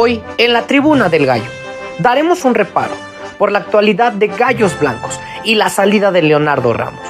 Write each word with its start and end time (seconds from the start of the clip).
Hoy, 0.00 0.22
en 0.36 0.52
la 0.52 0.68
tribuna 0.68 1.08
del 1.08 1.26
gallo, 1.26 1.50
daremos 1.98 2.44
un 2.44 2.54
reparo 2.54 2.94
por 3.36 3.50
la 3.50 3.58
actualidad 3.58 4.12
de 4.12 4.28
Gallos 4.28 4.78
Blancos 4.78 5.18
y 5.42 5.56
la 5.56 5.70
salida 5.70 6.12
de 6.12 6.22
Leonardo 6.22 6.72
Ramos. 6.72 7.02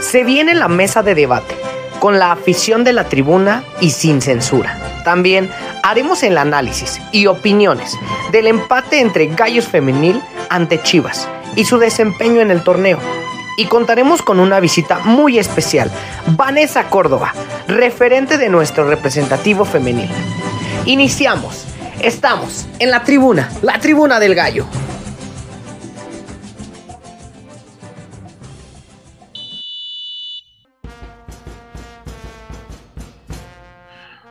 Se 0.00 0.24
viene 0.24 0.54
la 0.54 0.68
mesa 0.68 1.02
de 1.02 1.14
debate, 1.14 1.54
con 1.98 2.18
la 2.18 2.32
afición 2.32 2.82
de 2.82 2.94
la 2.94 3.04
tribuna 3.04 3.62
y 3.82 3.90
sin 3.90 4.22
censura. 4.22 4.78
También 5.04 5.50
haremos 5.82 6.22
el 6.22 6.38
análisis 6.38 6.98
y 7.12 7.26
opiniones 7.26 7.98
del 8.32 8.46
empate 8.46 9.00
entre 9.00 9.26
Gallos 9.26 9.68
Femenil 9.68 10.22
ante 10.48 10.80
Chivas 10.80 11.28
y 11.56 11.66
su 11.66 11.76
desempeño 11.76 12.40
en 12.40 12.50
el 12.50 12.62
torneo. 12.62 13.00
Y 13.58 13.66
contaremos 13.66 14.22
con 14.22 14.40
una 14.40 14.60
visita 14.60 15.00
muy 15.00 15.38
especial, 15.38 15.90
Vanessa 16.28 16.84
Córdoba, 16.84 17.34
referente 17.68 18.38
de 18.38 18.48
nuestro 18.48 18.88
representativo 18.88 19.66
femenil. 19.66 20.08
Iniciamos. 20.86 21.69
Estamos 22.02 22.66
en 22.78 22.90
la 22.90 23.04
tribuna, 23.04 23.50
la 23.60 23.78
tribuna 23.78 24.18
del 24.18 24.34
gallo. 24.34 24.66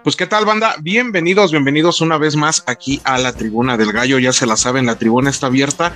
Pues 0.04 0.16
qué 0.16 0.26
tal 0.26 0.46
banda, 0.46 0.78
bienvenidos, 0.82 1.52
bienvenidos 1.52 2.02
una 2.02 2.18
vez 2.18 2.36
más 2.36 2.64
aquí 2.66 3.02
a 3.04 3.20
la 3.20 3.34
tribuna 3.34 3.78
del 3.78 3.92
gallo, 3.92 4.18
ya 4.18 4.34
se 4.34 4.48
la 4.48 4.58
saben, 4.58 4.88
la 4.88 4.96
tribuna 4.96 5.30
está 5.30 5.46
abierta. 5.46 5.94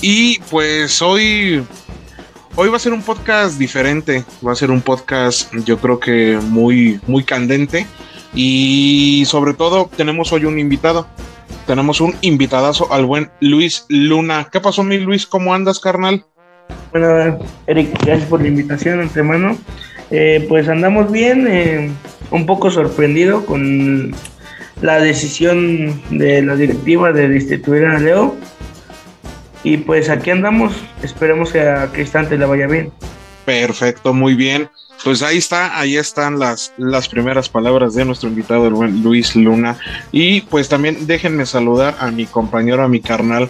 Y 0.00 0.40
pues 0.50 1.00
hoy, 1.00 1.64
hoy 2.56 2.68
va 2.68 2.76
a 2.76 2.80
ser 2.80 2.92
un 2.92 3.02
podcast 3.02 3.56
diferente, 3.56 4.24
va 4.44 4.50
a 4.50 4.56
ser 4.56 4.72
un 4.72 4.80
podcast 4.80 5.54
yo 5.64 5.78
creo 5.78 6.00
que 6.00 6.40
muy, 6.42 7.00
muy 7.06 7.22
candente 7.22 7.86
y 8.34 9.24
sobre 9.26 9.54
todo 9.54 9.90
tenemos 9.96 10.32
hoy 10.32 10.44
un 10.44 10.58
invitado. 10.58 11.06
Tenemos 11.66 12.00
un 12.00 12.14
invitadazo 12.20 12.92
al 12.92 13.06
buen 13.06 13.30
Luis 13.40 13.86
Luna. 13.88 14.48
¿Qué 14.52 14.60
pasó, 14.60 14.82
mi 14.82 14.98
Luis? 14.98 15.26
¿Cómo 15.26 15.54
andas, 15.54 15.80
carnal? 15.80 16.24
Bueno, 16.90 17.38
Eric, 17.66 17.90
gracias 18.04 18.28
por 18.28 18.42
la 18.42 18.48
invitación, 18.48 19.00
antemano. 19.00 19.56
Eh, 20.10 20.44
pues 20.48 20.68
andamos 20.68 21.10
bien, 21.10 21.46
eh, 21.48 21.90
un 22.30 22.46
poco 22.46 22.70
sorprendido 22.70 23.46
con 23.46 24.14
la 24.82 24.98
decisión 25.00 26.02
de 26.10 26.42
la 26.42 26.56
directiva 26.56 27.12
de 27.12 27.28
destituir 27.28 27.86
a 27.86 27.98
Leo. 27.98 28.36
Y 29.62 29.78
pues 29.78 30.10
aquí 30.10 30.30
andamos, 30.30 30.74
esperemos 31.02 31.50
que 31.50 31.60
a 31.60 31.90
Cristante 31.90 32.36
le 32.36 32.44
vaya 32.44 32.66
bien. 32.66 32.92
Perfecto, 33.44 34.14
muy 34.14 34.34
bien. 34.34 34.70
Pues 35.02 35.22
ahí 35.22 35.38
está, 35.38 35.78
ahí 35.78 35.96
están 35.96 36.38
las, 36.38 36.72
las 36.78 37.08
primeras 37.08 37.48
palabras 37.48 37.94
de 37.94 38.04
nuestro 38.04 38.28
invitado, 38.28 38.66
el 38.66 38.74
buen 38.74 39.02
Luis 39.02 39.36
Luna. 39.36 39.76
Y 40.12 40.42
pues 40.42 40.68
también 40.68 41.06
déjenme 41.06 41.46
saludar 41.46 41.96
a 41.98 42.10
mi 42.10 42.26
compañero, 42.26 42.82
a 42.82 42.88
mi 42.88 43.00
carnal, 43.00 43.48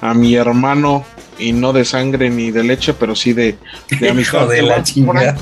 a 0.00 0.14
mi 0.14 0.34
hermano, 0.36 1.04
y 1.38 1.52
no 1.52 1.72
de 1.72 1.84
sangre 1.84 2.30
ni 2.30 2.50
de 2.50 2.62
leche, 2.62 2.94
pero 2.94 3.16
sí 3.16 3.32
de, 3.32 3.56
de 3.98 4.10
amistad. 4.10 4.48
de 4.48 4.62
la 4.62 4.82
chingada. 4.82 5.36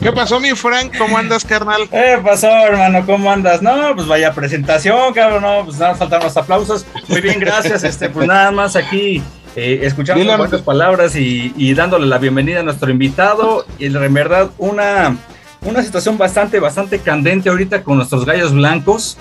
¿Qué 0.00 0.12
pasó, 0.12 0.38
mi 0.38 0.50
Frank? 0.50 0.96
¿Cómo 0.96 1.18
andas, 1.18 1.44
carnal? 1.44 1.88
¿Qué 1.90 2.18
pasó, 2.22 2.48
hermano? 2.48 3.04
¿Cómo 3.04 3.32
andas? 3.32 3.62
No, 3.62 3.96
pues 3.96 4.06
vaya 4.06 4.32
presentación, 4.32 5.12
cabrón, 5.14 5.42
no, 5.42 5.64
pues 5.64 5.78
nada, 5.78 5.94
faltan 5.94 6.22
los 6.22 6.36
aplausos. 6.36 6.86
Muy 7.08 7.20
bien, 7.20 7.40
gracias. 7.40 7.82
Este, 7.82 8.08
pues 8.08 8.28
nada 8.28 8.50
más 8.52 8.76
aquí 8.76 9.22
eh, 9.56 9.80
escuchando 9.86 10.36
buenas 10.36 10.60
palabras 10.60 11.16
y, 11.16 11.74
dándole 11.74 12.06
la 12.06 12.18
bienvenida 12.18 12.60
a 12.60 12.62
nuestro 12.62 12.90
invitado. 12.90 13.64
Y 13.78 13.86
en 13.86 14.14
verdad, 14.14 14.50
una, 14.58 15.16
una 15.62 15.82
situación 15.82 16.18
bastante, 16.18 16.60
bastante 16.60 16.98
candente 16.98 17.48
ahorita 17.48 17.82
con 17.82 17.96
nuestros 17.96 18.26
gallos 18.26 18.52
blancos. 18.52 19.16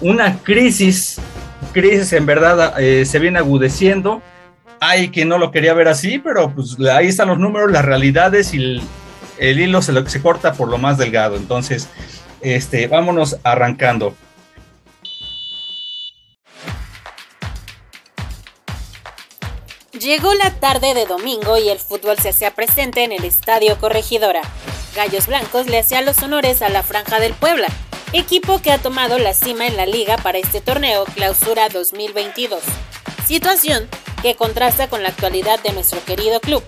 Una 0.00 0.38
crisis, 0.38 1.20
crisis 1.72 2.12
en 2.12 2.24
verdad 2.24 2.80
eh, 2.80 3.04
se 3.04 3.18
viene 3.18 3.40
agudeciendo. 3.40 4.22
Hay 4.78 5.10
quien 5.10 5.28
no 5.28 5.38
lo 5.38 5.50
quería 5.50 5.74
ver 5.74 5.88
así, 5.88 6.18
pero 6.18 6.54
pues 6.54 6.78
ahí 6.88 7.08
están 7.08 7.28
los 7.28 7.38
números, 7.38 7.72
las 7.72 7.84
realidades 7.84 8.54
y 8.54 8.58
el, 8.58 8.82
el 9.38 9.58
hilo 9.58 9.82
se, 9.82 9.92
lo, 9.92 10.08
se 10.08 10.22
corta 10.22 10.52
por 10.52 10.68
lo 10.68 10.78
más 10.78 10.98
delgado. 10.98 11.36
Entonces, 11.36 11.88
este, 12.40 12.86
vámonos 12.86 13.38
arrancando. 13.42 14.14
Llegó 20.10 20.34
la 20.34 20.50
tarde 20.50 20.92
de 20.92 21.06
domingo 21.06 21.56
y 21.56 21.68
el 21.68 21.78
fútbol 21.78 22.18
se 22.18 22.30
hacía 22.30 22.52
presente 22.52 23.04
en 23.04 23.12
el 23.12 23.24
Estadio 23.24 23.78
Corregidora. 23.78 24.42
Gallos 24.96 25.28
Blancos 25.28 25.66
le 25.66 25.78
hacía 25.78 26.02
los 26.02 26.20
honores 26.24 26.62
a 26.62 26.68
la 26.68 26.82
Franja 26.82 27.20
del 27.20 27.32
Puebla, 27.32 27.68
equipo 28.12 28.60
que 28.60 28.72
ha 28.72 28.78
tomado 28.78 29.20
la 29.20 29.34
cima 29.34 29.68
en 29.68 29.76
la 29.76 29.86
liga 29.86 30.16
para 30.16 30.38
este 30.38 30.60
torneo 30.60 31.04
Clausura 31.14 31.68
2022. 31.68 32.60
Situación 33.24 33.88
que 34.20 34.34
contrasta 34.34 34.90
con 34.90 35.04
la 35.04 35.10
actualidad 35.10 35.60
de 35.60 35.72
nuestro 35.74 36.04
querido 36.04 36.40
club. 36.40 36.64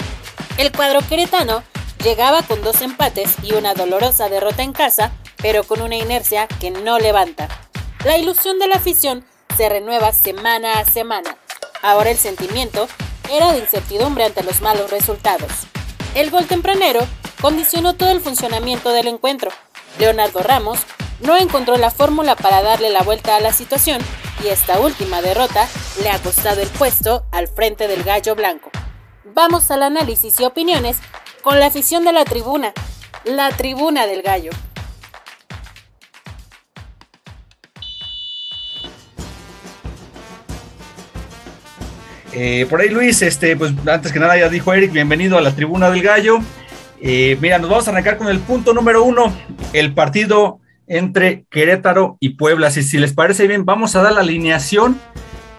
El 0.57 0.71
cuadro 0.71 1.01
queretano 1.01 1.65
llegaba 2.05 2.43
con 2.43 2.63
dos 2.63 2.81
empates 2.81 3.35
y 3.43 3.55
una 3.55 3.75
dolorosa 3.75 4.29
derrota 4.29 4.63
en 4.63 4.73
casa, 4.73 5.11
pero 5.39 5.65
con 5.65 5.83
una 5.83 5.97
inercia 5.97 6.47
que 6.47 6.71
no 6.71 7.01
levanta. 7.01 7.49
La 8.05 8.17
ilusión 8.17 8.61
de 8.61 8.69
la 8.69 8.77
afición 8.77 9.25
se 9.57 9.69
renueva 9.69 10.13
semana 10.13 10.79
a 10.79 10.85
semana. 10.85 11.37
Ahora 11.83 12.13
el 12.13 12.19
sentimiento 12.19 12.87
era 13.31 13.53
de 13.53 13.59
incertidumbre 13.59 14.25
ante 14.25 14.43
los 14.43 14.61
malos 14.61 14.91
resultados. 14.91 15.51
El 16.15 16.31
gol 16.31 16.47
tempranero 16.47 17.01
condicionó 17.41 17.95
todo 17.95 18.11
el 18.11 18.21
funcionamiento 18.21 18.91
del 18.91 19.09
encuentro. 19.09 19.51
Leonardo 19.99 20.43
Ramos 20.43 20.79
no 21.21 21.37
encontró 21.37 21.77
la 21.77 21.91
fórmula 21.91 22.37
para 22.37 22.63
darle 22.63 22.91
la 22.91 23.03
vuelta 23.03 23.37
a 23.37 23.41
la 23.41 23.53
situación 23.53 24.01
y 24.45 24.49
esta 24.49 24.81
última 24.81 25.23
derrota 25.23 25.69
le 26.03 26.11
ha 26.11 26.19
costado 26.19 26.61
el 26.61 26.69
puesto 26.69 27.25
al 27.31 27.49
frente 27.49 27.89
del 27.89 28.03
gallo 28.03 28.35
blanco. 28.35 28.71
Vamos 29.25 29.71
al 29.71 29.83
análisis 29.83 30.39
y 30.41 30.45
opiniones 30.45 30.99
con 31.43 31.61
la 31.61 31.67
afición 31.67 32.05
de 32.05 32.13
la 32.13 32.25
tribuna, 32.25 32.73
la 33.25 33.51
tribuna 33.51 34.07
del 34.07 34.23
gallo. 34.23 34.51
Eh, 42.35 42.67
por 42.71 42.81
ahí 42.81 42.89
Luis, 42.89 43.21
este, 43.23 43.57
pues 43.57 43.73
antes 43.87 44.13
que 44.13 44.19
nada 44.19 44.39
ya 44.39 44.49
dijo 44.49 44.73
Eric, 44.73 44.93
bienvenido 44.93 45.37
a 45.37 45.43
la 45.43 45.55
tribuna 45.55 45.91
del 45.91 46.03
gallo. 46.03 46.39
Eh, 47.01 47.37
mira, 47.41 47.59
nos 47.59 47.69
vamos 47.69 47.89
a 47.89 47.91
arrancar 47.91 48.17
con 48.17 48.29
el 48.29 48.39
punto 48.39 48.73
número 48.73 49.03
uno, 49.05 49.33
el 49.73 49.93
partido 49.93 50.61
entre 50.87 51.45
Querétaro 51.51 52.17
y 52.21 52.31
Puebla. 52.31 52.71
Si, 52.71 52.83
si 52.83 52.99
les 52.99 53.13
parece 53.13 53.47
bien, 53.47 53.65
vamos 53.65 53.97
a 53.97 54.03
dar 54.03 54.13
la 54.13 54.21
alineación 54.21 54.99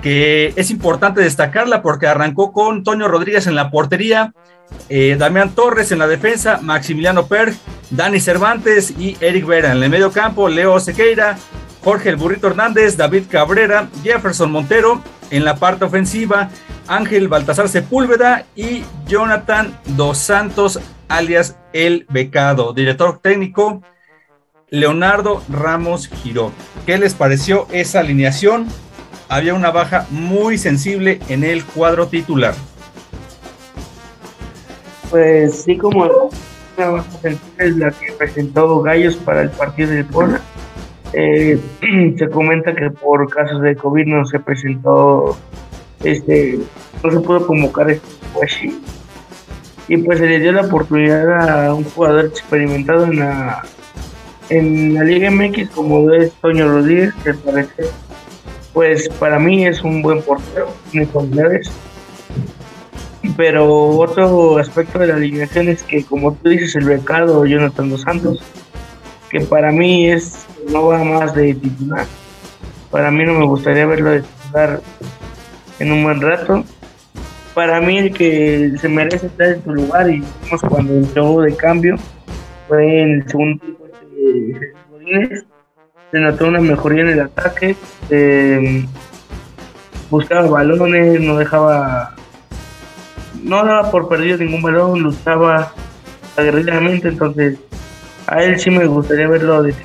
que 0.04 0.52
es 0.58 0.70
importante 0.70 1.22
destacarla 1.22 1.82
porque 1.82 2.08
arrancó 2.08 2.52
con 2.52 2.84
Toño 2.84 3.08
Rodríguez 3.08 3.48
en 3.48 3.56
la 3.56 3.72
portería, 3.72 4.34
eh, 4.90 5.16
Damián 5.18 5.56
Torres 5.56 5.94
en 5.94 6.00
la 6.00 6.08
defensa, 6.08 6.60
Maximiliano 6.62 7.28
Per, 7.28 7.54
Dani 7.90 8.20
Cervantes 8.20 8.92
y 9.00 9.16
Eric 9.22 9.46
Vera 9.46 9.72
en 9.72 9.82
el 9.82 9.90
medio 9.90 10.12
campo, 10.12 10.50
Leo 10.50 10.78
Sequeira, 10.82 11.38
Jorge 11.84 12.10
el 12.10 12.16
Burrito 12.16 12.48
Hernández, 12.48 12.96
David 12.96 13.24
Cabrera, 13.30 13.90
Jefferson 14.04 14.52
Montero 14.52 15.02
en 15.32 15.44
la 15.44 15.58
parte 15.58 15.84
ofensiva, 15.84 16.50
Ángel 16.88 17.28
Baltasar 17.28 17.68
Sepúlveda 17.68 18.46
y 18.56 18.84
Jonathan 19.06 19.78
Dos 19.98 20.18
Santos, 20.18 20.80
alias 21.10 21.58
El 21.74 22.06
Becado. 22.10 22.74
Director 22.74 23.20
técnico, 23.20 23.82
Leonardo 24.70 25.44
Ramos 25.50 26.08
Giró. 26.08 26.54
¿Qué 26.86 26.98
les 26.98 27.16
pareció 27.16 27.68
esa 27.72 28.00
alineación? 28.00 28.68
Había 29.28 29.54
una 29.54 29.72
baja 29.72 30.08
muy 30.10 30.58
sensible 30.58 31.20
en 31.28 31.44
el 31.44 31.66
cuadro 31.66 32.08
titular. 32.08 32.56
Pues 35.10 35.64
sí, 35.64 35.78
como 35.78 36.06
una 36.78 36.90
baja 36.90 37.12
sensible 37.22 37.66
es 37.66 37.78
la 37.78 37.92
que 37.92 38.14
presentó 38.14 38.82
Gallos 38.82 39.18
para 39.18 39.42
el 39.42 39.50
partido 39.50 39.92
de 39.92 40.06
Puebla 40.06 40.40
eh, 41.14 41.60
se 42.18 42.30
comenta 42.30 42.76
que 42.76 42.90
por 42.90 43.30
casos 43.30 43.62
de 43.62 43.76
COVID 43.76 44.06
no 44.06 44.26
se 44.26 44.40
presentó, 44.40 45.38
este, 46.04 46.60
no 47.04 47.12
se 47.12 47.20
pudo 47.20 47.48
convocar 47.48 47.90
este 47.90 48.74
y 49.88 49.98
pues 49.98 50.20
se 50.20 50.28
le 50.28 50.40
dio 50.40 50.52
la 50.52 50.62
oportunidad 50.62 51.68
a 51.68 51.74
un 51.74 51.84
jugador 51.84 52.26
experimentado 52.26 53.06
en 53.06 53.20
la 53.20 53.64
en 54.50 54.94
la 54.94 55.04
Liga 55.04 55.30
MX 55.32 55.70
como 55.70 56.12
es 56.12 56.32
Toño 56.34 56.68
Rodríguez 56.68 57.14
que 57.24 57.34
parece 57.34 57.84
pues 58.74 59.10
para 59.20 59.40
mí 59.40 59.66
es 59.66 59.84
un 59.84 60.02
buen 60.02 60.22
portero 60.22 60.74
cualidades 61.12 61.72
pero 63.38 63.90
otro 63.90 64.58
aspecto 64.58 65.00
de 65.00 65.08
la 65.08 65.16
alineación 65.16 65.68
es 65.70 65.84
que 65.84 66.04
como 66.04 66.34
tú 66.34 66.50
dices 66.50 66.76
el 66.76 66.86
becado 66.86 67.46
Jonathan 67.46 67.90
dos 67.90 68.02
Santos 68.02 68.42
que 69.34 69.42
para 69.42 69.72
mí 69.72 70.08
es 70.08 70.46
no 70.72 70.86
va 70.86 71.04
más 71.04 71.34
de 71.34 71.56
titular. 71.56 72.06
Para 72.92 73.10
mí 73.10 73.26
no 73.26 73.34
me 73.34 73.46
gustaría 73.46 73.88
verlo 73.88 74.12
de 74.12 74.22
titular 74.22 74.80
en 75.80 75.92
un 75.92 76.04
buen 76.04 76.22
rato. 76.22 76.64
Para 77.56 77.82
mí 77.82 77.98
el 77.98 78.14
que 78.14 78.74
se 78.80 78.88
merece 78.88 79.26
estar 79.26 79.48
en 79.48 79.64
su 79.64 79.74
lugar 79.74 80.08
y 80.12 80.24
vimos 80.44 80.62
cuando 80.70 80.94
entró 80.94 81.42
de 81.42 81.56
cambio 81.56 81.96
fue 82.68 83.02
en 83.02 83.12
el 83.14 83.28
segundo 83.28 83.60
tiempo 83.60 83.86
de 83.88 85.44
se 86.12 86.20
notó 86.20 86.48
una 86.48 86.62
mejoría 86.62 87.02
en 87.02 87.10
el 87.10 87.22
ataque 87.22 87.76
eh, 88.12 88.86
buscaba 90.12 90.48
balones 90.48 91.20
no 91.20 91.38
dejaba 91.38 92.16
no 93.44 93.66
daba 93.66 93.92
por 93.92 94.08
perdido 94.08 94.38
ningún 94.38 94.62
balón 94.62 95.02
luchaba 95.02 95.74
aguerridamente 96.38 97.10
entonces 97.10 97.58
a 98.28 98.44
él 98.44 98.60
sí 98.60 98.70
me 98.70 98.86
gustaría 98.86 99.28
verlo 99.28 99.64
de 99.64 99.76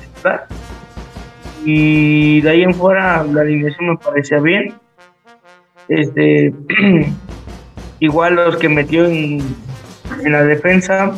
y 1.65 2.41
de 2.41 2.49
ahí 2.49 2.63
en 2.63 2.73
fuera 2.73 3.23
la 3.23 3.41
alineación 3.41 3.89
me 3.89 3.97
parecía 3.97 4.39
bien. 4.39 4.73
Este 5.87 6.53
Igual 7.99 8.35
los 8.35 8.55
que 8.55 8.69
metió 8.69 9.05
en, 9.05 9.43
la 10.23 10.43
defensa, 10.43 11.11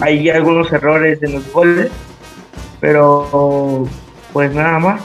hay 0.00 0.30
algunos 0.30 0.72
errores 0.72 1.20
en 1.22 1.34
los 1.34 1.52
goles, 1.52 1.90
pero 2.80 3.88
pues 4.32 4.54
nada 4.54 4.78
más. 4.78 5.00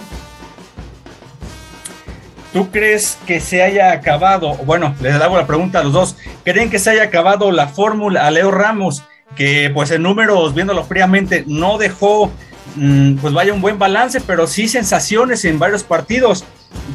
¿Tú 2.54 2.70
crees 2.70 3.18
que 3.26 3.40
se 3.40 3.64
haya 3.64 3.92
acabado, 3.92 4.54
bueno, 4.58 4.94
les 5.02 5.16
hago 5.16 5.36
la 5.36 5.48
pregunta 5.48 5.80
a 5.80 5.84
los 5.84 5.94
dos, 5.94 6.18
¿creen 6.44 6.70
que 6.70 6.78
se 6.78 6.92
haya 6.92 7.04
acabado 7.04 7.52
la 7.52 7.68
fórmula 7.68 8.28
a 8.28 8.32
Leo 8.32 8.52
Ramos, 8.52 9.04
que 9.36 9.72
pues 9.74 9.92
en 9.92 10.04
números, 10.04 10.54
viéndolo 10.54 10.84
fríamente, 10.84 11.44
no 11.48 11.78
dejó, 11.78 12.32
mm, 12.76 13.16
pues 13.16 13.34
vaya 13.34 13.54
un 13.54 13.62
buen 13.62 13.80
balance, 13.80 14.22
pero 14.22 14.48
sí 14.48 14.68
sensaciones 14.68 15.46
en 15.46 15.60
varios 15.60 15.84
partidos? 15.84 16.46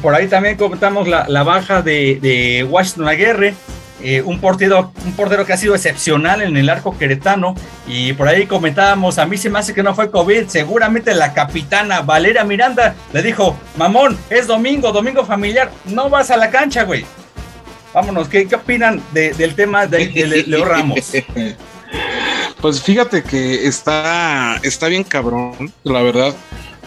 Por 0.01 0.15
ahí 0.15 0.27
también 0.27 0.57
comentamos 0.57 1.07
la, 1.07 1.43
baja 1.43 1.81
de, 1.81 2.19
de 2.21 2.65
Washington 2.69 3.07
Aguirre, 3.07 3.55
eh, 4.01 4.21
un, 4.21 4.39
portero, 4.39 4.93
un 5.05 5.11
portero 5.13 5.45
que 5.45 5.51
ha 5.51 5.57
sido 5.57 5.75
excepcional 5.75 6.41
en 6.41 6.55
el 6.55 6.69
arco 6.69 6.97
queretano. 6.97 7.55
Y 7.87 8.13
por 8.13 8.27
ahí 8.27 8.45
comentábamos, 8.45 9.17
a 9.17 9.25
mí 9.25 9.37
se 9.37 9.49
me 9.49 9.59
hace 9.59 9.73
que 9.73 9.83
no 9.83 9.93
fue 9.93 10.09
COVID. 10.09 10.47
Seguramente 10.47 11.13
la 11.13 11.33
capitana 11.33 12.01
Valeria 12.01 12.43
Miranda 12.43 12.95
le 13.11 13.21
dijo, 13.21 13.57
mamón, 13.77 14.17
es 14.29 14.47
domingo, 14.47 14.91
domingo 14.91 15.25
familiar, 15.25 15.69
no 15.85 16.09
vas 16.09 16.31
a 16.31 16.37
la 16.37 16.49
cancha, 16.49 16.83
güey. 16.83 17.05
Vámonos, 17.93 18.29
¿qué, 18.29 18.47
qué 18.47 18.55
opinan 18.55 19.01
del 19.11 19.55
tema 19.55 19.87
de, 19.87 20.43
Leo 20.47 20.63
Ramos? 20.63 21.11
Pues 22.61 22.81
fíjate 22.81 23.23
que 23.23 23.67
está, 23.67 24.57
está 24.63 24.87
bien 24.87 25.05
cabrón, 25.05 25.71
la 25.83 26.01
verdad. 26.01 26.35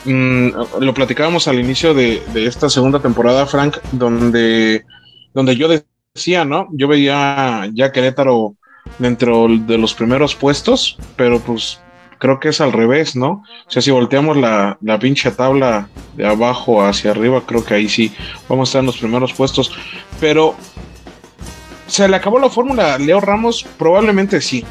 Mm, 0.05 0.49
lo 0.81 0.95
platicábamos 0.95 1.49
al 1.49 1.59
inicio 1.61 1.95
de, 1.95 2.23
de, 2.35 2.47
esta 2.47 2.69
segunda 2.69 3.01
temporada, 3.01 3.47
Frank, 3.47 3.79
donde, 3.93 4.85
donde 5.33 5.57
yo 5.57 5.69
decía, 6.15 6.45
¿no? 6.45 6.69
Yo 6.73 6.89
veía 6.89 7.71
ya 7.73 7.91
Querétaro 7.91 8.57
dentro 8.99 9.47
de 9.49 9.79
los 9.79 9.95
primeros 9.95 10.35
puestos, 10.35 10.99
pero 11.17 11.41
pues 11.41 11.81
creo 12.19 12.39
que 12.39 12.51
es 12.51 12.61
al 12.61 12.73
revés, 12.73 13.17
¿no? 13.17 13.43
O 13.67 13.71
sea, 13.71 13.81
si 13.81 13.91
volteamos 13.91 14.37
la, 14.37 14.77
la 14.83 14.99
pinche 14.99 15.31
tabla 15.31 15.89
de 16.17 16.27
abajo 16.27 16.85
hacia 16.85 17.13
arriba, 17.13 17.43
creo 17.47 17.65
que 17.65 17.75
ahí 17.75 17.89
sí 17.89 18.13
vamos 18.49 18.69
a 18.69 18.71
estar 18.71 18.81
en 18.81 18.87
los 18.87 18.99
primeros 18.99 19.33
puestos. 19.33 19.73
Pero, 20.21 20.55
¿se 21.87 22.07
le 22.09 22.17
acabó 22.17 22.39
la 22.39 22.51
fórmula 22.51 22.99
Leo 22.99 23.21
Ramos? 23.21 23.65
Probablemente 23.79 24.41
sí. 24.43 24.65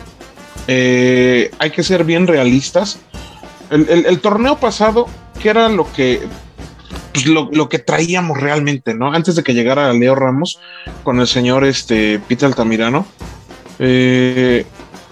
Eh, 0.67 1.51
hay 1.59 1.71
que 1.71 1.83
ser 1.83 2.03
bien 2.03 2.27
realistas. 2.27 2.99
el, 3.69 4.19
torneo 4.19 4.57
pasado, 4.57 5.07
¿qué 5.41 5.49
era 5.49 5.69
lo 5.69 5.91
que 5.93 6.21
pues, 7.13 7.25
lo, 7.25 7.69
que 7.69 7.79
traíamos 7.79 8.39
realmente, 8.39 8.93
¿no? 8.93 9.11
Antes 9.13 9.35
de 9.35 9.43
que 9.43 9.53
llegara 9.53 9.91
Leo 9.93 10.15
Ramos 10.15 10.59
con 11.03 11.19
el 11.19 11.27
señor 11.27 11.65
este, 11.65 12.19
Peter 12.19 12.47
Altamirano, 12.47 13.05
eh, 13.79 14.65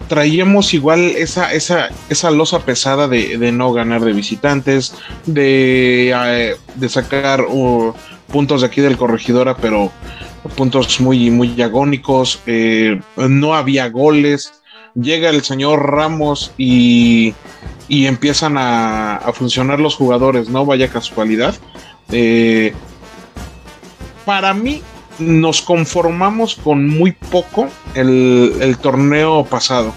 traíamos 0.08 0.74
igual 0.74 1.02
esa, 1.02 1.54
esa, 1.54 1.90
esa 2.10 2.32
losa 2.32 2.60
pesada 2.66 3.08
de, 3.08 3.52
no 3.52 3.74
ganar 3.74 4.02
de 4.02 4.14
visitantes, 4.14 4.96
de, 5.26 6.14
eh, 6.16 6.56
de 6.76 6.90
sacar 6.90 7.42
uh, 7.42 7.94
puntos 8.32 8.62
de 8.62 8.68
aquí 8.68 8.82
del 8.82 8.98
corregidora, 8.98 9.58
pero 9.58 9.92
puntos 10.56 11.02
muy, 11.02 11.30
muy 11.32 11.62
agónicos, 11.62 12.42
no 13.18 13.56
había 13.56 13.90
goles. 13.90 14.54
Llega 14.96 15.30
el 15.30 15.44
señor 15.44 15.92
Ramos 15.92 16.54
y, 16.58 17.34
y 17.88 18.08
empiezan 18.08 18.58
a, 18.58 19.18
a, 19.18 19.34
funcionar 19.34 19.80
los 19.80 19.96
jugadores, 19.96 20.50
¿no? 20.50 20.66
Vaya 20.66 20.90
casualidad. 20.90 21.56
Eh, 22.12 22.74
para 24.26 24.54
mí, 24.54 24.82
nos 25.20 25.62
conformamos 25.62 26.56
con 26.56 26.88
muy 26.88 27.12
poco 27.12 27.68
el, 27.94 28.78
torneo 28.82 29.46
pasado. 29.46 29.94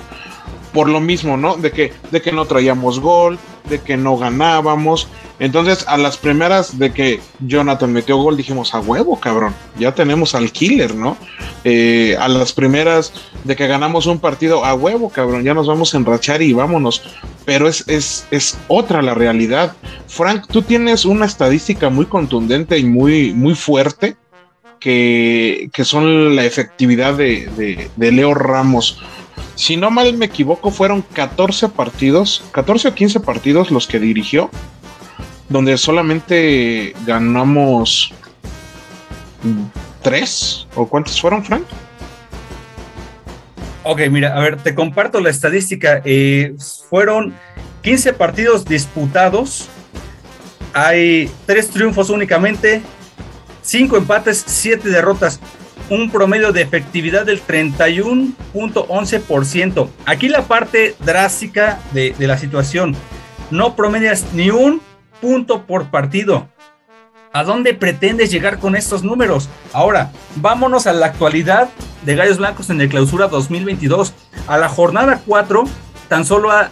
Por 0.72 0.88
lo 0.88 1.00
mismo, 1.00 1.36
¿no? 1.36 1.56
De 1.56 1.70
que, 1.70 1.92
de 2.10 2.22
que 2.22 2.32
no 2.32 2.44
traíamos 2.46 2.98
gol, 2.98 3.38
de 3.68 3.80
que 3.80 3.96
no 3.96 4.16
ganábamos. 4.16 5.08
Entonces, 5.38 5.84
a 5.88 5.96
las 5.96 6.16
primeras 6.16 6.78
de 6.78 6.92
que 6.92 7.20
Jonathan 7.40 7.92
metió 7.92 8.16
gol, 8.16 8.36
dijimos, 8.36 8.74
a 8.74 8.80
huevo, 8.80 9.18
cabrón, 9.18 9.54
ya 9.78 9.94
tenemos 9.94 10.34
al 10.34 10.52
killer, 10.52 10.94
¿no? 10.94 11.16
Eh, 11.64 12.16
a 12.20 12.28
las 12.28 12.52
primeras 12.52 13.12
de 13.44 13.56
que 13.56 13.66
ganamos 13.66 14.06
un 14.06 14.18
partido, 14.18 14.64
a 14.64 14.74
huevo, 14.74 15.08
cabrón, 15.08 15.44
ya 15.44 15.54
nos 15.54 15.66
vamos 15.66 15.94
a 15.94 15.98
enrachar 15.98 16.42
y 16.42 16.52
vámonos. 16.52 17.02
Pero 17.44 17.68
es, 17.68 17.84
es, 17.88 18.26
es 18.30 18.58
otra 18.68 19.02
la 19.02 19.14
realidad. 19.14 19.74
Frank, 20.06 20.46
tú 20.48 20.62
tienes 20.62 21.04
una 21.04 21.26
estadística 21.26 21.90
muy 21.90 22.06
contundente 22.06 22.78
y 22.78 22.84
muy, 22.84 23.32
muy 23.32 23.54
fuerte. 23.54 24.16
Que, 24.80 25.70
que 25.72 25.84
son 25.84 26.34
la 26.34 26.44
efectividad 26.44 27.14
de, 27.14 27.48
de, 27.56 27.88
de 27.94 28.10
Leo 28.10 28.34
Ramos 28.34 29.00
si 29.54 29.76
no 29.76 29.90
mal 29.90 30.14
me 30.14 30.26
equivoco, 30.26 30.70
fueron 30.70 31.02
14 31.02 31.68
partidos, 31.68 32.42
14 32.52 32.88
o 32.88 32.94
15 32.94 33.20
partidos 33.20 33.70
los 33.70 33.86
que 33.86 33.98
dirigió 33.98 34.50
donde 35.52 35.76
solamente 35.76 36.94
ganamos 37.06 38.12
tres 40.00 40.66
o 40.74 40.88
cuántos 40.88 41.20
fueron, 41.20 41.44
Frank? 41.44 41.64
Ok, 43.84 44.00
mira, 44.10 44.36
a 44.36 44.40
ver, 44.40 44.56
te 44.56 44.74
comparto 44.74 45.20
la 45.20 45.30
estadística. 45.30 46.00
Eh, 46.04 46.54
fueron 46.88 47.34
15 47.82 48.14
partidos 48.14 48.64
disputados. 48.64 49.68
Hay 50.72 51.30
tres 51.44 51.68
triunfos 51.68 52.08
únicamente, 52.08 52.80
cinco 53.60 53.96
empates, 53.96 54.42
siete 54.46 54.88
derrotas. 54.88 55.38
Un 55.92 56.10
promedio 56.10 56.52
de 56.52 56.62
efectividad 56.62 57.26
del 57.26 57.46
31.11%. 57.46 59.88
Aquí 60.06 60.30
la 60.30 60.44
parte 60.44 60.96
drástica 61.00 61.80
de, 61.92 62.14
la 62.18 62.38
situación. 62.38 62.96
No 63.50 63.76
promedias 63.76 64.24
ni 64.32 64.48
un 64.48 64.80
punto 65.20 65.66
por 65.66 65.90
partido. 65.90 66.48
¿A 67.34 67.44
dónde 67.44 67.74
pretendes 67.74 68.30
llegar 68.30 68.58
con 68.58 68.74
estos 68.74 69.04
números? 69.04 69.50
Ahora, 69.74 70.12
vámonos 70.36 70.86
a 70.86 70.94
la 70.94 71.04
actualidad 71.04 71.68
de 72.06 72.16
Gallos 72.16 72.38
Blancos 72.38 72.70
en 72.70 72.80
el 72.80 72.88
clausura 72.88 73.28
2022. 73.28 74.14
A 74.46 74.56
la 74.56 74.70
jornada 74.70 75.20
4, 75.26 75.64
tan 76.08 76.24
solo 76.24 76.52
ha 76.52 76.70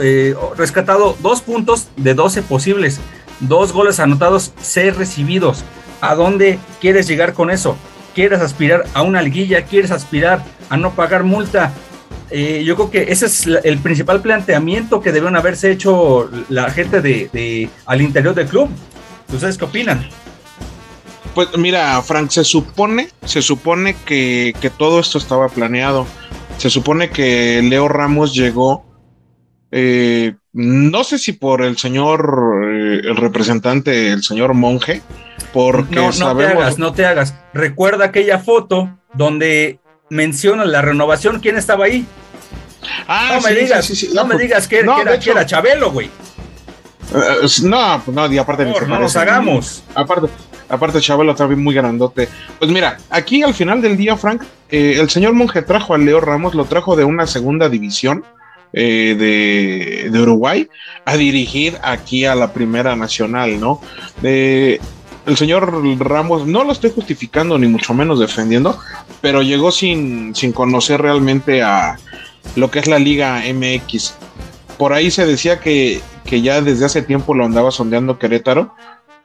eh, 0.00 0.34
rescatado 0.56 1.14
dos 1.20 1.42
puntos 1.42 1.90
de 1.98 2.14
12 2.14 2.40
posibles, 2.40 3.00
dos 3.40 3.74
goles 3.74 4.00
anotados, 4.00 4.54
seis 4.62 4.96
recibidos. 4.96 5.62
¿A 6.00 6.14
dónde 6.14 6.58
quieres 6.80 7.06
llegar 7.06 7.34
con 7.34 7.50
eso? 7.50 7.76
¿Quieres 8.14 8.40
aspirar 8.40 8.84
a 8.94 9.02
una 9.02 9.22
liguilla? 9.22 9.64
¿Quieres 9.64 9.90
aspirar 9.90 10.42
a 10.68 10.76
no 10.76 10.92
pagar 10.92 11.24
multa? 11.24 11.72
Eh, 12.30 12.62
yo 12.64 12.76
creo 12.76 12.90
que 12.90 13.12
ese 13.12 13.26
es 13.26 13.46
el 13.46 13.78
principal 13.78 14.22
planteamiento 14.22 15.02
que 15.02 15.12
deben 15.12 15.36
haberse 15.36 15.70
hecho 15.70 16.30
la 16.48 16.70
gente 16.70 17.02
de, 17.02 17.68
al 17.86 18.00
interior 18.00 18.34
del 18.34 18.46
club. 18.46 18.70
¿Ustedes 19.32 19.58
qué 19.58 19.64
opinan? 19.64 20.08
Pues 21.34 21.48
mira, 21.56 22.00
Frank, 22.02 22.30
se 22.30 22.44
supone, 22.44 23.08
se 23.24 23.40
supone 23.40 23.96
que, 24.04 24.54
todo 24.78 25.00
esto 25.00 25.18
estaba 25.18 25.48
planeado. 25.48 26.06
Se 26.58 26.70
supone 26.70 27.10
que 27.10 27.60
Leo 27.62 27.88
Ramos 27.88 28.34
llegó, 28.34 28.84
eh, 29.70 30.34
no 30.52 31.02
sé 31.04 31.18
si 31.18 31.32
por 31.32 31.62
el 31.62 31.78
señor, 31.78 32.64
eh, 32.66 33.00
el 33.04 33.16
representante, 33.16 34.10
el 34.10 34.22
señor 34.22 34.54
Monje, 34.54 35.02
porque 35.52 35.94
no, 35.96 36.10
no 36.10 36.36
te 36.36 36.46
hagas, 36.46 36.78
no 36.78 36.92
te 36.92 37.06
hagas. 37.06 37.34
Recuerda 37.54 38.06
aquella 38.06 38.38
foto 38.38 38.98
donde 39.14 39.80
menciona 40.10 40.64
la 40.64 40.82
renovación, 40.82 41.40
¿quién 41.40 41.56
estaba 41.56 41.86
ahí? 41.86 42.06
Ah, 43.06 43.32
no 43.34 43.40
me 43.40 43.54
digas, 43.54 43.90
no, 44.12 44.26
me 44.26 44.36
digas 44.36 44.68
que, 44.68 44.80
era, 44.80 45.46
Chabelo, 45.46 45.90
güey. 45.90 46.08
Eh, 47.14 47.48
no, 47.62 48.02
pues 48.04 48.14
no, 48.14 48.32
y 48.32 48.38
aparte 48.38 48.64
no 48.64 48.98
nos 48.98 49.16
hagamos. 49.16 49.84
Aparte, 49.94 50.28
aparte 50.68 51.00
Chabelo 51.00 51.34
también 51.34 51.62
muy 51.62 51.74
grandote. 51.74 52.28
Pues 52.58 52.70
mira, 52.70 52.98
aquí 53.08 53.42
al 53.42 53.54
final 53.54 53.80
del 53.80 53.96
día, 53.96 54.16
Frank, 54.16 54.42
eh, 54.68 54.96
el 54.98 55.08
señor 55.08 55.32
Monje 55.32 55.62
trajo 55.62 55.94
a 55.94 55.98
Leo 55.98 56.20
Ramos, 56.20 56.54
lo 56.54 56.64
trajo 56.66 56.96
de 56.96 57.04
una 57.04 57.26
segunda 57.26 57.68
división. 57.68 58.24
Eh, 58.74 59.16
de, 59.18 60.10
de, 60.10 60.18
Uruguay 60.18 60.66
a 61.04 61.18
dirigir 61.18 61.76
aquí 61.82 62.24
a 62.24 62.34
la 62.34 62.54
Primera 62.54 62.96
Nacional, 62.96 63.60
¿no? 63.60 63.82
el 64.22 65.36
señor 65.36 65.84
Ramos, 66.00 66.46
no 66.46 66.64
lo 66.64 66.72
estoy 66.72 66.90
justificando 66.90 67.58
ni 67.58 67.68
mucho 67.68 67.92
menos 67.92 68.18
defendiendo, 68.18 68.78
pero 69.20 69.42
llegó 69.42 69.70
sin, 69.70 70.34
sin 70.34 70.52
conocer 70.52 71.02
realmente 71.02 71.62
a, 71.62 71.98
lo 72.56 72.70
que 72.70 72.78
es 72.78 72.86
la 72.86 72.98
Liga 72.98 73.42
MX. 73.52 74.14
Por 74.78 74.92
ahí 74.92 75.10
se 75.10 75.26
decía 75.26 75.60
que, 75.60 76.00
ya 76.24 76.60
desde 76.60 76.86
hace 76.86 77.02
tiempo 77.02 77.34
lo 77.34 77.44
andaba 77.44 77.70
sondeando 77.70 78.18
Querétaro. 78.18 78.74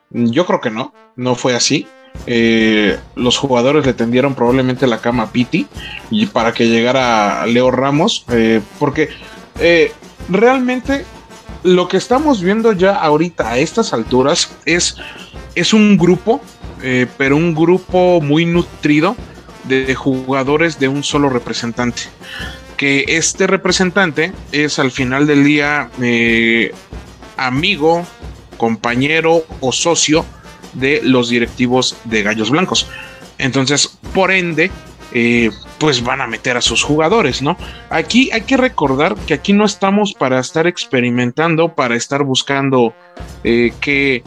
Yo 0.10 0.46
creo 0.46 0.62
que 0.62 0.70
no, 0.70 0.94
no 1.16 1.36
fue 1.36 1.56
así. 1.56 1.88
Eh, 2.26 2.98
los 3.16 3.38
jugadores 3.38 3.86
le 3.86 3.94
tendieron 3.94 4.34
probablemente 4.34 4.88
la 4.88 5.00
cama 5.00 5.24
a 5.24 5.32
Piti 5.32 5.68
y 6.10 6.26
para 6.26 6.54
que 6.54 6.68
llegara 6.68 7.46
Leo 7.46 7.70
Ramos, 7.70 8.26
eh, 8.30 8.62
porque 8.80 9.10
eh, 9.60 9.92
realmente 10.30 11.06
lo 11.64 11.88
que 11.88 11.98
estamos 11.98 12.42
viendo 12.42 12.74
ya 12.74 12.96
ahorita 12.96 13.50
a 13.50 13.58
estas 13.58 13.94
alturas 13.94 14.52
es, 14.66 14.96
es 15.56 15.74
un 15.74 15.98
grupo, 15.98 16.42
pero 17.18 17.36
un 17.36 17.56
grupo 17.56 18.22
muy 18.22 18.46
nutrido 18.46 19.16
de 19.64 19.96
jugadores 19.96 20.80
de 20.80 20.88
un 20.88 21.04
solo 21.04 21.28
representante 21.30 22.04
que 22.78 23.06
este 23.08 23.48
representante 23.48 24.32
es 24.52 24.80
al 24.80 24.92
final 24.92 25.26
del 25.26 25.44
día 25.44 25.90
eh, 26.00 26.72
amigo, 27.36 28.06
compañero 28.58 29.46
o 29.60 29.72
socio 29.72 30.24
de 30.74 31.02
los 31.04 31.30
directivos 31.30 31.98
de 32.06 32.22
Gallos 32.22 32.52
Blancos. 32.52 32.88
Entonces, 33.40 33.98
por 34.14 34.32
ende, 34.32 34.72
eh, 35.14 35.52
pues 35.80 36.04
van 36.04 36.22
a 36.22 36.28
meter 36.28 36.58
a 36.58 36.62
sus 36.62 36.84
jugadores, 36.84 37.42
¿no? 37.42 37.58
Aquí 37.90 38.30
hay 38.32 38.42
que 38.42 38.58
recordar 38.58 39.16
que 39.16 39.34
aquí 39.34 39.54
no 39.54 39.66
estamos 39.66 40.14
para 40.14 40.40
estar 40.40 40.68
experimentando, 40.68 41.74
para 41.74 41.96
estar 41.96 42.24
buscando 42.24 42.94
eh, 43.44 43.72
qué, 43.80 44.24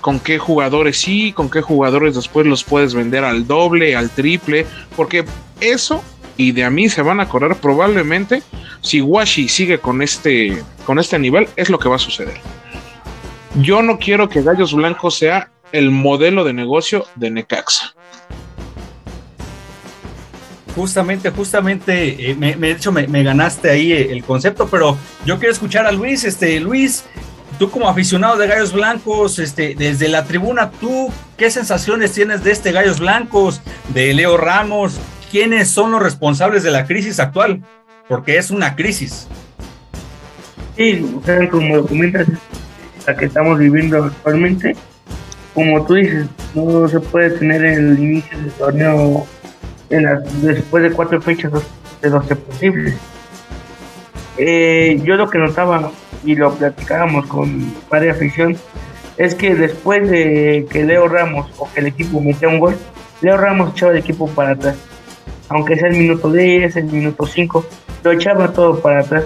con 0.00 0.20
qué 0.20 0.38
jugadores 0.38 0.98
sí, 0.98 1.32
con 1.32 1.50
qué 1.50 1.60
jugadores 1.60 2.16
después 2.16 2.46
los 2.46 2.64
puedes 2.64 2.94
vender 2.94 3.24
al 3.24 3.46
doble, 3.46 3.94
al 3.96 4.10
triple, 4.10 4.66
porque 4.96 5.24
eso 5.60 6.02
y 6.36 6.52
de 6.52 6.64
a 6.64 6.70
mí 6.70 6.88
se 6.88 7.02
van 7.02 7.20
a 7.20 7.28
correr 7.28 7.56
probablemente 7.56 8.42
si 8.80 9.00
Washi 9.00 9.48
sigue 9.48 9.78
con 9.78 10.02
este, 10.02 10.62
con 10.84 10.98
este 10.98 11.18
nivel, 11.18 11.48
es 11.56 11.70
lo 11.70 11.78
que 11.78 11.88
va 11.88 11.96
a 11.96 12.00
suceder. 12.00 12.38
Yo 13.60 13.82
no 13.82 13.98
quiero 13.98 14.28
que 14.28 14.42
Gallos 14.42 14.74
Blancos 14.74 15.16
sea 15.16 15.50
el 15.72 15.90
modelo 15.90 16.44
de 16.44 16.52
negocio 16.52 17.06
de 17.14 17.30
Necaxa. 17.30 17.94
Justamente, 20.74 21.30
justamente, 21.30 22.30
eh, 22.30 22.34
me, 22.34 22.56
de 22.56 22.70
hecho 22.72 22.90
me, 22.90 23.22
ganaste 23.22 23.70
ahí 23.70 23.92
el 23.92 24.24
concepto, 24.24 24.68
pero 24.68 24.96
yo 25.24 25.38
quiero 25.38 25.52
escuchar 25.52 25.86
a 25.86 25.92
Luis. 25.92 26.24
Este, 26.24 26.58
Luis, 26.60 27.04
tú 27.58 27.70
como 27.70 27.88
aficionado 27.88 28.36
de 28.36 28.48
Gallos 28.48 28.72
Blancos, 28.72 29.38
este, 29.38 29.74
desde 29.76 30.08
la 30.08 30.24
tribuna, 30.24 30.70
¿tú 30.70 31.12
qué 31.36 31.50
sensaciones 31.50 32.12
tienes 32.12 32.42
de 32.42 32.52
este 32.52 32.72
Gallos 32.72 32.98
Blancos, 32.98 33.60
de 33.94 34.12
Leo 34.14 34.36
Ramos? 34.36 34.98
quiénes 35.34 35.68
son 35.68 35.90
los 35.90 36.00
responsables 36.00 36.62
de 36.62 36.70
la 36.70 36.86
crisis 36.86 37.18
actual, 37.18 37.60
porque 38.06 38.38
es 38.38 38.52
una 38.52 38.76
crisis. 38.76 39.26
Sí, 40.76 41.04
o 41.20 41.26
sea, 41.26 41.50
como 41.50 41.84
comentas, 41.84 42.28
la 43.04 43.16
que 43.16 43.24
estamos 43.24 43.58
viviendo 43.58 44.04
actualmente, 44.04 44.76
como 45.52 45.84
tú 45.86 45.94
dices, 45.94 46.26
no 46.54 46.86
se 46.86 47.00
puede 47.00 47.30
tener 47.30 47.64
el 47.64 47.98
inicio 47.98 48.38
del 48.38 48.50
torneo 48.52 49.26
después 50.42 50.82
de 50.82 50.92
cuatro 50.92 51.20
fechas 51.20 51.52
de 52.00 52.10
los 52.10 52.24
posibles. 52.26 52.94
Eh, 54.36 55.00
yo 55.04 55.16
lo 55.16 55.28
que 55.28 55.38
notaba 55.38 55.90
y 56.24 56.34
lo 56.34 56.54
platicábamos 56.54 57.26
con 57.26 57.72
varias 57.88 58.16
afición 58.16 58.56
es 59.16 59.34
que 59.34 59.54
después 59.54 60.10
de 60.10 60.66
que 60.70 60.84
Leo 60.84 61.08
Ramos 61.08 61.50
o 61.58 61.70
que 61.72 61.80
el 61.80 61.86
equipo 61.86 62.20
metía 62.20 62.48
un 62.48 62.58
gol, 62.58 62.76
Leo 63.20 63.36
Ramos 63.36 63.70
echaba 63.72 63.92
el 63.92 63.98
equipo 63.98 64.28
para 64.28 64.50
atrás 64.50 64.76
aunque 65.48 65.76
sea 65.76 65.88
el 65.88 65.96
minuto 65.96 66.30
10, 66.30 66.76
el 66.76 66.84
minuto 66.84 67.26
5, 67.26 67.64
lo 68.02 68.12
echaba 68.12 68.52
todo 68.52 68.80
para 68.80 69.00
atrás. 69.00 69.24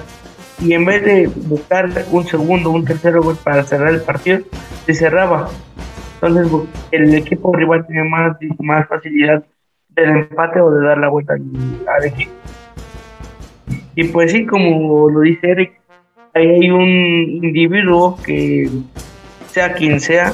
Y 0.60 0.72
en 0.72 0.84
vez 0.84 1.04
de 1.04 1.26
buscar 1.28 1.88
un 2.10 2.26
segundo, 2.26 2.70
un 2.70 2.84
tercero 2.84 3.22
gol 3.22 3.36
para 3.42 3.62
cerrar 3.62 3.94
el 3.94 4.02
partido, 4.02 4.40
se 4.86 4.94
cerraba. 4.94 5.48
Entonces 6.14 6.68
el 6.90 7.14
equipo 7.14 7.54
rival 7.54 7.86
tenía 7.86 8.04
más, 8.04 8.36
más 8.58 8.88
facilidad 8.88 9.44
del 10.00 10.10
empate 10.10 10.60
o 10.60 10.70
de 10.70 10.86
dar 10.86 10.98
la 10.98 11.08
vuelta 11.08 11.34
al, 11.34 12.04
equipo. 12.04 12.32
Y 13.94 14.04
pues 14.04 14.32
sí, 14.32 14.46
como 14.46 15.10
lo 15.10 15.20
dice 15.20 15.50
Eric, 15.50 15.80
hay 16.34 16.70
un 16.70 16.88
individuo 16.88 18.16
que, 18.24 18.68
sea 19.48 19.72
quien 19.72 20.00
sea, 20.00 20.32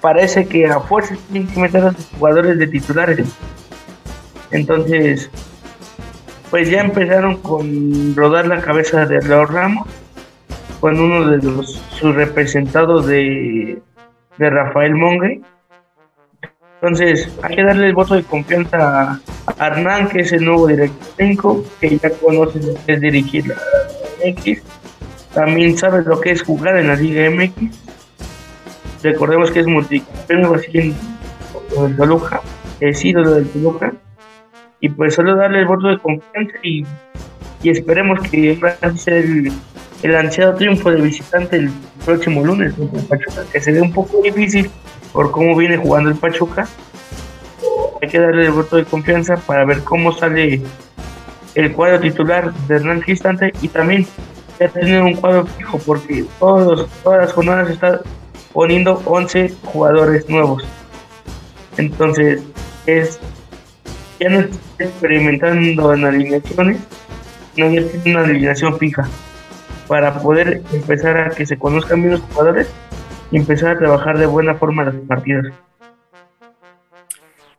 parece 0.00 0.46
que 0.46 0.66
a 0.66 0.80
fuerza 0.80 1.16
tiene 1.30 1.46
que 1.52 1.60
meter 1.60 1.82
a 1.82 1.92
los 1.92 2.10
jugadores 2.18 2.58
de 2.58 2.66
titulares 2.66 3.36
entonces, 4.50 5.30
pues 6.50 6.70
ya 6.70 6.80
empezaron 6.80 7.36
con 7.38 8.14
rodar 8.14 8.46
la 8.46 8.60
cabeza 8.60 9.06
de 9.06 9.20
Leo 9.22 9.46
Ramos, 9.46 9.88
con 10.80 11.00
uno 11.00 11.30
de 11.30 11.38
los 11.38 11.72
sus 11.72 12.14
representados 12.14 13.06
de, 13.06 13.80
de 14.38 14.50
Rafael 14.50 14.94
Monge. 14.94 15.40
Entonces, 16.80 17.28
hay 17.42 17.56
que 17.56 17.64
darle 17.64 17.86
el 17.88 17.94
voto 17.94 18.14
de 18.14 18.22
confianza 18.22 19.18
a 19.46 19.66
Hernán, 19.66 20.08
que 20.08 20.20
es 20.20 20.32
el 20.32 20.44
nuevo 20.44 20.66
director 20.66 21.08
técnico, 21.16 21.64
que 21.80 21.98
ya 21.98 22.10
conoce 22.10 22.60
lo 22.60 22.74
que 22.84 22.92
es 22.92 23.00
dirigir 23.00 23.46
la 23.46 23.56
MX. 24.24 24.62
También 25.32 25.76
sabe 25.76 26.02
lo 26.04 26.20
que 26.20 26.32
es 26.32 26.42
jugar 26.42 26.76
en 26.76 26.88
la 26.88 26.96
Liga 26.96 27.30
MX. 27.30 27.86
Recordemos 29.02 29.50
que 29.50 29.60
es 29.60 29.66
multicampeón 29.66 30.54
así 30.54 30.78
en 30.78 30.94
el 31.78 31.96
Toluca, 31.96 32.40
es 32.80 33.04
ídolo 33.04 33.34
del 33.34 33.48
Toluca 33.48 33.92
y 34.80 34.88
pues 34.88 35.14
solo 35.14 35.36
darle 35.36 35.60
el 35.60 35.66
voto 35.66 35.88
de 35.88 35.98
confianza 35.98 36.56
y, 36.62 36.84
esperemos 37.62 38.20
que 38.28 38.58
sea 38.96 39.16
el, 39.16 39.50
el 40.02 40.16
ansiado 40.16 40.54
triunfo 40.54 40.90
del 40.90 41.02
visitante 41.02 41.56
el 41.56 41.70
próximo 42.04 42.44
lunes 42.44 42.74
que 43.52 43.60
se 43.60 43.72
ve 43.72 43.80
un 43.80 43.92
poco 43.92 44.22
difícil 44.22 44.70
por 45.12 45.30
cómo 45.30 45.56
viene 45.56 45.76
jugando 45.76 46.10
el 46.10 46.16
Pachuca. 46.16 46.68
Hay 48.02 48.08
que 48.08 48.20
darle 48.20 48.46
el 48.46 48.52
voto 48.52 48.76
de 48.76 48.84
confianza 48.84 49.36
para 49.36 49.64
ver 49.64 49.82
cómo 49.82 50.12
sale 50.12 50.62
el 51.54 51.72
cuadro 51.72 52.00
titular 52.00 52.52
de 52.52 52.76
Hernán 52.76 53.00
Cristante 53.00 53.52
y 53.62 53.68
también 53.68 54.06
ya 54.60 54.68
tener 54.68 55.02
un 55.02 55.14
cuadro 55.14 55.46
fijo 55.46 55.78
porque 55.78 56.24
todos, 56.38 56.88
todas 57.02 57.22
las 57.22 57.32
jornadas 57.32 57.70
está 57.70 58.00
poniendo 58.52 59.02
11 59.04 59.54
jugadores 59.64 60.28
nuevos. 60.28 60.64
Entonces 61.76 62.42
es 62.86 63.18
ya 64.18 64.30
no 64.30 64.40
está 64.40 64.84
experimentando 64.84 65.92
en 65.92 66.04
alineaciones, 66.04 66.78
no 67.56 67.70
ya 67.70 67.82
tiene 68.02 68.18
una 68.18 68.24
alineación 68.26 68.78
fija 68.78 69.08
para 69.88 70.18
poder 70.20 70.62
empezar 70.72 71.18
a 71.18 71.30
que 71.30 71.46
se 71.46 71.58
conozcan 71.58 72.00
bien 72.02 72.12
los 72.12 72.22
jugadores 72.22 72.68
y 73.30 73.36
empezar 73.36 73.76
a 73.76 73.78
trabajar 73.78 74.18
de 74.18 74.26
buena 74.26 74.54
forma 74.54 74.84
las 74.84 74.94
partidas. 75.08 75.46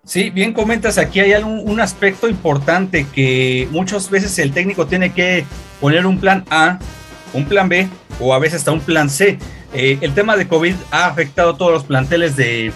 Sí, 0.03 0.29
bien 0.29 0.53
comentas, 0.53 0.97
aquí 0.97 1.19
hay 1.19 1.33
un, 1.43 1.69
un, 1.69 1.81
aspecto 1.81 2.29
importante 2.29 3.05
que 3.13 3.67
muchas 3.71 4.09
veces 4.09 4.39
el 4.39 4.53
técnico 4.53 4.88
tiene 4.88 5.12
que 5.12 5.43
poner 5.81 6.05
un 6.05 6.17
plan 6.17 6.45
A, 6.50 6.79
un 7.33 7.45
plan 7.45 7.67
B 7.67 7.89
o 8.19 8.33
a 8.33 8.39
veces 8.39 8.59
hasta 8.59 8.71
un 8.71 8.79
plan 8.79 9.09
C. 9.09 9.38
Eh, 9.74 9.97
el 10.00 10.13
tema 10.13 10.38
de 10.38 10.47
COVID 10.47 10.75
ha 10.91 11.07
afectado 11.07 11.51
a 11.51 11.57
todos 11.57 11.74
los 11.74 11.83
planteles 11.83 12.38
de, 12.38 12.71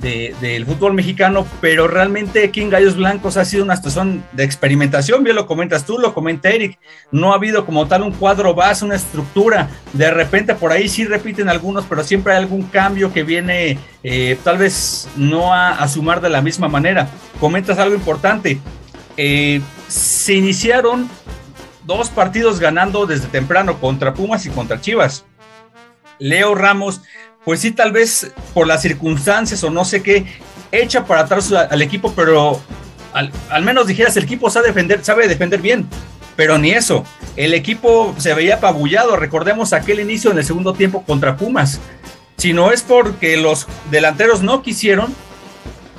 del 0.00 0.66
fútbol 0.66 0.92
mexicano, 0.92 1.46
pero 1.60 1.88
realmente 1.88 2.44
aquí 2.44 2.60
en 2.60 2.70
Gallos 2.70 2.96
Blancos 2.96 3.36
ha 3.36 3.44
sido 3.44 3.64
una 3.64 3.76
situación 3.76 4.22
de 4.32 4.44
experimentación, 4.44 5.24
bien 5.24 5.36
lo 5.36 5.46
comentas 5.46 5.86
tú, 5.86 5.98
lo 5.98 6.12
comenta 6.12 6.50
Eric, 6.50 6.78
no 7.10 7.32
ha 7.32 7.36
habido 7.36 7.64
como 7.64 7.86
tal 7.86 8.02
un 8.02 8.12
cuadro 8.12 8.54
base, 8.54 8.84
una 8.84 8.96
estructura, 8.96 9.68
de 9.92 10.10
repente 10.10 10.54
por 10.54 10.72
ahí 10.72 10.88
sí 10.88 11.04
repiten 11.04 11.48
algunos, 11.48 11.84
pero 11.86 12.04
siempre 12.04 12.34
hay 12.34 12.38
algún 12.38 12.62
cambio 12.64 13.12
que 13.12 13.22
viene 13.22 13.78
eh, 14.02 14.38
tal 14.44 14.58
vez 14.58 15.08
no 15.16 15.54
a, 15.54 15.86
sumar 15.88 16.20
de 16.20 16.28
la 16.28 16.42
misma 16.42 16.68
manera. 16.68 17.08
Comentas 17.40 17.78
algo 17.78 17.94
importante, 17.94 18.60
eh, 19.16 19.60
se 19.88 20.34
iniciaron 20.34 21.08
dos 21.84 22.10
partidos 22.10 22.60
ganando 22.60 23.06
desde 23.06 23.28
temprano 23.28 23.78
contra 23.80 24.14
Pumas 24.14 24.44
y 24.46 24.50
contra 24.50 24.80
Chivas. 24.80 25.24
Leo 26.18 26.54
Ramos 26.54 27.02
pues 27.46 27.60
sí, 27.60 27.70
tal 27.70 27.92
vez 27.92 28.32
por 28.52 28.66
las 28.66 28.82
circunstancias 28.82 29.62
o 29.62 29.70
no 29.70 29.84
sé 29.84 30.02
qué, 30.02 30.26
echa 30.72 31.04
para 31.04 31.20
atrás 31.20 31.52
al 31.52 31.80
equipo, 31.80 32.12
pero 32.12 32.60
al, 33.12 33.62
menos 33.62 33.86
dijeras, 33.86 34.16
el 34.16 34.24
equipo 34.24 34.50
sabe 34.50 34.66
defender, 34.66 35.04
sabe 35.04 35.28
defender 35.28 35.60
bien, 35.60 35.86
pero 36.34 36.58
ni 36.58 36.72
eso. 36.72 37.04
El 37.36 37.54
equipo 37.54 38.16
se 38.18 38.34
veía 38.34 38.56
apabullado. 38.56 39.16
Recordemos 39.16 39.72
aquel 39.72 40.00
inicio 40.00 40.32
en 40.32 40.38
el 40.38 40.44
segundo 40.44 40.72
tiempo 40.72 41.04
contra 41.04 41.36
Pumas. 41.36 41.78
Si 42.36 42.52
no 42.52 42.72
es 42.72 42.82
porque 42.82 43.36
los 43.36 43.68
delanteros 43.92 44.42
no 44.42 44.60
quisieron, 44.62 45.14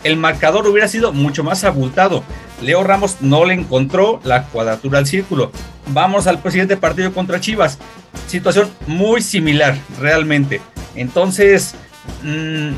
el 0.04 0.18
marcador 0.18 0.68
hubiera 0.68 0.90
sido 0.90 1.14
mucho 1.14 1.46
más 1.46 1.64
abultado. 1.64 2.26
Leo 2.62 2.84
Ramos 2.84 3.22
no 3.22 3.46
le 3.46 3.54
encontró 3.54 4.20
la 4.26 4.44
cuadratura 4.48 5.00
al 5.00 5.08
círculo. 5.08 5.54
Vamos 5.94 6.28
al 6.28 6.44
siguiente 6.44 6.76
partido 6.76 7.14
contra 7.14 7.40
Chivas. 7.40 7.80
Situación 8.28 8.70
muy 8.86 9.22
similar, 9.22 9.78
realmente. 9.98 10.60
Entonces, 10.98 11.76
mm, 12.24 12.72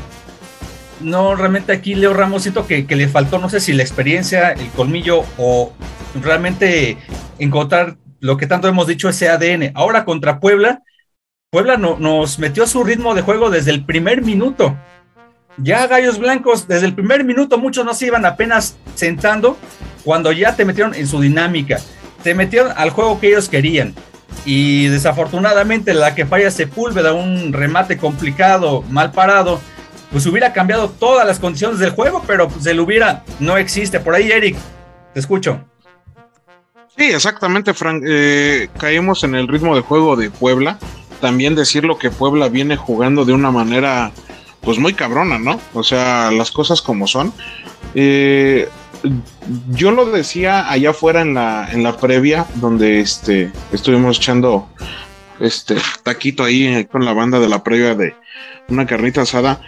no, 1.00 1.34
realmente 1.34 1.72
aquí 1.72 1.94
Leo 1.94 2.12
Ramos 2.12 2.42
siento 2.42 2.66
que, 2.66 2.84
le 2.88 3.08
faltó, 3.08 3.38
no 3.38 3.48
sé 3.48 3.60
si 3.60 3.72
la 3.72 3.82
experiencia, 3.82 4.52
el 4.52 4.68
colmillo 4.70 5.24
o 5.38 5.72
realmente 6.22 6.98
encontrar 7.38 7.96
lo 8.20 8.36
que 8.36 8.46
tanto 8.46 8.68
hemos 8.68 8.86
dicho, 8.86 9.08
ese 9.08 9.28
ADN. 9.28 9.72
Ahora 9.74 10.04
contra 10.04 10.40
Puebla, 10.40 10.82
Puebla 11.50 11.76
no, 11.76 11.98
nos 11.98 12.38
metió 12.38 12.66
su 12.66 12.84
ritmo 12.84 13.14
de 13.14 13.22
juego 13.22 13.50
desde 13.50 13.70
el 13.70 13.84
primer 13.84 14.22
minuto. 14.22 14.76
Ya 15.56 15.86
Gallos 15.86 16.18
Blancos, 16.18 16.68
desde 16.68 16.86
el 16.86 16.94
primer 16.94 17.24
minuto 17.24 17.58
muchos 17.58 17.84
no 17.84 17.94
se 17.94 18.06
iban 18.06 18.24
apenas 18.24 18.76
sentando 18.94 19.56
cuando 20.04 20.32
ya 20.32 20.54
te 20.54 20.64
metieron 20.64 20.94
en 20.94 21.06
su 21.06 21.20
dinámica. 21.20 21.78
Te 22.22 22.34
metieron 22.34 22.72
al 22.76 22.90
juego 22.90 23.18
que 23.18 23.28
ellos 23.28 23.48
querían. 23.48 23.94
Y 24.44 24.86
desafortunadamente 24.86 25.94
la 25.94 26.14
que 26.14 26.26
falla 26.26 26.50
Sepúlveda, 26.50 27.12
un 27.12 27.52
remate 27.52 27.98
complicado, 27.98 28.82
mal 28.88 29.12
parado, 29.12 29.60
pues 30.10 30.26
hubiera 30.26 30.52
cambiado 30.52 30.88
todas 30.88 31.26
las 31.26 31.38
condiciones 31.38 31.78
del 31.78 31.90
juego, 31.90 32.22
pero 32.26 32.48
pues 32.48 32.66
el 32.66 32.80
hubiera 32.80 33.22
no 33.38 33.56
existe. 33.56 34.00
Por 34.00 34.14
ahí, 34.14 34.30
Eric, 34.30 34.56
te 35.14 35.20
escucho. 35.20 35.60
Sí, 36.96 37.04
exactamente, 37.04 37.74
Frank. 37.74 38.02
Eh, 38.06 38.68
caímos 38.78 39.24
en 39.24 39.34
el 39.34 39.48
ritmo 39.48 39.74
de 39.74 39.82
juego 39.82 40.16
de 40.16 40.30
Puebla. 40.30 40.78
También 41.20 41.54
decirlo 41.54 41.98
que 41.98 42.10
Puebla 42.10 42.48
viene 42.48 42.76
jugando 42.76 43.24
de 43.24 43.32
una 43.32 43.50
manera, 43.50 44.10
pues 44.62 44.78
muy 44.78 44.94
cabrona, 44.94 45.38
¿no? 45.38 45.60
O 45.74 45.82
sea, 45.84 46.30
las 46.30 46.50
cosas 46.50 46.82
como 46.82 47.06
son. 47.06 47.32
Eh, 47.94 48.68
yo 49.70 49.90
lo 49.90 50.06
decía 50.06 50.70
allá 50.70 50.90
afuera 50.90 51.22
en 51.22 51.34
la, 51.34 51.68
en 51.72 51.82
la 51.82 51.96
previa, 51.96 52.46
donde 52.56 53.00
este, 53.00 53.50
estuvimos 53.72 54.18
echando 54.18 54.68
este 55.40 55.76
taquito 56.02 56.44
ahí 56.44 56.84
con 56.84 57.04
la 57.04 57.12
banda 57.12 57.40
de 57.40 57.48
la 57.48 57.64
previa 57.64 57.94
de 57.94 58.14
una 58.68 58.86
carnita 58.86 59.22
asada. 59.22 59.60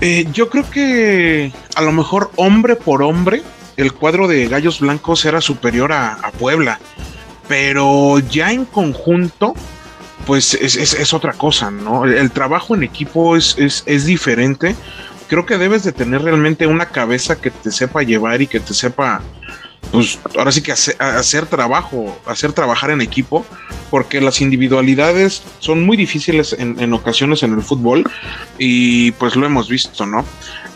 Eh, 0.00 0.26
yo 0.32 0.48
creo 0.48 0.68
que 0.70 1.52
a 1.74 1.82
lo 1.82 1.92
mejor 1.92 2.30
hombre 2.36 2.76
por 2.76 3.02
hombre, 3.02 3.42
el 3.76 3.92
cuadro 3.92 4.28
de 4.28 4.48
Gallos 4.48 4.80
Blancos 4.80 5.24
era 5.24 5.40
superior 5.40 5.92
a, 5.92 6.16
Puebla, 6.38 6.78
pero 7.48 8.18
ya 8.18 8.52
en 8.52 8.64
conjunto, 8.64 9.54
pues 10.26 10.54
es, 10.54 11.12
otra 11.12 11.32
cosa, 11.32 11.70
¿no? 11.70 12.04
El, 12.04 12.30
trabajo 12.30 12.74
en 12.74 12.82
equipo 12.82 13.36
es, 13.36 13.56
es, 13.58 14.06
diferente. 14.06 14.74
Creo 15.30 15.46
que 15.46 15.58
debes 15.58 15.84
de 15.84 15.92
tener 15.92 16.22
realmente 16.22 16.66
una 16.66 16.86
cabeza 16.86 17.40
que 17.40 17.52
te 17.52 17.70
sepa 17.70 18.02
llevar 18.02 18.42
y 18.42 18.48
que 18.48 18.58
te 18.58 18.74
sepa 18.74 19.22
pues 19.92 20.18
ahora 20.36 20.50
sí 20.50 20.60
que 20.60 20.72
hacer, 20.72 21.46
trabajo, 21.46 22.20
hacer 22.26 22.52
trabajar 22.52 22.90
en 22.90 23.00
equipo, 23.00 23.46
porque 23.90 24.20
las 24.20 24.40
individualidades 24.40 25.42
son 25.60 25.86
muy 25.86 25.96
difíciles 25.96 26.54
en, 26.58 26.92
ocasiones 26.92 27.44
en 27.44 27.54
el 27.54 27.62
fútbol 27.62 28.10
y 28.58 29.12
pues 29.12 29.36
lo 29.36 29.46
hemos 29.46 29.68
visto, 29.68 30.04
¿no? 30.04 30.24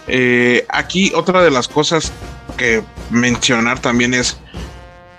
Eh, 0.06 0.64
aquí 0.68 1.12
otra 1.16 1.42
de 1.42 1.50
las 1.50 1.66
cosas 1.66 2.12
que 2.56 2.82
mencionar 3.11 3.80
también 3.80 4.14
es 4.14 4.38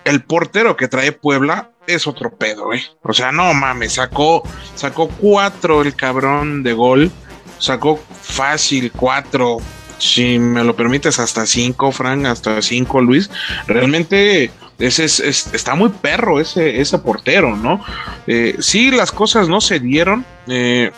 el 0.05 0.23
portero 0.23 0.77
que 0.77 0.87
trae 0.87 1.11
Puebla 1.11 1.71
es 1.87 2.07
otro 2.07 2.35
pedo, 2.35 2.73
¿eh? 2.73 2.83
O 3.01 3.13
sea, 3.13 3.31
no 3.31 3.53
mames, 3.53 3.93
sacó, 3.93 4.43
sacó 4.75 5.09
cuatro 5.09 5.81
el 5.81 5.95
cabrón 5.95 6.63
de 6.63 6.73
gol, 6.73 7.11
sacó 7.57 7.99
fácil 8.21 8.91
cuatro, 8.91 9.57
si 9.97 10.39
me 10.39 10.63
lo 10.63 10.75
permites, 10.75 11.19
hasta 11.19 11.45
cinco, 11.45 11.91
Frank, 11.91 12.25
hasta 12.25 12.61
cinco, 12.61 13.01
Luis. 13.01 13.29
Realmente 13.67 14.51
ese 14.79 15.05
es, 15.05 15.19
está 15.19 15.75
muy 15.75 15.89
perro 15.89 16.39
ese, 16.39 16.81
ese 16.81 16.99
portero, 16.99 17.55
¿no? 17.55 17.83
Eh, 18.27 18.55
sí, 18.59 18.91
las 18.91 19.11
cosas 19.11 19.47
no 19.47 19.61
se 19.61 19.79
dieron. 19.79 20.25
Eh, 20.47 20.91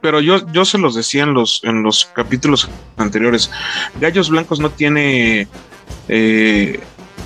pero 0.00 0.20
yo, 0.20 0.50
yo 0.52 0.64
se 0.64 0.78
los 0.78 0.94
decía 0.94 1.24
en 1.24 1.34
los, 1.34 1.62
en 1.64 1.82
los 1.82 2.06
capítulos 2.06 2.68
anteriores. 2.96 3.50
Gallos 4.00 4.30
Blancos 4.30 4.58
no 4.58 4.70
tiene 4.70 5.46
eh, 6.08 6.80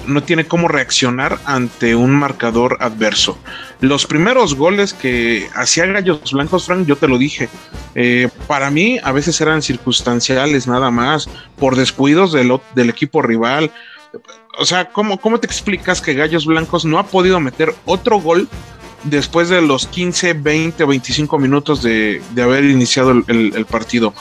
no 0.08 0.22
tiene 0.22 0.46
cómo 0.46 0.68
reaccionar 0.68 1.38
ante 1.44 1.94
un 1.94 2.12
marcador 2.12 2.78
adverso. 2.80 3.38
Los 3.80 4.06
primeros 4.06 4.54
goles 4.54 4.94
que 4.94 5.48
hacía 5.54 5.86
Gallos 5.86 6.32
Blancos, 6.32 6.66
Frank, 6.66 6.86
yo 6.86 6.96
te 6.96 7.08
lo 7.08 7.18
dije, 7.18 7.48
eh, 7.94 8.28
para 8.46 8.70
mí 8.70 8.98
a 9.02 9.12
veces 9.12 9.40
eran 9.40 9.62
circunstanciales 9.62 10.66
nada 10.66 10.90
más, 10.90 11.28
por 11.56 11.76
descuidos 11.76 12.32
del, 12.32 12.58
del 12.74 12.90
equipo 12.90 13.22
rival. 13.22 13.70
O 14.58 14.64
sea, 14.64 14.90
¿cómo, 14.90 15.18
¿cómo 15.20 15.38
te 15.38 15.46
explicas 15.46 16.00
que 16.00 16.14
Gallos 16.14 16.46
Blancos 16.46 16.84
no 16.84 16.98
ha 16.98 17.06
podido 17.06 17.38
meter 17.38 17.74
otro 17.84 18.20
gol 18.20 18.48
después 19.04 19.48
de 19.48 19.62
los 19.62 19.86
15, 19.86 20.32
20 20.32 20.82
o 20.82 20.86
25 20.88 21.38
minutos 21.38 21.82
de, 21.82 22.20
haber 22.36 22.64
iniciado 22.64 23.12
el 23.12 23.66
partido? 23.66 24.14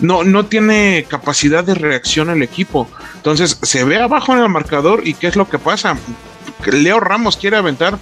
No, 0.00 0.24
no 0.24 0.46
tiene 0.46 1.06
capacidad 1.08 1.64
de 1.64 1.74
reacción 1.74 2.30
el 2.30 2.42
equipo. 2.42 2.88
Entonces 3.16 3.58
se 3.62 3.84
ve 3.84 4.00
abajo 4.00 4.32
en 4.32 4.40
el 4.40 4.48
marcador 4.48 5.06
y 5.06 5.14
¿qué 5.14 5.28
es 5.28 5.36
lo 5.36 5.48
que 5.48 5.58
pasa? 5.58 5.96
Leo 6.64 7.00
Ramos 7.00 7.36
quiere 7.36 7.56
aventar, 7.56 7.98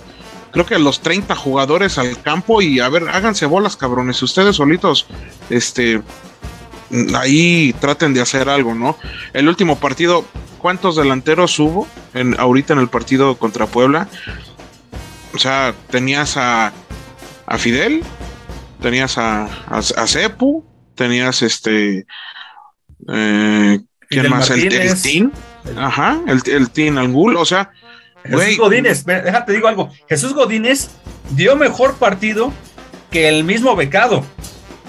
creo 0.50 0.66
que 0.66 0.74
a 0.74 0.78
los 0.78 1.00
30 1.00 1.34
jugadores 1.36 1.98
al 1.98 2.20
campo 2.20 2.62
y 2.62 2.80
a 2.80 2.88
ver, 2.88 3.08
háganse 3.08 3.46
bolas, 3.46 3.76
cabrones, 3.76 4.22
ustedes 4.22 4.56
solitos, 4.56 5.06
este, 5.48 6.02
ahí 7.14 7.74
traten 7.80 8.14
de 8.14 8.20
hacer 8.20 8.48
algo, 8.48 8.74
¿no? 8.74 8.96
El 9.32 9.48
último 9.48 9.78
partido, 9.78 10.24
¿cuántos 10.58 10.96
delanteros 10.96 11.58
hubo 11.58 11.86
en, 12.14 12.38
ahorita 12.38 12.74
en 12.74 12.80
el 12.80 12.88
partido 12.88 13.36
contra 13.36 13.66
Puebla? 13.66 14.08
O 15.32 15.38
sea, 15.38 15.74
tenías 15.90 16.36
a, 16.36 16.72
a 17.46 17.58
Fidel, 17.58 18.02
tenías 18.80 19.16
a, 19.18 19.44
a, 19.44 19.78
a 19.78 20.06
Cepu, 20.06 20.64
tenías 21.00 21.40
este. 21.40 22.04
Eh, 23.08 23.80
¿Quién 24.10 24.28
más? 24.28 24.50
El, 24.50 24.70
el 24.70 25.00
Team. 25.00 25.32
Ajá, 25.78 26.20
el, 26.26 26.42
el 26.44 26.70
Team 26.70 26.98
Angul, 26.98 27.38
o 27.38 27.44
sea. 27.46 27.70
Jesús 28.22 28.58
Godínez, 28.58 29.06
déjate 29.06 29.54
digo 29.54 29.66
algo. 29.66 29.90
Jesús 30.06 30.34
Godínez 30.34 30.90
dio 31.30 31.56
mejor 31.56 31.94
partido 31.94 32.52
que 33.10 33.30
el 33.30 33.44
mismo 33.44 33.74
becado. 33.76 34.22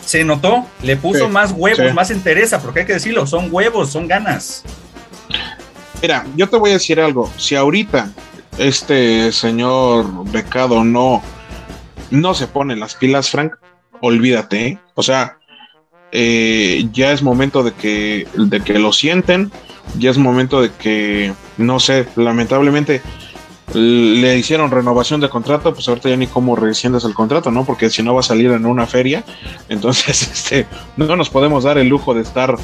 Se 0.06 0.26
notó, 0.26 0.66
le 0.84 0.98
puso 0.98 1.30
más 1.30 1.54
huevos, 1.56 1.94
más 1.94 2.12
interesa, 2.12 2.62
porque 2.62 2.82
hay 2.82 2.86
que 2.86 2.94
decirlo, 2.94 3.26
son 3.26 3.48
huevos, 3.50 3.90
son 3.90 4.10
ganas. 4.10 4.64
Mira, 6.02 6.26
yo 6.36 6.50
te 6.50 6.58
voy 6.58 6.72
a 6.72 6.74
decir 6.74 7.00
algo. 7.00 7.32
Si 7.38 7.56
ahorita 7.56 8.12
este 8.58 9.32
señor 9.32 10.30
becado 10.30 10.84
no, 10.84 11.24
no 12.10 12.34
se 12.34 12.48
pone 12.48 12.76
las 12.76 12.96
pilas, 12.96 13.30
Frank, 13.30 13.54
olvídate. 14.02 14.68
¿eh? 14.68 14.80
O 14.96 15.04
sea, 15.04 15.38
eh, 16.12 16.88
ya 16.92 17.12
es 17.12 17.22
momento 17.24 17.64
de 17.64 17.74
que, 17.74 18.28
de 18.36 18.62
que 18.62 18.80
lo 18.80 18.92
sienten, 18.94 19.52
ya 19.98 20.12
es 20.12 20.18
momento 20.18 20.62
de 20.62 20.72
que, 20.72 21.34
no 21.58 21.80
sé, 21.80 22.08
lamentablemente 22.16 23.02
le 23.74 24.38
hicieron 24.38 24.70
renovación 24.70 25.22
de 25.22 25.30
contrato, 25.30 25.74
pues 25.74 25.88
ahorita 25.88 26.10
ya 26.10 26.18
ni 26.18 26.28
cómo 26.28 26.56
rescindes 26.56 27.06
el 27.06 27.14
contrato, 27.14 27.52
¿no? 27.52 27.64
Porque 27.66 27.90
si 27.90 28.04
no 28.04 28.14
va 28.14 28.20
a 28.20 28.24
salir 28.24 28.52
en 28.52 28.66
una 28.66 28.86
feria, 28.86 29.24
entonces 29.70 30.22
este, 30.24 30.68
no 30.98 31.16
nos 31.16 31.30
podemos 31.30 31.64
dar 31.64 31.78
el 31.78 31.88
lujo 31.88 32.14
de 32.14 32.22
estar 32.22 32.58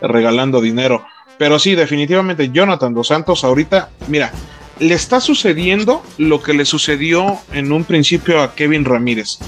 regalando 0.00 0.60
dinero. 0.60 1.04
Pero 1.38 1.58
sí, 1.58 1.74
definitivamente 1.74 2.50
Jonathan 2.50 2.92
Dos 2.92 3.08
Santos 3.08 3.44
ahorita, 3.44 3.88
mira, 4.08 4.32
le 4.78 4.94
está 4.94 5.20
sucediendo 5.20 6.02
lo 6.18 6.42
que 6.42 6.52
le 6.52 6.64
sucedió 6.64 7.38
en 7.52 7.72
un 7.72 7.84
principio 7.84 8.42
a 8.42 8.54
Kevin 8.54 8.84
Ramírez 8.84 9.38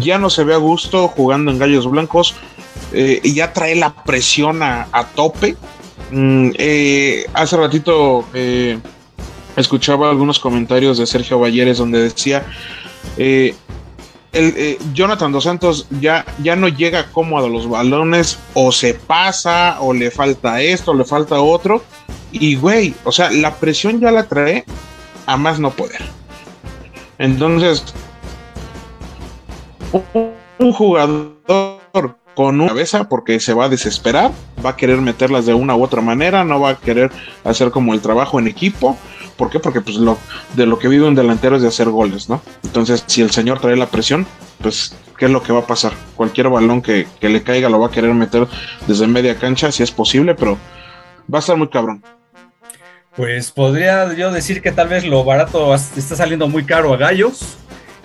ya 0.00 0.18
no 0.18 0.30
se 0.30 0.44
ve 0.44 0.54
a 0.54 0.58
gusto 0.58 1.08
jugando 1.08 1.50
en 1.50 1.58
Gallos 1.58 1.90
Blancos, 1.90 2.34
eh, 2.92 3.20
ya 3.24 3.52
trae 3.52 3.74
la 3.74 3.94
presión 4.04 4.62
a, 4.62 5.08
tope. 5.14 5.56
Mm, 6.10 6.50
eh, 6.58 7.26
hace 7.34 7.56
ratito 7.56 8.24
eh, 8.34 8.78
escuchaba 9.56 10.10
algunos 10.10 10.38
comentarios 10.38 10.98
de 10.98 11.06
Sergio 11.06 11.38
Valleres 11.38 11.78
donde 11.78 12.02
decía, 12.02 12.44
Jonathan 14.92 15.32
Dos 15.32 15.44
Santos 15.44 15.86
ya, 16.00 16.24
ya 16.42 16.56
no 16.56 16.68
llega 16.68 17.10
cómodo 17.10 17.46
a 17.46 17.48
los 17.48 17.68
balones, 17.68 18.38
o 18.54 18.72
se 18.72 18.94
pasa, 18.94 19.80
o 19.80 19.92
le 19.92 20.10
falta 20.10 20.60
esto, 20.60 20.90
o 20.90 20.94
le 20.94 21.04
falta 21.04 21.40
otro. 21.40 21.82
Y 22.32 22.56
güey, 22.56 22.94
o 23.04 23.12
sea, 23.12 23.30
la 23.30 23.54
presión 23.54 24.00
ya 24.00 24.10
la 24.10 24.24
trae 24.24 24.64
a 25.26 25.36
más 25.36 25.60
no 25.60 25.70
poder. 25.70 26.02
Entonces, 27.18 27.84
un 29.92 30.72
jugador 30.72 31.36
con 32.34 32.60
una 32.60 32.68
cabeza 32.68 33.08
porque 33.08 33.40
se 33.40 33.54
va 33.54 33.66
a 33.66 33.68
desesperar, 33.68 34.32
va 34.64 34.70
a 34.70 34.76
querer 34.76 35.00
meterlas 35.00 35.46
de 35.46 35.54
una 35.54 35.76
u 35.76 35.82
otra 35.82 36.00
manera, 36.00 36.44
no 36.44 36.60
va 36.60 36.70
a 36.70 36.76
querer 36.76 37.10
hacer 37.44 37.70
como 37.70 37.94
el 37.94 38.00
trabajo 38.00 38.38
en 38.38 38.48
equipo. 38.48 38.98
¿Por 39.36 39.50
qué? 39.50 39.58
Porque 39.58 39.80
pues 39.80 39.96
lo, 39.96 40.18
de 40.54 40.66
lo 40.66 40.78
que 40.78 40.88
vive 40.88 41.06
un 41.06 41.14
delantero 41.14 41.56
es 41.56 41.62
de 41.62 41.68
hacer 41.68 41.88
goles, 41.88 42.28
¿no? 42.28 42.40
Entonces, 42.62 43.04
si 43.06 43.20
el 43.20 43.30
señor 43.30 43.60
trae 43.60 43.76
la 43.76 43.86
presión, 43.86 44.26
pues, 44.62 44.96
¿qué 45.18 45.24
es 45.24 45.30
lo 45.30 45.42
que 45.42 45.52
va 45.52 45.60
a 45.60 45.66
pasar? 45.66 45.92
Cualquier 46.14 46.48
balón 46.48 46.82
que, 46.82 47.06
que 47.20 47.28
le 47.28 47.42
caiga 47.42 47.68
lo 47.68 47.80
va 47.80 47.88
a 47.88 47.90
querer 47.90 48.14
meter 48.14 48.46
desde 48.86 49.06
media 49.06 49.36
cancha, 49.36 49.72
si 49.72 49.82
es 49.82 49.90
posible, 49.90 50.34
pero 50.34 50.56
va 51.32 51.38
a 51.38 51.40
estar 51.40 51.56
muy 51.56 51.68
cabrón. 51.68 52.02
Pues 53.16 53.52
podría 53.52 54.12
yo 54.14 54.32
decir 54.32 54.60
que 54.60 54.72
tal 54.72 54.88
vez 54.88 55.04
lo 55.04 55.22
barato 55.22 55.72
está 55.74 56.16
saliendo 56.16 56.48
muy 56.48 56.64
caro 56.64 56.92
a 56.92 56.96
Gallos. 56.96 57.58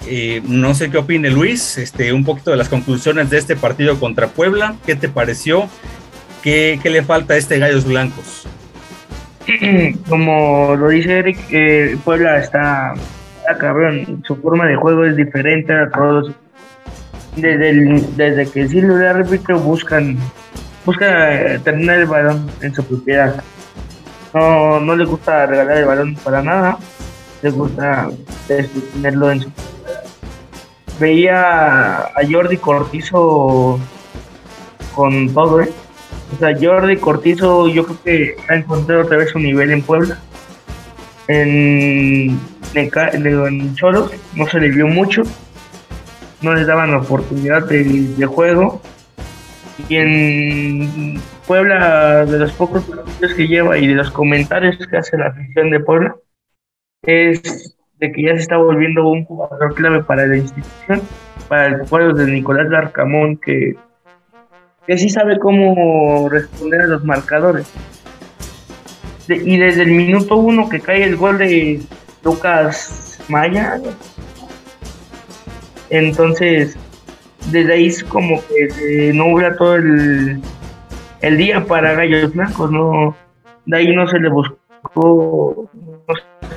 Eh, 0.08 0.42
no 0.48 0.74
sé 0.74 0.90
qué 0.90 0.98
opine 0.98 1.30
Luis, 1.30 1.78
este, 1.78 2.14
un 2.14 2.24
poquito 2.24 2.52
de 2.52 2.58
las 2.58 2.70
conclusiones 2.70 3.30
de 3.30 3.38
este 3.38 3.56
partido 3.56 4.00
contra 4.00 4.28
Puebla. 4.28 4.76
¿Qué 4.86 4.96
te 4.96 5.10
pareció? 5.10 5.68
¿Qué, 6.42 6.80
qué 6.82 6.90
le 6.90 7.04
falta 7.04 7.34
a 7.34 7.38
este 7.38 7.60
Gallos 7.60 7.86
Blancos? 7.86 8.48
Como 10.10 10.76
lo 10.76 10.90
dice 10.90 11.20
Eric, 11.20 11.38
eh, 11.52 11.98
Puebla 12.04 12.40
está, 12.40 12.94
cabrón. 13.60 14.24
Su 14.26 14.36
forma 14.38 14.66
de 14.68 14.76
juego 14.76 15.06
es 15.06 15.16
diferente 15.16 15.74
a 15.74 15.90
todos. 15.90 16.32
Desde, 17.36 17.70
el, 17.70 18.18
desde 18.18 18.50
que 18.50 18.68
Silvio 18.68 18.96
de 18.96 19.08
árbitro 19.08 19.60
buscan, 19.60 20.18
buscan 20.86 21.62
terminar 21.64 22.00
el 22.00 22.06
balón 22.06 22.50
en 22.62 22.74
su 22.74 22.84
propiedad 22.84 23.44
no, 24.34 24.80
no 24.80 24.96
le 24.96 25.06
gusta 25.06 25.46
regalar 25.46 25.78
el 25.78 25.86
balón 25.86 26.16
para 26.16 26.42
nada, 26.42 26.78
le 27.42 27.50
gusta 27.50 28.10
tenerlo 28.48 29.32
en 29.32 29.42
su 29.42 29.52
veía 31.00 31.98
a 32.00 32.22
Jordi 32.30 32.58
Cortizo 32.58 33.80
con 34.96 35.34
todo, 35.34 35.62
¿eh? 35.62 35.72
O 36.36 36.40
sea, 36.40 36.56
Jordi 36.60 36.98
Cortizo 36.98 37.68
yo 37.68 37.86
creo 37.86 38.04
que 38.04 38.36
ha 38.48 38.56
encontrado 38.56 39.02
otra 39.02 39.18
vez 39.18 39.30
su 39.30 39.40
nivel 39.40 39.72
en 39.72 39.82
Puebla. 39.82 40.20
En, 41.28 42.40
en 42.74 43.76
Cholos 43.76 44.12
no 44.36 44.48
se 44.48 44.60
le 44.60 44.70
vio 44.70 44.88
mucho, 44.88 45.22
no 46.42 46.54
les 46.56 46.68
daban 46.68 46.94
oportunidad 46.94 47.68
de, 47.68 47.84
de 47.84 48.26
juego. 48.26 48.82
Y 49.88 49.96
en 49.96 51.22
Puebla, 51.48 52.26
de 52.26 52.38
los 52.38 52.52
pocos 52.52 52.84
partidos 52.84 53.34
que 53.34 53.48
lleva 53.48 53.78
y 53.78 53.88
de 53.88 53.96
los 53.96 54.12
comentarios 54.12 54.76
que 54.88 54.98
hace 54.98 55.18
la 55.18 55.28
afición 55.28 55.70
de 55.70 55.80
Puebla, 55.80 56.16
es 57.04 57.79
de 58.00 58.12
que 58.12 58.24
ya 58.24 58.36
se 58.36 58.42
está 58.42 58.58
volviendo 58.58 59.08
un 59.08 59.26
jugador 59.26 59.74
clave 59.76 60.04
para 60.04 60.26
la 60.26 60.38
institución, 60.38 61.02
para 61.48 61.68
el 61.68 61.82
pueblo 61.82 62.14
de 62.14 62.32
Nicolás 62.32 62.70
Larcamón, 62.70 63.38
que, 63.38 63.76
que 64.88 64.98
sí 64.98 65.10
sabe 65.10 65.40
cómo 65.40 66.30
responder 66.30 66.82
a 66.82 66.88
los 66.88 67.04
marcadores. 67.04 67.72
y 69.28 69.58
desde 69.58 69.84
el 69.84 69.92
minuto 69.92 70.38
uno 70.38 70.70
que 70.70 70.80
cae 70.80 71.04
el 71.04 71.18
gol 71.18 71.38
de 71.38 71.82
Lucas 72.24 73.22
Maya, 73.28 73.80
entonces 75.90 76.78
desde 77.52 77.74
ahí 77.74 77.88
es 77.88 78.04
como 78.04 78.42
que 78.48 78.70
se 78.70 79.14
nubla 79.14 79.56
todo 79.56 79.76
el 79.76 80.42
el 81.22 81.38
día 81.38 81.66
para 81.66 81.94
Gallos 81.94 82.34
Blancos, 82.34 82.72
no, 82.72 83.16
de 83.66 83.78
ahí 83.78 83.96
no 83.96 84.08
se 84.08 84.20
le 84.20 84.30
buscó, 84.30 84.58
no 84.96 85.70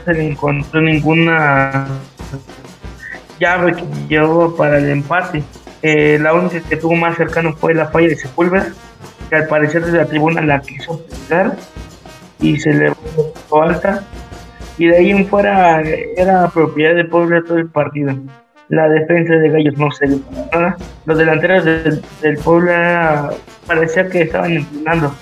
se 0.04 0.14
le 0.14 0.30
encontró 0.30 0.80
ninguna 0.80 1.86
llave 3.38 3.74
que 3.74 3.84
llevó 4.08 4.54
para 4.56 4.78
el 4.78 4.90
empate. 4.90 5.42
Eh, 5.82 6.18
la 6.20 6.32
única 6.32 6.60
que 6.60 6.76
tuvo 6.76 6.94
más 6.94 7.16
cercano 7.16 7.52
fue 7.54 7.74
la 7.74 7.88
falla 7.88 8.08
de 8.08 8.16
Sepúlveda, 8.16 8.72
que 9.28 9.36
al 9.36 9.48
parecer 9.48 9.84
desde 9.84 9.98
la 9.98 10.06
tribuna 10.06 10.40
la 10.40 10.60
quiso 10.60 11.04
pegar 11.28 11.56
y 12.40 12.58
se 12.58 12.72
le 12.72 12.92
alta. 13.50 14.04
Y 14.78 14.86
de 14.86 14.96
ahí 14.96 15.10
en 15.10 15.26
fuera 15.26 15.82
era 16.16 16.48
propiedad 16.48 16.94
de 16.94 17.04
Puebla 17.04 17.42
todo 17.46 17.58
el 17.58 17.68
partido. 17.68 18.14
La 18.68 18.88
defensa 18.88 19.34
de 19.34 19.50
Gallos 19.50 19.76
no 19.76 19.90
se 19.90 20.06
nada. 20.52 20.76
Los 21.04 21.18
delanteros 21.18 21.64
del, 21.64 22.02
del 22.22 22.38
Puebla 22.38 23.30
parecía 23.66 24.08
que 24.08 24.22
estaban 24.22 24.52
entrenando. 24.52 25.12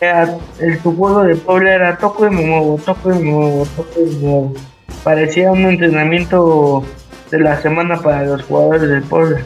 El 0.00 0.80
su 0.82 0.96
juego 0.96 1.24
de 1.24 1.34
Puebla 1.36 1.74
era 1.74 1.98
toco 1.98 2.26
y 2.26 2.30
muevo, 2.30 2.78
toco 2.84 3.12
y 3.12 3.18
muevo, 3.18 3.66
toco 3.76 4.00
y 4.00 4.14
muevo. 4.16 4.54
Parecía 5.02 5.50
un 5.50 5.64
entrenamiento 5.64 6.84
de 7.30 7.40
la 7.40 7.60
semana 7.60 8.00
para 8.00 8.24
los 8.24 8.42
jugadores 8.42 8.88
del 8.88 9.02
Puebla. 9.02 9.40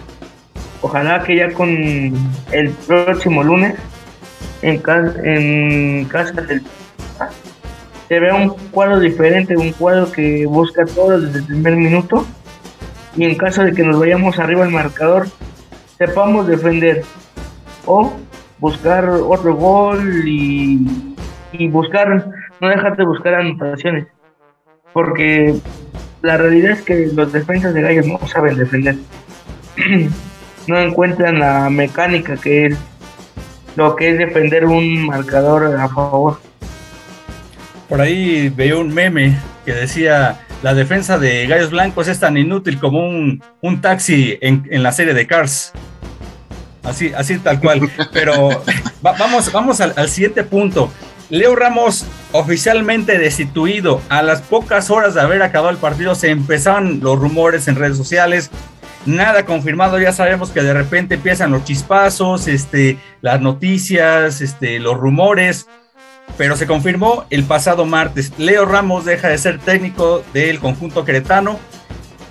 Ojalá 0.82 1.22
que 1.22 1.36
ya 1.36 1.52
con 1.52 1.68
el 1.70 2.70
próximo 2.86 3.42
lunes 3.42 3.74
en 4.62 4.78
casa, 4.78 5.14
en 5.24 6.04
casa 6.06 6.40
del 6.42 6.62
se 8.08 8.20
vea 8.20 8.34
un 8.34 8.50
cuadro 8.70 9.00
diferente, 9.00 9.56
un 9.56 9.72
cuadro 9.72 10.12
que 10.12 10.44
busca 10.44 10.84
todo 10.84 11.18
desde 11.18 11.38
el 11.38 11.46
primer 11.46 11.76
minuto 11.76 12.26
y 13.16 13.24
en 13.24 13.36
caso 13.36 13.64
de 13.64 13.72
que 13.72 13.82
nos 13.82 13.98
vayamos 13.98 14.38
arriba 14.38 14.64
al 14.64 14.70
marcador 14.70 15.28
sepamos 15.96 16.46
defender 16.46 17.04
o 17.86 18.12
buscar 18.62 19.08
otro 19.08 19.56
gol 19.56 20.22
y, 20.24 20.78
buscar, 21.68 22.30
no 22.60 22.68
dejarte 22.68 23.02
de 23.02 23.08
buscar 23.08 23.34
anotaciones, 23.34 24.06
porque 24.92 25.56
la 26.22 26.36
realidad 26.36 26.70
es 26.70 26.82
que 26.82 27.10
los 27.12 27.32
defensas 27.32 27.74
de 27.74 27.82
Gallos 27.82 28.06
no 28.06 28.20
saben 28.28 28.56
defender, 28.56 28.94
no 30.68 30.78
encuentran 30.78 31.40
la 31.40 31.68
mecánica 31.70 32.36
que 32.36 32.66
es 32.66 32.78
lo 33.74 33.96
que 33.96 34.10
es 34.10 34.18
defender 34.18 34.64
un 34.66 35.06
marcador 35.08 35.76
a 35.76 35.88
favor. 35.88 36.38
Por 37.88 38.00
ahí 38.00 38.48
veo 38.48 38.80
un 38.80 38.94
meme 38.94 39.36
que 39.64 39.72
decía, 39.72 40.38
la 40.62 40.72
defensa 40.74 41.18
de 41.18 41.48
Gallos 41.48 41.72
Blancos 41.72 42.06
es 42.06 42.20
tan 42.20 42.36
inútil 42.36 42.78
como 42.78 43.00
un, 43.08 43.80
taxi 43.80 44.38
en, 44.40 44.68
en 44.70 44.84
la 44.84 44.92
serie 44.92 45.14
de 45.14 45.26
Cars. 45.26 45.72
Así, 46.82 47.12
así 47.14 47.38
tal 47.38 47.60
cual. 47.60 47.90
Pero 48.12 48.62
vamos, 49.00 49.52
vamos 49.52 49.80
al, 49.80 50.08
siguiente 50.08 50.44
punto. 50.44 50.90
Leo 51.30 51.56
Ramos 51.56 52.04
oficialmente 52.32 53.18
destituido. 53.18 54.00
A 54.08 54.22
las 54.22 54.42
pocas 54.42 54.90
horas 54.90 55.14
de 55.14 55.20
haber 55.20 55.42
acabado 55.42 55.70
el 55.70 55.78
partido 55.78 56.14
se 56.14 56.30
empezaban 56.30 57.00
los 57.00 57.18
rumores 57.18 57.68
en 57.68 57.76
redes 57.76 57.96
sociales. 57.96 58.50
Nada 59.06 59.44
confirmado, 59.44 59.98
ya 59.98 60.12
sabemos 60.12 60.50
que 60.50 60.62
de 60.62 60.74
repente 60.74 61.16
empiezan 61.16 61.50
los 61.50 61.64
chispazos, 61.64 62.46
este, 62.46 62.98
las 63.20 63.40
noticias, 63.40 64.40
este, 64.40 64.78
los 64.78 64.96
rumores, 64.96 65.66
pero 66.36 66.56
se 66.56 66.68
confirmó 66.68 67.24
el 67.30 67.42
pasado 67.42 67.84
martes. 67.84 68.32
Leo 68.38 68.64
Ramos 68.64 69.04
deja 69.04 69.28
de 69.28 69.38
ser 69.38 69.58
técnico 69.58 70.22
del 70.32 70.60
conjunto 70.60 71.04
queretano. 71.04 71.58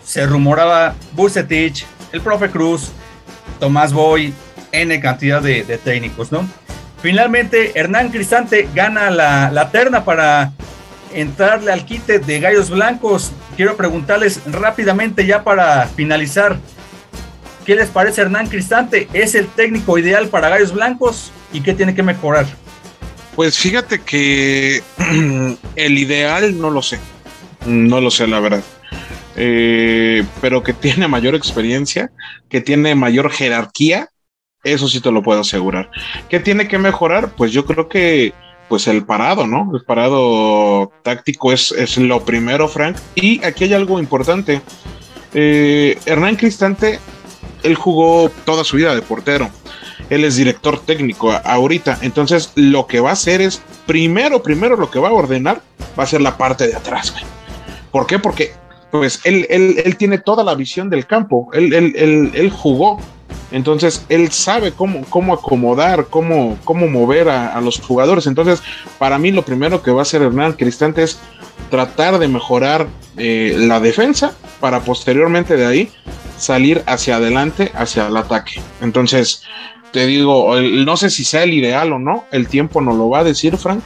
Se 0.05 0.25
rumoraba 0.25 0.95
Bucetich, 1.13 1.85
el 2.13 2.21
profe 2.21 2.49
Cruz, 2.49 2.91
Tomás 3.60 3.93
Boy, 3.93 4.34
N 4.71 4.99
cantidad 4.99 5.41
de, 5.41 5.63
técnicos, 5.84 6.32
¿no? 6.32 6.47
Finalmente, 7.01 7.80
Hernán 7.80 8.10
Cristante 8.10 8.69
gana 8.73 9.10
la, 9.10 9.69
terna 9.71 10.06
para 10.06 10.54
entrarle 11.13 11.71
al 11.71 11.86
quite 11.86 12.19
de 12.19 12.39
Gallos 12.39 12.69
Blancos. 12.69 13.32
Quiero 13.56 13.75
preguntarles 13.75 14.41
rápidamente 14.45 15.25
ya 15.25 15.43
para 15.43 15.88
finalizar, 15.88 16.58
¿qué 17.65 17.75
les 17.75 17.89
parece 17.89 18.21
Hernán 18.21 18.47
Cristante? 18.47 19.08
¿Es 19.13 19.36
el 19.36 19.47
técnico 19.47 19.97
ideal 19.97 20.27
para 20.27 20.49
Gallos 20.49 20.73
Blancos 20.73 21.32
y 21.51 21.62
qué 21.62 21.73
tiene 21.73 21.95
que 21.95 22.04
mejorar? 22.04 22.45
Pues 23.36 23.58
fíjate 23.58 23.99
que 24.01 24.84
el 25.75 25.97
ideal 25.97 26.60
no 26.60 26.69
lo 26.69 26.82
sé, 26.82 26.99
no 27.65 27.99
lo 27.99 28.12
sé 28.12 28.27
la 28.27 28.39
verdad. 28.39 28.63
Eh, 29.35 30.23
pero 30.41 30.63
que 30.63 30.73
tiene 30.73 31.07
mayor 31.07 31.35
experiencia, 31.35 32.11
que 32.49 32.61
tiene 32.61 32.95
mayor 32.95 33.31
jerarquía, 33.31 34.09
eso 34.63 34.87
sí 34.87 35.01
te 35.01 35.11
lo 35.11 35.23
puedo 35.23 35.41
asegurar. 35.41 35.89
¿Qué 36.29 36.39
tiene 36.39 36.67
que 36.67 36.77
mejorar? 36.77 37.33
Pues 37.35 37.51
yo 37.51 37.65
creo 37.65 37.89
que 37.89 38.33
pues 38.67 38.87
el 38.87 39.03
parado, 39.03 39.47
¿no? 39.47 39.69
El 39.73 39.83
parado 39.83 40.93
táctico 41.03 41.51
es, 41.51 41.73
es 41.73 41.97
lo 41.97 42.23
primero, 42.23 42.69
Frank. 42.69 42.95
Y 43.15 43.43
aquí 43.43 43.65
hay 43.65 43.73
algo 43.73 43.99
importante. 43.99 44.61
Eh, 45.33 45.97
Hernán 46.05 46.37
Cristante, 46.37 46.99
él 47.63 47.75
jugó 47.75 48.29
toda 48.45 48.63
su 48.63 48.77
vida 48.77 48.95
de 48.95 49.01
portero. 49.01 49.49
Él 50.09 50.23
es 50.23 50.37
director 50.37 50.79
técnico 50.79 51.31
ahorita. 51.31 51.99
Entonces, 52.01 52.51
lo 52.55 52.87
que 52.87 52.99
va 52.99 53.09
a 53.09 53.13
hacer 53.13 53.41
es, 53.41 53.61
primero, 53.85 54.41
primero 54.41 54.77
lo 54.77 54.89
que 54.89 54.99
va 54.99 55.09
a 55.09 55.13
ordenar 55.13 55.61
va 55.99 56.03
a 56.03 56.07
ser 56.07 56.21
la 56.21 56.37
parte 56.37 56.67
de 56.67 56.75
atrás, 56.75 57.13
¿Por 57.91 58.07
qué? 58.07 58.19
Porque 58.19 58.53
pues 58.91 59.21
él, 59.23 59.47
él, 59.49 59.82
él, 59.84 59.97
tiene 59.97 60.17
toda 60.17 60.43
la 60.43 60.54
visión 60.56 60.89
del 60.89 61.08
campo, 61.08 61.49
él, 61.54 61.73
él 61.73 62.51
jugó, 62.51 62.99
entonces 63.51 64.06
él 64.10 64.32
sabe 64.32 64.71
cómo, 64.71 65.04
cómo 65.10 65.34
acomodar, 65.34 66.08
cómo, 66.08 66.58
cómo 66.63 66.88
mover 66.88 67.30
a, 67.30 67.60
los 67.62 67.80
jugadores. 67.80 68.25
Entonces, 68.25 68.63
para 68.97 69.19
mí 69.19 69.32
lo 69.32 69.43
primero 69.43 69.84
que 69.84 69.91
va 69.91 69.99
a 69.99 70.01
hacer 70.04 70.21
Hernán 70.21 70.54
Cristante 70.54 71.04
es 71.04 71.19
tratar 71.69 72.17
de 72.17 72.27
mejorar 72.27 72.88
eh, 73.17 73.56
la 73.58 73.80
defensa 73.80 74.34
para 74.60 74.80
posteriormente 74.82 75.58
de 75.58 75.65
ahí 75.65 75.91
salir 76.38 76.82
hacia 76.88 77.17
adelante, 77.17 77.71
hacia 77.75 78.08
el 78.08 78.17
ataque. 78.17 78.62
Entonces, 78.82 79.43
te 79.91 80.06
digo, 80.06 80.60
no 80.60 80.97
sé 80.97 81.10
si 81.10 81.23
sea 81.23 81.43
el 81.43 81.54
ideal 81.54 81.91
o 81.93 81.99
no, 81.99 82.25
el 82.32 82.47
tiempo 82.47 82.82
nos 82.82 82.95
lo 82.97 83.10
va 83.10 83.19
a 83.19 83.23
decir, 83.23 83.58
Frank, 83.58 83.82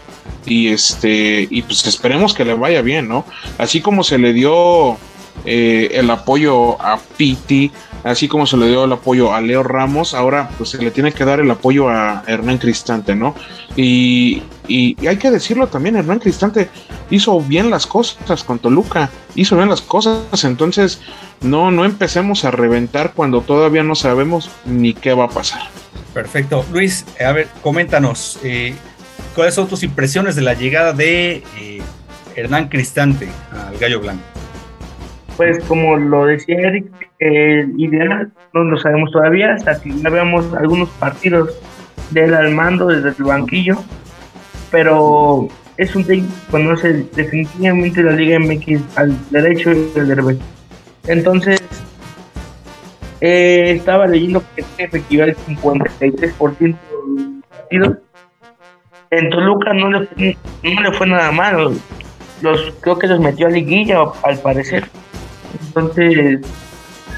y 0.45 0.67
este, 0.67 1.47
y 1.49 1.61
pues 1.63 1.85
esperemos 1.87 2.33
que 2.33 2.45
le 2.45 2.53
vaya 2.53 2.81
bien, 2.81 3.07
¿no? 3.07 3.25
Así 3.57 3.81
como 3.81 4.03
se 4.03 4.17
le 4.17 4.33
dio 4.33 4.97
eh, 5.45 5.89
el 5.93 6.09
apoyo 6.09 6.81
a 6.81 6.99
Piti, 7.17 7.71
así 8.03 8.27
como 8.27 8.45
se 8.45 8.57
le 8.57 8.67
dio 8.67 8.85
el 8.85 8.93
apoyo 8.93 9.33
a 9.33 9.41
Leo 9.41 9.63
Ramos, 9.63 10.13
ahora 10.13 10.49
pues 10.57 10.69
se 10.69 10.77
le 10.77 10.91
tiene 10.91 11.11
que 11.11 11.25
dar 11.25 11.39
el 11.39 11.49
apoyo 11.49 11.89
a 11.89 12.23
Hernán 12.27 12.59
Cristante, 12.59 13.15
¿no? 13.15 13.35
Y, 13.75 14.43
y, 14.67 14.95
hay 15.07 15.17
que 15.17 15.31
decirlo 15.31 15.67
también, 15.67 15.95
Hernán 15.95 16.19
Cristante 16.19 16.69
hizo 17.09 17.41
bien 17.41 17.69
las 17.69 17.87
cosas 17.87 18.43
con 18.43 18.59
Toluca, 18.59 19.09
hizo 19.35 19.57
bien 19.57 19.69
las 19.69 19.81
cosas, 19.81 20.43
entonces 20.43 21.01
no, 21.41 21.71
no 21.71 21.83
empecemos 21.83 22.45
a 22.45 22.51
reventar 22.51 23.13
cuando 23.13 23.41
todavía 23.41 23.83
no 23.83 23.95
sabemos 23.95 24.49
ni 24.65 24.93
qué 24.93 25.13
va 25.13 25.25
a 25.25 25.29
pasar. 25.29 25.63
Perfecto. 26.15 26.65
Luis, 26.71 27.05
a 27.19 27.33
ver, 27.33 27.47
coméntanos, 27.61 28.39
eh, 28.41 28.73
¿cuáles 29.35 29.53
son 29.53 29.67
tus 29.67 29.83
impresiones 29.83 30.37
de 30.37 30.43
la 30.43 30.53
llegada 30.53 30.93
de 30.93 31.43
eh, 31.59 31.81
Hernán 32.37 32.69
Cristante 32.69 33.27
al 33.51 33.77
Gallo 33.77 33.99
Blanco? 33.99 34.23
Pues 35.35 35.61
como 35.65 35.97
lo 35.97 36.25
decía 36.25 36.55
Eric, 36.57 36.85
el 37.19 37.77
ideal 37.77 38.31
no 38.53 38.63
lo 38.63 38.77
sabemos 38.77 39.11
todavía, 39.11 39.55
hasta 39.55 39.81
que 39.81 39.91
ya 39.91 40.09
veamos 40.09 40.53
algunos 40.53 40.87
partidos 40.91 41.49
del 42.11 42.33
al 42.33 42.51
mando 42.51 42.87
desde 42.87 43.09
el 43.09 43.25
banquillo, 43.25 43.83
pero 44.71 45.49
es 45.75 45.93
un 45.97 46.05
técnico 46.05 46.33
que 46.45 46.51
conoce 46.51 46.93
definitivamente 47.13 48.01
la 48.01 48.13
Liga 48.13 48.39
MX 48.39 48.79
al 48.95 49.13
derecho 49.31 49.73
y 49.73 49.99
al 49.99 50.07
derecho. 50.07 50.39
Entonces, 51.07 51.61
eh, 53.21 53.73
estaba 53.77 54.07
leyendo 54.07 54.43
que 54.55 54.63
tiene 54.63 54.83
efectividad 54.89 55.29
al 55.29 55.35
53% 55.35 56.15
de 56.15 56.27
los 56.27 56.35
partidos. 56.35 57.97
En 59.11 59.29
Toluca 59.29 59.73
no 59.73 59.89
le, 59.89 60.37
no 60.63 60.81
le 60.81 60.91
fue 60.93 61.07
nada 61.07 61.31
mal. 61.31 61.73
Los, 62.41 62.73
creo 62.81 62.99
que 62.99 63.07
los 63.07 63.19
metió 63.19 63.47
a 63.47 63.49
liguilla, 63.49 63.99
al 64.23 64.39
parecer. 64.39 64.85
Entonces, 65.67 66.41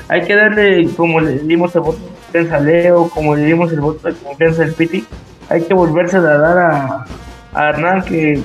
hay 0.09 0.21
que 0.23 0.35
darle, 0.35 0.87
como 0.95 1.19
le 1.19 1.39
dimos 1.39 1.75
el 1.75 1.81
voto 1.81 1.99
de 1.99 2.05
confianza 2.07 2.55
a 2.57 2.59
Leo, 2.59 3.09
como 3.09 3.35
le 3.35 3.45
dimos 3.45 3.71
el 3.71 3.81
voto 3.81 4.07
de 4.07 4.15
confianza 4.15 4.63
al 4.63 4.73
Piti, 4.73 5.05
hay 5.49 5.63
que 5.63 5.73
volverse 5.73 6.17
a 6.17 6.21
dar 6.21 6.57
a, 6.57 7.05
a 7.53 7.69
Hernán 7.69 8.03
que, 8.03 8.41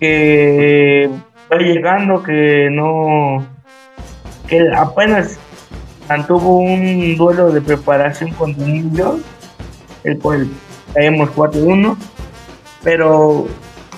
que 0.00 1.08
va 1.50 1.58
llegando, 1.58 2.22
que 2.22 2.68
no, 2.70 3.46
que 4.48 4.68
apenas 4.74 5.38
mantuvo 6.12 6.58
un 6.58 7.16
duelo 7.16 7.50
de 7.50 7.60
preparación 7.60 8.34
New 8.56 8.94
York, 8.94 9.20
el 10.04 10.18
cual 10.18 10.48
caemos 10.94 11.30
4-1, 11.30 11.96
pero 12.82 13.46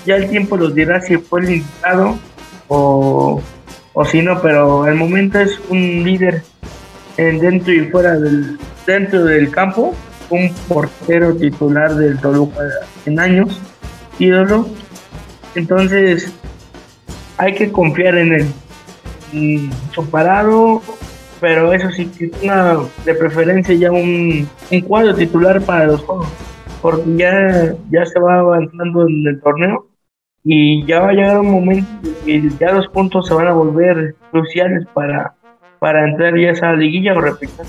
ya 0.05 0.15
el 0.15 0.29
tiempo 0.29 0.57
nos 0.57 0.73
dirá 0.73 1.01
si 1.01 1.17
fue 1.17 1.41
limitado 1.41 2.15
o 2.67 3.41
o 3.95 4.03
si 4.03 4.21
no, 4.21 4.41
pero 4.41 4.85
el 4.85 4.95
momento 4.95 5.39
es 5.39 5.59
un 5.69 6.03
líder 6.03 6.43
en 7.17 7.39
dentro 7.39 7.73
y 7.73 7.85
fuera 7.89 8.19
del 8.19 8.59
dentro 8.85 9.23
del 9.23 9.49
campo, 9.49 9.95
un 10.29 10.53
portero 10.67 11.33
titular 11.33 11.95
del 11.95 12.19
Toluca 12.19 12.59
en 13.05 13.19
años, 13.19 13.59
ídolo. 14.19 14.67
Entonces 15.55 16.29
hay 17.37 17.55
que 17.55 17.71
confiar 17.71 18.17
en 18.17 18.33
él. 18.33 18.47
Y 19.31 19.69
su 19.93 20.05
parado, 20.09 20.81
pero 21.45 21.71
eso 21.73 21.91
sí 21.91 22.07
que 22.07 22.31
una 22.41 22.75
de 23.05 23.13
preferencia 23.13 23.75
ya 23.75 23.91
un, 23.91 24.49
un 24.71 24.81
cuadro 24.81 25.13
titular 25.13 25.61
para 25.61 25.85
los 25.85 26.01
juegos, 26.01 26.27
porque 26.81 27.03
ya, 27.17 27.75
ya 27.91 28.03
se 28.03 28.19
va 28.19 28.39
avanzando 28.39 29.07
en 29.07 29.27
el 29.27 29.39
torneo 29.41 29.87
y 30.43 30.83
ya 30.87 31.01
va 31.01 31.09
a 31.09 31.13
llegar 31.13 31.39
un 31.39 31.51
momento 31.51 32.09
y 32.25 32.49
ya 32.57 32.71
los 32.71 32.87
puntos 32.87 33.27
se 33.27 33.35
van 33.35 33.45
a 33.45 33.53
volver 33.53 34.15
cruciales 34.31 34.87
para, 34.91 35.35
para 35.77 36.09
entrar 36.09 36.35
ya 36.35 36.49
a 36.49 36.51
esa 36.53 36.73
liguilla 36.73 37.13
o 37.13 37.21
repetir. 37.21 37.63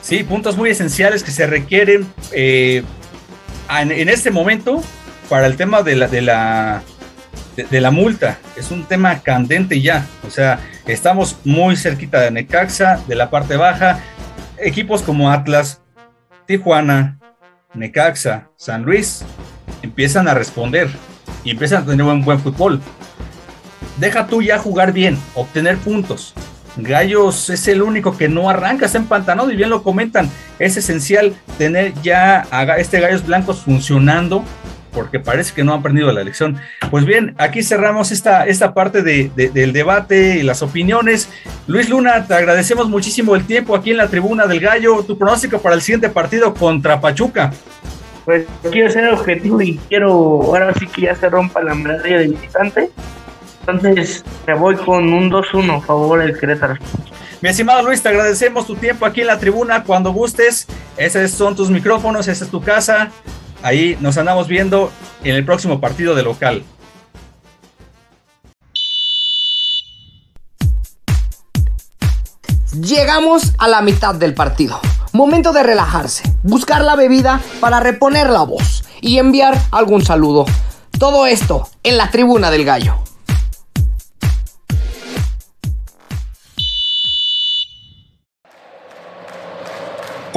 Sí, 0.00 0.22
puntos 0.22 0.56
muy 0.56 0.70
esenciales 0.70 1.24
que 1.24 1.32
se 1.32 1.44
requieren 1.48 2.06
eh, 2.32 2.84
en, 3.68 4.08
este 4.08 4.30
momento 4.30 4.80
para 5.28 5.48
el 5.48 5.56
tema 5.56 5.82
de 5.82 5.96
la, 5.96 6.06
de 6.06 6.22
la 6.22 6.82
de, 7.56 7.80
la 7.80 7.90
multa. 7.90 8.38
Es 8.56 8.70
un 8.70 8.84
tema 8.84 9.22
candente 9.24 9.80
ya. 9.80 10.06
O 10.24 10.30
sea, 10.30 10.60
estamos 10.86 11.36
muy 11.44 11.76
cerquita 11.76 12.20
de 12.20 12.30
Necaxa, 12.30 13.00
de 13.06 13.14
la 13.14 13.30
parte 13.30 13.56
baja. 13.56 14.00
Equipos 14.58 15.02
como 15.02 15.30
Atlas, 15.30 15.82
Tijuana, 16.46 17.18
Necaxa, 17.74 18.50
San 18.56 18.82
Luis 18.82 19.24
empiezan 19.82 20.28
a 20.28 20.34
responder 20.34 20.88
y 21.44 21.50
empiezan 21.50 21.82
a 21.82 21.86
tener 21.86 22.06
un 22.06 22.24
buen 22.24 22.40
fútbol. 22.40 22.80
Deja 23.98 24.26
tú 24.26 24.42
ya 24.42 24.58
jugar 24.58 24.92
bien, 24.92 25.18
obtener 25.34 25.76
puntos. 25.78 26.34
Gallos 26.76 27.48
es 27.48 27.66
el 27.68 27.82
único 27.82 28.16
que 28.16 28.28
no 28.28 28.50
arranca, 28.50 28.86
está 28.86 28.98
empantanado 28.98 29.50
y 29.50 29.56
bien 29.56 29.70
lo 29.70 29.82
comentan. 29.82 30.30
Es 30.58 30.76
esencial 30.76 31.34
tener 31.56 31.94
ya 32.02 32.46
este 32.76 33.00
Gallos 33.00 33.24
Blancos 33.24 33.62
funcionando 33.62 34.44
porque 34.96 35.20
parece 35.20 35.52
que 35.54 35.62
no 35.62 35.74
han 35.74 35.80
aprendido 35.80 36.10
la 36.10 36.24
lección. 36.24 36.58
Pues 36.90 37.04
bien, 37.04 37.34
aquí 37.36 37.62
cerramos 37.62 38.12
esta, 38.12 38.46
esta 38.46 38.72
parte 38.72 39.02
del 39.02 39.72
debate 39.74 40.38
y 40.38 40.42
las 40.42 40.62
opiniones. 40.62 41.28
Luis 41.66 41.90
Luna, 41.90 42.26
te 42.26 42.32
agradecemos 42.32 42.88
muchísimo 42.88 43.36
el 43.36 43.44
tiempo 43.44 43.76
aquí 43.76 43.90
en 43.90 43.98
la 43.98 44.08
tribuna 44.08 44.46
del 44.46 44.60
Gallo. 44.60 45.02
Tu 45.02 45.18
pronóstico 45.18 45.58
para 45.58 45.74
el 45.74 45.82
siguiente 45.82 46.08
partido 46.08 46.54
contra 46.54 46.98
Pachuca 46.98 47.52
pues 48.26 48.44
quiero 48.72 48.90
ser 48.90 49.08
objetivo 49.12 49.62
y 49.62 49.78
quiero 49.88 50.10
ahora 50.42 50.74
sí 50.74 50.88
que 50.88 51.02
ya 51.02 51.14
se 51.14 51.28
rompa 51.28 51.62
la 51.62 51.76
medalla 51.76 52.18
de 52.18 52.26
visitante. 52.26 52.90
Entonces 53.60 54.24
me 54.48 54.54
voy 54.54 54.74
con 54.74 55.12
un 55.12 55.30
2-1 55.30 55.78
a 55.78 55.80
favor 55.80 56.18
del 56.18 56.36
Querétaro. 56.36 56.74
Mi 57.40 57.50
estimado 57.50 57.82
Luis, 57.84 58.02
te 58.02 58.08
agradecemos 58.08 58.66
tu 58.66 58.74
tiempo 58.74 59.06
aquí 59.06 59.20
en 59.20 59.28
la 59.28 59.38
tribuna 59.38 59.84
cuando 59.84 60.12
gustes. 60.12 60.66
Esos 60.96 61.30
son 61.30 61.54
tus 61.54 61.70
micrófonos, 61.70 62.26
esa 62.26 62.44
es 62.44 62.50
tu 62.50 62.60
casa. 62.60 63.12
Ahí 63.66 63.98
nos 64.00 64.16
andamos 64.16 64.46
viendo 64.46 64.92
en 65.24 65.34
el 65.34 65.44
próximo 65.44 65.80
partido 65.80 66.14
de 66.14 66.22
local. 66.22 66.62
Llegamos 72.80 73.54
a 73.58 73.66
la 73.66 73.82
mitad 73.82 74.14
del 74.14 74.34
partido. 74.34 74.78
Momento 75.12 75.52
de 75.52 75.64
relajarse, 75.64 76.32
buscar 76.44 76.84
la 76.84 76.94
bebida 76.94 77.40
para 77.58 77.80
reponer 77.80 78.30
la 78.30 78.42
voz 78.42 78.84
y 79.00 79.18
enviar 79.18 79.60
algún 79.72 80.04
saludo. 80.04 80.46
Todo 80.96 81.26
esto 81.26 81.68
en 81.82 81.96
la 81.96 82.12
tribuna 82.12 82.52
del 82.52 82.64
gallo. 82.64 82.94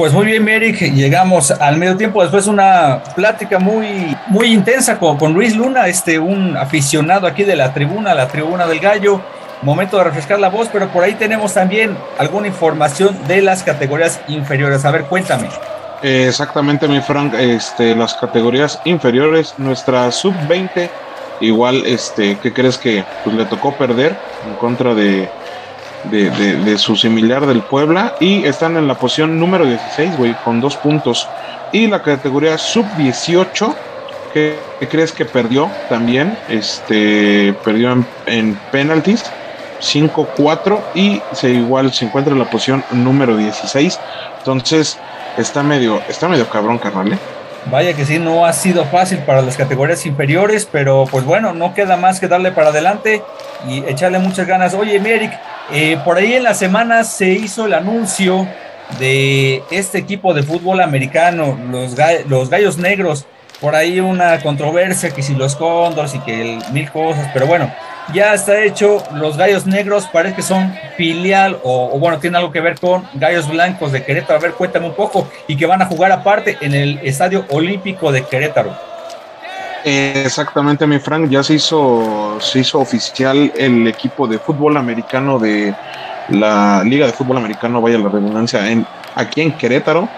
Pues 0.00 0.14
muy 0.14 0.24
bien, 0.24 0.48
Eric, 0.48 0.80
llegamos 0.94 1.50
al 1.50 1.76
medio 1.76 1.94
tiempo 1.94 2.22
después 2.22 2.46
de 2.46 2.50
una 2.50 3.02
plática 3.14 3.58
muy, 3.58 4.16
muy 4.28 4.50
intensa 4.50 4.98
con, 4.98 5.34
Luis 5.34 5.54
Luna, 5.54 5.88
este, 5.88 6.18
un 6.18 6.56
aficionado 6.56 7.26
aquí 7.26 7.44
de 7.44 7.54
la 7.54 7.74
tribuna, 7.74 8.14
la 8.14 8.26
tribuna 8.26 8.66
del 8.66 8.80
gallo 8.80 9.20
momento 9.60 9.98
de 9.98 10.04
refrescar 10.04 10.40
la 10.40 10.48
voz, 10.48 10.70
pero 10.72 10.88
por 10.88 11.04
ahí 11.04 11.16
tenemos 11.16 11.52
también 11.52 11.98
alguna 12.16 12.46
información 12.46 13.14
de 13.28 13.42
las 13.42 13.62
categorías 13.62 14.18
inferiores. 14.26 14.86
A 14.86 14.90
ver, 14.90 15.04
cuéntame. 15.04 15.50
exactamente, 16.00 16.88
mi 16.88 17.02
Frank, 17.02 17.34
este, 17.34 17.94
las 17.94 18.14
categorías 18.14 18.80
inferiores, 18.86 19.52
nuestra 19.58 20.10
sub-20, 20.10 20.88
igual, 21.42 21.82
este, 21.84 22.38
¿qué 22.38 22.54
crees 22.54 22.78
que 22.78 23.04
pues, 23.22 23.36
le 23.36 23.44
tocó 23.44 23.74
perder 23.74 24.16
en 24.48 24.54
contra 24.54 24.94
de, 24.94 25.28
de, 26.04 26.78
su 26.78 26.96
similar 26.96 27.46
del 27.46 27.62
Puebla? 27.62 28.14
Y 28.20 28.44
están 28.44 28.76
en 28.76 28.88
la 28.88 28.94
posición 28.94 29.38
número 29.38 29.66
16, 29.66 30.16
güey, 30.16 30.34
con 30.44 30.60
dos 30.60 30.76
puntos. 30.76 31.28
Y 31.72 31.86
la 31.86 32.02
categoría 32.02 32.58
sub-18, 32.58 33.74
¿qué, 34.32 34.58
crees 34.90 35.12
que 35.12 35.24
perdió 35.24 35.70
también? 35.88 36.36
Este, 36.48 37.54
perdió 37.64 37.92
en, 37.92 38.06
en 38.26 38.58
penalties 38.72 39.24
5-4 39.80 40.78
y 40.94 41.22
se 41.32 41.50
igual 41.50 41.92
se 41.92 42.04
encuentra 42.04 42.32
en 42.32 42.38
la 42.38 42.44
posición 42.50 42.84
número 42.90 43.36
16. 43.36 43.98
Entonces, 44.38 44.98
está 45.36 45.62
medio, 45.62 46.00
está 46.08 46.28
medio 46.28 46.48
cabrón, 46.48 46.78
carnal. 46.78 47.12
¿eh? 47.12 47.18
Vaya 47.66 47.94
que 47.94 48.06
sí, 48.06 48.18
no 48.18 48.46
ha 48.46 48.52
sido 48.52 48.84
fácil 48.86 49.18
para 49.18 49.42
las 49.42 49.56
categorías 49.56 50.04
inferiores, 50.06 50.66
pero 50.70 51.04
pues 51.10 51.24
bueno, 51.24 51.52
no 51.52 51.74
queda 51.74 51.96
más 51.96 52.20
que 52.20 52.28
darle 52.28 52.52
para 52.52 52.68
adelante 52.68 53.22
y 53.68 53.84
echarle 53.84 54.18
muchas 54.18 54.46
ganas. 54.46 54.74
Oye, 54.74 54.98
Merrick, 54.98 55.32
eh, 55.72 55.98
por 56.04 56.18
ahí 56.18 56.34
en 56.34 56.42
la 56.42 56.54
semana 56.54 57.04
se 57.04 57.30
hizo 57.30 57.66
el 57.66 57.74
anuncio 57.74 58.46
de 58.98 59.62
este 59.70 59.98
equipo 59.98 60.34
de 60.34 60.42
fútbol 60.42 60.80
americano, 60.80 61.58
los, 61.70 61.94
los 62.28 62.50
Gallos 62.50 62.78
Negros. 62.78 63.26
Por 63.60 63.74
ahí 63.74 64.00
una 64.00 64.40
controversia 64.40 65.10
que 65.10 65.22
si 65.22 65.34
los 65.34 65.54
Cóndors 65.54 66.14
y 66.14 66.18
que 66.20 66.58
mil 66.72 66.90
cosas, 66.90 67.28
pero 67.34 67.46
bueno, 67.46 67.70
ya 68.14 68.32
está 68.32 68.62
hecho. 68.62 69.02
Los 69.14 69.36
Gallos 69.36 69.66
Negros 69.66 70.08
parece 70.12 70.36
que 70.36 70.42
son 70.42 70.74
filial 70.96 71.58
o, 71.62 71.98
bueno, 71.98 72.18
tiene 72.18 72.38
algo 72.38 72.50
que 72.52 72.60
ver 72.60 72.78
con 72.80 73.04
Gallos 73.14 73.48
Blancos 73.48 73.92
de 73.92 74.02
Querétaro. 74.02 74.38
A 74.38 74.42
ver, 74.42 74.52
cuéntame 74.52 74.86
un 74.86 74.94
poco. 74.94 75.28
Y 75.46 75.56
que 75.56 75.66
van 75.66 75.82
a 75.82 75.86
jugar 75.86 76.10
aparte 76.10 76.56
en 76.60 76.74
el 76.74 77.00
Estadio 77.02 77.44
Olímpico 77.50 78.10
de 78.10 78.24
Querétaro. 78.24 78.89
Exactamente, 79.84 80.86
mi 80.86 80.98
Frank. 80.98 81.28
Ya 81.30 81.42
se 81.42 81.54
hizo, 81.54 82.38
se 82.40 82.60
hizo 82.60 82.78
oficial 82.80 83.52
el 83.56 83.86
equipo 83.86 84.26
de 84.26 84.38
fútbol 84.38 84.76
americano 84.76 85.38
de 85.38 85.74
la 86.28 86.82
Liga 86.84 87.06
de 87.06 87.12
Fútbol 87.12 87.38
Americano, 87.38 87.80
vaya 87.80 87.98
la 87.98 88.08
redundancia, 88.08 88.70
en, 88.70 88.86
aquí 89.14 89.40
en 89.40 89.52
Querétaro. 89.52 90.08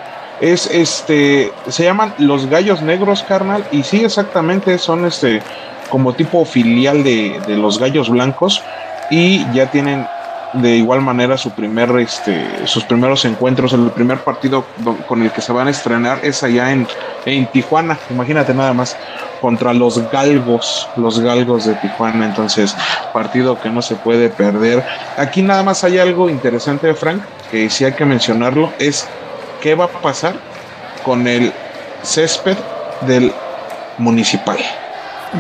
Es 0.41 0.67
este, 0.67 1.53
se 1.69 1.85
llaman 1.85 2.15
los 2.19 2.47
Gallos 2.47 2.83
Negros, 2.83 3.23
carnal, 3.23 3.65
y 3.71 3.83
sí, 3.83 4.05
exactamente, 4.05 4.77
son 4.79 5.07
este, 5.07 5.41
como 5.89 6.13
tipo 6.13 6.45
filial 6.45 7.05
de, 7.05 7.41
de 7.47 7.57
los 7.57 7.79
Gallos 7.79 8.11
Blancos, 8.11 8.63
y 9.11 9.47
ya 9.53 9.71
tienen 9.71 10.07
de 10.53 10.77
igual 10.77 11.01
manera 11.01 11.39
su 11.39 11.51
primer, 11.51 11.91
este, 11.99 12.67
sus 12.67 12.85
primeros 12.85 13.25
encuentros, 13.25 13.73
el 13.73 13.91
primer 13.91 14.19
partido 14.19 14.65
con 15.07 15.23
el 15.23 15.31
que 15.31 15.41
se 15.41 15.53
van 15.53 15.69
a 15.69 15.71
estrenar 15.71 16.19
es 16.23 16.43
allá 16.43 16.73
en, 16.73 16.87
en 17.25 17.47
Tijuana, 17.47 17.99
imagínate 18.11 18.53
nada 18.53 18.73
más, 18.73 18.97
contra 19.41 19.73
los 19.73 20.11
galgos, 20.11 20.89
los 20.97 21.21
galgos 21.21 21.65
de 21.65 21.75
Tijuana, 21.77 22.27
entonces 22.27 22.77
partido 23.13 23.61
que 23.61 23.71
no 23.71 23.83
se 23.83 23.97
puede 23.97 24.29
perder. 24.29 24.85
Aquí 25.17 25.43
nada 25.43 25.63
más 25.63 25.85
hay 25.85 25.99
algo 25.99 26.29
interesante, 26.29 26.93
Frank, 26.95 27.23
que 27.51 27.71
sí 27.71 27.85
hay 27.85 27.93
que 27.93 28.05
mencionarlo, 28.05 28.73
es 28.79 29.09
qué 29.61 29.75
va 29.75 29.87
a 29.87 29.89
pasar 29.89 30.35
con 31.05 31.27
el 31.27 31.53
césped 32.03 32.57
del 33.03 33.33
municipal. 33.99 34.59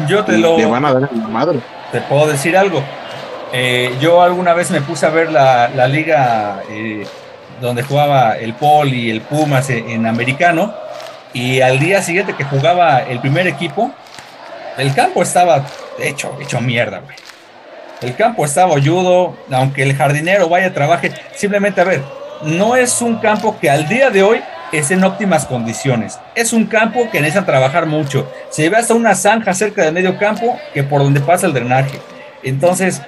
Yo 0.08 0.24
te 0.24 0.38
lo... 0.38 0.56
Le 0.56 0.66
van 0.66 0.84
a 0.86 0.94
dar 0.94 1.10
la 1.12 1.28
madre. 1.28 1.60
Te 1.92 2.00
puedo 2.00 2.26
decir 2.26 2.56
algo 2.56 2.82
eh, 3.52 3.94
yo 4.00 4.22
alguna 4.22 4.54
vez 4.54 4.70
me 4.70 4.80
puse 4.80 5.04
a 5.04 5.10
ver 5.10 5.30
la, 5.30 5.68
liga 5.86 6.62
eh, 6.70 7.06
donde 7.60 7.82
jugaba 7.82 8.38
el 8.38 8.54
Pol 8.54 8.92
y 8.92 9.10
el 9.10 9.20
Pumas 9.20 9.68
en, 9.68 10.06
americano 10.06 10.74
y 11.34 11.60
al 11.60 11.78
día 11.78 12.02
siguiente 12.02 12.34
que 12.34 12.44
jugaba 12.44 13.02
el 13.02 13.20
primer 13.20 13.46
equipo, 13.46 13.92
el 14.78 14.94
campo 14.94 15.22
estaba 15.22 15.66
hecho, 15.98 16.36
hecho 16.40 16.60
mierda, 16.60 17.00
güey. 17.00 17.16
El 18.00 18.16
campo 18.16 18.44
estaba 18.44 18.72
hoyudo, 18.72 19.36
aunque 19.50 19.82
el 19.82 19.94
jardinero 19.94 20.48
vaya 20.48 20.68
a 20.68 20.72
trabaje, 20.72 21.12
simplemente 21.36 21.80
a 21.80 21.84
ver, 21.84 22.02
no 22.42 22.74
es 22.74 23.00
un 23.00 23.18
campo 23.18 23.56
que 23.60 23.70
al 23.70 23.86
día 23.86 24.10
de 24.10 24.22
hoy 24.22 24.42
es 24.72 24.90
en 24.90 25.04
óptimas 25.04 25.44
condiciones. 25.44 26.18
Es 26.34 26.52
un 26.52 26.66
campo 26.66 27.08
que 27.10 27.20
necesita 27.20 27.46
trabajar 27.46 27.86
mucho. 27.86 28.30
Se 28.50 28.68
ve 28.68 28.76
hasta 28.76 28.94
una 28.94 29.14
zanja 29.14 29.54
cerca 29.54 29.84
del 29.84 29.92
medio 29.92 30.18
campo 30.18 30.58
que 30.74 30.82
por 30.82 31.02
donde 31.02 31.20
pasa 31.20 31.46
el 31.46 31.52
drenaje. 31.52 32.00
Entonces, 32.42 33.02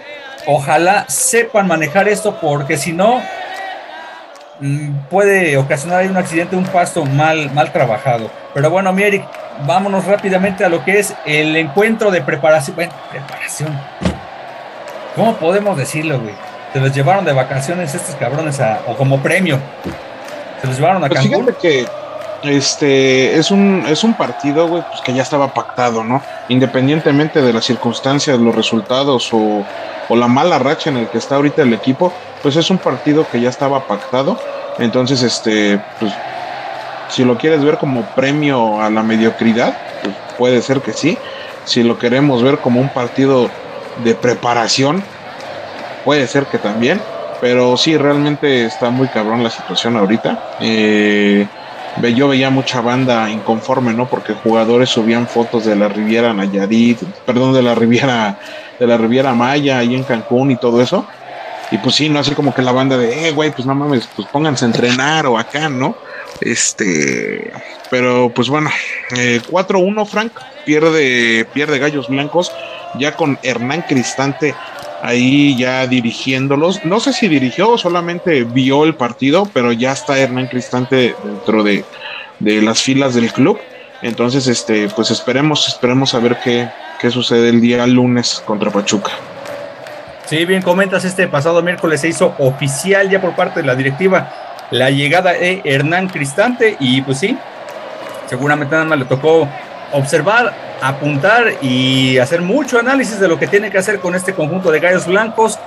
ojalá 0.46 1.04
sepan 1.08 1.66
manejar 1.66 2.08
esto 2.08 2.38
porque 2.40 2.76
si 2.76 2.92
no 2.92 3.22
mm, 4.60 5.08
puede 5.10 5.56
ocasionar 5.56 6.06
un 6.06 6.16
accidente, 6.16 6.56
un 6.56 6.64
pasto 6.64 7.04
mal, 7.04 7.50
mal 7.52 7.72
trabajado. 7.72 8.30
Pero 8.52 8.70
bueno, 8.70 8.92
mi 8.92 9.02
Eric, 9.02 9.24
vámonos 9.66 10.04
rápidamente 10.06 10.64
a 10.64 10.68
lo 10.68 10.84
que 10.84 10.98
es 10.98 11.14
el 11.24 11.56
encuentro 11.56 12.10
de 12.10 12.22
preparación. 12.22 12.76
Bueno, 12.76 12.92
preparación. 13.10 13.78
¿Cómo 15.16 15.34
podemos 15.36 15.76
decirlo, 15.76 16.20
güey? 16.20 16.34
Se 16.72 16.80
los 16.80 16.92
llevaron 16.92 17.24
de 17.24 17.32
vacaciones 17.32 17.94
estos 17.94 18.16
cabrones 18.16 18.60
o 18.88 18.96
como 18.96 19.20
premio. 19.20 19.58
Se 20.60 20.66
los 20.66 20.76
llevaron 20.76 21.04
a 21.04 21.08
pues 21.08 21.20
Cancún. 21.20 21.54
que 21.60 21.86
este 22.44 23.36
es 23.36 23.50
un 23.50 23.84
es 23.88 24.04
un 24.04 24.14
partido, 24.14 24.68
güey, 24.68 24.82
pues 24.88 25.00
que 25.00 25.12
ya 25.12 25.22
estaba 25.22 25.54
pactado, 25.54 26.04
¿no? 26.04 26.22
Independientemente 26.48 27.42
de 27.42 27.52
las 27.52 27.64
circunstancias, 27.64 28.38
los 28.38 28.54
resultados 28.54 29.30
o 29.32 29.64
o 30.08 30.16
la 30.16 30.28
mala 30.28 30.58
racha 30.58 30.90
en 30.90 30.98
el 30.98 31.08
que 31.08 31.18
está 31.18 31.36
ahorita 31.36 31.62
el 31.62 31.72
equipo, 31.72 32.12
pues 32.42 32.56
es 32.56 32.70
un 32.70 32.78
partido 32.78 33.26
que 33.30 33.40
ya 33.40 33.48
estaba 33.48 33.86
pactado. 33.86 34.38
Entonces, 34.78 35.22
este, 35.22 35.80
pues, 35.98 36.12
si 37.08 37.24
lo 37.24 37.38
quieres 37.38 37.64
ver 37.64 37.78
como 37.78 38.02
premio 38.14 38.80
a 38.80 38.90
la 38.90 39.02
mediocridad, 39.02 39.76
pues 40.02 40.14
puede 40.36 40.62
ser 40.62 40.80
que 40.80 40.92
sí. 40.92 41.18
Si 41.64 41.82
lo 41.82 41.98
queremos 41.98 42.42
ver 42.42 42.58
como 42.58 42.80
un 42.80 42.88
partido 42.88 43.50
de 44.02 44.14
preparación, 44.14 45.02
puede 46.04 46.26
ser 46.26 46.46
que 46.46 46.58
también. 46.58 47.00
Pero 47.40 47.76
sí, 47.76 47.96
realmente 47.96 48.64
está 48.64 48.90
muy 48.90 49.08
cabrón 49.08 49.42
la 49.42 49.50
situación 49.50 49.96
ahorita. 49.96 50.56
Eh, 50.60 51.46
yo 52.14 52.28
veía 52.28 52.50
mucha 52.50 52.80
banda 52.80 53.30
inconforme, 53.30 53.92
¿no? 53.92 54.08
Porque 54.08 54.34
jugadores 54.34 54.90
subían 54.90 55.26
fotos 55.26 55.64
de 55.64 55.76
la 55.76 55.88
Riviera 55.88 56.32
Nayarit, 56.34 57.02
perdón, 57.24 57.54
de 57.54 57.62
la 57.62 57.74
Riviera 57.74 58.38
de 58.78 58.86
la 58.86 58.96
Riviera 58.96 59.34
Maya 59.34 59.78
ahí 59.78 59.94
en 59.94 60.02
Cancún 60.02 60.50
y 60.50 60.56
todo 60.56 60.82
eso. 60.82 61.06
Y 61.70 61.78
pues 61.78 61.94
sí, 61.94 62.08
no 62.08 62.18
así 62.18 62.32
como 62.32 62.54
que 62.54 62.62
la 62.62 62.72
banda 62.72 62.96
de, 62.96 63.28
eh, 63.28 63.32
güey, 63.32 63.50
pues 63.50 63.66
no 63.66 63.74
mames, 63.74 64.08
pues 64.14 64.28
pónganse 64.28 64.64
a 64.64 64.68
entrenar 64.68 65.26
o 65.26 65.38
acá, 65.38 65.68
¿no? 65.68 65.96
Este, 66.40 67.52
pero 67.90 68.30
pues 68.34 68.48
bueno, 68.48 68.70
4-1 69.10 70.02
eh, 70.02 70.06
Frank, 70.06 70.32
pierde, 70.64 71.46
pierde 71.52 71.78
Gallos 71.78 72.08
Blancos, 72.08 72.52
ya 72.98 73.16
con 73.16 73.38
Hernán 73.42 73.82
Cristante 73.82 74.54
ahí 75.04 75.54
ya 75.56 75.86
dirigiéndolos. 75.86 76.84
No 76.84 76.98
sé 76.98 77.12
si 77.12 77.28
dirigió 77.28 77.70
o 77.70 77.78
solamente 77.78 78.44
vio 78.44 78.84
el 78.84 78.94
partido, 78.94 79.46
pero 79.52 79.70
ya 79.70 79.92
está 79.92 80.18
Hernán 80.18 80.46
Cristante 80.46 81.14
dentro 81.22 81.62
de, 81.62 81.84
de 82.40 82.62
las 82.62 82.82
filas 82.82 83.14
del 83.14 83.30
club. 83.30 83.58
Entonces, 84.00 84.46
este, 84.46 84.88
pues 84.88 85.10
esperemos, 85.10 85.68
esperemos 85.68 86.14
a 86.14 86.20
ver 86.20 86.38
qué, 86.42 86.70
qué 86.98 87.10
sucede 87.10 87.50
el 87.50 87.60
día 87.60 87.86
lunes 87.86 88.42
contra 88.46 88.70
Pachuca. 88.70 89.12
Sí, 90.24 90.46
bien 90.46 90.62
comentas, 90.62 91.04
este 91.04 91.28
pasado 91.28 91.62
miércoles 91.62 92.00
se 92.00 92.08
hizo 92.08 92.34
oficial 92.38 93.10
ya 93.10 93.20
por 93.20 93.36
parte 93.36 93.60
de 93.60 93.66
la 93.66 93.74
directiva 93.74 94.32
la 94.70 94.88
llegada 94.88 95.32
de 95.32 95.60
Hernán 95.64 96.08
Cristante 96.08 96.78
y 96.80 97.02
pues 97.02 97.18
sí, 97.18 97.36
seguramente 98.26 98.72
nada 98.72 98.86
más 98.86 98.98
le 98.98 99.04
tocó 99.04 99.46
observar, 99.92 100.52
apuntar 100.82 101.54
y 101.62 102.18
hacer 102.18 102.42
mucho 102.42 102.78
análisis 102.78 103.20
de 103.20 103.28
lo 103.28 103.38
que 103.38 103.46
tiene 103.46 103.70
que 103.70 103.78
hacer 103.78 104.00
con 104.00 104.14
este 104.14 104.34
conjunto 104.34 104.70
de 104.70 104.80
gallos 104.80 105.06
blancos. 105.06 105.58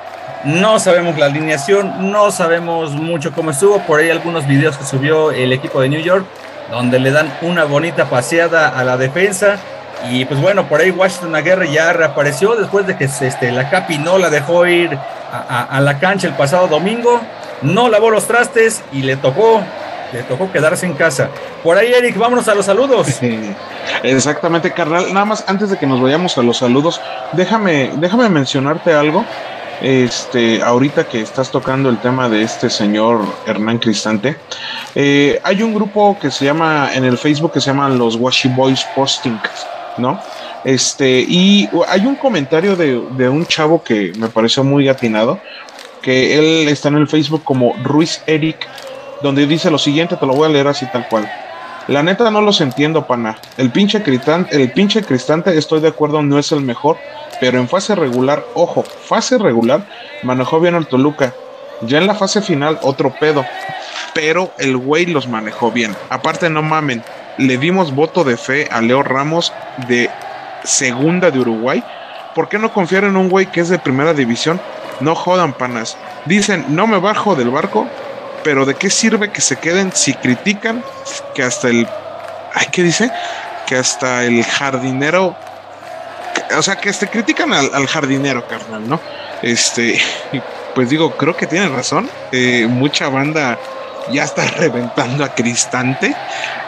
No 0.44 0.80
sabemos 0.80 1.18
la 1.18 1.26
alineación, 1.26 2.12
no 2.12 2.32
sabemos 2.32 2.92
mucho 2.92 3.32
cómo 3.32 3.52
estuvo, 3.52 3.80
por 3.80 4.00
ahí 4.00 4.10
algunos 4.10 4.48
videos 4.48 4.78
que 4.78 4.86
subió 4.86 5.32
el 5.32 5.52
equipo 5.52 5.82
de 5.82 5.90
New 5.90 6.02
York, 6.02 6.26
donde 6.72 7.00
le 7.00 7.12
dan 7.12 7.32
una 7.42 7.64
bonita 7.64 8.06
paseada 8.06 8.70
a 8.70 8.84
la 8.84 8.98
defensa 8.98 9.58
y 10.06 10.26
pues 10.26 10.40
bueno, 10.40 10.68
por 10.68 10.80
ahí 10.80 10.92
Washington 10.92 11.36
Aguirre 11.36 11.72
ya 11.72 11.92
reapareció 11.94 12.56
después 12.56 12.86
de 12.86 12.96
que 12.96 13.06
este, 13.06 13.52
la 13.52 13.70
Capi 13.70 13.98
no 13.98 14.18
la 14.18 14.30
dejó 14.30 14.66
ir 14.68 14.98
a, 15.32 15.82
la 15.82 16.00
cancha 16.00 16.28
el 16.28 16.34
pasado 16.34 16.68
domingo. 16.68 17.20
No 17.62 17.90
lavó 17.90 18.12
los 18.12 18.28
trastes 18.28 18.84
y 18.92 19.02
le 19.02 19.18
tocó, 19.18 19.62
le 20.14 20.24
tocó 20.24 20.52
quedarse 20.52 20.86
en 20.86 20.94
casa. 20.94 21.30
Por 21.64 21.78
ahí, 21.78 21.94
Eric, 21.94 22.18
vámonos 22.18 22.48
a 22.48 22.56
los 22.56 22.66
saludos. 22.66 23.08
Exactamente, 24.04 24.72
carnal. 24.72 25.14
Nada 25.14 25.26
más 25.26 25.44
antes 25.48 25.70
de 25.70 25.78
que 25.78 25.86
nos 25.86 26.02
vayamos 26.02 26.38
a 26.38 26.44
los 26.44 26.58
saludos, 26.58 27.02
déjame, 27.34 27.92
déjame 27.98 28.30
mencionarte 28.30 28.94
algo. 28.94 29.26
Este, 29.82 30.64
ahorita 30.64 31.08
que 31.08 31.22
estás 31.22 31.52
tocando 31.52 31.90
el 31.90 32.00
tema 32.00 32.28
de 32.30 32.42
este 32.42 32.68
señor 32.70 33.22
Hernán 33.46 33.78
Cristante, 33.78 34.36
eh, 34.96 35.40
hay 35.44 35.62
un 35.62 35.76
grupo 35.76 36.18
que 36.20 36.32
se 36.32 36.46
llama 36.46 36.90
en 36.96 37.06
el 37.06 37.18
Facebook 37.18 37.52
que 37.54 37.62
se 37.62 37.68
llaman 37.68 38.00
los 38.00 38.16
Washi 38.16 38.50
Boys 38.50 38.84
Posting 38.96 39.40
¿no? 39.98 40.20
Este, 40.64 41.26
y 41.28 41.70
hay 41.88 42.06
un 42.06 42.16
comentario 42.16 42.76
de, 42.76 43.30
un 43.30 43.46
chavo 43.46 43.84
que 43.84 44.12
me 44.18 44.28
pareció 44.28 44.64
muy 44.64 44.90
atinado, 44.90 45.40
que 46.02 46.38
él 46.38 46.68
está 46.68 46.90
en 46.90 46.96
el 46.96 47.08
Facebook 47.08 47.44
como 47.44 47.74
Ruiz 47.84 48.22
Eric, 48.26 48.68
donde 49.22 49.48
dice 49.48 49.72
lo 49.72 49.78
siguiente, 49.78 50.16
te 50.16 50.26
lo 50.26 50.34
voy 50.34 50.48
a 50.48 50.52
leer 50.52 50.68
así 50.68 50.86
tal 50.92 51.08
cual. 51.08 51.30
La 51.88 52.04
neta 52.04 52.30
no 52.30 52.42
los 52.42 52.60
entiendo, 52.60 53.08
pana. 53.08 53.38
El 53.56 53.72
pinche, 53.72 54.04
cristante, 54.04 54.56
el 54.62 54.72
pinche 54.72 55.04
Cristante, 55.04 55.58
estoy 55.58 55.80
de 55.80 55.88
acuerdo, 55.88 56.22
no 56.22 56.38
es 56.38 56.52
el 56.52 56.62
mejor, 56.62 56.98
pero 57.40 57.60
en 57.60 57.70
fase 57.70 57.96
regular, 57.96 58.44
ojo, 58.56 58.84
fase 58.84 59.38
regular, 59.38 59.88
manejó 60.24 60.60
bien 60.60 60.76
al 60.76 60.88
Toluca. 60.88 61.34
Ya 61.82 62.00
en 62.00 62.08
la 62.08 62.16
fase 62.16 62.42
final, 62.42 62.78
otro 62.82 63.14
pedo. 63.18 63.46
Pero 64.14 64.52
el 64.58 64.76
güey 64.76 65.06
los 65.06 65.30
manejó 65.30 65.72
bien. 65.72 65.96
Aparte, 66.10 66.50
no 66.50 66.62
mamen, 66.62 67.04
le 67.38 67.58
dimos 67.58 67.96
voto 67.96 68.26
de 68.26 68.36
fe 68.36 68.68
a 68.70 68.82
Leo 68.82 69.02
Ramos 69.02 69.54
de 69.88 70.10
segunda 70.64 71.32
de 71.32 71.40
Uruguay. 71.40 71.84
¿Por 72.36 72.50
qué 72.50 72.60
no 72.60 72.74
confiar 72.74 73.06
en 73.06 73.16
un 73.16 73.30
güey 73.30 73.46
que 73.46 73.62
es 73.62 73.70
de 73.70 73.80
primera 73.80 74.14
división? 74.14 74.60
No 75.00 75.16
jodan, 75.16 75.54
panas. 75.54 75.98
Dicen, 76.26 76.66
no 76.70 76.86
me 76.86 77.00
bajo 77.00 77.36
del 77.36 77.50
barco, 77.50 77.88
pero 78.48 78.66
¿de 78.66 78.76
qué 78.76 78.90
sirve 78.90 79.30
que 79.30 79.42
se 79.42 79.58
queden 79.58 79.92
si 79.92 80.14
critican 80.14 80.82
que 81.36 81.44
hasta 81.44 81.68
el... 81.68 81.86
Ay, 82.54 82.68
¿qué 82.72 82.82
dice? 82.82 83.12
Que 83.66 83.76
hasta 83.76 84.24
el 84.24 84.42
jardinero... 84.42 85.36
O 86.58 86.62
sea, 86.62 86.78
que 86.78 86.88
este, 86.88 87.10
critican 87.10 87.52
al, 87.52 87.88
jardinero, 87.88 88.48
carnal, 88.48 88.88
¿no? 88.88 89.02
Este, 89.42 90.00
pues 90.74 90.90
digo, 90.90 91.18
creo 91.18 91.36
que 91.36 91.46
tiene 91.46 91.68
razón. 91.68 92.10
Eh, 92.32 92.68
mucha 92.70 93.10
banda 93.10 93.60
ya 94.14 94.24
está 94.24 94.46
reventando 94.58 95.26
a 95.26 95.36
Cristante, 95.36 96.16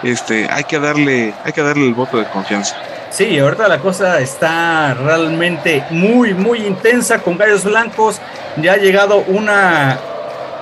este, 0.04 0.50
hay 0.52 0.66
que 0.66 0.80
darle, 0.80 1.34
hay 1.46 1.54
que 1.54 1.62
darle 1.62 1.88
el 1.88 1.94
voto 1.94 2.18
de 2.18 2.26
confianza. 2.26 2.76
Sí, 3.10 3.40
ahorita 3.40 3.70
la 3.70 3.80
cosa 3.80 4.20
está 4.20 4.96
realmente 4.96 5.86
muy, 5.92 6.34
muy 6.34 6.60
intensa 6.60 7.20
con 7.20 7.38
Gallos 7.38 7.64
Blancos. 7.64 8.20
Ya 8.58 8.74
ha 8.74 8.78
llegado 8.78 9.24
una, 9.28 9.98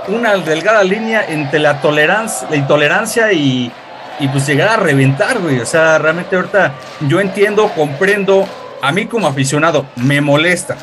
una 0.08 0.36
delgada 0.38 0.84
línea 0.84 1.26
entre 1.28 1.60
la 1.60 1.82
tolerancia, 1.82 2.48
la 2.50 2.56
intolerancia 2.56 3.32
y, 3.34 3.72
y 4.20 4.28
pues 4.30 4.48
llegar 4.48 4.70
a 4.70 4.78
reventar, 4.78 5.40
güey. 5.40 5.60
O 5.60 5.66
sea, 5.66 5.98
realmente 5.98 6.36
ahorita 6.36 6.74
yo 7.02 7.20
entiendo, 7.20 7.70
comprendo, 7.76 8.48
a 8.82 8.92
mí 8.92 9.06
como 9.06 9.28
aficionado 9.28 9.86
me 9.96 10.22
molesta. 10.22 10.78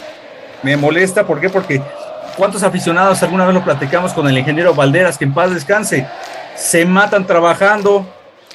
Me 0.62 0.76
molesta, 0.76 1.26
¿por 1.26 1.40
qué? 1.40 1.50
Porque 1.50 1.82
¿cuántos 2.36 2.62
aficionados 2.62 3.22
alguna 3.22 3.44
vez 3.44 3.54
lo 3.54 3.64
platicamos 3.64 4.12
con 4.12 4.28
el 4.28 4.36
ingeniero 4.36 4.74
Valderas, 4.74 5.18
que 5.18 5.24
en 5.24 5.34
paz 5.34 5.52
descanse, 5.52 6.06
se 6.54 6.84
matan 6.84 7.26
trabajando 7.26 8.06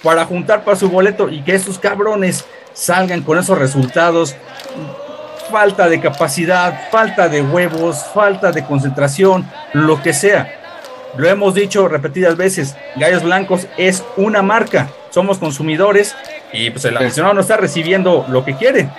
para 0.04 0.26
juntar 0.26 0.64
para 0.64 0.78
su 0.78 0.90
boleto 0.90 1.30
y 1.30 1.42
que 1.42 1.56
esos 1.56 1.78
cabrones 1.78 2.46
salgan 2.74 3.22
con 3.22 3.38
esos 3.38 3.58
resultados? 3.58 4.36
Falta 5.52 5.90
de 5.90 6.00
capacidad, 6.00 6.90
falta 6.92 7.28
de 7.28 7.42
huevos, 7.42 8.06
falta 8.14 8.52
de 8.52 8.64
concentración, 8.64 9.50
lo 9.74 10.02
que 10.02 10.14
sea 10.14 10.59
lo 11.18 11.28
hemos 11.28 11.54
dicho 11.54 11.88
repetidas 11.88 12.38
veces, 12.38 12.76
Gallos 12.96 13.24
Blancos 13.24 13.68
es 13.78 14.04
una 14.18 14.42
marca, 14.42 14.90
somos 15.10 15.38
consumidores 15.38 16.16
y 16.54 16.70
pues 16.70 16.86
el 16.86 16.98
aficionado 16.98 17.34
no 17.34 17.42
está 17.42 17.58
recibiendo 17.58 18.26
lo 18.30 18.46
que 18.46 18.56
quiere. 18.56 18.90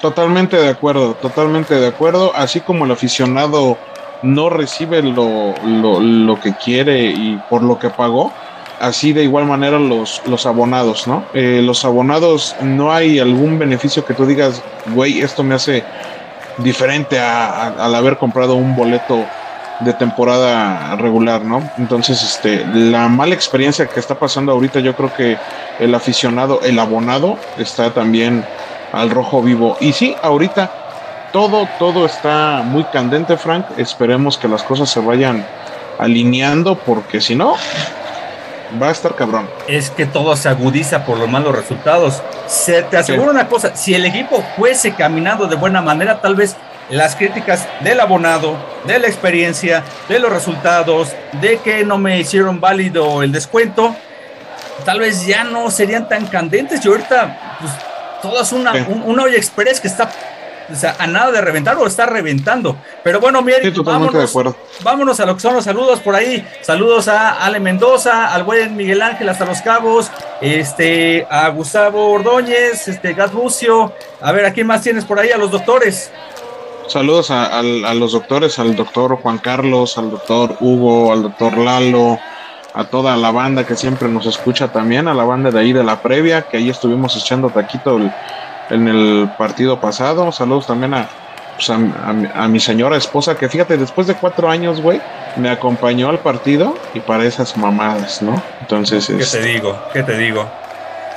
Totalmente 0.00 0.56
de 0.56 0.68
acuerdo, 0.68 1.14
totalmente 1.14 1.74
de 1.74 1.88
acuerdo, 1.88 2.32
así 2.34 2.60
como 2.60 2.84
el 2.84 2.90
aficionado 2.90 3.76
no 4.22 4.50
recibe 4.50 5.02
lo, 5.02 5.54
lo, 5.64 6.40
que 6.40 6.54
quiere 6.54 7.04
y 7.04 7.40
por 7.48 7.62
lo 7.62 7.78
que 7.78 7.90
pagó, 7.90 8.32
así 8.80 9.12
de 9.12 9.22
igual 9.24 9.46
manera 9.46 9.78
los, 9.78 10.22
los 10.26 10.46
abonados, 10.46 11.06
¿no? 11.06 11.24
Eh, 11.34 11.60
los 11.62 11.84
abonados 11.84 12.56
no 12.62 12.92
hay 12.92 13.18
algún 13.18 13.58
beneficio 13.58 14.04
que 14.04 14.14
tú 14.14 14.26
digas, 14.26 14.62
güey, 14.94 15.20
esto 15.20 15.42
me 15.42 15.54
hace 15.54 15.84
diferente 16.58 17.18
al 17.18 17.94
haber 17.94 18.16
comprado 18.16 18.54
un 18.54 18.74
boleto 18.76 19.24
de 19.80 19.92
temporada 19.94 20.96
regular, 20.96 21.42
¿no? 21.42 21.62
Entonces, 21.78 22.22
este, 22.22 22.66
la 22.74 23.08
mala 23.08 23.34
experiencia 23.34 23.86
que 23.86 24.00
está 24.00 24.14
pasando 24.14 24.52
ahorita, 24.52 24.80
yo 24.80 24.94
creo 24.94 25.12
que 25.14 25.38
el 25.78 25.94
aficionado, 25.94 26.60
el 26.62 26.78
abonado, 26.78 27.38
está 27.58 27.90
también 27.90 28.44
al 28.92 29.10
rojo 29.10 29.42
vivo. 29.42 29.76
Y 29.80 29.92
sí, 29.92 30.14
ahorita 30.22 30.70
todo, 31.32 31.68
todo 31.78 32.06
está 32.06 32.62
muy 32.64 32.84
candente, 32.84 33.36
Frank. 33.36 33.66
Esperemos 33.76 34.36
que 34.36 34.48
las 34.48 34.62
cosas 34.62 34.90
se 34.90 35.00
vayan 35.00 35.46
alineando, 35.98 36.76
porque 36.76 37.20
si 37.20 37.34
no, 37.34 37.54
va 38.80 38.88
a 38.88 38.90
estar 38.90 39.14
cabrón. 39.14 39.48
Es 39.68 39.90
que 39.90 40.06
todo 40.06 40.36
se 40.36 40.48
agudiza 40.48 41.04
por 41.04 41.18
los 41.18 41.28
malos 41.28 41.54
resultados. 41.54 42.22
Se 42.46 42.82
te 42.82 42.96
aseguro 42.96 43.30
una 43.30 43.48
cosa, 43.48 43.76
si 43.76 43.94
el 43.94 44.04
equipo 44.04 44.42
fuese 44.56 44.92
caminando 44.92 45.46
de 45.46 45.56
buena 45.56 45.80
manera, 45.80 46.20
tal 46.20 46.34
vez 46.34 46.56
las 46.90 47.16
críticas 47.16 47.68
del 47.80 48.00
abonado, 48.00 48.56
de 48.84 48.98
la 48.98 49.06
experiencia, 49.06 49.84
de 50.08 50.18
los 50.18 50.32
resultados, 50.32 51.12
de 51.40 51.58
que 51.58 51.84
no 51.84 51.98
me 51.98 52.18
hicieron 52.18 52.60
válido 52.60 53.22
el 53.22 53.32
descuento, 53.32 53.94
tal 54.84 55.00
vez 55.00 55.26
ya 55.26 55.44
no 55.44 55.70
serían 55.70 56.08
tan 56.08 56.26
candentes. 56.26 56.84
Y 56.84 56.88
ahorita, 56.88 57.58
pues, 57.60 57.72
todo 58.22 58.42
es 58.42 58.52
una, 58.52 58.72
un, 58.72 59.18
olla 59.18 59.36
express 59.36 59.80
que 59.80 59.88
está 59.88 60.10
o 60.70 60.76
sea, 60.76 60.94
a 60.98 61.06
nada 61.06 61.32
de 61.32 61.40
reventar 61.40 61.76
o 61.78 61.86
está 61.86 62.06
reventando. 62.06 62.76
Pero 63.02 63.20
bueno, 63.20 63.42
miren, 63.42 63.74
vámonos, 63.82 64.32
vámonos 64.82 65.18
a 65.20 65.26
lo 65.26 65.34
que 65.34 65.40
son 65.40 65.54
los 65.54 65.64
saludos 65.64 66.00
por 66.00 66.14
ahí. 66.14 66.46
Saludos 66.60 67.08
a 67.08 67.44
Ale 67.44 67.60
Mendoza, 67.60 68.32
al 68.32 68.44
buen 68.44 68.76
Miguel 68.76 69.02
Ángel 69.02 69.28
hasta 69.28 69.44
Los 69.44 69.62
Cabos, 69.62 70.10
este, 70.40 71.26
a 71.28 71.48
Gustavo 71.48 72.12
Ordóñez, 72.12 72.86
este, 72.86 73.14
Gat 73.14 73.32
Bucio. 73.32 73.92
A 74.20 74.32
ver, 74.32 74.46
¿a 74.46 74.52
quién 74.52 74.66
más 74.66 74.82
tienes 74.82 75.04
por 75.04 75.18
ahí? 75.18 75.32
A 75.32 75.38
los 75.38 75.50
doctores. 75.50 76.12
Saludos 76.90 77.30
a, 77.30 77.62
los 77.62 78.10
doctores, 78.10 78.58
al 78.58 78.74
doctor 78.74 79.16
Juan 79.22 79.38
Carlos, 79.38 79.96
al 79.96 80.10
doctor 80.10 80.56
Hugo, 80.58 81.12
al 81.12 81.22
doctor 81.22 81.56
Lalo, 81.56 82.18
a 82.74 82.82
toda 82.82 83.16
la 83.16 83.30
banda 83.30 83.64
que 83.64 83.76
siempre 83.76 84.08
nos 84.08 84.26
escucha 84.26 84.72
también, 84.72 85.06
a 85.06 85.14
la 85.14 85.22
banda 85.22 85.52
de 85.52 85.60
ahí 85.60 85.72
de 85.72 85.84
la 85.84 86.02
previa, 86.02 86.42
que 86.42 86.56
ahí 86.56 86.68
estuvimos 86.68 87.16
echando 87.16 87.48
taquito 87.50 88.00
en 88.70 88.88
el 88.88 89.30
partido 89.38 89.80
pasado. 89.80 90.32
Saludos 90.32 90.66
también 90.66 90.94
a, 90.94 91.08
pues, 91.54 91.70
a, 91.70 92.48
mi 92.48 92.58
señora 92.58 92.96
esposa, 92.96 93.36
que 93.38 93.48
fíjate, 93.48 93.76
después 93.76 94.08
de 94.08 94.16
cuatro 94.16 94.50
años, 94.50 94.80
güey, 94.80 95.00
me 95.36 95.48
acompañó 95.48 96.08
al 96.08 96.18
partido 96.18 96.76
y 96.92 96.98
para 96.98 97.24
esas 97.24 97.56
mamadas, 97.56 98.20
¿no? 98.20 98.42
Entonces... 98.62 99.06
¿Qué 99.06 99.38
te 99.38 99.44
digo? 99.44 99.78
¿Qué 99.92 100.02
te 100.02 100.18
digo? 100.18 100.44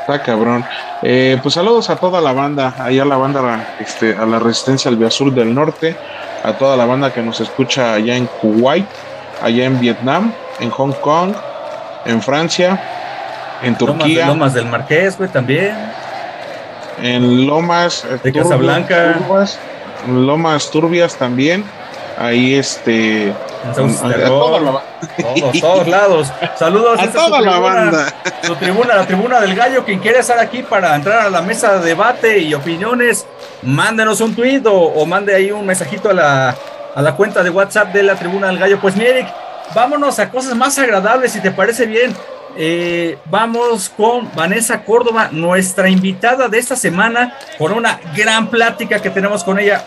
Está 0.04 0.22
cabrón. 0.22 0.66
Eh, 1.02 1.40
pues 1.42 1.56
saludos 1.56 1.90
a 1.90 1.96
toda 1.96 2.20
la 2.20 2.34
banda, 2.34 2.76
allá 2.78 3.04
a 3.04 3.06
la 3.06 3.16
banda, 3.16 3.76
este, 3.80 4.14
a 4.14 4.26
la 4.26 4.38
Resistencia 4.38 4.92
al 4.92 5.02
Azul 5.02 5.34
del 5.34 5.56
Norte, 5.56 5.96
a 6.44 6.52
toda 6.52 6.76
la 6.76 6.86
banda 6.86 7.14
que 7.14 7.22
nos 7.22 7.40
escucha 7.40 7.94
allá 7.94 8.18
en 8.18 8.26
Kuwait, 8.26 8.86
allá 9.42 9.64
en 9.64 9.80
Vietnam, 9.80 10.34
en 10.60 10.72
Hong 10.72 10.92
Kong, 10.92 11.34
en 12.04 12.22
Francia, 12.22 12.84
en 13.62 13.78
Turquía. 13.78 14.28
Lomas, 14.28 14.54
del 14.54 14.66
Marqués, 14.66 15.18
güey, 15.18 15.30
también. 15.30 15.74
En 17.02 17.48
Lomas. 17.48 18.04
Eh, 18.04 18.20
de 18.22 18.34
Casablanca. 18.34 19.16
Lomas 20.06 20.70
Turbias 20.70 21.16
también. 21.16 21.64
Ahí 22.18 22.56
este 22.56 23.34
todos, 23.76 24.82
todos 25.62 25.88
lados. 25.88 26.32
Saludos 26.56 27.00
a 27.00 27.08
toda 27.12 27.42
la 27.42 27.60
banda. 27.60 28.14
Su 28.42 28.56
tribuna, 28.56 28.96
la 28.96 29.06
tribuna 29.06 29.40
del 29.40 29.56
gallo. 29.56 29.86
Quien 29.86 30.00
quiere 30.00 30.20
estar 30.20 30.40
aquí 30.40 30.64
para 30.64 30.96
entrar 30.96 31.28
a 31.28 31.30
la 31.30 31.42
mesa 31.42 31.80
de 31.80 31.86
debate 31.86 32.40
y 32.40 32.54
opiniones, 32.54 33.26
mándenos 33.62 34.22
un 34.22 34.36
tweet 34.36 34.64
o, 34.66 35.06
mande 35.06 35.34
ahí 35.34 35.52
un 35.52 35.66
mensajito 35.66 36.10
a 36.10 36.14
la, 36.14 36.56
a 36.96 37.02
la 37.02 37.16
cuenta 37.16 37.44
de 37.44 37.50
WhatsApp 37.50 37.94
de 37.94 38.04
la 38.04 38.16
tribuna 38.16 38.48
del 38.48 38.60
gallo. 38.60 38.80
Pues, 38.80 38.98
Eric, 38.98 39.28
vámonos 39.74 40.20
a 40.20 40.30
cosas 40.30 40.56
más 40.56 40.78
agradables, 40.78 41.32
si 41.32 41.42
te 41.42 41.52
parece 41.52 41.86
bien. 41.86 42.16
Eh, 42.56 43.18
vamos 43.26 43.90
con 43.90 44.30
Vanessa 44.36 44.84
Córdoba, 44.84 45.30
nuestra 45.32 45.90
invitada 45.90 46.50
de 46.50 46.60
esta 46.60 46.76
semana, 46.76 47.36
con 47.58 47.72
una 47.72 48.00
gran 48.16 48.48
plática 48.48 49.02
que 49.02 49.10
tenemos 49.10 49.44
con 49.44 49.58
ella. 49.58 49.84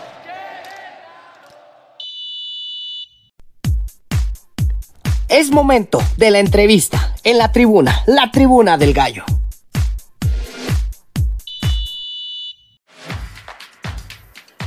Es 5.29 5.51
momento 5.51 5.99
de 6.15 6.31
la 6.31 6.39
entrevista 6.39 7.13
en 7.25 7.37
la 7.37 7.51
tribuna, 7.51 8.01
la 8.05 8.31
tribuna 8.31 8.77
del 8.77 8.93
gallo. 8.93 9.25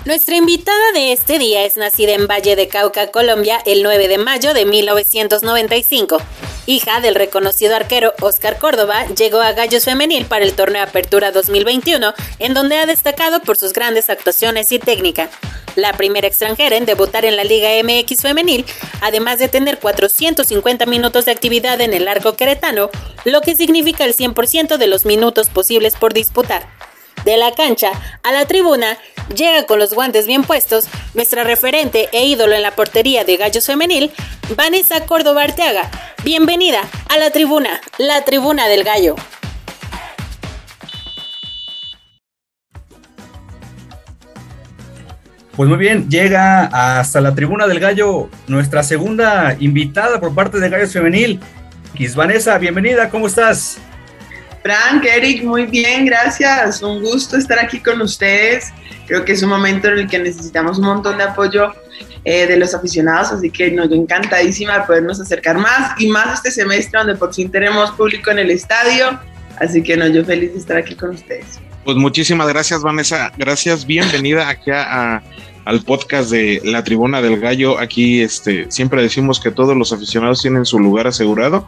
Nuestra 0.05 0.37
invitada 0.37 0.93
de 0.93 1.13
este 1.13 1.39
día 1.39 1.65
es 1.65 1.79
nacida 1.79 2.13
en 2.13 2.27
Valle 2.27 2.57
de 2.57 2.69
Cauca, 2.69 3.11
Colombia, 3.11 3.59
el 3.65 3.83
9 3.83 4.09
de 4.09 4.19
mayo 4.19 4.53
de 4.53 4.67
1995. 4.67 6.19
Hija 6.67 7.01
del 7.01 7.15
reconocido 7.15 7.75
arquero 7.75 8.13
Oscar 8.21 8.59
Córdoba, 8.59 9.07
llegó 9.17 9.41
a 9.41 9.53
Gallos 9.53 9.87
Femenil 9.87 10.27
para 10.27 10.45
el 10.45 10.53
torneo 10.53 10.83
Apertura 10.83 11.33
2021, 11.33 12.13
en 12.39 12.53
donde 12.53 12.77
ha 12.77 12.85
destacado 12.85 13.41
por 13.41 13.57
sus 13.57 13.73
grandes 13.73 14.11
actuaciones 14.11 14.71
y 14.73 14.79
técnica 14.79 15.31
la 15.77 15.93
primera 15.93 16.27
extranjera 16.27 16.77
en 16.77 16.87
debutar 16.87 17.25
en 17.25 17.37
la 17.37 17.45
Liga 17.45 17.71
MX 17.83 18.23
femenil, 18.23 18.64
además 19.01 19.39
de 19.39 19.49
tener 19.49 19.79
450 19.79 20.87
minutos 20.87 21.25
de 21.25 21.33
actividad 21.33 21.81
en 21.81 21.95
el 21.95 22.09
arco 22.09 22.35
queretano, 22.35 22.91
lo 23.25 23.41
que 23.41 23.55
significa 23.55 24.05
el 24.05 24.14
100% 24.14 24.77
de 24.77 24.87
los 24.87 25.05
minutos 25.05 25.51
posibles 25.51 25.95
por 25.97 26.14
disputar. 26.14 26.66
De 27.25 27.37
la 27.37 27.53
cancha 27.53 27.93
a 28.23 28.33
la 28.33 28.47
tribuna, 28.47 28.97
llega 29.35 29.66
con 29.66 29.79
los 29.79 29.93
guantes 29.93 30.27
bien 30.27 30.43
puestos 30.43 30.87
nuestra 31.14 31.45
referente 31.45 32.09
e 32.12 32.25
ídolo 32.25 32.55
en 32.55 32.62
la 32.62 32.75
portería 32.75 33.25
de 33.25 33.37
Gallos 33.37 33.66
Femenil, 33.66 34.11
Vanessa 34.57 35.05
Córdoba 35.05 35.43
Arteaga. 35.43 35.91
Bienvenida 36.25 36.83
a 37.09 37.18
la 37.18 37.31
tribuna, 37.31 37.81
la 37.99 38.25
tribuna 38.25 38.68
del 38.68 38.85
gallo. 38.85 39.16
Pues 45.61 45.69
muy 45.69 45.77
bien, 45.77 46.09
llega 46.09 46.71
hasta 46.73 47.21
la 47.21 47.35
tribuna 47.35 47.67
del 47.67 47.81
gallo 47.81 48.31
nuestra 48.47 48.83
segunda 48.83 49.55
invitada 49.61 50.19
por 50.19 50.35
parte 50.35 50.59
de 50.59 50.71
Gallos 50.71 50.91
Femenil, 50.91 51.39
Vanessa, 52.17 52.57
bienvenida, 52.57 53.11
¿cómo 53.11 53.27
estás? 53.27 53.77
Frank, 54.63 55.05
Eric, 55.05 55.45
muy 55.45 55.67
bien, 55.67 56.07
gracias. 56.07 56.81
Un 56.83 57.03
gusto 57.03 57.37
estar 57.37 57.59
aquí 57.59 57.79
con 57.79 58.01
ustedes. 58.01 58.73
Creo 59.07 59.23
que 59.27 59.33
es 59.33 59.43
un 59.43 59.51
momento 59.51 59.89
en 59.89 59.99
el 59.99 60.09
que 60.09 60.19
necesitamos 60.19 60.79
un 60.79 60.87
montón 60.87 61.19
de 61.19 61.25
apoyo 61.25 61.75
eh, 62.25 62.47
de 62.47 62.57
los 62.57 62.75
aficionados, 62.75 63.31
así 63.31 63.51
que 63.51 63.71
no, 63.71 63.87
yo 63.87 63.97
encantadísima 63.97 64.79
de 64.79 64.87
podernos 64.87 65.21
acercar 65.21 65.59
más 65.59 65.93
y 66.01 66.09
más 66.09 66.39
este 66.39 66.53
semestre 66.53 67.01
donde 67.01 67.17
por 67.17 67.35
fin 67.35 67.51
tenemos 67.51 67.91
público 67.91 68.31
en 68.31 68.39
el 68.39 68.51
estadio. 68.51 69.21
Así 69.59 69.83
que 69.83 69.95
no, 69.95 70.07
yo 70.07 70.25
feliz 70.25 70.55
de 70.55 70.59
estar 70.59 70.79
aquí 70.79 70.95
con 70.95 71.11
ustedes. 71.11 71.61
Pues 71.85 71.97
muchísimas 71.97 72.49
gracias, 72.49 72.83
Vanessa. 72.83 73.33
Gracias, 73.37 73.87
bienvenida 73.87 74.49
aquí 74.49 74.71
a, 74.71 75.23
al 75.65 75.83
podcast 75.83 76.31
de 76.31 76.61
La 76.65 76.85
Tribuna 76.85 77.21
del 77.23 77.41
Gallo. 77.41 77.79
Aquí 77.79 78.21
este, 78.21 78.71
siempre 78.71 79.03
decimos 79.03 79.41
que 79.41 79.51
todos 79.51 79.77
los 79.77 79.93
aficionados 79.93 80.43
tienen 80.43 80.65
su 80.65 80.79
lugar 80.79 81.07
asegurado. 81.07 81.67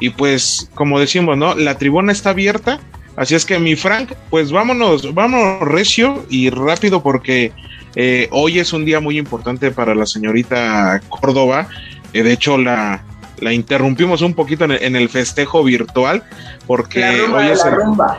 Y 0.00 0.10
pues, 0.10 0.70
como 0.74 1.00
decimos, 1.00 1.36
¿no? 1.36 1.54
La 1.54 1.78
tribuna 1.78 2.12
está 2.12 2.30
abierta 2.30 2.80
Así 3.16 3.34
es 3.34 3.44
que 3.44 3.58
mi 3.58 3.76
Frank, 3.76 4.12
pues 4.30 4.50
vámonos, 4.50 5.14
vámonos 5.14 5.60
recio 5.60 6.24
y 6.28 6.50
rápido 6.50 7.02
porque 7.02 7.52
eh, 7.94 8.28
hoy 8.32 8.58
es 8.58 8.72
un 8.72 8.84
día 8.84 9.00
muy 9.00 9.18
importante 9.18 9.70
para 9.70 9.94
la 9.94 10.06
señorita 10.06 11.00
Córdoba. 11.08 11.68
Eh, 12.12 12.24
de 12.24 12.32
hecho, 12.32 12.58
la, 12.58 13.04
la 13.38 13.52
interrumpimos 13.52 14.20
un 14.22 14.34
poquito 14.34 14.64
en 14.64 14.96
el, 14.96 15.08
festejo 15.08 15.62
virtual 15.62 16.24
porque 16.66 17.04
hoy 17.04 17.46
es 17.46 17.64
la 17.64 17.70
rumba. 17.70 18.18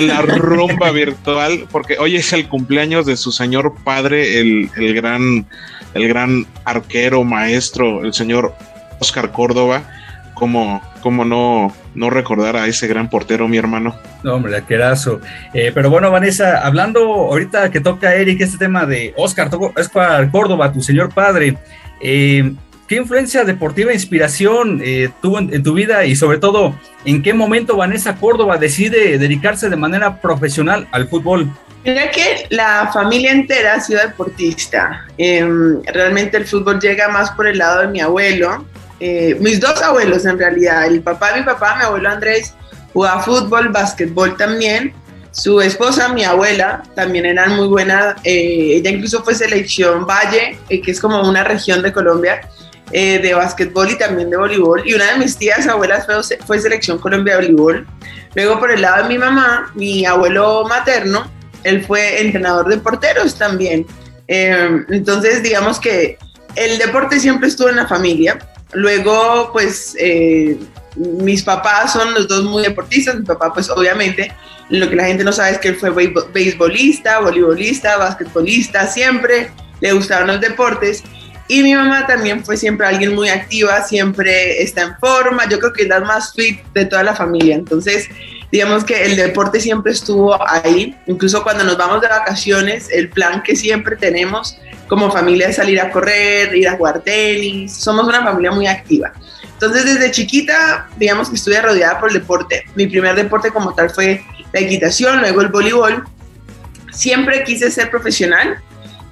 La 0.00 0.22
rumba 0.22 0.90
virtual 0.90 1.66
porque 1.70 1.98
hoy 1.98 2.16
es 2.16 2.32
el 2.32 2.48
cumpleaños 2.48 3.06
de 3.06 3.16
su 3.16 3.32
señor 3.32 3.74
padre, 3.84 4.40
el, 4.40 4.70
el 4.76 4.94
gran 4.94 5.46
el 5.94 6.08
gran 6.08 6.46
arquero 6.64 7.24
maestro, 7.24 8.04
el 8.04 8.14
señor 8.14 8.54
Oscar 9.00 9.32
Córdoba 9.32 9.82
cómo, 10.40 10.80
cómo 11.02 11.24
no, 11.24 11.72
no 11.94 12.08
recordar 12.10 12.56
a 12.56 12.66
ese 12.66 12.88
gran 12.88 13.10
portero, 13.10 13.46
mi 13.46 13.58
hermano. 13.58 13.94
No, 14.24 14.34
hombre, 14.34 14.56
aquerazo. 14.56 15.20
Eh, 15.52 15.70
pero 15.72 15.90
bueno, 15.90 16.10
Vanessa, 16.10 16.66
hablando 16.66 17.00
ahorita 17.02 17.70
que 17.70 17.80
toca 17.80 18.14
Eric 18.14 18.40
este 18.40 18.56
tema 18.56 18.86
de 18.86 19.12
Oscar, 19.18 19.50
Oscar 19.76 20.30
Córdoba, 20.30 20.72
tu 20.72 20.80
señor 20.80 21.12
padre, 21.12 21.58
eh, 22.00 22.54
¿qué 22.90 22.96
influencia 22.96 23.44
deportiva 23.44 23.92
e 23.92 23.94
inspiración 23.94 24.80
eh, 24.84 25.10
tuvo 25.22 25.38
en, 25.38 25.62
tu 25.62 25.74
vida 25.74 26.04
y 26.06 26.16
sobre 26.16 26.38
todo, 26.38 26.74
en 27.04 27.22
qué 27.22 27.32
momento 27.32 27.76
Vanessa 27.76 28.16
Córdoba 28.16 28.58
decide 28.58 29.16
dedicarse 29.16 29.70
de 29.70 29.76
manera 29.76 30.20
profesional 30.20 30.88
al 30.90 31.08
fútbol? 31.08 31.48
Mira 31.84 32.10
que 32.10 32.48
la 32.50 32.90
familia 32.92 33.30
entera 33.30 33.74
ha 33.74 33.80
sido 33.80 34.00
deportista. 34.00 35.06
Em, 35.16 35.80
realmente 35.84 36.36
el 36.36 36.46
fútbol 36.46 36.80
llega 36.80 37.06
más 37.06 37.30
por 37.30 37.46
el 37.46 37.58
lado 37.58 37.82
de 37.82 37.86
mi 37.86 38.00
abuelo, 38.00 38.66
eh, 38.98 39.36
mis 39.38 39.60
dos 39.60 39.80
abuelos 39.80 40.26
en 40.26 40.36
realidad, 40.36 40.84
el 40.86 41.00
papá 41.00 41.36
mi 41.36 41.44
papá, 41.44 41.76
mi 41.76 41.84
abuelo 41.84 42.08
Andrés, 42.08 42.54
jugaba 42.92 43.22
fútbol, 43.22 43.68
básquetbol 43.68 44.36
también. 44.36 44.92
Su 45.30 45.60
esposa, 45.60 46.08
mi 46.08 46.24
abuela, 46.24 46.82
también 46.96 47.24
eran 47.24 47.54
muy 47.54 47.68
buena. 47.68 48.16
Eh, 48.24 48.78
ella 48.78 48.90
incluso 48.90 49.22
fue 49.22 49.32
selección 49.36 50.04
Valle, 50.04 50.58
eh, 50.68 50.82
que 50.82 50.90
es 50.90 51.00
como 51.00 51.22
una 51.22 51.44
región 51.44 51.82
de 51.82 51.92
Colombia, 51.92 52.40
de 52.90 53.34
básquetbol 53.34 53.90
y 53.90 53.98
también 53.98 54.30
de 54.30 54.36
voleibol. 54.36 54.82
Y 54.86 54.94
una 54.94 55.12
de 55.12 55.18
mis 55.18 55.36
tías 55.36 55.66
abuelas 55.66 56.06
fue, 56.06 56.38
fue 56.46 56.58
selección 56.58 56.98
Colombia 56.98 57.36
de 57.36 57.42
voleibol. 57.42 57.86
Luego 58.34 58.58
por 58.58 58.70
el 58.70 58.82
lado 58.82 59.02
de 59.02 59.08
mi 59.08 59.18
mamá, 59.18 59.70
mi 59.74 60.04
abuelo 60.04 60.64
materno, 60.68 61.30
él 61.64 61.84
fue 61.84 62.20
entrenador 62.20 62.68
de 62.68 62.78
porteros 62.78 63.36
también. 63.36 63.86
entonces, 64.26 65.42
digamos 65.42 65.80
que 65.80 66.16
el 66.56 66.78
deporte 66.78 67.20
siempre 67.20 67.48
estuvo 67.48 67.68
en 67.68 67.76
la 67.76 67.86
familia. 67.86 68.38
Luego, 68.72 69.50
pues, 69.52 69.96
eh, 69.98 70.58
mis 70.96 71.42
papás 71.42 71.92
son 71.92 72.14
los 72.14 72.28
dos 72.28 72.44
muy 72.44 72.62
deportistas. 72.62 73.16
Mi 73.16 73.24
papá, 73.24 73.52
pues, 73.52 73.68
obviamente, 73.70 74.32
lo 74.68 74.88
que 74.88 74.96
la 74.96 75.04
gente 75.04 75.24
no 75.24 75.32
sabe 75.32 75.52
es 75.52 75.58
que 75.58 75.68
él 75.68 75.76
fue 75.76 75.90
beisbolista, 76.32 77.20
voleibolista, 77.20 77.96
basquetbolista, 77.96 78.86
siempre 78.86 79.50
le 79.80 79.92
gustaban 79.92 80.28
los 80.28 80.40
deportes. 80.40 81.02
Y 81.50 81.64
mi 81.64 81.74
mamá 81.74 82.06
también 82.06 82.44
fue 82.44 82.56
siempre 82.56 82.86
alguien 82.86 83.12
muy 83.12 83.28
activa, 83.28 83.82
siempre 83.82 84.62
está 84.62 84.82
en 84.82 84.96
forma. 85.00 85.48
Yo 85.48 85.58
creo 85.58 85.72
que 85.72 85.82
es 85.82 85.88
la 85.88 85.98
más 85.98 86.32
fit 86.32 86.62
de 86.74 86.84
toda 86.84 87.02
la 87.02 87.12
familia. 87.12 87.56
Entonces, 87.56 88.08
digamos 88.52 88.84
que 88.84 89.04
el 89.04 89.16
deporte 89.16 89.58
siempre 89.58 89.90
estuvo 89.90 90.38
ahí. 90.48 90.96
Incluso 91.08 91.42
cuando 91.42 91.64
nos 91.64 91.76
vamos 91.76 92.02
de 92.02 92.06
vacaciones, 92.06 92.88
el 92.92 93.08
plan 93.08 93.42
que 93.42 93.56
siempre 93.56 93.96
tenemos 93.96 94.58
como 94.86 95.10
familia 95.10 95.48
de 95.48 95.52
salir 95.52 95.80
a 95.80 95.90
correr, 95.90 96.54
ir 96.54 96.68
a 96.68 96.76
jugar 96.76 97.00
tenis, 97.00 97.74
somos 97.74 98.06
una 98.06 98.22
familia 98.22 98.52
muy 98.52 98.68
activa. 98.68 99.12
Entonces 99.52 99.84
desde 99.84 100.12
chiquita, 100.12 100.88
digamos 100.98 101.30
que 101.30 101.34
estuve 101.34 101.60
rodeada 101.60 101.98
por 101.98 102.10
el 102.10 102.20
deporte. 102.20 102.62
Mi 102.76 102.86
primer 102.86 103.16
deporte 103.16 103.50
como 103.50 103.74
tal 103.74 103.90
fue 103.90 104.24
la 104.52 104.60
equitación, 104.60 105.18
luego 105.18 105.40
el 105.40 105.48
voleibol. 105.48 106.04
Siempre 106.92 107.42
quise 107.42 107.72
ser 107.72 107.90
profesional, 107.90 108.62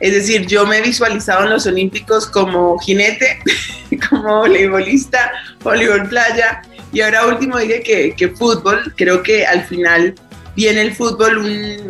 es 0.01 0.13
decir, 0.13 0.47
yo 0.47 0.67
me 0.67 0.79
he 0.79 0.83
visualizado 0.83 1.45
en 1.45 1.51
los 1.51 1.67
Olímpicos 1.67 2.27
como 2.27 2.79
jinete, 2.79 3.41
como 4.11 4.39
voleibolista, 4.39 5.33
voleibol 5.63 6.09
playa, 6.09 6.63
y 6.93 7.01
ahora 7.01 7.27
último 7.27 7.59
dije 7.59 7.83
que, 7.83 8.15
que 8.17 8.29
fútbol, 8.29 8.95
creo 8.97 9.23
que 9.23 9.47
al 9.47 9.65
final 9.65 10.15
viene 10.55 10.83
el 10.83 10.95
fútbol 10.95 11.47
eh, 11.47 11.81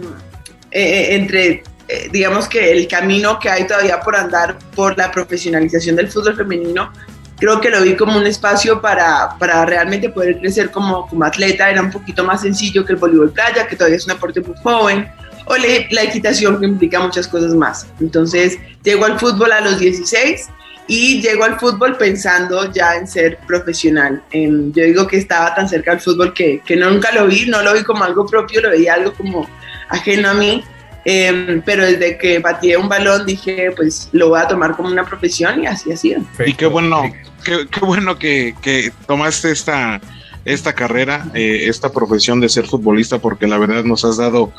eh, 0.70 1.14
entre 1.14 1.62
eh, 1.88 2.10
digamos 2.12 2.48
que 2.48 2.70
el 2.70 2.86
camino 2.86 3.38
que 3.38 3.48
hay 3.48 3.66
todavía 3.66 3.98
por 4.00 4.14
andar 4.14 4.58
por 4.74 4.98
la 4.98 5.10
profesionalización 5.10 5.96
del 5.96 6.08
fútbol 6.08 6.36
femenino, 6.36 6.92
creo 7.38 7.60
que 7.62 7.70
lo 7.70 7.80
vi 7.80 7.96
como 7.96 8.18
un 8.18 8.26
espacio 8.26 8.80
para, 8.82 9.30
para 9.38 9.64
realmente 9.64 10.10
poder 10.10 10.38
crecer 10.38 10.70
como, 10.70 11.08
como 11.08 11.24
atleta. 11.24 11.70
Era 11.70 11.80
un 11.80 11.90
poquito 11.90 12.24
más 12.24 12.42
sencillo 12.42 12.84
que 12.84 12.92
el 12.92 12.98
voleibol 12.98 13.32
playa, 13.32 13.66
que 13.66 13.74
todavía 13.74 13.96
es 13.96 14.06
un 14.06 14.12
deporte 14.12 14.42
muy 14.42 14.54
joven, 14.62 15.08
o 15.48 15.56
la 15.56 16.02
equitación 16.02 16.60
que 16.60 16.66
implica 16.66 17.00
muchas 17.00 17.26
cosas 17.26 17.54
más. 17.54 17.86
Entonces, 18.00 18.58
llego 18.82 19.04
al 19.04 19.18
fútbol 19.18 19.52
a 19.52 19.60
los 19.60 19.78
16 19.78 20.48
y 20.86 21.20
llego 21.20 21.44
al 21.44 21.58
fútbol 21.58 21.96
pensando 21.96 22.72
ya 22.72 22.96
en 22.96 23.06
ser 23.06 23.38
profesional. 23.46 24.22
yo 24.32 24.84
digo 24.84 25.06
que 25.06 25.18
estaba 25.18 25.54
tan 25.54 25.68
cerca 25.68 25.90
del 25.90 26.00
fútbol 26.00 26.32
que, 26.32 26.60
que 26.64 26.76
nunca 26.76 27.12
lo 27.12 27.26
vi, 27.26 27.46
no 27.46 27.62
lo 27.62 27.74
vi 27.74 27.82
como 27.82 28.04
algo 28.04 28.26
propio, 28.26 28.60
lo 28.62 28.70
veía 28.70 28.94
algo 28.94 29.12
como 29.12 29.48
ajeno 29.90 30.30
a 30.30 30.34
mí 30.34 30.64
Em, 31.10 31.62
pero 31.62 31.86
desde 31.86 32.18
que 32.18 32.38
batí 32.38 32.76
un 32.76 32.86
balón 32.86 33.24
dije, 33.24 33.70
pues 33.74 34.10
lo 34.12 34.28
voy 34.28 34.40
a 34.40 34.46
tomar 34.46 34.76
como 34.76 34.90
una 34.90 35.06
profesión 35.06 35.62
y 35.62 35.66
así 35.66 35.90
ha 35.90 35.96
sido. 35.96 36.20
Y 36.44 36.52
qué 36.52 36.66
bueno, 36.66 37.02
qué, 37.44 37.80
bueno 37.80 38.18
que, 38.18 38.92
tomaste 39.06 39.50
esta, 39.50 40.02
esta 40.44 40.74
carrera, 40.74 41.24
eh, 41.32 41.64
esta 41.66 41.90
profesión 41.90 42.40
de 42.40 42.50
ser 42.50 42.66
futbolista, 42.66 43.18
porque 43.20 43.46
la 43.46 43.56
verdad 43.56 43.84
nos 43.84 44.04
has 44.04 44.18
dado 44.18 44.52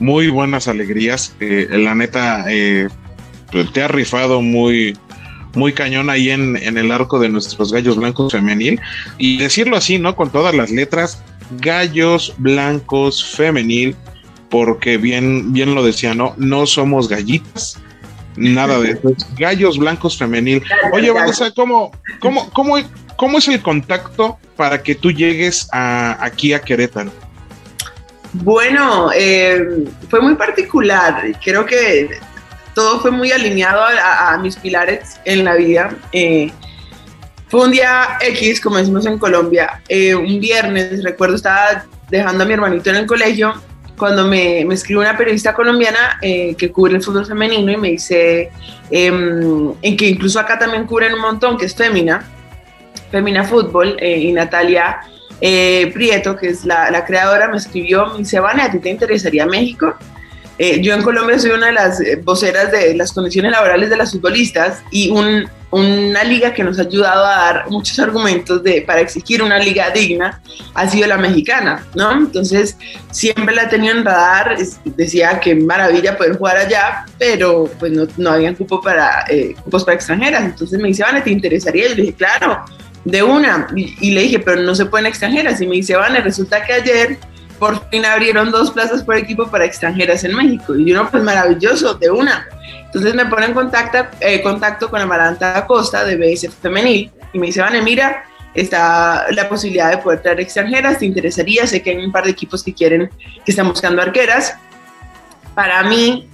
muy 0.00 0.28
buenas 0.28 0.66
alegrías. 0.66 1.34
Eh, 1.38 1.68
la 1.70 1.94
neta, 1.94 2.44
eh, 2.48 2.88
te 3.72 3.82
ha 3.82 3.88
rifado 3.88 4.42
muy, 4.42 4.96
muy 5.54 5.72
cañón 5.72 6.10
ahí 6.10 6.30
en, 6.30 6.56
en, 6.56 6.76
el 6.76 6.90
arco 6.90 7.20
de 7.20 7.28
nuestros 7.28 7.72
gallos 7.72 7.96
blancos 7.96 8.32
femenil. 8.32 8.80
Y 9.18 9.38
decirlo 9.38 9.76
así, 9.76 9.98
¿no? 9.98 10.16
Con 10.16 10.30
todas 10.30 10.54
las 10.54 10.70
letras, 10.70 11.22
gallos 11.60 12.34
blancos 12.38 13.24
femenil 13.24 13.94
porque 14.50 14.98
bien, 14.98 15.52
bien 15.52 15.74
lo 15.74 15.82
decía, 15.82 16.12
¿no? 16.14 16.34
No 16.36 16.66
somos 16.66 17.08
gallitas, 17.08 17.78
nada 18.36 18.78
de 18.80 18.92
eso, 18.92 19.14
gallos 19.38 19.78
blancos 19.78 20.18
femenil. 20.18 20.62
Oye, 20.92 21.10
Vanessa, 21.10 21.50
¿cómo, 21.52 21.92
cómo, 22.18 22.50
cómo, 22.50 22.76
cómo 23.16 23.38
es 23.38 23.48
el 23.48 23.62
contacto 23.62 24.38
para 24.56 24.82
que 24.82 24.94
tú 24.94 25.12
llegues 25.12 25.68
a, 25.72 26.22
aquí 26.22 26.52
a 26.52 26.60
Querétaro? 26.60 27.12
Bueno, 28.32 29.10
eh, 29.12 29.84
fue 30.08 30.20
muy 30.20 30.36
particular, 30.36 31.22
creo 31.42 31.66
que 31.66 32.10
todo 32.74 33.00
fue 33.00 33.10
muy 33.10 33.32
alineado 33.32 33.82
a, 33.82 34.38
mis 34.38 34.56
pilares 34.56 35.20
en 35.24 35.44
la 35.44 35.56
vida. 35.56 35.92
Eh, 36.12 36.52
fue 37.48 37.64
un 37.64 37.72
día 37.72 38.18
X, 38.20 38.60
como 38.60 38.76
decimos 38.76 39.04
en 39.06 39.18
Colombia, 39.18 39.82
eh, 39.88 40.14
un 40.14 40.38
viernes, 40.38 41.02
recuerdo, 41.02 41.34
estaba 41.34 41.84
dejando 42.08 42.44
a 42.44 42.46
mi 42.46 42.52
hermanito 42.52 42.90
en 42.90 42.96
el 42.96 43.06
colegio. 43.06 43.54
Cuando 43.98 44.24
me, 44.26 44.64
me 44.64 44.74
escribe 44.74 45.00
una 45.00 45.16
periodista 45.16 45.52
colombiana 45.52 46.18
que 46.22 46.72
cubre 46.72 46.94
el 46.94 47.02
fútbol 47.02 47.26
femenino 47.26 47.70
y 47.70 47.76
me 47.76 47.88
dice, 47.90 48.50
em, 48.90 49.74
en 49.82 49.96
que 49.96 50.06
incluso 50.06 50.40
acá 50.40 50.58
también 50.58 50.86
cubren 50.86 51.12
un 51.12 51.20
montón, 51.20 51.58
que 51.58 51.66
es 51.66 51.74
Femina, 51.74 52.24
Femina 53.10 53.44
Fútbol, 53.44 54.02
y 54.02 54.32
Natalia 54.32 55.00
eh, 55.40 55.90
Prieto, 55.92 56.36
que 56.36 56.48
es 56.48 56.64
la, 56.64 56.90
la, 56.90 57.04
creadora, 57.04 57.48
me 57.48 57.56
escribió, 57.56 58.06
me 58.06 58.18
dice, 58.18 58.40
Vane, 58.40 58.62
¿a 58.62 58.70
ti 58.70 58.78
te 58.78 58.90
interesaría 58.90 59.46
México? 59.46 59.94
yo 60.82 60.92
en 60.92 61.00
Colombia 61.00 61.38
soy 61.38 61.52
una 61.52 61.68
de 61.68 61.72
las 61.72 62.02
voceras 62.22 62.70
de 62.70 62.94
las 62.94 63.14
condiciones 63.14 63.50
laborales 63.50 63.88
de 63.88 63.96
las 63.96 64.12
futbolistas 64.12 64.82
y 64.90 65.08
un, 65.08 65.48
una 65.70 66.24
liga 66.24 66.52
que 66.52 66.64
nos 66.64 66.78
ha 66.78 66.82
ayudado 66.82 67.24
a 67.24 67.30
dar 67.30 67.70
muchos 67.70 67.98
argumentos 67.98 68.62
de, 68.62 68.82
para 68.82 69.00
exigir 69.00 69.42
una 69.42 69.58
liga 69.58 69.90
digna 69.90 70.40
ha 70.74 70.88
sido 70.88 71.06
la 71.06 71.16
mexicana, 71.16 71.86
¿no? 71.94 72.12
Entonces, 72.12 72.76
siempre 73.10 73.54
la 73.54 73.68
tenía 73.68 73.92
en 73.92 74.04
radar, 74.04 74.56
decía 74.84 75.38
que 75.38 75.54
maravilla 75.54 76.16
poder 76.16 76.36
jugar 76.36 76.56
allá, 76.56 77.06
pero 77.18 77.70
pues 77.78 77.92
no, 77.92 78.06
no 78.16 78.30
había 78.30 78.54
cupo 78.54 78.80
para, 78.80 79.24
eh, 79.28 79.54
cupos 79.62 79.84
para 79.84 79.94
extranjeras. 79.94 80.42
Entonces 80.42 80.80
me 80.80 80.88
dice, 80.88 81.04
Vane, 81.04 81.20
¿te 81.20 81.30
interesaría? 81.30 81.88
Yo 81.88 81.94
dije, 81.94 82.14
claro, 82.14 82.64
de 83.04 83.22
una. 83.22 83.68
Y, 83.74 84.10
le 84.10 84.22
dije, 84.22 84.38
pero 84.38 84.62
no 84.62 84.74
se 84.74 84.86
pueden 84.86 85.06
extranjeras. 85.06 85.60
Y 85.60 85.66
me 85.66 85.76
dice, 85.76 85.96
Vane, 85.96 86.20
resulta 86.20 86.64
que 86.64 86.72
ayer 86.74 87.18
por 87.58 87.88
fin 87.90 88.04
abrieron 88.04 88.50
dos 88.50 88.70
plazas 88.70 89.02
por 89.02 89.16
equipo 89.16 89.46
para 89.50 89.64
extranjeras 89.64 90.24
en 90.24 90.34
México. 90.34 90.74
Y 90.74 90.86
yo, 90.86 90.94
no, 90.94 91.10
pues 91.10 91.22
maravilloso, 91.22 91.94
de 91.94 92.10
una. 92.10 92.48
Entonces 92.86 93.14
me 93.14 93.26
pone 93.26 93.46
en 93.46 93.54
contacto, 93.54 94.06
eh, 94.20 94.42
contacto 94.42 94.90
con 94.90 95.00
Amaranta 95.00 95.56
Acosta 95.56 96.04
de 96.04 96.16
BSF 96.16 96.54
Femenil 96.60 97.10
y 97.32 97.38
me 97.38 97.46
dice, 97.46 97.60
Vane, 97.60 97.82
mira, 97.82 98.24
está 98.54 99.26
la 99.30 99.48
posibilidad 99.48 99.90
de 99.90 99.98
poder 99.98 100.22
traer 100.22 100.40
extranjeras, 100.40 100.98
¿te 100.98 101.06
interesaría? 101.06 101.66
Sé 101.66 101.82
que 101.82 101.90
hay 101.90 102.04
un 102.04 102.10
par 102.10 102.24
de 102.24 102.30
equipos 102.30 102.64
que 102.64 102.74
quieren, 102.74 103.10
que 103.44 103.52
están 103.52 103.68
buscando 103.68 104.02
arqueras. 104.02 104.56
Para 105.54 105.82
mí, 105.84 106.28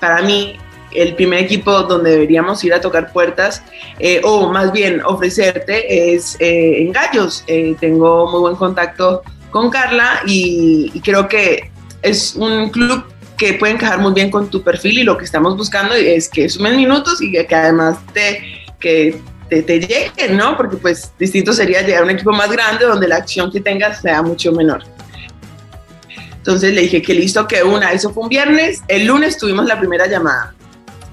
para 0.00 0.22
mí, 0.22 0.58
el 0.94 1.14
primer 1.14 1.40
equipo 1.40 1.82
donde 1.82 2.10
deberíamos 2.10 2.62
ir 2.64 2.74
a 2.74 2.80
tocar 2.80 3.12
puertas, 3.12 3.62
eh, 3.98 4.20
o 4.24 4.50
más 4.50 4.72
bien 4.72 5.02
ofrecerte, 5.04 6.14
es 6.14 6.36
eh, 6.38 6.82
en 6.82 6.92
Gallos. 6.92 7.44
tengo 7.80 8.30
muy 8.30 8.40
buen 8.40 8.56
contacto 8.56 9.22
con 9.50 9.70
Carla 9.70 10.22
y, 10.26 11.00
creo 11.00 11.28
que 11.28 11.70
es 12.02 12.34
un 12.34 12.70
club 12.70 13.04
que 13.36 13.54
puede 13.54 13.74
encajar 13.74 13.98
muy 13.98 14.12
bien 14.12 14.30
con 14.30 14.48
tu 14.48 14.62
perfil 14.62 14.98
y 14.98 15.02
lo 15.04 15.16
que 15.16 15.24
estamos 15.24 15.56
buscando 15.56 15.94
es 15.94 16.28
que 16.28 16.48
sumen 16.48 16.76
minutos 16.76 17.20
y 17.20 17.32
que, 17.32 17.54
además 17.54 17.98
te, 18.12 18.64
que 18.80 19.20
te, 19.48 19.62
te 19.62 19.80
lleguen, 19.80 20.36
¿no? 20.36 20.56
Porque 20.56 20.76
pues 20.76 21.12
distinto 21.18 21.52
sería 21.52 21.82
llegar 21.82 22.02
a 22.02 22.04
un 22.04 22.10
equipo 22.10 22.32
más 22.32 22.50
grande 22.50 22.84
donde 22.84 23.06
la 23.08 23.16
acción 23.16 23.50
que 23.52 23.60
tengas 23.60 24.00
sea 24.00 24.22
mucho 24.22 24.52
menor. 24.52 24.82
Entonces 26.42 26.74
le 26.74 26.80
dije 26.80 27.00
que 27.00 27.14
listo, 27.14 27.46
que 27.46 27.62
una, 27.62 27.92
eso 27.92 28.12
fue 28.12 28.24
un 28.24 28.28
viernes, 28.28 28.82
el 28.88 29.06
lunes 29.06 29.38
tuvimos 29.38 29.64
la 29.66 29.78
primera 29.78 30.08
llamada. 30.08 30.52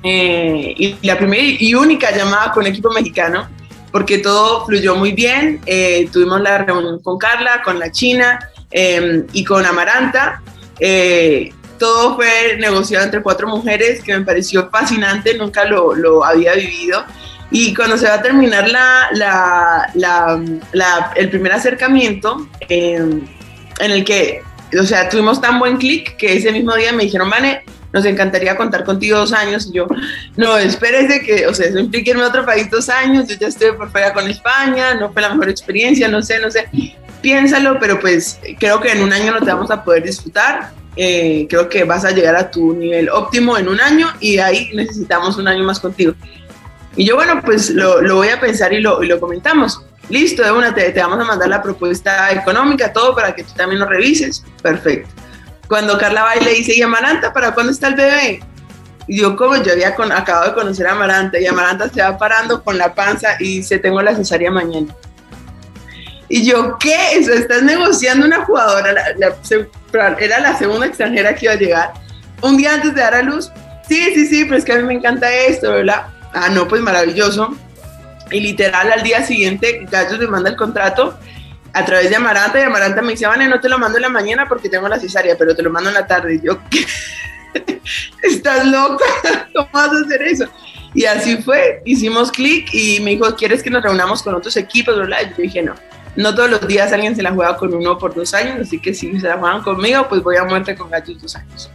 Eh, 0.04 0.74
y 0.78 0.96
la 1.06 1.18
primera 1.18 1.44
y 1.44 1.74
única 1.74 2.16
llamada 2.16 2.52
con 2.52 2.66
equipo 2.66 2.90
mexicano, 2.92 3.50
porque 3.92 4.20
todo 4.20 4.66
fluyó 4.66 4.96
muy 4.96 5.12
bien. 5.12 5.62
Eh, 5.66 6.10
tuvimos 6.12 6.42
la 6.42 6.60
reunión 6.60 7.00
con 7.02 7.18
Carla, 7.18 7.62
con 7.64 7.80
la 7.80 7.92
China 7.92 8.40
em, 8.72 9.26
y 9.34 9.44
con 9.44 9.66
Amaranta. 9.66 10.42
Eh, 10.80 11.52
todo 11.78 12.16
fue 12.16 12.58
negociado 12.60 13.06
entre 13.06 13.22
cuatro 13.22 13.48
mujeres, 13.48 14.04
que 14.04 14.18
me 14.18 14.26
pareció 14.26 14.70
fascinante, 14.70 15.38
nunca 15.38 15.66
lo, 15.66 15.96
lo 15.96 16.24
había 16.24 16.54
vivido. 16.54 17.04
Y 17.52 17.74
cuando 17.74 17.98
se 17.98 18.08
va 18.08 18.16
a 18.16 18.22
terminar 18.22 18.70
la, 18.70 19.08
la, 19.14 20.44
la, 20.74 21.12
el 21.16 21.30
primer 21.30 21.54
acercamiento, 21.54 22.48
em, 22.68 23.26
en 23.80 23.92
el 23.92 24.04
que 24.04 24.44
o 24.80 24.84
sea, 24.84 25.10
tuvimos 25.10 25.42
tan 25.42 25.58
buen 25.58 25.78
clic 25.78 26.16
que 26.18 26.38
ese 26.38 26.52
mismo 26.52 26.76
día 26.76 26.94
me 26.94 27.04
dijeron, 27.04 27.30
Mane, 27.30 27.64
nos 27.92 28.06
encantaría 28.06 28.56
contar 28.56 28.84
contigo 28.84 29.18
dos 29.18 29.34
años. 29.34 29.68
Y 29.68 29.74
yo, 29.74 29.88
no, 30.38 30.58
espérese 30.58 31.22
que, 31.22 31.48
o 31.48 31.54
sea, 31.54 31.68
eso 31.68 31.80
irme 31.80 32.24
otro 32.24 32.46
país 32.46 32.70
dos 32.70 32.90
años, 32.90 33.28
yo 33.28 33.36
ya 33.36 33.48
estoy 33.48 33.72
por 33.74 33.92
fuera 33.92 34.14
con 34.14 34.28
España, 34.28 34.96
no 34.96 35.12
fue 35.12 35.22
la 35.22 35.30
mejor 35.30 35.50
experiencia, 35.50 36.08
no 36.08 36.22
sé, 36.22 36.40
no 36.40 36.50
sé. 36.52 36.70
Piénsalo, 37.22 37.80
pero 37.80 38.00
pues 38.00 38.40
creo 38.60 38.80
que 38.80 38.92
en 38.92 39.02
un 39.02 39.12
año 39.12 39.34
no 39.34 39.40
te 39.40 39.52
vamos 39.52 39.72
a 39.72 39.84
poder 39.84 40.04
disfrutar. 40.04 40.72
Eh, 40.96 41.48
creo 41.50 41.70
que 41.70 41.84
vas 41.84 42.04
a 42.04 42.12
llegar 42.12 42.36
a 42.36 42.50
tu 42.50 42.74
nivel 42.74 43.10
óptimo 43.10 43.58
en 43.58 43.70
un 43.70 43.80
año 43.80 44.08
y 44.20 44.38
ahí 44.40 44.72
necesitamos 44.74 45.38
un 45.38 45.48
año 45.48 45.64
más 45.64 45.80
contigo. 45.80 46.14
Y 46.96 47.06
yo, 47.06 47.16
bueno, 47.16 47.42
pues 47.44 47.70
lo, 47.70 48.02
lo 48.02 48.16
voy 48.16 48.30
a 48.30 48.40
pensar 48.40 48.74
y 48.74 48.82
lo, 48.82 49.02
lo 49.02 49.20
comentamos. 49.20 49.82
Listo, 50.10 50.44
de 50.44 50.52
una, 50.52 50.74
te, 50.74 50.92
vamos 50.92 51.20
a 51.20 51.24
mandar 51.24 51.48
la 51.50 51.62
propuesta 51.62 52.32
económica, 52.32 52.92
todo 52.92 53.16
para 53.16 53.34
que 53.36 53.44
tú 53.44 53.54
también 53.56 53.80
lo 53.80 53.86
revises. 53.86 54.44
Perfecto. 54.62 55.10
Cuando 55.70 55.98
Carla 55.98 56.24
va 56.24 56.36
y 56.36 56.44
le 56.44 56.54
dice, 56.56 56.76
¿y 56.76 56.82
Amaranta, 56.82 57.32
para 57.32 57.54
cuándo 57.54 57.72
está 57.72 57.88
el 57.88 57.96
bebé? 57.96 58.42
Y 59.08 59.22
yo, 59.22 59.38
como 59.38 59.56
yo 59.56 59.72
había 59.72 59.90
acabado 59.90 60.48
de 60.48 60.54
conocer 60.54 60.86
a 60.88 60.92
Amaranta, 60.92 61.40
y 61.40 61.48
Amaranta 61.48 61.90
se 61.90 62.02
va 62.02 62.18
parando 62.18 62.62
con 62.62 62.78
la 62.78 62.94
panza 62.94 63.38
y 63.40 63.60
dice, 63.60 63.80
tengo 63.80 64.02
la 64.02 64.16
cesárea 64.16 64.52
mañana. 64.52 64.94
Y 66.28 66.46
yo, 66.46 66.78
¿qué? 66.78 67.14
Eso, 67.14 67.32
estás 67.32 67.64
negociando 67.64 68.26
una 68.26 68.44
jugadora, 68.44 68.94
era 70.20 70.40
la 70.40 70.58
segunda 70.58 70.86
extranjera 70.86 71.34
que 71.34 71.46
iba 71.46 71.54
a 71.54 71.58
llegar, 71.58 71.94
un 72.42 72.58
día 72.58 72.74
antes 72.74 72.94
de 72.94 73.02
dar 73.02 73.16
a 73.16 73.22
luz. 73.22 73.50
Sí, 73.88 74.14
sí, 74.14 74.28
sí, 74.28 74.46
pero 74.46 74.58
es 74.58 74.66
que 74.66 74.74
a 74.74 74.78
mí 74.78 74.84
me 74.84 74.96
encanta 74.96 75.32
esto, 75.32 75.72
¿verdad? 75.72 76.08
Ah, 76.34 76.50
no, 76.50 76.68
pues 76.68 76.82
maravilloso 76.82 77.56
y 78.32 78.40
literal 78.40 78.92
al 78.92 79.04
día 79.04 79.24
siguiente 79.24 79.86
Gallos 79.90 80.20
me 80.20 80.28
manda 80.28 80.50
el 80.50 80.56
contrato 80.56 81.18
a 81.80 81.86
través 81.86 82.10
de 82.10 82.16
Amaranta 82.18 82.60
y 82.60 82.64
Amaranta 82.64 83.02
me 83.02 83.12
dice, 83.12 83.26
Vane, 83.26 83.48
no 83.48 83.60
te 83.60 83.70
lo 83.70 83.80
mando 83.80 83.98
en 83.98 84.04
la 84.04 84.10
mañana 84.10 84.48
porque 84.48 84.70
tengo 84.70 84.88
la 84.88 85.00
cesárea, 85.00 85.38
pero 85.38 85.56
te 85.56 85.64
lo 85.64 85.70
mando 85.70 85.90
en 85.90 85.96
la 85.96 86.06
tarde. 86.06 86.36
Y 86.36 86.46
yo, 86.46 86.60
¿estás 88.24 88.68
loca? 88.68 89.06
¿Cómo 89.56 89.70
vas 89.72 89.90
a 89.90 90.06
hacer 90.06 90.22
eso? 90.24 90.46
Y 90.94 91.06
así 91.06 91.38
fue, 91.38 91.82
hicimos 91.86 92.32
clic 92.32 92.74
y 92.74 93.00
me 93.00 93.12
dijo, 93.12 93.34
¿quieres 93.36 93.64
que 93.64 93.70
nos 93.70 93.84
reunamos 93.84 94.24
con 94.24 94.36
otros 94.36 94.58
equipos? 94.58 94.96
Y 94.96 95.30
yo 95.30 95.36
dije, 95.38 95.62
no, 95.62 95.76
no 96.16 96.36
todos 96.36 96.50
los 96.50 96.68
días 96.68 96.92
alguien 96.92 97.16
se 97.16 97.22
la 97.22 97.32
juega 97.32 97.56
con 97.56 97.74
uno 97.74 97.98
por 97.98 98.14
dos 98.14 98.34
años, 98.34 98.58
así 98.60 98.80
que 98.80 98.94
si 98.94 99.20
se 99.20 99.28
la 99.28 99.38
juegan 99.38 99.62
conmigo, 99.62 100.08
pues 100.10 100.22
voy 100.22 100.38
a 100.38 100.44
muerte 100.44 100.76
con 100.76 100.90
Gallos 100.90 101.22
dos 101.22 101.36
años. 101.36 101.70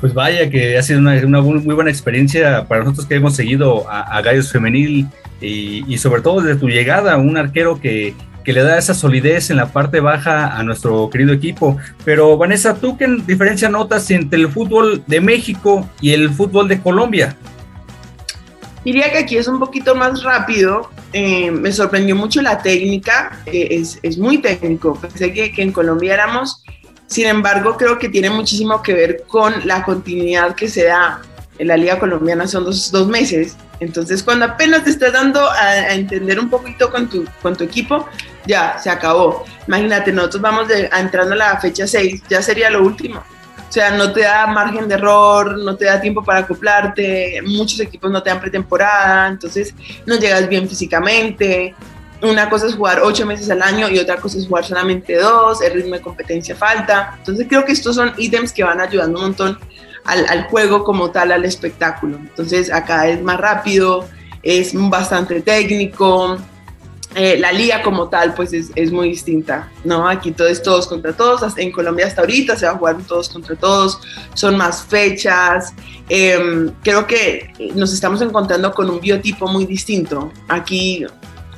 Pues 0.00 0.12
vaya 0.12 0.50
que 0.50 0.76
ha 0.76 0.82
sido 0.82 0.98
una, 0.98 1.40
muy 1.40 1.74
buena 1.74 1.90
experiencia 1.90 2.66
para 2.66 2.82
nosotros 2.82 3.06
que 3.06 3.14
hemos 3.14 3.36
seguido 3.36 3.88
a, 3.88 4.20
Gallos 4.20 4.50
Femenil 4.50 5.06
y, 5.40 5.96
sobre 5.98 6.22
todo 6.22 6.40
desde 6.40 6.60
tu 6.60 6.68
llegada, 6.68 7.16
un 7.16 7.36
arquero 7.36 7.80
que, 7.80 8.14
le 8.46 8.62
da 8.62 8.78
esa 8.78 8.94
solidez 8.94 9.50
en 9.50 9.58
la 9.58 9.66
parte 9.66 10.00
baja 10.00 10.56
a 10.56 10.62
nuestro 10.62 11.08
querido 11.10 11.32
equipo. 11.32 11.76
Pero 12.04 12.36
Vanessa, 12.36 12.74
¿tú 12.74 12.96
qué 12.96 13.06
diferencia 13.26 13.68
notas 13.68 14.10
entre 14.10 14.40
el 14.40 14.48
fútbol 14.48 15.04
de 15.06 15.20
México 15.20 15.88
y 16.00 16.12
el 16.12 16.30
fútbol 16.30 16.68
de 16.68 16.80
Colombia? 16.80 17.36
Diría 18.84 19.12
que 19.12 19.18
aquí 19.18 19.36
es 19.36 19.46
un 19.46 19.60
poquito 19.60 19.94
más 19.94 20.22
rápido. 20.22 20.90
Eh, 21.12 21.50
me 21.50 21.70
sorprendió 21.70 22.16
mucho 22.16 22.40
la 22.42 22.58
técnica, 22.58 23.38
es, 23.46 23.98
es, 24.02 24.18
muy 24.18 24.38
técnico. 24.38 24.94
Pensé 24.94 25.32
que, 25.32 25.52
que 25.52 25.62
en 25.62 25.70
Colombia 25.70 26.14
éramos 26.14 26.62
sin 27.12 27.26
embargo, 27.26 27.76
creo 27.76 27.98
que 27.98 28.08
tiene 28.08 28.30
muchísimo 28.30 28.80
que 28.80 28.94
ver 28.94 29.24
con 29.28 29.52
la 29.66 29.84
continuidad 29.84 30.54
que 30.54 30.66
se 30.66 30.84
da 30.84 31.20
en 31.58 31.68
la 31.68 31.76
Liga 31.76 31.98
Colombiana, 31.98 32.46
son 32.46 32.64
dos, 32.64 32.90
dos 32.90 33.06
meses. 33.08 33.56
Entonces, 33.80 34.22
cuando 34.22 34.44
apenas 34.44 34.84
te 34.84 34.90
estás 34.90 35.12
dando 35.12 35.50
a, 35.50 35.92
entender 35.92 36.38
un 36.38 36.48
poquito 36.48 36.90
con 36.90 37.08
tu, 37.08 37.24
con 37.42 37.56
tu 37.56 37.64
equipo, 37.64 38.08
ya 38.46 38.78
se 38.78 38.90
acabó. 38.90 39.44
Imagínate, 39.66 40.12
nosotros 40.12 40.42
vamos 40.42 40.68
de, 40.68 40.88
entrando 40.96 41.34
a 41.34 41.36
la 41.36 41.60
fecha 41.60 41.86
6, 41.86 42.22
ya 42.28 42.42
sería 42.42 42.70
lo 42.70 42.82
último. 42.82 43.18
O 43.18 43.72
sea, 43.72 43.90
no 43.90 44.12
te 44.12 44.20
da 44.20 44.46
margen 44.46 44.86
de 44.86 44.96
error, 44.96 45.58
no 45.58 45.76
te 45.76 45.86
da 45.86 46.00
tiempo 46.00 46.22
para 46.22 46.40
acoplarte, 46.40 47.40
muchos 47.42 47.80
equipos 47.80 48.10
no 48.10 48.22
te 48.22 48.28
dan 48.28 48.38
pretemporada, 48.38 49.28
entonces 49.28 49.74
no 50.04 50.16
llegas 50.16 50.46
bien 50.46 50.68
físicamente, 50.68 51.74
una 52.22 52.48
cosa 52.48 52.66
es 52.66 52.74
jugar 52.74 53.00
ocho 53.02 53.26
meses 53.26 53.50
al 53.50 53.62
año 53.62 53.88
y 53.88 53.98
otra 53.98 54.16
cosa 54.16 54.38
es 54.38 54.46
jugar 54.46 54.64
solamente 54.64 55.16
dos, 55.16 55.60
el 55.60 55.72
ritmo 55.72 55.94
de 55.94 56.00
competencia 56.00 56.54
falta. 56.54 57.14
Entonces 57.18 57.46
creo 57.48 57.64
que 57.64 57.72
estos 57.72 57.96
son 57.96 58.12
ítems 58.16 58.52
que 58.52 58.62
van 58.62 58.80
ayudando 58.80 59.18
un 59.18 59.24
montón 59.24 59.58
al, 60.04 60.44
juego 60.44 60.84
como 60.84 61.10
tal, 61.10 61.32
al 61.32 61.44
espectáculo. 61.44 62.16
Entonces 62.18 62.72
acá 62.72 63.08
es 63.08 63.22
más 63.22 63.38
rápido, 63.40 64.08
es 64.42 64.72
bastante 64.74 65.40
técnico, 65.40 66.38
eh, 67.14 67.36
la 67.38 67.52
liga 67.52 67.82
como 67.82 68.08
tal 68.08 68.32
pues 68.32 68.52
es, 68.54 68.90
muy 68.90 69.10
distinta, 69.10 69.70
¿no? 69.84 70.08
Aquí 70.08 70.32
todo 70.32 70.48
es 70.48 70.62
todos 70.62 70.86
contra 70.86 71.12
todos, 71.12 71.58
en 71.58 71.70
Colombia 71.70 72.06
hasta 72.06 72.22
ahorita 72.22 72.56
se 72.56 72.64
va 72.64 72.72
a 72.72 72.76
jugar 72.76 72.96
todos 73.06 73.28
contra 73.28 73.54
todos, 73.54 74.00
son 74.32 74.56
más 74.56 74.82
fechas, 74.82 75.74
em, 76.08 76.72
creo 76.82 77.06
que 77.06 77.52
nos 77.74 77.92
estamos 77.92 78.22
encontrando 78.22 78.72
con 78.72 78.88
un 78.88 78.98
biotipo 78.98 79.46
muy 79.46 79.66
distinto. 79.66 80.32
Aquí 80.48 81.04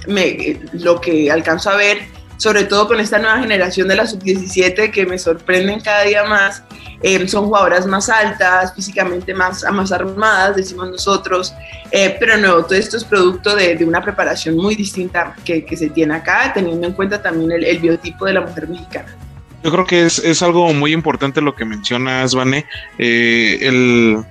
me, 0.09 0.61
lo 0.73 1.01
que 1.01 1.31
alcanzo 1.31 1.71
a 1.71 1.77
ver, 1.77 1.99
sobre 2.37 2.65
todo 2.65 2.89
con 2.89 2.99
esta 2.99 3.21
nueva 3.21 3.39
generación 3.39 3.87
de 3.87 3.95
la 3.95 4.07
sub-17 4.09 4.91
que 4.91 5.07
me 5.07 5.19
sorprenden 5.19 5.81
cada 5.81 6.03
día 6.03 6.25
más, 6.25 6.65
eh, 7.07 7.29
son 7.29 7.45
jugadoras 7.45 7.87
más 7.87 8.09
altas, 8.09 8.75
físicamente 8.75 9.35
más, 9.35 9.63
más 9.71 9.93
armadas, 9.93 10.57
decimos 10.57 10.91
nosotros, 10.91 11.53
eh, 11.91 12.17
pero 12.19 12.39
no, 12.39 12.65
todo 12.65 12.77
esto 12.77 12.97
es 12.97 13.05
producto 13.05 13.55
de, 13.55 13.77
de 13.77 13.85
una 13.85 14.03
preparación 14.03 14.57
muy 14.57 14.75
distinta 14.75 15.37
que, 15.45 15.67
que, 15.67 15.77
se 15.77 15.91
tiene 15.91 16.15
acá, 16.15 16.51
teniendo 16.55 16.87
en 16.87 16.95
cuenta 16.95 17.21
también 17.21 17.53
el, 17.53 17.63
el 17.63 17.79
biotipo 17.79 18.25
de 18.25 18.33
la 18.33 18.41
mujer 18.41 18.69
mexicana. 18.71 19.15
Yo 19.63 19.71
creo 19.71 19.85
que 19.85 20.07
es, 20.07 20.19
es, 20.19 20.43
algo 20.43 20.73
muy 20.73 20.95
importante 20.95 21.43
lo 21.43 21.55
que 21.55 21.67
mencionas, 21.67 22.35
Vane. 22.35 22.65
Eh, 22.97 23.59
el, 23.61 24.25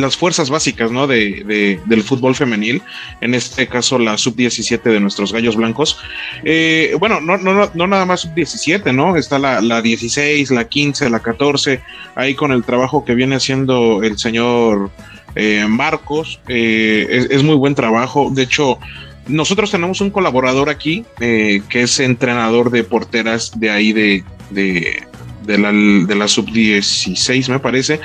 las 0.00 0.16
fuerzas 0.16 0.50
básicas 0.50 0.90
¿no? 0.90 1.06
de, 1.06 1.80
del 1.84 2.02
fútbol 2.02 2.34
femenil, 2.34 2.82
en 3.20 3.34
este 3.34 3.66
caso 3.66 3.98
la 3.98 4.18
sub-17 4.18 4.82
de 4.82 5.00
nuestros 5.00 5.32
gallos 5.32 5.56
blancos. 5.56 5.98
Eh, 6.44 6.96
bueno, 6.98 7.20
no, 7.20 7.36
no, 7.36 7.70
no 7.72 7.86
nada 7.86 8.06
más 8.06 8.20
sub-17, 8.20 8.94
¿no? 8.94 9.16
Está 9.16 9.38
la, 9.38 9.60
la 9.60 9.82
16, 9.82 10.50
la 10.50 10.68
15, 10.68 11.10
la 11.10 11.20
14, 11.20 11.80
ahí 12.14 12.34
con 12.34 12.52
el 12.52 12.64
trabajo 12.64 13.04
que 13.04 13.14
viene 13.14 13.36
haciendo 13.36 14.02
el 14.02 14.18
señor 14.18 14.90
eh, 15.34 15.66
Marcos. 15.68 16.40
Eh, 16.48 17.26
es, 17.30 17.42
muy 17.42 17.56
buen 17.56 17.74
trabajo. 17.74 18.30
De 18.32 18.42
hecho, 18.42 18.78
nosotros 19.26 19.70
tenemos 19.70 20.00
un 20.00 20.10
colaborador 20.10 20.68
aquí 20.68 21.04
que 21.18 21.62
es 21.72 22.00
entrenador 22.00 22.70
de 22.70 22.84
porteras 22.84 23.58
de 23.58 23.70
ahí 23.70 23.92
de, 23.92 24.24
de 24.50 25.06
la, 25.46 25.72
de 25.72 26.14
la 26.14 26.28
sub-16, 26.28 27.48
me 27.48 27.58
parece, 27.58 28.00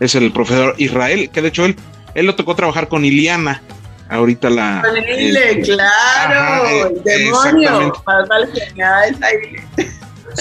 es 0.00 0.14
el 0.14 0.32
profesor 0.32 0.74
Israel, 0.78 1.30
que 1.30 1.42
de 1.42 1.48
hecho 1.48 1.64
él, 1.64 1.76
él 2.14 2.26
lo 2.26 2.34
tocó 2.34 2.54
trabajar 2.54 2.88
con 2.88 3.04
Iliana. 3.04 3.62
Ahorita 4.08 4.50
la. 4.50 4.82
claro, 5.64 6.88
el 6.88 7.02
demonio. 7.02 7.92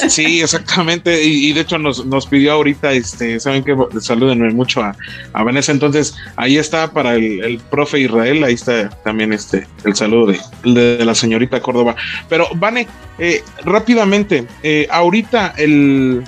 Sí, 0.08 0.42
exactamente. 0.42 1.24
Y, 1.24 1.54
de 1.54 1.62
hecho 1.62 1.78
nos, 1.78 2.06
nos, 2.06 2.26
pidió 2.26 2.54
ahorita, 2.54 2.92
este, 2.94 3.40
saben 3.40 3.64
que 3.64 3.76
salúdenme 4.00 4.50
mucho 4.52 4.82
a, 4.82 4.96
a, 5.34 5.44
Vanessa. 5.44 5.72
Entonces, 5.72 6.16
ahí 6.36 6.58
está 6.58 6.92
para 6.92 7.16
el, 7.16 7.60
profe 7.70 8.00
Israel, 8.00 8.44
ahí 8.44 8.54
está 8.54 8.90
también 8.90 9.34
este 9.34 9.68
el 9.86 9.96
saludo 9.96 10.34
de, 10.64 10.74
de, 10.98 11.06
la 11.06 11.16
señorita 11.16 11.62
Córdoba. 11.62 11.96
Pero, 12.30 12.48
Vane, 12.56 12.88
eh, 13.20 13.44
rápidamente, 13.64 14.48
eh, 14.64 14.88
ahorita 14.90 15.54
el, 15.58 16.24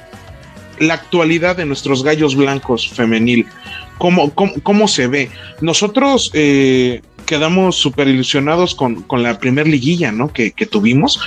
la 0.79 0.95
actualidad 0.95 1.55
de 1.55 1.65
nuestros 1.65 2.03
gallos 2.03 2.35
blancos 2.35 2.87
femenil, 2.89 3.45
cómo, 3.97 4.31
cómo, 4.33 4.87
se 4.87 5.07
ve. 5.07 5.29
Nosotros, 5.61 6.31
eh, 6.33 7.01
quedamos 7.25 7.75
súper 7.75 8.07
ilusionados 8.07 8.75
con, 8.75 9.01
con, 9.03 9.23
la 9.23 9.39
primer 9.39 9.67
liguilla, 9.67 10.11
¿no? 10.11 10.31
Que, 10.31 10.51
que 10.51 10.65
tuvimos 10.65 11.19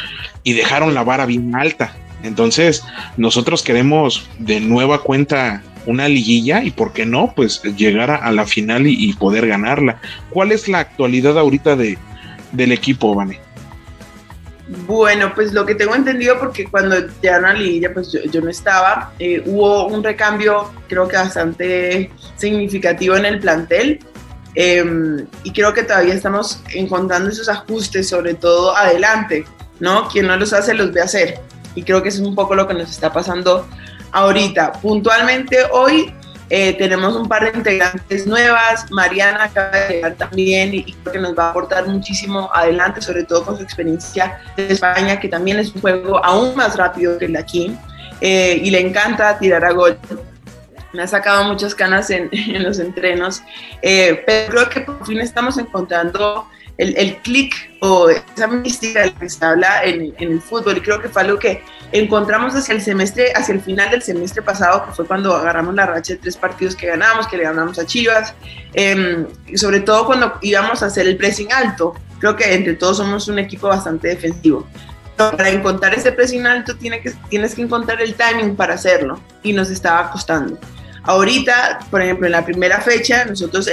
y 0.45 0.53
dejaron 0.53 0.95
la 0.95 1.03
vara 1.03 1.27
bien 1.27 1.55
alta. 1.55 1.97
Entonces, 2.23 2.85
nosotros 3.17 3.63
queremos 3.63 4.29
de 4.39 4.61
nueva 4.61 5.03
cuenta 5.03 5.63
una 5.87 6.09
liguilla 6.09 6.63
y, 6.63 6.71
¿por 6.71 6.93
qué 6.93 7.07
no? 7.07 7.33
Pues 7.35 7.63
llegar 7.77 8.11
a, 8.11 8.31
la 8.33 8.47
final 8.47 8.87
y, 8.87 9.13
poder 9.15 9.47
ganarla. 9.47 10.01
¿Cuál 10.31 10.53
es 10.53 10.69
la 10.69 10.81
actualidad 10.81 11.39
ahorita 11.39 11.77
de, 11.77 11.97
del 12.53 12.73
equipo, 12.73 13.15
Vane? 13.15 13.41
Bueno, 14.69 15.33
pues 15.35 15.55
lo 15.55 15.65
que 15.65 15.75
tengo 15.75 15.95
entendido, 15.95 16.39
porque 16.39 16.67
cuando 16.67 16.97
llegaron 17.23 17.47
a 17.47 17.53
la 17.55 17.59
liguilla, 17.59 17.93
pues 17.95 18.13
yo, 18.13 18.41
no 18.41 18.51
estaba, 18.51 19.13
eh, 19.19 19.43
hubo 19.47 19.87
un 19.87 20.05
recambio 20.05 20.71
creo 20.89 21.09
que 21.09 21.17
bastante 21.17 22.11
significativo 22.37 23.17
en 23.17 23.25
el 23.25 23.41
plantel. 23.41 24.01
Em, 24.55 25.27
y 25.45 25.53
creo 25.53 25.73
que 25.73 25.85
todavía 25.85 26.15
estamos 26.15 26.63
encontrando 26.75 27.31
esos 27.31 27.49
ajustes, 27.49 28.09
sobre 28.09 28.35
todo 28.35 28.77
adelante, 28.77 29.47
¿no? 29.81 30.09
Quien 30.09 30.27
no 30.27 30.37
los 30.37 30.53
hace, 30.53 30.75
los 30.75 30.93
ve 30.93 31.01
hacer. 31.01 31.41
Y 31.75 31.83
creo 31.83 32.03
que 32.03 32.11
eso 32.11 32.21
es 32.23 32.29
un 32.29 32.35
poco 32.35 32.55
lo 32.55 32.67
que 32.67 32.75
nos 32.75 32.91
está 32.91 33.13
pasando 33.13 33.67
ahorita. 34.13 34.73
Puntualmente 34.73 35.59
hoy 35.73 36.13
eh, 36.51 36.75
tenemos 36.75 37.15
un 37.15 37.29
par 37.29 37.51
de 37.51 37.59
integrantes 37.59 38.27
nuevas. 38.27 38.91
Mariana 38.91 39.45
acaba 39.45 39.71
de 39.71 39.95
llegar 39.95 40.15
también 40.15 40.75
y, 40.75 40.85
creo 40.85 41.13
que 41.13 41.19
nos 41.19 41.39
va 41.39 41.49
a 41.49 41.51
aportar 41.51 41.87
muchísimo 41.87 42.51
adelante, 42.55 43.01
sobre 43.03 43.25
todo 43.25 43.45
con 43.45 43.57
su 43.57 43.63
experiencia 43.63 44.41
de 44.57 44.73
España, 44.73 45.21
que 45.21 45.29
también 45.29 45.59
es 45.59 45.75
un 45.75 45.81
juego 45.81 46.25
aún 46.25 46.57
más 46.57 46.77
rápido 46.77 47.19
que 47.19 47.27
el 47.27 47.35
de 47.35 47.39
aquí. 47.39 47.77
Eh, 48.21 48.61
y 48.63 48.71
le 48.71 48.81
encanta 48.81 49.39
tirar 49.39 49.65
a 49.65 49.73
gol. 49.73 49.99
Me 50.93 51.03
ha 51.03 51.07
sacado 51.07 51.45
muchas 51.45 51.75
canas 51.75 52.09
en, 52.11 52.29
en 52.33 52.63
los 52.63 52.79
entrenos, 52.79 53.43
eh, 53.83 54.23
pero 54.27 54.51
creo 54.51 54.69
que 54.71 54.81
por 54.81 55.07
fin 55.07 55.21
estamos 55.21 55.59
encontrando 55.59 56.49
el, 56.79 56.97
el 56.97 57.17
clic 57.19 57.55
o 57.81 58.09
esa 58.09 58.47
mística 58.47 59.01
de 59.01 59.07
la 59.07 59.19
que 59.19 59.29
se 59.29 59.45
habla 59.45 59.85
en, 59.85 60.15
en, 60.19 60.33
el 60.33 60.41
fútbol. 60.41 60.79
Y 60.79 60.81
creo 60.81 61.01
que 61.01 61.09
fue 61.09 61.23
algo 61.23 61.39
que 61.39 61.63
encontramos 61.93 62.55
hacia 62.55 62.75
el 62.75 62.81
semestre, 62.81 63.33
hacia 63.35 63.55
el 63.55 63.61
final 63.61 63.91
del 63.91 64.03
semestre 64.03 64.43
pasado, 64.43 64.87
que 64.87 64.93
fue 64.93 65.07
cuando 65.07 65.35
agarramos 65.35 65.75
la 65.75 65.87
racha 65.87 66.15
de 66.15 66.21
tres 66.21 66.37
partidos 66.37 66.77
que 66.77 66.87
ganamos, 66.87 67.27
que 67.27 67.37
le 67.37 67.43
ganamos 67.43 67.79
a 67.79 67.85
Chivas, 67.85 68.35
eh, 68.75 69.27
y 69.47 69.59
sobre 69.59 69.81
todo 69.81 70.07
cuando 70.07 70.39
íbamos 70.41 70.83
a 70.83 70.87
hacer 70.87 71.07
el 71.07 71.17
pressing 71.17 71.53
alto. 71.53 71.95
Creo 72.21 72.35
que 72.37 72.53
entre 72.53 72.75
todos 72.75 72.97
somos 72.97 73.29
un 73.29 73.39
equipo 73.39 73.69
bastante 73.69 74.09
defensivo. 74.09 74.67
Para 75.17 75.51
encontrar 75.51 75.95
ese 75.95 76.13
pressing 76.13 76.47
alto 76.47 76.77
tiene 76.77 77.01
que, 77.01 77.13
tienes 77.29 77.55
que 77.55 77.63
encontrar 77.63 78.01
el 78.01 78.15
timing 78.15 78.55
para 78.55 78.75
hacerlo 78.75 79.21
y 79.43 79.53
nos 79.53 79.69
estaba 79.69 80.11
costando. 80.13 80.59
Ahorita, 81.09 81.79
por 81.91 82.03
ejemplo, 82.03 82.27
en 82.27 82.33
la 82.33 82.45
primera 82.45 82.83
fecha, 82.83 83.25
nosotros 83.25 83.67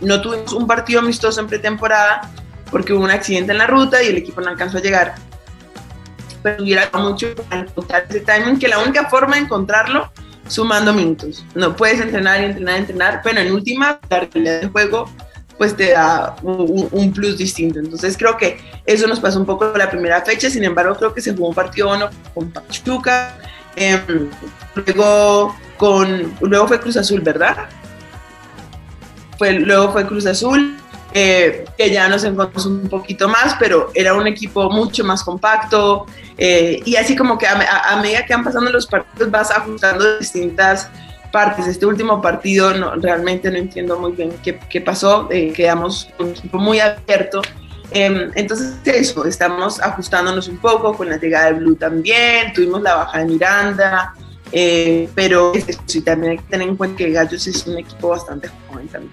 no 0.00 0.22
tuvimos 0.22 0.50
un 0.54 0.66
partido 0.66 1.00
amistoso 1.00 1.38
en 1.38 1.46
pretemporada 1.46 2.32
porque 2.70 2.94
hubo 2.94 3.04
un 3.04 3.10
accidente 3.10 3.52
en 3.52 3.58
la 3.58 3.66
ruta 3.66 4.02
y 4.02 4.06
el 4.06 4.16
equipo 4.16 4.40
no 4.40 4.48
alcanzó 4.48 4.78
a 4.78 4.80
llegar. 4.80 5.14
Pero 6.42 6.62
hubiera 6.62 6.88
mucho 6.94 7.34
para 7.34 7.60
encontrar 7.60 8.06
ese 8.08 8.20
timing, 8.20 8.58
que 8.58 8.66
la 8.66 8.78
única 8.78 9.10
forma 9.10 9.36
de 9.36 9.42
encontrarlo 9.42 10.10
sumando 10.48 10.94
minutos. 10.94 11.44
No 11.54 11.76
puedes 11.76 12.00
entrenar 12.00 12.40
y 12.40 12.44
entrenar 12.46 12.76
y 12.76 12.78
entrenar, 12.78 13.20
pero 13.22 13.40
en 13.40 13.52
última, 13.52 14.00
la 14.08 14.20
realidad 14.20 14.60
del 14.62 14.70
juego 14.70 15.04
pues 15.58 15.76
te 15.76 15.90
da 15.90 16.34
un, 16.42 17.12
plus 17.12 17.36
distinto. 17.36 17.78
Entonces 17.78 18.16
creo 18.16 18.38
que 18.38 18.58
eso 18.86 19.06
nos 19.06 19.20
pasó 19.20 19.38
un 19.38 19.44
poco 19.44 19.70
la 19.76 19.90
primera 19.90 20.22
fecha, 20.22 20.48
sin 20.48 20.64
embargo 20.64 20.96
creo 20.96 21.12
que 21.12 21.20
se 21.20 21.34
jugó 21.34 21.48
un 21.48 21.54
partido 21.54 21.88
bueno 21.88 22.08
con 22.32 22.50
Pachuca, 22.50 23.36
em, 23.76 24.30
luego 24.74 25.56
con, 25.76 26.34
luego 26.40 26.68
fue 26.68 26.80
Cruz 26.80 26.96
Azul, 26.96 27.20
¿verdad? 27.20 27.68
Fue, 29.38 29.52
luego 29.54 29.92
fue 29.92 30.06
Cruz 30.06 30.26
Azul, 30.26 30.76
eh, 31.12 31.64
que 31.76 31.90
ya 31.90 32.08
nos 32.08 32.22
encontramos 32.22 32.66
un 32.66 32.88
poquito 32.88 33.28
más, 33.28 33.56
pero 33.58 33.90
era 33.94 34.14
un 34.14 34.26
equipo 34.28 34.70
mucho 34.70 35.02
más 35.02 35.24
compacto 35.24 36.06
eh, 36.38 36.80
y 36.84 36.94
así 36.94 37.16
como 37.16 37.36
que 37.36 37.48
a, 37.48 37.96
medida 38.00 38.24
que 38.24 38.32
van 38.32 38.44
pasando 38.44 38.70
los 38.70 38.86
partidos 38.86 39.28
vas 39.30 39.50
ajustando 39.50 40.18
distintas 40.18 40.88
partes. 41.32 41.66
Este 41.66 41.84
último 41.84 42.22
partido 42.22 42.74
no, 42.74 42.94
realmente 42.94 43.50
no 43.50 43.56
entiendo 43.56 43.98
muy 43.98 44.12
bien 44.12 44.32
qué, 44.42 44.60
qué 44.68 44.80
pasó, 44.80 45.28
eh, 45.32 45.52
quedamos 45.52 46.08
un 46.18 46.30
equipo 46.30 46.58
muy 46.58 46.78
abierto. 46.78 47.42
Em, 47.92 48.30
entonces 48.34 48.74
eso, 48.84 49.24
estamos 49.24 49.80
ajustándonos 49.80 50.48
un 50.48 50.58
poco 50.58 50.94
con 50.94 51.08
la 51.08 51.16
llegada 51.16 51.46
de 51.46 51.58
Blue 51.58 51.74
también, 51.74 52.52
tuvimos 52.52 52.82
la 52.82 52.94
baja 52.96 53.18
de 53.18 53.24
Miranda, 53.24 54.14
eh, 54.52 55.08
pero 55.14 55.52
sí, 55.86 56.00
también 56.00 56.32
hay 56.32 56.38
que 56.38 56.44
tener 56.44 56.68
en 56.68 56.76
cuenta 56.76 56.96
que 56.96 57.10
Gallos 57.10 57.46
es 57.46 57.66
un 57.66 57.78
equipo 57.78 58.08
bastante 58.08 58.48
joven 58.68 58.86
también. 58.88 59.12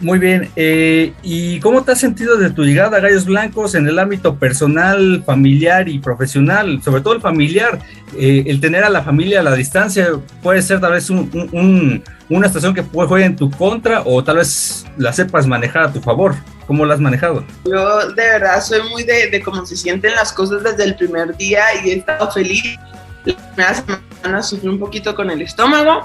Muy 0.00 0.18
bien, 0.18 0.50
eh, 0.56 1.12
¿y 1.22 1.60
cómo 1.60 1.82
te 1.82 1.92
has 1.92 2.00
sentido 2.00 2.36
de 2.36 2.50
tu 2.50 2.64
llegada 2.64 2.98
a 2.98 3.00
Gallos 3.00 3.24
Blancos 3.24 3.74
en 3.74 3.86
el 3.86 3.98
ámbito 3.98 4.36
personal, 4.36 5.22
familiar 5.24 5.88
y 5.88 5.98
profesional? 5.98 6.82
Sobre 6.82 7.00
todo 7.00 7.14
el 7.14 7.20
familiar, 7.20 7.78
eh, 8.18 8.44
el 8.46 8.60
tener 8.60 8.84
a 8.84 8.90
la 8.90 9.02
familia 9.02 9.40
a 9.40 9.42
la 9.42 9.54
distancia 9.54 10.08
puede 10.42 10.62
ser 10.62 10.80
tal 10.80 10.92
vez 10.92 11.08
una 11.10 12.46
estación 12.46 12.74
que 12.74 12.82
puede 12.82 13.08
jugar 13.08 13.22
en 13.22 13.36
tu 13.36 13.50
contra 13.50 14.02
o 14.04 14.22
tal 14.22 14.36
vez 14.36 14.84
la 14.98 15.12
sepas 15.12 15.46
manejar 15.46 15.84
a 15.84 15.92
tu 15.92 16.00
favor. 16.00 16.34
¿Cómo 16.66 16.86
la 16.86 16.94
has 16.94 17.00
manejado? 17.00 17.44
Yo 17.64 18.08
de 18.08 18.22
verdad 18.22 18.62
soy 18.62 18.82
muy 18.88 19.02
de, 19.04 19.28
de 19.28 19.42
cómo 19.42 19.64
se 19.66 19.76
sienten 19.76 20.14
las 20.14 20.32
cosas 20.32 20.62
desde 20.62 20.84
el 20.84 20.96
primer 20.96 21.36
día 21.36 21.62
y 21.84 21.90
he 21.90 21.96
estado 21.98 22.30
feliz 22.30 22.78
la 23.24 23.34
primera 23.36 23.74
semana 23.74 24.42
sufrí 24.42 24.68
un 24.68 24.78
poquito 24.78 25.14
con 25.14 25.30
el 25.30 25.42
estómago. 25.42 26.02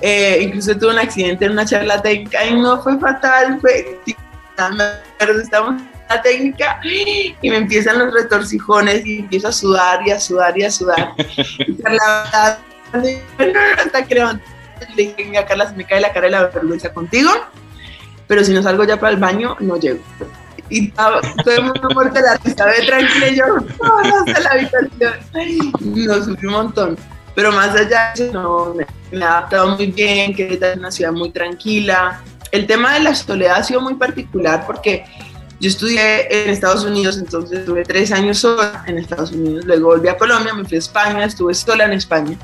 Eh, 0.00 0.38
incluso 0.42 0.76
tuve 0.76 0.92
un 0.92 0.98
accidente 0.98 1.44
en 1.44 1.52
una 1.52 1.64
charla 1.64 2.00
técnica 2.00 2.44
y 2.46 2.54
no 2.54 2.80
fue 2.82 2.98
fatal, 2.98 3.58
fue 3.60 3.98
estamos 4.56 5.80
en 5.80 5.90
la 6.08 6.22
técnica 6.22 6.80
y 6.84 7.34
me 7.42 7.56
empiezan 7.56 7.98
los 7.98 8.12
retorcijones 8.12 9.04
y 9.04 9.20
empiezo 9.20 9.48
a 9.48 9.52
sudar 9.52 10.06
y 10.06 10.10
a 10.10 10.20
sudar 10.20 10.56
y 10.56 10.64
a 10.64 10.70
sudar. 10.70 11.14
y 11.58 11.76
Carla, 11.82 12.58
hasta 13.78 14.04
que 14.04 14.14
le 14.14 14.40
dije, 14.96 15.44
Carla, 15.46 15.68
se 15.68 15.76
me 15.76 15.84
cae 15.84 16.00
la 16.00 16.12
cara 16.12 16.26
de 16.26 16.30
la 16.30 16.46
vergüenza 16.46 16.92
contigo, 16.92 17.30
pero 18.28 18.44
si 18.44 18.52
no 18.52 18.62
salgo 18.62 18.84
ya 18.84 19.00
para 19.00 19.12
el 19.12 19.18
baño, 19.18 19.56
no 19.58 19.76
llego 19.76 20.00
y 20.70 20.90
todo 20.90 21.20
el 21.56 21.64
mundo 21.64 21.88
muerto 21.94 22.20
la 22.20 22.36
risa, 22.36 22.66
ve 22.66 22.86
tranquila, 22.86 23.28
yo, 23.30 23.46
no, 23.46 24.02
no 24.02 24.24
sé 24.24 24.42
la 24.42 24.50
habitación. 24.50 26.06
Nos 26.06 26.24
sufrí 26.24 26.46
un 26.46 26.52
montón. 26.52 26.98
Pero 27.34 27.52
más 27.52 27.74
allá 27.74 28.12
no, 28.32 28.74
me, 28.74 28.86
he 29.12 29.22
adaptado 29.22 29.76
muy 29.76 29.86
bien, 29.86 30.34
que 30.34 30.58
es 30.60 30.76
una 30.76 30.90
ciudad 30.90 31.12
muy 31.12 31.30
tranquila. 31.30 32.20
El 32.50 32.66
tema 32.66 32.94
de 32.94 33.00
la 33.00 33.14
soledad 33.14 33.58
ha 33.58 33.62
sido 33.62 33.80
muy 33.80 33.94
particular 33.94 34.64
porque 34.66 35.04
yo 35.60 35.68
estudié 35.68 36.44
en 36.44 36.50
Estados 36.50 36.84
Unidos, 36.84 37.18
entonces 37.18 37.60
estuve 37.60 37.82
tres 37.84 38.12
años 38.12 38.38
sola 38.38 38.84
en 38.86 38.98
Estados 38.98 39.32
Unidos, 39.32 39.64
luego 39.64 39.88
volví 39.88 40.08
a 40.08 40.16
Colombia, 40.16 40.54
me 40.54 40.64
fui 40.64 40.76
a 40.76 40.78
España, 40.78 41.24
estuve 41.24 41.52
sola 41.54 41.84
en 41.84 41.92
España, 41.92 42.38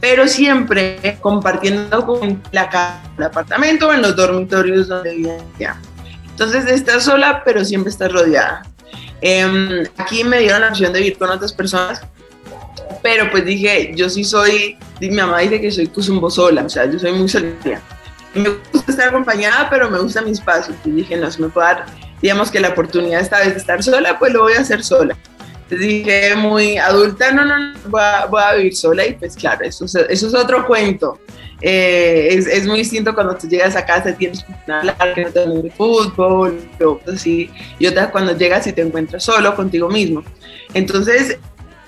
pero 0.00 0.28
siempre 0.28 1.18
compartiendo 1.20 2.06
con 2.06 2.42
la 2.52 2.68
casa, 2.68 3.00
el 3.16 3.24
apartamento 3.24 3.88
o 3.88 3.92
en 3.92 4.02
los 4.02 4.14
dormitorios 4.14 4.88
donde 4.88 5.14
vivía. 5.14 5.80
Entonces 6.30 6.66
estás 6.66 7.04
sola, 7.04 7.42
pero 7.44 7.64
siempre 7.64 7.90
estás 7.90 8.12
rodeada. 8.12 8.62
Em, 9.20 9.84
aquí 9.96 10.22
me 10.22 10.38
dieron 10.38 10.60
la 10.60 10.68
opción 10.68 10.92
de 10.92 11.00
vivir 11.00 11.18
con 11.18 11.30
otras 11.30 11.52
personas, 11.52 12.02
pero 13.02 13.30
pues 13.30 13.44
dije, 13.44 13.92
yo 13.94 14.08
sí 14.08 14.22
soy, 14.22 14.76
mi 15.00 15.10
mamá 15.10 15.40
dice 15.40 15.60
que 15.60 15.70
soy 15.70 15.88
cusumbo 15.88 16.30
sola, 16.30 16.62
o 16.62 16.68
sea, 16.68 16.86
yo 16.86 16.98
soy 16.98 17.12
muy 17.12 17.28
solitaria. 17.28 17.80
Me 18.34 18.50
gusta 18.72 18.92
estar 18.92 19.08
acompañada, 19.08 19.68
pero 19.68 19.90
me 19.90 19.98
gusta 19.98 20.22
mi 20.22 20.30
espacio. 20.30 20.74
Y 20.84 20.90
dije, 20.90 21.16
no, 21.16 21.30
si 21.30 21.42
me 21.42 21.48
puedo 21.48 21.66
dar, 21.66 21.86
digamos 22.22 22.50
que 22.50 22.60
la 22.60 22.68
oportunidad 22.68 23.20
esta 23.20 23.40
vez 23.40 23.54
de 23.54 23.58
estar 23.58 23.82
sola, 23.82 24.18
pues 24.18 24.32
lo 24.32 24.42
voy 24.42 24.52
a 24.52 24.60
hacer 24.60 24.84
sola. 24.84 25.16
Dije, 25.70 26.34
muy 26.36 26.78
adulta, 26.78 27.30
no, 27.30 27.44
no, 27.44 27.58
no 27.58 27.74
voy, 27.88 28.42
a, 28.42 28.54
vivir 28.54 28.74
sola 28.74 29.06
y 29.06 29.14
pues 29.14 29.36
claro, 29.36 29.64
eso, 29.64 29.84
es 29.84 30.34
otro 30.34 30.66
cuento. 30.66 31.20
Eh, 31.60 32.28
es, 32.30 32.46
es, 32.46 32.66
muy 32.66 32.78
distinto 32.78 33.14
cuando 33.14 33.36
tú 33.36 33.48
llegas 33.48 33.74
a 33.74 33.84
casa 33.84 34.10
y 34.10 34.14
tienes 34.14 34.44
que 34.44 34.72
hablar, 34.72 35.14
que 35.14 35.24
no 35.24 35.30
te 35.32 35.70
fútbol, 35.70 36.58
así, 37.12 37.50
y 37.78 37.86
otra 37.86 38.10
cuando 38.10 38.36
llegas 38.36 38.66
y 38.68 38.72
te 38.72 38.82
encuentras 38.82 39.24
solo 39.24 39.54
contigo 39.56 39.88
mismo. 39.88 40.22
Entonces, 40.72 41.36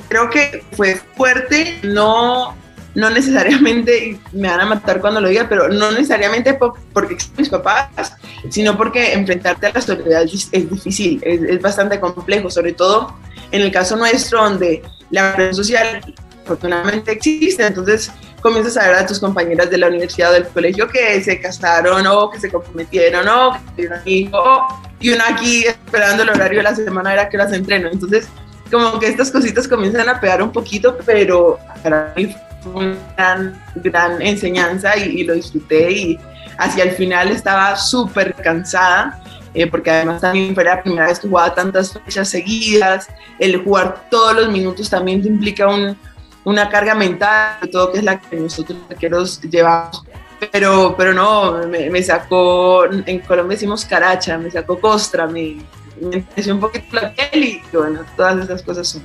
creo 0.09 0.28
que 0.28 0.64
fue 0.72 1.01
fuerte, 1.16 1.78
no, 1.85 2.55
no 2.95 3.11
necesariamente, 3.11 4.18
me 4.33 4.49
van 4.49 4.61
a 4.61 4.66
matar 4.66 5.01
cuando 5.01 5.20
lo 5.20 5.28
diga, 5.28 5.49
pero 5.49 5.68
no 5.68 5.93
necesariamente 5.93 6.59
porque 6.93 7.16
mis 7.39 7.49
papás, 7.49 8.16
sino 8.51 8.76
porque 8.76 9.12
enfrentarte 9.12 9.68
a 9.68 9.72
la 9.72 9.81
soledad 9.81 10.24
es, 10.24 10.51
difícil, 10.51 11.20
es, 11.22 11.62
bastante 11.62 12.01
complejo, 12.01 12.51
sobre 12.51 12.72
todo 12.72 13.14
en 13.51 13.63
el 13.63 13.73
caso 13.73 13.97
nuestro, 13.97 14.43
donde 14.43 14.83
la 15.11 15.33
red 15.33 15.53
social 15.53 16.01
afortunadamente 16.45 17.13
existe, 17.13 17.67
entonces 17.67 18.11
comienzas 18.41 18.77
a 18.77 18.89
ver 18.89 18.97
a 18.97 19.07
tus 19.07 19.19
compañeras 19.19 19.71
de 19.71 19.79
la 19.79 19.89
universidad 19.89 20.31
o 20.31 20.35
del 20.35 20.49
colegio 20.49 20.89
que 20.89 21.23
se 21.23 21.41
casaron 21.41 22.07
o 22.07 22.31
que 22.31 22.41
se 22.41 22.51
comprometieron 22.51 23.29
o 23.29 23.53
que 23.53 23.59
tuvieron 23.77 24.01
hijos 24.05 24.61
y 25.01 25.11
uno 25.11 25.25
aquí 25.29 25.65
esperando 25.65 26.23
el 26.23 26.31
horario 26.31 26.59
de 26.59 26.65
la 26.65 26.75
semana 26.75 27.13
era 27.13 27.29
que 27.29 27.39
las 27.39 27.53
entreno. 27.53 27.89
Entonces, 27.91 28.29
como 28.71 28.99
que 28.99 29.09
estas 29.09 29.31
cositas 29.31 29.67
comienzan 29.67 30.09
a 30.09 30.21
pegar 30.21 30.43
un 30.43 30.53
poquito, 30.53 30.97
pero 31.05 31.59
para 31.83 32.13
mí 32.17 32.35
fue 32.63 32.73
una 32.73 32.97
gran, 33.17 33.63
gran 33.77 34.23
enseñanza 34.23 34.97
y, 34.97 35.21
y 35.21 35.25
lo 35.25 35.35
disfruté 35.35 35.91
y 35.91 36.19
hacia 36.59 36.85
el 36.85 36.93
final 36.93 37.31
estaba 37.31 37.77
súper 37.77 38.35
cansada 38.35 39.19
eh, 39.55 39.67
porque 39.67 39.91
además 39.91 40.21
también 40.21 40.55
fue 40.55 40.65
la 40.65 40.83
primera 40.83 41.07
vez 41.07 41.19
que 41.19 41.29
jugaba 41.29 41.55
tantas 41.55 41.93
fechas 42.05 42.29
seguidas, 42.29 43.09
el 43.39 43.63
jugar 43.63 44.07
todos 44.11 44.35
los 44.35 44.49
minutos 44.49 44.89
también 44.89 45.25
implica 45.27 45.67
un, 45.67 45.97
una 46.45 46.69
carga 46.69 46.95
mental, 46.95 47.59
todo 47.71 47.93
que 47.93 47.99
es 47.99 48.05
la 48.05 48.21
que 48.21 48.37
nosotros 48.37 48.79
arqueros 48.89 49.41
llevamos. 49.43 50.05
Pero, 50.53 50.95
pero 50.97 51.13
no, 51.13 51.67
me, 51.69 52.03
sacó, 52.03 52.87
en 52.87 53.19
Colombia 53.21 53.57
decimos 53.57 53.85
caracha, 53.85 54.39
me 54.39 54.51
sacó 54.51 54.81
costra, 54.81 55.27
me, 55.27 55.59
me 56.01 56.53
un 56.53 56.61
poquito 56.61 56.97
la 56.97 57.13
piel 57.13 57.45
y 57.45 57.63
bueno, 57.73 58.01
todas 58.17 58.45
esas 58.45 58.63
cosas 58.63 58.89
son. 58.89 59.03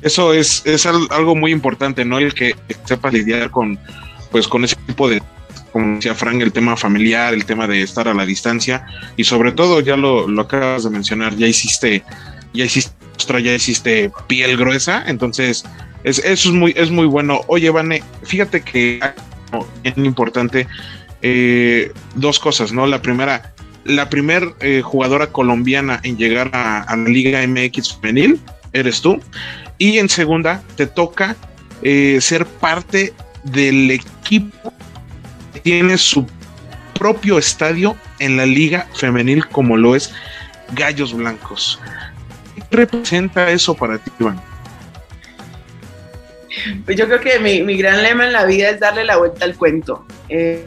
Eso 0.00 0.32
es, 0.32 0.64
es 0.64 0.86
algo 0.86 1.34
muy 1.34 1.50
importante, 1.50 2.04
¿no? 2.04 2.18
El 2.18 2.34
que 2.34 2.54
sepa 2.84 3.10
lidiar 3.10 3.50
con, 3.50 3.76
pues, 4.30 4.46
con 4.46 4.62
ese 4.62 4.76
tipo 4.86 5.08
de 5.08 5.20
como 5.72 5.96
decía 5.96 6.14
Frank, 6.14 6.40
el 6.40 6.52
tema 6.52 6.76
familiar, 6.76 7.34
el 7.34 7.44
tema 7.44 7.66
de 7.66 7.82
estar 7.82 8.08
a 8.08 8.14
la 8.14 8.24
distancia 8.24 8.86
y 9.16 9.24
sobre 9.24 9.52
todo, 9.52 9.80
ya 9.80 9.96
lo, 9.96 10.28
lo 10.28 10.42
acabas 10.42 10.84
de 10.84 10.90
mencionar, 10.90 11.36
ya 11.36 11.46
hiciste, 11.46 12.04
ya 12.54 12.64
hiciste, 12.64 12.92
ya 13.42 13.54
hiciste 13.54 14.10
piel 14.26 14.56
gruesa, 14.56 15.04
entonces 15.06 15.64
es, 16.04 16.18
eso 16.18 16.48
es 16.48 16.54
muy, 16.54 16.74
es 16.76 16.90
muy 16.90 17.06
bueno. 17.06 17.40
Oye, 17.48 17.70
Vane, 17.70 18.02
fíjate 18.22 18.62
que 18.62 19.00
es 19.82 19.96
importante 19.98 20.66
eh, 21.22 21.92
dos 22.14 22.38
cosas, 22.38 22.72
¿no? 22.72 22.86
La 22.86 23.02
primera, 23.02 23.52
la 23.84 24.08
primer 24.08 24.54
eh, 24.60 24.82
jugadora 24.82 25.28
colombiana 25.28 26.00
en 26.02 26.16
llegar 26.16 26.50
a, 26.52 26.82
a, 26.82 26.96
la 26.96 27.08
Liga 27.08 27.46
MX 27.46 27.98
femenil 28.00 28.40
eres 28.72 29.00
tú. 29.00 29.20
Y 29.78 29.98
en 29.98 30.08
segunda, 30.08 30.62
te 30.76 30.86
toca 30.86 31.36
eh, 31.82 32.18
ser 32.20 32.46
parte 32.46 33.12
del 33.44 33.90
equipo 33.90 34.72
tiene 35.68 35.98
su 35.98 36.26
propio 36.98 37.38
estadio 37.38 37.94
en 38.20 38.38
la 38.38 38.46
liga 38.46 38.86
femenil 38.94 39.46
como 39.48 39.76
lo 39.76 39.94
es 39.94 40.14
Gallos 40.72 41.12
Blancos. 41.12 41.78
¿Qué 42.54 42.62
representa 42.70 43.50
eso 43.50 43.74
para 43.74 43.98
ti, 43.98 44.10
Iván? 44.18 44.40
Pues 46.86 46.96
yo 46.96 47.04
creo 47.04 47.20
que 47.20 47.38
mi, 47.38 47.76
gran 47.76 48.02
lema 48.02 48.26
en 48.26 48.32
la 48.32 48.46
vida 48.46 48.70
es 48.70 48.80
darle 48.80 49.04
la 49.04 49.18
vuelta 49.18 49.44
al 49.44 49.56
cuento. 49.56 50.06
Eh, 50.30 50.66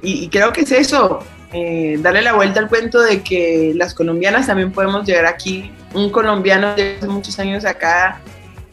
y, 0.00 0.28
creo 0.30 0.50
que 0.50 0.62
es 0.62 0.72
eso, 0.72 1.18
eh, 1.52 1.98
darle 2.00 2.22
la 2.22 2.32
vuelta 2.32 2.58
al 2.58 2.68
cuento 2.68 3.02
de 3.02 3.22
que 3.22 3.72
las 3.76 3.92
colombianas 3.92 4.46
también 4.46 4.72
podemos 4.72 5.06
llegar 5.06 5.26
aquí. 5.26 5.70
Un 5.92 6.08
colombiano 6.08 6.74
de 6.74 6.96
hace 6.96 7.06
muchos 7.06 7.38
años 7.38 7.66
acá 7.66 8.22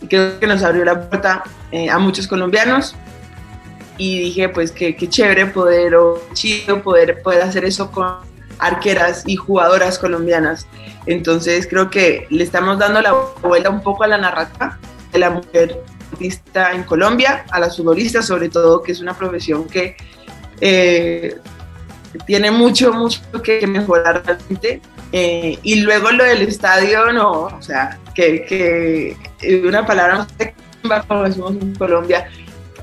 y 0.02 0.08
creo 0.08 0.40
que 0.40 0.48
nos 0.48 0.64
abrió 0.64 0.86
la 0.86 1.10
puerta 1.10 1.44
eh, 1.74 1.90
a 1.90 2.00
muchos 2.00 2.28
colombianos 2.28 2.96
y 3.98 4.20
dije 4.20 4.50
pues 4.50 4.72
que, 4.72 4.95
chévere 4.95 5.48
poder 5.48 5.95
o 5.95 6.22
chido 6.34 6.82
poder, 6.82 7.22
poder 7.22 7.41
hacer 7.41 7.66
eso 7.66 7.91
con 7.91 8.08
arqueras 8.60 9.24
y 9.26 9.36
jugadoras 9.36 10.00
colombianas. 10.00 10.68
Entonces 11.06 11.68
creo 11.68 11.89
que 11.89 12.28
le 12.30 12.43
estamos 12.43 12.80
dando 12.80 13.02
la 13.02 13.14
vuelta 13.41 13.70
un 13.70 13.82
poco 13.82 14.04
a 14.04 14.08
la 14.08 14.18
narrativa 14.18 14.78
de 15.12 15.20
la 15.20 15.30
mujer 15.30 15.82
artista 16.12 16.72
en 16.74 16.84
Colombia, 16.84 17.45
a 17.52 17.60
las 17.60 17.78
futbolistas 17.78 18.26
sobre 18.26 18.50
todo, 18.50 18.82
que 18.82 18.91
es 18.91 19.00
una 19.00 19.14
profesión 19.16 19.68
que 19.68 19.95
eh, 20.62 21.38
tiene 22.26 22.52
mucho, 22.52 22.93
mucho 22.93 23.22
que, 23.43 23.66
mejorar 23.68 24.24
realmente. 24.26 24.82
Eh, 25.14 25.58
y 25.64 25.82
luego 25.82 26.12
lo 26.12 26.24
del 26.24 26.41
estadio, 26.41 27.14
no, 27.14 27.43
o 27.43 27.62
sea, 27.62 27.98
que, 28.14 28.45
que 28.45 29.62
una 29.66 29.86
palabra 29.86 30.28
como 31.08 31.24
decimos 31.24 31.52
en 31.52 31.76
Colombia, 31.76 32.30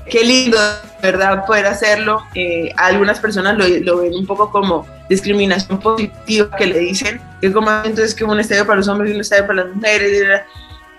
qué 0.09 0.23
lindo, 0.23 0.57
¿verdad?, 1.01 1.45
poder 1.45 1.65
hacerlo. 1.65 2.23
Eh, 2.35 2.71
algunas 2.77 3.19
personas 3.19 3.57
lo, 3.57 3.97
ven 3.97 4.13
un 4.13 4.25
poco 4.25 4.51
como 4.51 4.85
discriminación 5.09 5.79
positiva 5.79 6.55
que 6.57 6.65
le 6.67 6.79
dicen, 6.79 7.21
que 7.41 7.51
como 7.51 7.69
entonces 7.69 8.15
que 8.15 8.23
un 8.23 8.39
estadio 8.39 8.65
para 8.65 8.77
los 8.77 8.87
hombres 8.87 9.11
y 9.11 9.15
un 9.15 9.21
estadio 9.21 9.47
para 9.47 9.65
las 9.65 9.75
mujeres, 9.75 10.41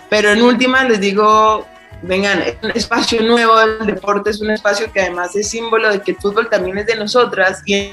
pero 0.09 0.31
en 0.31 0.43
última 0.43 0.85
les 0.85 1.01
digo, 1.01 1.67
vengan, 2.03 2.41
es 2.43 2.57
un 2.63 2.71
espacio 2.71 3.23
nuevo, 3.23 3.61
el 3.61 3.87
deporte 3.87 4.31
es 4.31 4.41
un 4.41 4.51
espacio 4.51 4.93
que 4.93 5.01
además 5.01 5.35
es 5.35 5.49
símbolo 5.49 5.91
de 5.91 6.01
que 6.01 6.13
el 6.13 6.17
fútbol 6.19 6.49
también 6.49 6.79
es 6.79 6.87
de 6.87 6.97
nosotras 6.97 7.63
y 7.65 7.93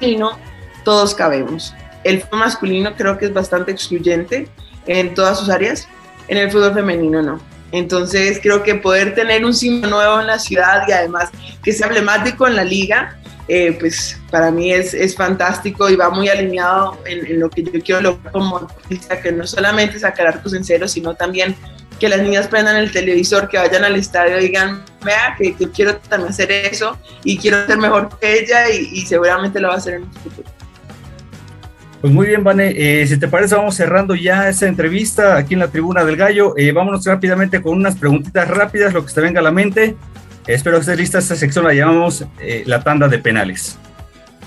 en 0.00 0.18
no 0.18 0.38
todos 0.84 1.14
cabemos. 1.14 1.74
El 2.04 2.22
fútbol 2.22 2.40
masculino 2.40 2.94
creo 2.94 3.18
que 3.18 3.26
es 3.26 3.34
bastante 3.34 3.72
excluyente 3.72 4.48
en 4.86 5.14
todas 5.14 5.38
sus 5.38 5.50
áreas, 5.50 5.88
en 6.28 6.38
el 6.38 6.50
fútbol 6.50 6.72
femenino 6.72 7.22
no 7.22 7.55
entonces 7.72 8.38
creo 8.42 8.62
que 8.62 8.76
poder 8.76 9.14
tener 9.14 9.44
un 9.44 9.54
símbolo 9.54 9.96
nuevo 9.96 10.20
en 10.20 10.26
la 10.26 10.38
ciudad 10.38 10.82
y 10.88 10.92
además 10.92 11.30
que 11.62 11.72
sea 11.72 11.88
emblemático 11.88 12.46
en 12.46 12.56
la 12.56 12.64
liga, 12.64 13.18
eh, 13.48 13.76
pues 13.78 14.20
para 14.30 14.50
mí 14.50 14.72
es, 14.72 14.92
es, 14.92 15.14
fantástico 15.14 15.88
y 15.88 15.94
va 15.94 16.10
muy 16.10 16.28
alineado 16.28 16.98
en, 17.06 17.38
lo 17.38 17.48
que 17.48 17.62
yo 17.62 17.80
quiero 17.82 18.00
lograr 18.00 18.32
como 18.32 18.56
artista, 18.56 19.20
que 19.20 19.30
no 19.30 19.46
solamente 19.46 20.00
sacar 20.00 20.26
arcos 20.26 20.52
en 20.54 20.64
cero, 20.64 20.88
sino 20.88 21.14
también 21.14 21.54
que 22.00 22.08
las 22.08 22.20
niñas 22.20 22.48
prendan 22.48 22.76
el 22.76 22.90
televisor, 22.90 23.48
que 23.48 23.56
vayan 23.56 23.84
al 23.84 23.96
estadio 23.96 24.38
y 24.38 24.46
digan, 24.46 24.84
vea, 25.04 25.36
que, 25.38 25.54
yo 25.58 25.70
quiero 25.70 25.96
también 25.96 26.30
hacer 26.30 26.50
eso 26.50 26.98
y 27.22 27.38
quiero 27.38 27.64
ser 27.66 27.78
mejor 27.78 28.18
que 28.18 28.40
ella 28.40 28.68
y, 28.68 28.88
y 28.92 29.06
seguramente 29.06 29.60
lo 29.60 29.68
va 29.68 29.74
a 29.74 29.78
hacer 29.78 29.94
en 29.94 30.02
el 30.02 30.12
futuro. 30.18 30.55
Pues 32.00 32.12
muy 32.12 32.26
bien, 32.26 32.44
Vane, 32.44 32.74
eh, 32.76 33.06
si 33.06 33.18
te 33.18 33.26
parece, 33.26 33.54
vamos 33.54 33.74
cerrando 33.74 34.14
ya 34.14 34.48
esa 34.48 34.66
entrevista 34.66 35.36
aquí 35.36 35.54
en 35.54 35.60
la 35.60 35.68
Tribuna 35.68 36.04
del 36.04 36.16
Gallo. 36.16 36.54
Eh, 36.56 36.70
vámonos 36.72 37.04
rápidamente 37.06 37.62
con 37.62 37.72
unas 37.74 37.96
preguntitas 37.96 38.46
rápidas, 38.48 38.92
lo 38.92 39.04
que 39.04 39.12
te 39.12 39.20
venga 39.20 39.40
a 39.40 39.42
la 39.42 39.50
mente. 39.50 39.96
espero 40.46 40.76
que 40.76 40.82
estés 40.82 40.98
lista. 40.98 41.18
Esta 41.18 41.34
sección 41.34 41.64
la 41.64 41.72
llamamos 41.72 42.24
eh, 42.38 42.64
la 42.66 42.82
tanda 42.82 43.08
de 43.08 43.18
penales. 43.18 43.78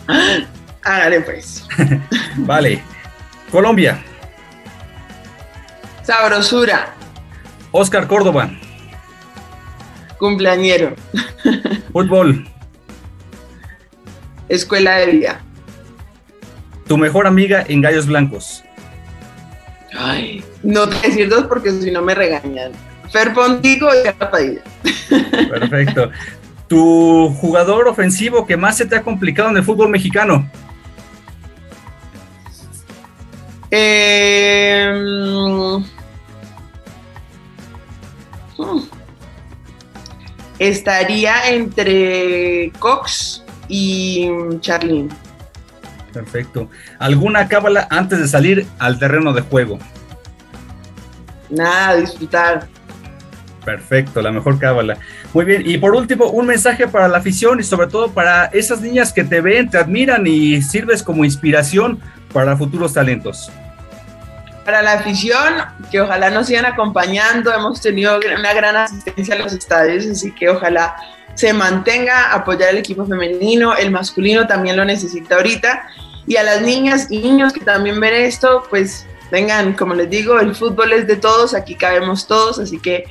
Hágale 0.83 1.21
pues. 1.21 1.67
vale. 2.37 2.81
Colombia. 3.51 3.99
Sabrosura. 6.03 6.93
Oscar 7.71 8.07
Córdoba. 8.07 8.51
Cumpleañero. 10.19 10.95
Fútbol. 11.91 12.47
Escuela 14.47 14.97
de 14.97 15.05
vida. 15.07 15.41
Tu 16.89 16.97
mejor 16.97 17.27
amiga 17.27 17.63
en 17.67 17.81
Gallos 17.81 18.07
Blancos. 18.07 18.63
Ay, 19.95 20.43
no 20.63 20.89
te 20.89 21.07
decir 21.07 21.29
dos 21.29 21.45
porque 21.45 21.71
si 21.71 21.91
no 21.91 22.01
me 22.01 22.15
regañan. 22.15 22.71
Fer 23.11 23.31
Pontigo 23.31 23.89
y 23.93 24.07
Ana 24.07 24.31
Padilla. 24.31 24.61
Perfecto. 25.49 26.09
¿Tu 26.67 27.29
jugador 27.39 27.87
ofensivo 27.87 28.47
que 28.47 28.57
más 28.57 28.77
se 28.77 28.87
te 28.87 28.95
ha 28.95 29.03
complicado 29.03 29.51
en 29.51 29.57
el 29.57 29.63
fútbol 29.63 29.89
mexicano? 29.89 30.49
Eh, 33.69 34.91
estaría 40.57 41.49
entre 41.51 42.71
Cox 42.79 43.43
y 43.67 44.27
Charlene. 44.59 45.28
Perfecto. 46.13 46.69
¿Alguna 46.97 47.47
cábala 47.47 47.87
antes 47.89 48.19
de 48.19 48.27
salir 48.27 48.65
al 48.79 48.99
terreno 48.99 49.33
de 49.33 49.41
juego? 49.41 49.79
Nada, 51.49 51.95
disfrutar. 51.95 52.67
Perfecto, 53.63 54.21
la 54.21 54.31
mejor 54.31 54.57
cábala. 54.59 54.97
Muy 55.33 55.45
bien, 55.45 55.63
y 55.65 55.77
por 55.77 55.93
último, 55.93 56.25
un 56.29 56.47
mensaje 56.47 56.87
para 56.87 57.07
la 57.07 57.17
afición 57.17 57.59
y 57.59 57.63
sobre 57.63 57.87
todo 57.87 58.11
para 58.11 58.45
esas 58.45 58.81
niñas 58.81 59.13
que 59.13 59.23
te 59.23 59.41
ven, 59.41 59.69
te 59.69 59.77
admiran 59.77 60.25
y 60.25 60.61
sirves 60.61 61.03
como 61.03 61.25
inspiración 61.25 61.99
para 62.33 62.57
futuros 62.57 62.93
talentos. 62.93 63.51
Para 64.65 64.81
la 64.81 64.93
afición, 64.93 65.53
que 65.91 66.01
ojalá 66.01 66.29
nos 66.29 66.47
sigan 66.47 66.65
acompañando, 66.65 67.53
hemos 67.53 67.81
tenido 67.81 68.19
una 68.37 68.53
gran 68.53 68.75
asistencia 68.75 69.35
a 69.35 69.39
los 69.39 69.53
estadios, 69.53 70.05
así 70.05 70.31
que 70.31 70.49
ojalá 70.49 70.95
se 71.39 71.53
mantenga, 71.53 72.33
apoyar 72.33 72.69
al 72.69 72.79
equipo 72.79 73.05
femenino, 73.05 73.73
el 73.73 73.91
masculino 73.91 74.45
también 74.45 74.75
lo 74.75 74.83
necesita 74.83 75.35
ahorita. 75.35 75.87
Y 76.27 76.35
a 76.35 76.43
las 76.43 76.61
niñas 76.61 77.07
y 77.09 77.19
niños 77.19 77.53
que 77.53 77.61
también 77.61 77.97
ven 78.01 78.13
esto, 78.13 78.65
pues 78.69 79.05
vengan, 79.31 79.71
como 79.73 79.93
les 79.93 80.09
digo, 80.09 80.37
el 80.37 80.53
fútbol 80.53 80.91
es 80.91 81.07
de 81.07 81.15
todos, 81.15 81.53
aquí 81.53 81.75
cabemos 81.75 82.27
todos, 82.27 82.59
así 82.59 82.77
que 82.77 83.05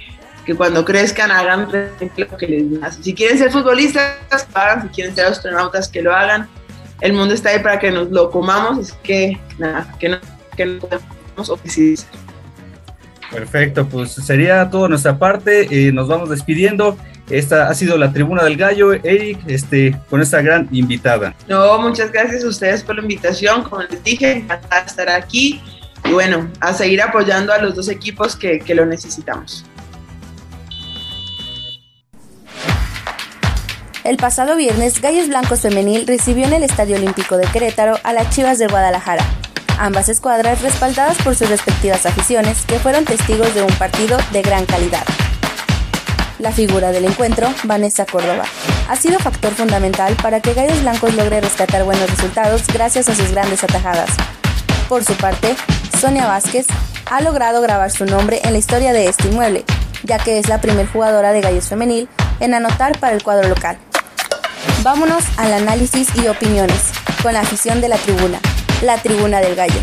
que 0.44 0.54
cuando 0.54 0.82
crezcan 0.82 1.30
hagan 1.30 1.68
lo 2.16 2.36
que 2.38 2.46
les 2.46 2.64
nace. 2.64 3.02
Si 3.02 3.14
quieren 3.14 3.38
ser 3.38 3.50
futbolistas, 3.50 4.14
lo 4.54 4.60
hagan, 4.60 4.82
si 4.82 4.88
quieren 4.88 5.14
ser 5.14 5.26
astronautas, 5.26 5.88
que 5.88 6.02
lo 6.02 6.14
hagan. 6.14 6.48
El 7.00 7.12
mundo 7.14 7.34
está 7.34 7.50
ahí 7.50 7.58
para 7.58 7.78
que 7.78 7.90
nos 7.90 8.10
lo 8.10 8.30
comamos, 8.30 8.78
así 8.78 8.92
que 9.02 9.38
nada, 9.58 9.94
que 9.98 10.08
no, 10.10 10.18
que 10.56 10.66
no. 10.66 10.88
Perfecto, 13.30 13.86
pues 13.86 14.12
sería 14.12 14.70
todo 14.70 14.88
nuestra 14.88 15.18
parte, 15.18 15.68
eh, 15.70 15.92
nos 15.92 16.08
vamos 16.08 16.30
despidiendo. 16.30 16.96
Esta 17.28 17.68
ha 17.68 17.74
sido 17.74 17.98
la 17.98 18.10
Tribuna 18.10 18.42
del 18.42 18.56
Gallo, 18.56 18.92
Eric, 18.92 19.38
este, 19.46 19.94
con 20.08 20.22
esta 20.22 20.40
gran 20.40 20.66
invitada. 20.72 21.34
No, 21.46 21.78
muchas 21.78 22.10
gracias 22.10 22.42
a 22.42 22.48
ustedes 22.48 22.82
por 22.82 22.96
la 22.96 23.02
invitación. 23.02 23.64
Como 23.64 23.82
les 23.82 24.02
dije, 24.02 24.32
encantada 24.32 24.80
de 24.80 24.86
estar 24.86 25.08
aquí. 25.10 25.60
Y 26.04 26.12
bueno, 26.12 26.48
a 26.60 26.72
seguir 26.72 27.02
apoyando 27.02 27.52
a 27.52 27.58
los 27.58 27.74
dos 27.74 27.90
equipos 27.90 28.34
que, 28.34 28.60
que 28.60 28.74
lo 28.74 28.86
necesitamos. 28.86 29.64
El 34.04 34.16
pasado 34.16 34.56
viernes, 34.56 35.02
Gallos 35.02 35.28
Blancos 35.28 35.60
Femenil 35.60 36.06
recibió 36.06 36.46
en 36.46 36.54
el 36.54 36.62
Estadio 36.62 36.96
Olímpico 36.96 37.36
de 37.36 37.44
Querétaro 37.46 37.98
a 38.04 38.14
las 38.14 38.30
Chivas 38.34 38.58
de 38.58 38.66
Guadalajara, 38.66 39.22
ambas 39.78 40.08
escuadras 40.08 40.62
respaldadas 40.62 41.16
por 41.18 41.34
sus 41.34 41.48
respectivas 41.48 42.04
aficiones 42.06 42.64
que 42.66 42.78
fueron 42.78 43.04
testigos 43.04 43.54
de 43.54 43.62
un 43.62 43.72
partido 43.74 44.18
de 44.32 44.42
gran 44.42 44.66
calidad. 44.66 45.04
La 46.38 46.52
figura 46.52 46.92
del 46.92 47.04
encuentro, 47.04 47.48
Vanessa 47.64 48.06
Córdoba, 48.06 48.44
ha 48.88 48.96
sido 48.96 49.18
factor 49.18 49.52
fundamental 49.54 50.14
para 50.22 50.40
que 50.40 50.54
Gallos 50.54 50.80
Blancos 50.82 51.14
logre 51.14 51.40
rescatar 51.40 51.84
buenos 51.84 52.08
resultados 52.08 52.62
gracias 52.72 53.08
a 53.08 53.14
sus 53.14 53.32
grandes 53.32 53.64
atajadas. 53.64 54.10
Por 54.88 55.04
su 55.04 55.14
parte, 55.14 55.56
Sonia 56.00 56.26
Vázquez 56.26 56.66
ha 57.10 57.20
logrado 57.22 57.60
grabar 57.60 57.90
su 57.90 58.04
nombre 58.04 58.40
en 58.44 58.52
la 58.52 58.58
historia 58.58 58.92
de 58.92 59.06
este 59.06 59.28
inmueble, 59.28 59.64
ya 60.04 60.18
que 60.18 60.38
es 60.38 60.48
la 60.48 60.60
primer 60.60 60.86
jugadora 60.86 61.32
de 61.32 61.40
Gallos 61.40 61.68
Femenil 61.68 62.08
en 62.40 62.54
anotar 62.54 62.98
para 62.98 63.14
el 63.14 63.22
cuadro 63.22 63.48
local. 63.48 63.76
Vámonos 64.82 65.24
al 65.36 65.52
análisis 65.52 66.08
y 66.14 66.28
opiniones, 66.28 66.92
con 67.22 67.32
la 67.32 67.40
afición 67.40 67.80
de 67.80 67.88
la 67.88 67.96
tribuna, 67.96 68.38
la 68.82 68.96
tribuna 69.02 69.40
del 69.40 69.54
gallo. 69.54 69.80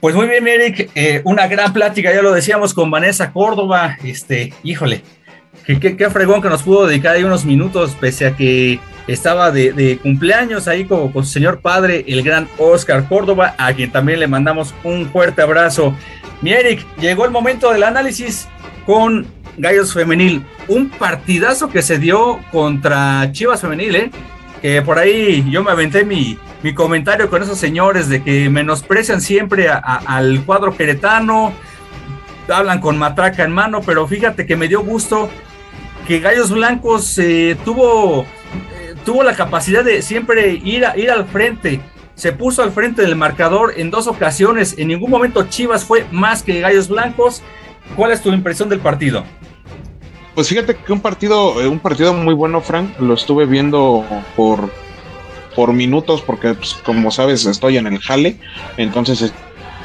Pues 0.00 0.14
muy 0.14 0.28
bien, 0.28 0.46
Eric, 0.46 0.90
eh, 0.94 1.22
una 1.24 1.48
gran 1.48 1.72
plática, 1.72 2.14
ya 2.14 2.22
lo 2.22 2.32
decíamos 2.32 2.72
con 2.72 2.90
Vanessa 2.90 3.32
Córdoba, 3.32 3.98
este, 4.04 4.52
híjole, 4.62 5.02
qué, 5.66 5.96
qué, 5.96 6.10
fregón 6.10 6.40
que 6.40 6.48
nos 6.48 6.62
pudo 6.62 6.86
dedicar 6.86 7.16
ahí 7.16 7.24
unos 7.24 7.44
minutos, 7.44 7.96
pese 7.98 8.26
a 8.26 8.36
que 8.36 8.78
estaba 9.08 9.50
de, 9.50 9.98
cumpleaños 10.00 10.68
ahí 10.68 10.84
con, 10.84 11.10
con, 11.10 11.24
su 11.24 11.32
señor 11.32 11.60
padre, 11.60 12.04
el 12.06 12.22
gran 12.22 12.48
Oscar 12.58 13.08
Córdoba, 13.08 13.56
a 13.58 13.72
quien 13.72 13.90
también 13.90 14.20
le 14.20 14.28
mandamos 14.28 14.72
un 14.84 15.10
fuerte 15.10 15.42
abrazo. 15.42 15.96
Mi 16.42 16.52
Eric, 16.52 16.86
llegó 17.00 17.24
el 17.24 17.32
momento 17.32 17.72
del 17.72 17.82
análisis 17.82 18.46
con 18.86 19.26
Gallos 19.58 19.92
Femenil. 19.92 20.44
Un 20.68 20.88
partidazo 20.88 21.68
que 21.68 21.82
se 21.82 21.98
dio 21.98 22.40
contra 22.50 23.30
Chivas 23.32 23.60
Femenil, 23.60 23.96
¿eh? 23.96 24.10
Que 24.62 24.82
por 24.82 24.98
ahí 24.98 25.44
yo 25.50 25.62
me 25.62 25.70
aventé 25.70 26.04
mi, 26.04 26.38
mi 26.62 26.74
comentario 26.74 27.30
con 27.30 27.42
esos 27.42 27.58
señores 27.58 28.08
de 28.08 28.22
que 28.22 28.48
menosprecian 28.50 29.20
siempre 29.20 29.68
al 29.68 30.42
cuadro 30.44 30.76
queretano, 30.76 31.52
hablan 32.48 32.80
con 32.80 32.98
matraca 32.98 33.44
en 33.44 33.52
mano, 33.52 33.80
pero 33.84 34.06
fíjate 34.06 34.46
que 34.46 34.56
me 34.56 34.68
dio 34.68 34.82
gusto 34.82 35.28
que 36.06 36.20
Gallos 36.20 36.50
Blancos 36.50 37.18
eh, 37.18 37.56
tuvo, 37.64 38.22
eh, 38.22 38.94
tuvo 39.04 39.22
la 39.22 39.34
capacidad 39.34 39.84
de 39.84 40.02
siempre 40.02 40.52
ir, 40.52 40.84
ir 40.96 41.10
al 41.10 41.26
frente. 41.26 41.80
Se 42.14 42.32
puso 42.32 42.62
al 42.62 42.72
frente 42.72 43.02
del 43.02 43.14
marcador 43.14 43.74
en 43.76 43.90
dos 43.90 44.08
ocasiones. 44.08 44.74
En 44.78 44.88
ningún 44.88 45.10
momento 45.10 45.46
Chivas 45.48 45.84
fue 45.84 46.06
más 46.10 46.42
que 46.42 46.60
Gallos 46.60 46.88
Blancos. 46.88 47.42
¿Cuál 47.94 48.12
es 48.12 48.22
tu 48.22 48.32
impresión 48.32 48.68
del 48.68 48.80
partido? 48.80 49.24
Pues 50.38 50.50
fíjate 50.50 50.76
que 50.76 50.92
un 50.92 51.00
partido, 51.00 51.60
eh, 51.60 51.66
un 51.66 51.80
partido 51.80 52.14
muy 52.14 52.32
bueno, 52.32 52.60
Frank. 52.60 53.00
Lo 53.00 53.14
estuve 53.14 53.44
viendo 53.44 54.04
por, 54.36 54.70
por 55.56 55.72
minutos, 55.72 56.22
porque 56.22 56.54
pues, 56.54 56.74
como 56.84 57.10
sabes, 57.10 57.44
estoy 57.44 57.76
en 57.76 57.88
el 57.88 57.98
jale. 57.98 58.36
Entonces, 58.76 59.32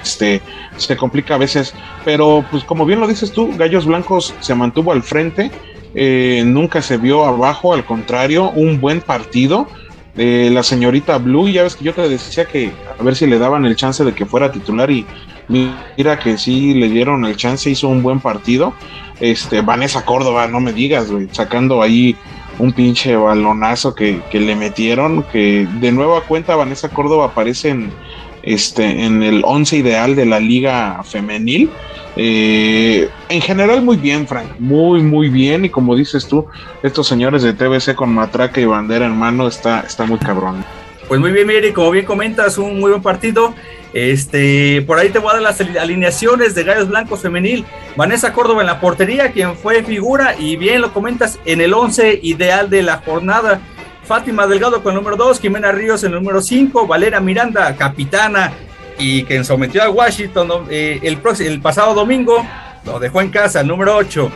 este 0.04 0.44
se 0.78 0.96
complica 0.96 1.34
a 1.34 1.38
veces. 1.40 1.74
Pero, 2.06 2.46
pues, 2.52 2.64
como 2.66 2.86
bien 2.86 3.00
lo 3.00 3.08
dices 3.08 3.32
tú, 3.32 3.50
Gallos 3.58 3.88
Blancos 3.88 4.36
se 4.42 4.54
mantuvo 4.54 4.92
al 4.92 5.02
frente. 5.02 5.50
Eh, 5.96 6.44
nunca 6.46 6.84
se 6.84 6.98
vio 6.98 7.26
abajo, 7.26 7.74
al 7.74 7.84
contrario, 7.84 8.52
un 8.52 8.80
buen 8.80 9.02
partido. 9.02 9.68
Eh, 10.16 10.52
la 10.54 10.62
señorita 10.62 11.18
Blue, 11.18 11.50
ya 11.50 11.64
ves 11.64 11.76
que 11.76 11.86
yo 11.86 11.96
te 11.96 12.08
decía 12.08 12.46
que 12.46 12.72
a 13.00 13.02
ver 13.02 13.16
si 13.16 13.26
le 13.26 13.40
daban 13.40 13.66
el 13.66 13.76
chance 13.76 14.04
de 14.04 14.14
que 14.14 14.28
fuera 14.28 14.52
titular 14.52 14.92
y 14.92 15.04
mira 15.48 16.20
que 16.20 16.38
sí 16.38 16.76
le 16.76 16.90
dieron 16.90 17.26
el 17.26 17.36
chance, 17.36 17.70
hizo 17.72 17.88
un 17.88 18.04
buen 18.04 18.20
partido. 18.20 18.76
Este, 19.24 19.62
Vanessa 19.62 20.04
Córdoba, 20.04 20.48
no 20.48 20.60
me 20.60 20.74
digas, 20.74 21.08
sacando 21.32 21.82
ahí 21.82 22.18
un 22.60 22.74
pinche 22.74 23.16
balonazo 23.16 23.96
que, 23.96 24.22
le 24.34 24.56
metieron, 24.58 25.24
que 25.32 25.66
de 25.80 25.94
nueva 25.94 26.20
cuenta 26.26 26.58
Vanessa 26.58 26.90
Córdoba 26.90 27.28
aparece 27.28 27.70
en, 27.70 27.94
este, 28.42 29.06
en 29.06 29.24
el 29.24 29.42
once 29.46 29.78
ideal 29.78 30.18
de 30.18 30.26
la 30.26 30.42
liga 30.42 31.02
femenil. 31.06 31.70
Eh, 32.18 33.08
en 33.30 33.40
general 33.40 33.82
muy 33.82 33.96
bien, 33.96 34.28
Frank, 34.28 34.60
muy, 34.60 35.02
muy 35.02 35.30
bien. 35.30 35.64
Y 35.64 35.70
como 35.70 35.96
dices 35.96 36.28
tú, 36.28 36.46
estos 36.84 37.08
señores 37.08 37.44
de 37.44 37.54
TBC 37.54 37.96
con 37.96 38.14
matraca 38.14 38.60
y 38.60 38.66
bandera 38.66 39.06
en 39.06 39.18
mano 39.18 39.48
está, 39.48 39.86
está 39.88 40.06
muy 40.06 40.20
cabrón. 40.20 40.66
Pues 41.08 41.22
muy 41.22 41.32
bien, 41.32 41.48
Miri, 41.48 41.72
como 41.72 41.92
bien 41.92 42.06
comentas, 42.06 42.58
un 42.58 42.78
muy 42.78 42.92
buen 42.92 43.02
partido. 43.02 43.56
Este, 43.94 44.82
por 44.88 44.98
ahí 44.98 45.10
te 45.10 45.20
voy 45.20 45.30
a 45.30 45.34
dar 45.34 45.44
las 45.44 45.62
alineaciones 45.62 46.56
de 46.56 46.64
Gallos 46.64 46.90
Blancos 46.90 47.22
Femenil. 47.22 47.64
Vanessa 47.96 48.34
Córdoba 48.34 48.62
en 48.62 48.68
la 48.68 48.80
portería, 48.80 49.32
quien 49.32 49.56
fue 49.56 49.84
figura, 49.84 50.36
y 50.38 50.56
bien 50.56 50.82
lo 50.82 50.92
comentas, 50.92 51.40
en 51.46 51.62
el 51.62 51.74
11 51.74 52.20
ideal 52.24 52.70
de 52.70 52.82
la 52.82 52.98
jornada. 52.98 53.62
Fátima 54.04 54.48
Delgado 54.48 54.84
con 54.84 54.94
el 54.94 54.98
número 54.98 55.16
2, 55.16 55.40
Jimena 55.40 55.72
Ríos 55.72 56.04
en 56.04 56.14
el 56.14 56.20
número 56.20 56.42
5, 56.42 56.88
Valera 56.88 57.20
Miranda, 57.20 57.76
capitana, 57.76 58.52
y 58.98 59.24
quien 59.24 59.46
sometió 59.46 59.84
a 59.84 59.90
Washington 59.90 60.68
eh, 60.70 61.00
el, 61.04 61.62
pasado 61.62 61.94
domingo, 61.94 62.46
lo 62.86 63.00
dejó 63.00 63.22
en 63.22 63.30
casa, 63.30 63.62
el 63.62 63.68
número 63.68 63.96
8. 63.96 64.32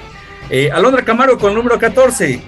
Eh, 0.49 0.69
Alondra 0.71 1.03
Camaro 1.03 1.37
con 1.37 1.49
el 1.49 1.57
número 1.57 1.77
14, 1.77 2.41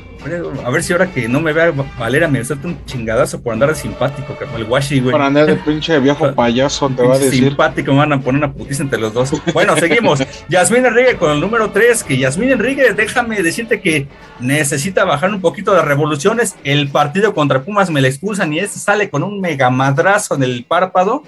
a 0.66 0.70
ver 0.70 0.84
si 0.84 0.94
ahora 0.94 1.12
que 1.12 1.28
no 1.30 1.40
me 1.40 1.54
vea 1.54 1.72
Valera 1.98 2.28
me 2.28 2.44
suelta 2.44 2.68
un 2.68 2.84
chingadazo 2.86 3.42
por 3.42 3.54
andar 3.54 3.70
de 3.70 3.76
simpático, 3.76 4.38
el 4.56 4.64
washi, 4.66 5.00
güey. 5.00 5.12
Por 5.12 5.22
andar 5.22 5.46
de 5.46 5.56
pinche 5.66 5.98
viejo 6.00 6.34
payaso, 6.34 6.90
te 6.90 7.04
va 7.04 7.16
a 7.16 7.20
decir. 7.20 7.46
Simpático, 7.46 7.92
me 7.92 8.00
van 8.00 8.14
a 8.14 8.22
poner 8.22 8.44
una 8.44 8.54
putiza 8.54 8.84
entre 8.84 9.00
los 9.00 9.14
dos. 9.14 9.32
Bueno, 9.54 9.76
seguimos. 9.78 10.22
Yasmín 10.50 10.86
Enrique 10.86 11.16
con 11.16 11.32
el 11.32 11.40
número 11.40 11.72
3, 11.72 12.04
que 12.04 12.18
Yasmín 12.18 12.52
Enrique, 12.52 12.94
déjame 12.94 13.42
decirte 13.42 13.80
que 13.80 14.08
necesita 14.40 15.06
bajar 15.06 15.32
un 15.32 15.42
poquito 15.42 15.74
de 15.74 15.82
revoluciones. 15.82 16.56
El 16.64 16.90
partido 16.90 17.34
contra 17.34 17.64
Pumas 17.64 17.90
me 17.90 18.02
la 18.02 18.10
expulsan 18.10 18.52
y 18.54 18.60
este 18.60 18.80
sale 18.80 19.10
con 19.10 19.24
un 19.24 19.40
mega 19.40 19.70
madrazo 19.70 20.36
en 20.36 20.44
el 20.44 20.66
párpado 20.66 21.24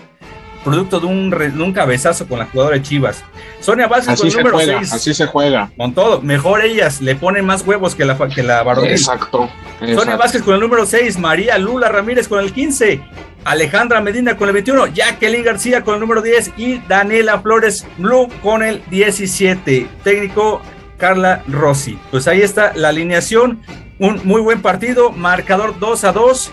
producto 0.64 1.00
de 1.00 1.08
un, 1.08 1.34
un 1.34 1.74
cabezazo 1.74 2.28
con 2.28 2.40
la 2.40 2.46
jugadora 2.46 2.78
de 2.78 2.84
Chivas. 2.84 3.24
Sonia 3.60 3.88
Vázquez 3.88 4.20
con 4.20 4.28
el 4.28 4.34
número 4.36 4.60
6. 4.60 4.94
Así 4.94 5.14
se 5.14 5.28
juega. 5.28 5.72
Con 5.78 5.94
todo, 5.94 6.22
mejor 6.22 6.64
ellas, 6.64 7.02
le 7.02 7.16
ponen 7.16 7.46
más 7.46 7.66
huevos 7.66 7.96
que 7.96 8.06
la, 8.06 8.18
que 8.30 8.44
la 8.44 8.62
Exacto, 8.84 9.50
Sonia 9.80 10.16
Vázquez 10.16 10.42
con 10.44 10.56
el 10.56 10.60
número 10.60 10.86
6, 10.86 11.18
María 11.18 11.58
Lula 11.58 11.90
Ramírez 11.90 12.28
con 12.28 12.40
el 12.40 12.54
15, 12.54 13.02
Alejandra 13.44 14.02
Medina 14.02 14.38
con 14.38 14.48
el 14.50 14.54
21, 14.54 14.88
Jacqueline 14.88 15.44
García 15.44 15.84
con 15.84 15.96
el 15.96 16.00
número 16.00 16.22
10 16.22 16.54
y 16.58 16.78
Daniela 16.88 17.40
Flores 17.40 17.86
Blue 17.98 18.30
con 18.44 18.64
el 18.64 18.84
17. 18.90 19.88
Técnico 20.04 20.62
Carla 20.98 21.44
Rossi. 21.48 21.98
Pues 22.12 22.28
ahí 22.28 22.42
está 22.42 22.74
la 22.76 22.90
alineación. 22.90 23.62
Un 24.00 24.22
muy 24.24 24.42
buen 24.42 24.62
partido, 24.62 25.12
marcador 25.12 25.78
2 25.80 26.04
a 26.04 26.12
2 26.12 26.52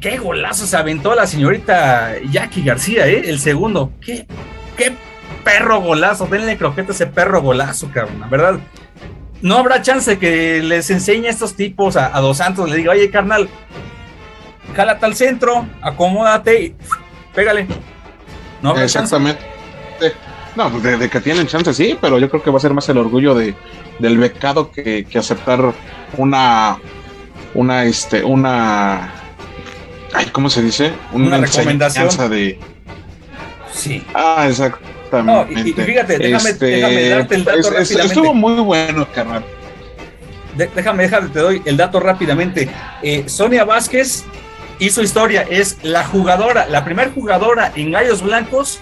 qué 0.00 0.16
golazo 0.18 0.66
se 0.66 0.76
aventó 0.76 1.14
la 1.14 1.26
señorita 1.26 2.14
Jackie 2.30 2.62
García, 2.62 3.06
¿eh? 3.06 3.22
El 3.26 3.38
segundo. 3.38 3.92
Qué, 4.00 4.26
qué 4.76 4.92
perro 5.44 5.80
golazo. 5.80 6.26
Denle 6.26 6.56
croqueta 6.56 6.92
a 6.92 6.94
ese 6.94 7.06
perro 7.06 7.42
golazo, 7.42 7.90
cabrón. 7.92 8.20
La 8.20 8.26
verdad, 8.26 8.60
no 9.42 9.56
habrá 9.56 9.82
chance 9.82 10.18
que 10.18 10.62
les 10.62 10.88
enseñe 10.90 11.26
a 11.26 11.30
estos 11.30 11.54
tipos, 11.54 11.96
a, 11.96 12.08
Dos 12.20 12.38
Santos, 12.38 12.70
le 12.70 12.76
diga, 12.76 12.92
oye, 12.92 13.10
carnal, 13.10 13.48
jálate 14.74 15.04
al 15.04 15.14
centro, 15.14 15.66
acomódate 15.80 16.62
y 16.62 16.76
pégale. 17.34 17.66
Exactamente. 18.76 19.42
No, 20.54 20.70
pues 20.70 20.98
de, 20.98 21.08
que 21.08 21.20
tienen 21.20 21.46
chance, 21.46 21.72
sí, 21.72 21.98
pero 22.00 22.18
yo 22.18 22.28
creo 22.28 22.42
que 22.42 22.50
va 22.50 22.58
a 22.58 22.60
ser 22.60 22.74
más 22.74 22.88
el 22.88 22.98
orgullo 22.98 23.34
de, 23.34 23.54
del 23.98 24.18
becado 24.18 24.70
que, 24.70 25.04
que 25.04 25.18
aceptar 25.18 25.72
una, 26.18 26.78
una, 27.54 27.84
este, 27.84 28.22
una 28.22 29.21
ay, 30.12 30.26
¿cómo 30.26 30.50
se 30.50 30.62
dice? 30.62 30.92
Una, 31.12 31.38
recomendación 31.38 32.30
de. 32.30 32.58
Sí. 33.72 34.04
Ah, 34.14 34.46
exactamente. 34.48 34.92
No, 35.32 35.46
y, 35.50 35.72
fíjate, 35.72 36.18
déjame, 36.18 36.50
este, 36.50 36.66
déjame, 36.66 37.08
darte 37.08 37.34
el 37.34 37.44
dato 37.44 37.70
rápidamente. 37.70 38.06
Estuvo 38.06 38.34
muy 38.34 38.54
bueno, 38.54 39.06
carnal. 39.14 39.44
déjame, 40.56 41.02
déjame, 41.02 41.28
te 41.28 41.38
doy 41.38 41.62
el 41.64 41.76
dato 41.76 42.00
rápidamente. 42.00 42.68
Eh, 43.02 43.24
Sonia 43.26 43.64
Vázquez 43.64 44.24
hizo 44.78 45.02
historia, 45.02 45.46
es 45.48 45.78
la 45.82 46.04
jugadora, 46.04 46.66
la 46.66 46.84
primera 46.84 47.10
jugadora 47.10 47.72
en 47.76 47.92
Gallos 47.92 48.22
Blancos 48.22 48.80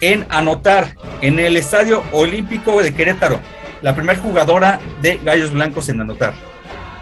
en 0.00 0.26
anotar 0.28 0.94
en 1.22 1.38
el 1.38 1.56
Estadio 1.56 2.02
Olímpico 2.12 2.80
de 2.82 2.94
Querétaro. 2.94 3.40
La 3.82 3.94
primera 3.94 4.18
jugadora 4.18 4.80
de 5.02 5.18
Gallos 5.22 5.52
Blancos 5.52 5.88
en 5.88 6.00
anotar. 6.00 6.34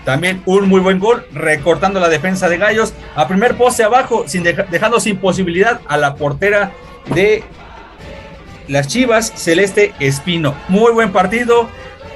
También 0.07 0.40
un 0.46 0.68
muy 0.68 0.78
buen 0.80 1.00
gol, 1.00 1.26
recortando 1.32 1.98
la 1.98 2.09
defensa 2.09 2.48
de 2.48 2.59
Gallos 2.59 2.94
a 3.16 3.26
primer 3.26 3.57
poste 3.57 3.82
abajo, 3.82 4.22
sin 4.28 4.44
dejando 4.44 5.00
sin 5.00 5.16
posibilidad 5.16 5.80
a 5.88 5.96
la 5.96 6.14
portera 6.14 6.70
de 7.12 7.42
las 8.68 8.86
Chivas, 8.86 9.32
Celeste 9.34 9.94
Espino. 9.98 10.54
Muy 10.68 10.92
buen 10.92 11.11
partido. 11.11 11.68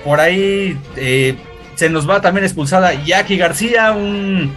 Por 0.05 0.21
ahí 0.21 0.79
eh, 0.95 1.35
se 1.75 1.91
nos 1.91 2.09
va 2.09 2.21
también 2.21 2.45
expulsada 2.45 2.95
Jackie 2.95 3.37
García, 3.37 3.91
un, 3.91 4.55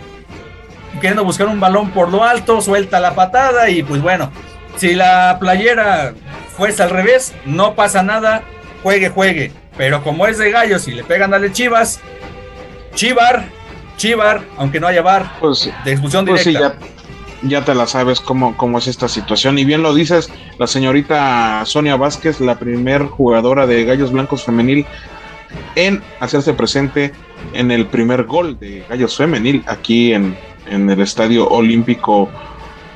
queriendo 1.01 1.23
buscar 1.23 1.47
un 1.47 1.59
balón 1.59 1.89
por 1.89 2.09
lo 2.09 2.23
alto, 2.23 2.61
suelta 2.61 2.99
la 2.99 3.15
patada 3.15 3.67
y 3.67 3.81
pues 3.81 3.99
bueno, 4.03 4.31
si 4.77 4.93
la 4.93 5.37
playera 5.39 6.13
fuese 6.55 6.83
al 6.83 6.91
revés, 6.91 7.33
no 7.45 7.73
pasa 7.73 8.03
nada, 8.03 8.43
juegue, 8.83 9.09
juegue. 9.09 9.51
pero 9.75 10.03
como 10.03 10.27
es 10.27 10.37
de 10.37 10.51
gallos 10.51 10.87
y 10.87 10.91
le 10.91 11.03
pegan 11.03 11.33
a 11.33 11.39
las 11.39 11.51
chivas, 11.51 11.99
chivar, 12.95 13.49
chivar, 13.97 14.43
aunque 14.57 14.79
no 14.79 14.87
haya 14.87 15.01
bar, 15.01 15.31
Pues, 15.39 15.69
de 15.83 15.91
expulsión 15.91 16.25
pues 16.25 16.43
sí, 16.43 16.53
ya, 16.53 16.75
ya 17.43 17.65
te 17.65 17.75
la 17.75 17.87
sabes 17.87 18.19
cómo, 18.19 18.55
cómo 18.57 18.77
es 18.77 18.87
esta 18.87 19.07
situación. 19.07 19.57
Y 19.57 19.65
bien 19.65 19.83
lo 19.83 19.93
dices, 19.93 20.29
la 20.57 20.67
señorita 20.67 21.63
Sonia 21.65 21.95
Vázquez, 21.95 22.39
la 22.39 22.57
primer 22.59 23.03
jugadora 23.05 23.67
de 23.67 23.83
Gallos 23.85 24.11
Blancos 24.11 24.43
Femenil 24.43 24.85
en 25.75 26.01
hacerse 26.19 26.53
presente 26.53 27.13
en 27.53 27.71
el 27.71 27.85
primer 27.85 28.23
gol 28.23 28.57
de 28.59 28.85
Gallos 28.89 29.17
Femenil 29.17 29.63
aquí 29.67 30.13
en, 30.13 30.37
en 30.67 30.89
el 30.89 31.01
Estadio 31.01 31.47
Olímpico 31.47 32.29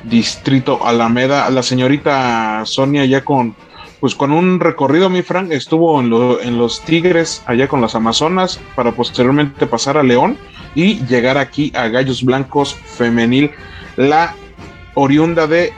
Distrito 0.04 0.84
Alameda. 0.84 1.48
La 1.50 1.62
señorita 1.62 2.62
Sonia 2.64 3.04
ya 3.04 3.24
con 3.24 3.54
pues 4.00 4.14
con 4.14 4.32
un 4.32 4.60
recorrido, 4.60 5.10
mi 5.10 5.22
Frank, 5.22 5.50
estuvo 5.50 6.00
en, 6.00 6.12
en 6.46 6.58
los 6.58 6.82
Tigres, 6.82 7.42
allá 7.46 7.68
con 7.68 7.80
las 7.80 7.94
Amazonas, 7.94 8.60
para 8.74 8.92
posteriormente 8.92 9.66
pasar 9.66 9.96
a 9.96 10.02
León 10.02 10.36
y 10.74 11.04
llegar 11.06 11.38
aquí 11.38 11.72
a 11.74 11.88
Gallos 11.88 12.22
Blancos 12.22 12.74
Femenil, 12.74 13.50
la 13.96 14.34
oriunda 14.94 15.46
de 15.46 15.72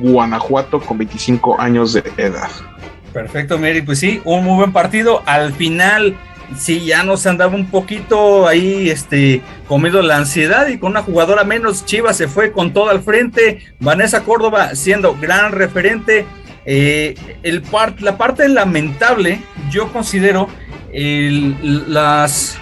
Guanajuato 0.00 0.80
con 0.80 0.98
25 0.98 1.60
años 1.60 1.92
de 1.92 2.04
edad. 2.16 2.50
Perfecto, 3.12 3.58
Mary. 3.58 3.82
Pues 3.82 3.98
sí, 3.98 4.20
un 4.24 4.44
muy 4.44 4.56
buen 4.56 4.72
partido. 4.72 5.22
Al 5.26 5.52
final, 5.52 6.16
sí, 6.56 6.84
ya 6.84 7.02
nos 7.02 7.26
andaba 7.26 7.54
un 7.54 7.66
poquito 7.66 8.46
ahí, 8.46 8.88
este, 8.90 9.42
comido 9.68 10.02
la 10.02 10.16
ansiedad 10.16 10.68
y 10.68 10.78
con 10.78 10.92
una 10.92 11.02
jugadora 11.02 11.44
menos, 11.44 11.84
Chivas 11.84 12.16
se 12.16 12.28
fue 12.28 12.52
con 12.52 12.72
todo 12.72 12.90
al 12.90 13.02
frente. 13.02 13.60
Vanessa 13.80 14.24
Córdoba 14.24 14.74
siendo 14.74 15.16
gran 15.20 15.52
referente. 15.52 16.26
Eh, 16.64 17.14
el 17.42 17.62
par- 17.62 18.00
la 18.00 18.16
parte 18.16 18.48
lamentable, 18.48 19.40
yo 19.70 19.92
considero 19.92 20.48
las 20.92 22.58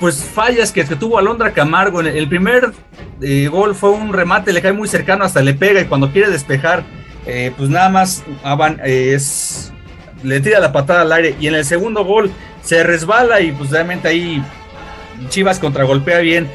pues 0.00 0.24
fallas 0.24 0.72
que, 0.72 0.84
tuvo 0.84 1.18
Alondra 1.18 1.52
Camargo. 1.52 2.00
El, 2.00 2.28
primer 2.28 2.72
eh, 3.20 3.48
gol 3.48 3.74
fue 3.74 3.90
un 3.90 4.12
remate, 4.12 4.52
le 4.52 4.60
cae 4.60 4.72
muy 4.72 4.88
cercano, 4.88 5.24
hasta 5.24 5.40
le 5.40 5.54
pega 5.54 5.80
y 5.80 5.84
cuando 5.86 6.10
quiere 6.10 6.30
despejar, 6.30 6.84
eh, 7.26 7.52
pues 7.56 7.70
nada 7.70 7.88
más 7.88 8.22
eh, 8.84 9.12
es 9.14 9.72
le 10.22 10.40
tira 10.40 10.58
la 10.58 10.72
patada 10.72 11.02
al 11.02 11.12
aire 11.12 11.36
y 11.38 11.48
en 11.48 11.54
el 11.54 11.64
segundo 11.66 12.04
gol 12.04 12.30
se 12.62 12.82
resbala 12.82 13.40
y 13.42 13.52
pues 13.52 13.70
realmente 13.70 14.08
ahí 14.08 14.42
Chivas 15.28 15.58
contragolpea 15.58 16.18
bien. 16.18 16.48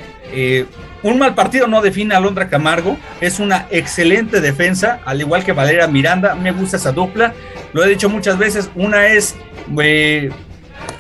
Eh, 1.04 1.10
un 1.10 1.20
mal 1.20 1.36
partido 1.36 1.68
no 1.68 1.82
define 1.82 2.16
a 2.16 2.20
Londra 2.20 2.50
Camargo, 2.50 2.97
es 3.22 3.39
una 3.39 3.68
excelente 3.72 4.41
defensa, 4.41 5.00
al 5.06 5.22
igual 5.22 5.43
que 5.43 5.52
Valeria 5.54 5.88
Miranda, 5.88 6.36
me 6.36 6.52
gusta 6.52 6.78
esa 6.78 6.91
dupla, 6.91 7.34
lo 7.74 7.84
he 7.84 7.89
dicho 7.89 8.10
muchas 8.10 8.38
veces, 8.38 8.70
una 8.76 9.08
es 9.08 9.36
eh, 9.82 10.30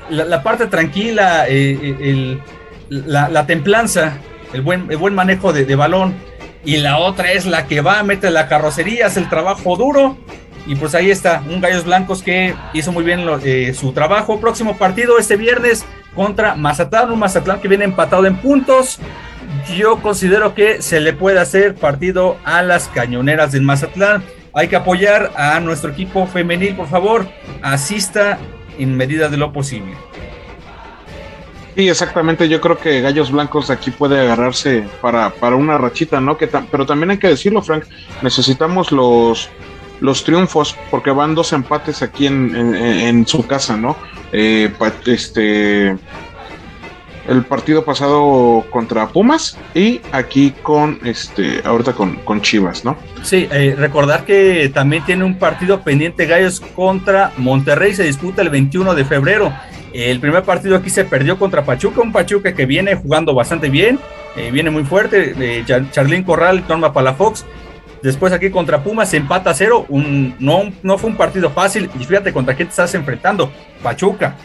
la, 0.09 0.43
parte 0.43 0.67
tranquila, 0.67 1.45
eh, 1.47 1.95
el- 1.99 2.41
la, 2.89 3.29
la 3.29 3.45
templanza, 3.45 4.13
el 4.53 4.61
buen, 4.61 4.87
manejo 5.13 5.53
de, 5.53 5.75
balón, 5.75 6.15
y 6.65 6.77
la 6.77 6.97
otra 6.97 7.31
es 7.31 7.45
la 7.45 7.67
que 7.67 7.81
va, 7.81 8.01
mete 8.03 8.31
la 8.31 8.47
carrocería, 8.47 9.05
hace 9.07 9.19
el 9.19 9.29
trabajo 9.29 9.75
duro, 9.77 10.17
y 10.65 10.75
pues 10.75 10.93
ahí 10.95 11.09
está, 11.09 11.41
un 11.49 11.61
Gallos 11.61 11.85
Blancos 11.85 12.21
que 12.21 12.53
hizo 12.73 12.91
muy 12.91 13.03
bien 13.03 13.25
eh, 13.43 13.73
su 13.73 13.91
trabajo. 13.91 14.39
Próximo 14.39 14.77
partido 14.77 15.17
este 15.17 15.35
viernes 15.35 15.85
contra 16.15 16.53
Mazatlán, 16.55 17.11
un 17.11 17.19
Mazatlán 17.19 17.59
que 17.59 17.67
viene 17.67 17.85
empatado 17.85 18.25
en 18.27 18.35
puntos. 18.37 18.99
Yo 19.75 19.97
considero 20.01 20.55
que 20.55 20.81
se 20.81 20.99
le 20.99 21.13
puede 21.13 21.39
hacer 21.39 21.75
partido 21.75 22.37
a 22.43 22.61
las 22.63 22.87
cañoneras 22.87 23.51
del 23.51 23.61
Mazatlán. 23.61 24.23
Hay 24.53 24.67
que 24.67 24.75
apoyar 24.75 25.31
a 25.35 25.59
nuestro 25.59 25.91
equipo 25.91 26.25
femenil, 26.27 26.75
por 26.75 26.87
favor. 26.87 27.27
Asista 27.61 28.39
en 28.77 28.97
medida 28.97 29.29
de 29.29 29.37
lo 29.37 29.53
posible. 29.53 29.93
Sí, 31.75 31.87
exactamente. 31.87 32.49
Yo 32.49 32.59
creo 32.59 32.77
que 32.77 32.99
Gallos 33.01 33.31
Blancos 33.31 33.69
aquí 33.69 33.91
puede 33.91 34.19
agarrarse 34.19 34.83
para, 35.01 35.29
para 35.29 35.55
una 35.55 35.77
rachita, 35.77 36.19
¿no? 36.19 36.37
Pero 36.37 36.85
también 36.85 37.11
hay 37.11 37.17
que 37.17 37.27
decirlo, 37.27 37.61
Frank. 37.61 37.85
Necesitamos 38.21 38.91
los, 38.91 39.49
los 40.01 40.23
triunfos 40.23 40.75
porque 40.89 41.11
van 41.11 41.35
dos 41.35 41.53
empates 41.53 42.01
aquí 42.01 42.25
en, 42.27 42.55
en- 42.55 42.75
en 42.75 43.27
su 43.27 43.45
casa, 43.47 43.77
¿no? 43.77 43.95
Eh, 44.31 44.71
este. 45.05 45.95
El 47.29 47.43
partido 47.43 47.85
pasado 47.85 48.65
contra 48.71 49.07
Pumas 49.09 49.55
y 49.75 50.01
aquí 50.11 50.51
con 50.63 50.99
este, 51.03 51.61
ahorita 51.63 51.93
con, 51.93 52.15
con 52.25 52.41
Chivas, 52.41 52.83
¿no? 52.83 52.97
Sí, 53.21 53.47
eh, 53.51 53.75
recordar 53.77 54.25
que 54.25 54.69
también 54.73 55.05
tiene 55.05 55.23
un 55.23 55.37
partido 55.37 55.81
pendiente 55.81 56.25
Gallos 56.25 56.59
contra 56.75 57.31
Monterrey, 57.37 57.93
se 57.93 58.03
disputa 58.03 58.41
el 58.41 58.49
21 58.49 58.95
de 58.95 59.05
febrero. 59.05 59.53
El 59.93 60.19
primer 60.19 60.43
partido 60.43 60.75
aquí 60.75 60.89
se 60.89 61.05
perdió 61.05 61.37
contra 61.37 61.63
Pachuca, 61.63 62.01
un 62.01 62.11
Pachuca 62.11 62.53
que 62.53 62.65
viene 62.65 62.95
jugando 62.95 63.33
bastante 63.35 63.69
bien, 63.69 63.99
eh, 64.35 64.49
viene 64.51 64.69
muy 64.71 64.83
fuerte, 64.83 65.33
eh, 65.39 65.63
Char- 65.67 65.89
Charlín 65.91 66.23
Corral, 66.23 66.63
Norma 66.67 66.91
Palafox. 66.93 67.45
Después 68.01 68.31
aquí 68.33 68.49
contra 68.49 68.81
Pumas 68.83 69.13
empata 69.13 69.49
a 69.51 69.53
cero, 69.53 69.85
un, 69.89 70.35
no, 70.39 70.71
no 70.83 70.97
fue 70.97 71.09
un 71.09 71.17
partido 71.17 71.49
fácil 71.51 71.89
y 71.99 72.03
fíjate 72.05 72.31
contra 72.33 72.55
quién 72.55 72.67
te 72.69 72.71
estás 72.71 72.95
enfrentando, 72.95 73.51
Pachuca, 73.83 74.35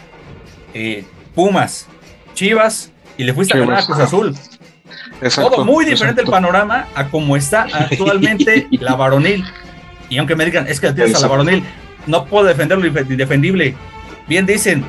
eh, 0.73 1.03
Pumas, 1.33 1.87
Chivas 2.35 2.91
y 3.17 3.23
le 3.23 3.33
fuiste 3.33 3.57
a 3.57 3.61
ganar 3.61 3.79
a 3.79 3.85
Cruz 3.85 3.97
Azul. 3.99 4.35
Exacto, 5.21 5.49
Todo 5.49 5.65
muy 5.65 5.85
diferente 5.85 6.21
el 6.21 6.27
panorama 6.27 6.87
a 6.93 7.07
como 7.07 7.35
está 7.35 7.63
actualmente 7.73 8.67
la 8.71 8.95
varonil. 8.95 9.43
Y 10.09 10.19
aunque 10.19 10.35
me 10.35 10.45
digan, 10.45 10.67
es 10.67 10.79
que 10.79 10.93
tienes 10.93 11.15
a 11.15 11.21
la 11.21 11.27
varonil, 11.27 11.63
no 12.05 12.25
puedo 12.25 12.45
defender 12.45 12.77
lo 12.77 12.85
indefendible. 12.85 13.75
Bien 14.27 14.45
dicen, 14.45 14.85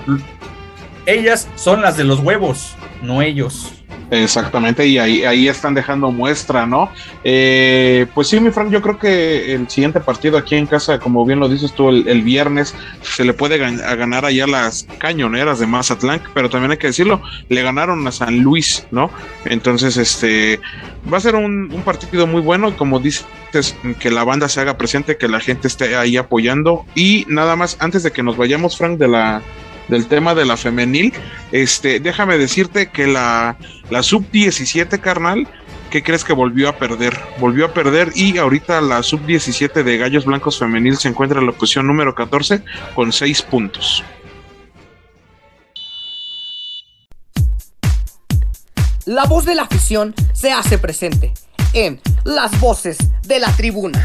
ellas 1.07 1.49
son 1.55 1.80
las 1.80 1.97
de 1.97 2.05
los 2.05 2.20
huevos, 2.20 2.74
no 3.03 3.22
ellos. 3.22 3.72
Exactamente, 4.11 4.86
y 4.86 4.99
ahí, 4.99 5.24
ahí 5.24 5.49
están 5.49 5.74
dejando 5.74 6.12
muestra, 6.12 6.64
¿no? 6.64 6.90
Eh, 7.24 8.07
pues 8.14 8.28
sí, 8.28 8.38
mi 8.38 8.53
Frank, 8.53 8.70
yo 8.70 8.80
creo 8.80 8.99
que 8.99 9.53
el 9.53 9.68
siguiente 9.68 9.99
partido 10.01 10.38
aquí 10.38 10.55
en 10.55 10.66
casa, 10.66 11.01
como 11.01 11.24
bien 11.24 11.40
lo 11.40 11.49
dices 11.49 11.72
tú, 11.72 11.88
el, 11.88 12.22
viernes, 12.22 12.74
se 13.03 13.24
le 13.24 13.32
puede 13.32 13.62
a 13.64 13.94
ganar 13.97 14.24
allá 14.24 14.47
las 14.47 14.86
cañoneras 14.99 15.59
de 15.59 15.66
Mazatlán, 15.66 16.22
pero 16.34 16.49
también 16.49 16.70
hay 16.70 16.76
que 16.76 16.86
decirlo, 16.86 17.20
le 17.49 17.62
ganaron 17.62 18.07
a 18.07 18.12
San 18.12 18.38
Luis, 18.38 18.86
¿no? 18.92 19.11
Entonces, 19.44 19.97
este, 19.97 20.61
va 21.12 21.18
a 21.18 21.20
ser 21.20 21.34
un, 21.34 21.68
partido 21.84 22.28
muy 22.28 22.40
bueno, 22.40 22.76
como 22.76 23.01
dices, 23.01 23.26
que 23.99 24.11
la 24.11 24.22
banda 24.22 24.49
se 24.49 24.61
haga 24.61 24.78
presente, 24.78 25.16
que 25.16 25.28
la 25.28 25.40
gente 25.40 25.66
esté 25.66 25.97
ahí 25.97 26.16
apoyando, 26.16 26.84
y 26.94 27.24
nada 27.28 27.57
más, 27.57 27.76
antes 27.80 28.05
de 28.05 28.12
que 28.12 28.22
nos 28.22 28.36
vayamos, 28.36 28.78
Frank, 28.78 28.99
de 28.99 29.09
la 29.09 29.42
del 29.89 30.07
tema 30.07 30.34
de 30.34 30.45
la 30.45 30.57
femenil, 30.57 31.12
este, 31.53 32.01
déjame 32.01 32.39
decirte 32.39 32.91
que 32.91 33.07
la, 33.07 33.57
la 33.91 34.03
sub 34.03 34.30
17, 34.30 34.99
carnal, 35.01 35.47
¿qué 35.91 36.03
crees 36.03 36.24
que 36.24 36.32
volvió 36.32 36.68
a 36.68 36.76
perder? 36.76 37.18
Volvió 37.39 37.66
a 37.66 37.72
perder 37.72 38.12
y 38.14 38.39
ahorita 38.39 38.80
la 38.80 39.03
sub 39.03 39.24
17 39.24 39.84
de 39.84 39.99
Gallos 39.99 40.24
Blancos 40.24 40.59
Femenil 40.59 40.97
se 40.97 41.09
encuentra 41.09 41.41
en 41.41 41.47
la 41.47 41.53
posición 41.53 41.87
número 41.87 42.14
14 42.14 42.62
con 42.95 43.12
6 43.12 43.43
puntos. 43.43 44.05
La 49.07 49.24
voz 49.24 49.45
de 49.45 49.55
la 49.55 49.62
afición 49.62 50.14
se 50.32 50.51
hace 50.51 50.78
presente 50.78 51.32
en 51.74 52.01
Las 52.24 52.59
Voces 52.59 52.99
de 53.22 53.39
la 53.39 53.55
Tribuna. 53.55 54.05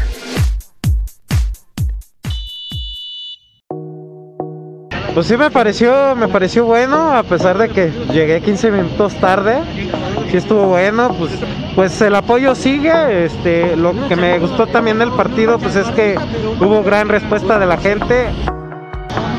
Pues 5.14 5.26
sí 5.26 5.36
me 5.36 5.50
pareció, 5.50 6.16
me 6.16 6.26
pareció 6.26 6.64
bueno, 6.64 7.12
a 7.12 7.22
pesar 7.22 7.58
de 7.58 7.68
que 7.68 7.92
llegué 8.12 8.40
15 8.40 8.70
minutos 8.70 9.14
tarde. 9.16 9.58
Sí 10.30 10.38
estuvo 10.38 10.68
bueno, 10.68 11.14
pues, 11.18 11.32
pues 11.74 12.00
el 12.00 12.14
apoyo 12.14 12.54
sigue. 12.54 13.26
Este, 13.26 13.76
lo 13.76 13.92
que 14.08 14.16
me 14.16 14.38
gustó 14.38 14.66
también 14.66 14.98
del 14.98 15.10
partido, 15.12 15.58
pues 15.58 15.76
es 15.76 15.86
que 15.88 16.16
hubo 16.58 16.82
gran 16.82 17.10
respuesta 17.10 17.58
de 17.58 17.66
la 17.66 17.76
gente. 17.76 18.28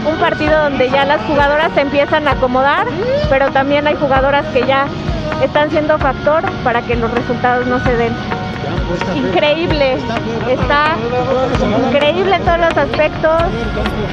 un 0.07 0.19
partido 0.19 0.63
donde 0.63 0.91
ya 0.91 1.05
las 1.05 1.21
jugadoras 1.23 1.71
se 1.73 1.81
empiezan 1.81 2.27
a 2.27 2.31
acomodar, 2.33 2.85
pero 3.29 3.49
también 3.51 3.87
hay 3.87 3.95
jugadoras 3.95 4.45
que 4.53 4.67
ya 4.67 4.85
están 5.41 5.71
siendo 5.71 5.97
factor 5.97 6.43
para 6.63 6.83
que 6.83 6.95
los 6.95 7.09
resultados 7.11 7.65
no 7.65 7.83
se 7.83 7.95
den. 7.97 8.13
Increíble, 9.15 9.97
está 10.49 10.95
increíble 11.87 12.35
en 12.35 12.43
todos 12.43 12.59
los 12.59 12.77
aspectos, 12.77 13.41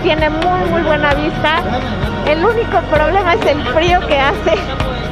tiene 0.02 0.31
muy 0.31 0.70
muy 0.70 0.82
buena 0.82 1.14
vista. 1.14 1.62
El 2.27 2.44
único 2.44 2.81
problema 2.90 3.35
es 3.35 3.47
el 3.47 3.62
frío 3.74 4.01
que 4.06 4.18
hace, 4.18 4.55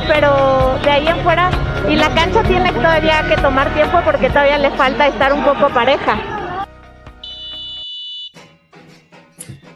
pero 0.07 0.79
de 0.83 0.91
ahí 0.91 1.09
en 1.09 1.19
fuera, 1.21 1.51
y 1.89 1.97
la 1.97 2.09
cancha 2.15 2.43
tiene 2.43 2.73
todavía 2.73 3.23
que 3.29 3.37
tomar 3.37 3.73
tiempo 3.75 3.99
porque 4.05 4.29
todavía 4.29 4.59
le 4.59 4.71
falta 4.71 5.07
estar 5.07 5.33
un 5.33 5.45
poco 5.45 5.69
pareja. 5.69 6.19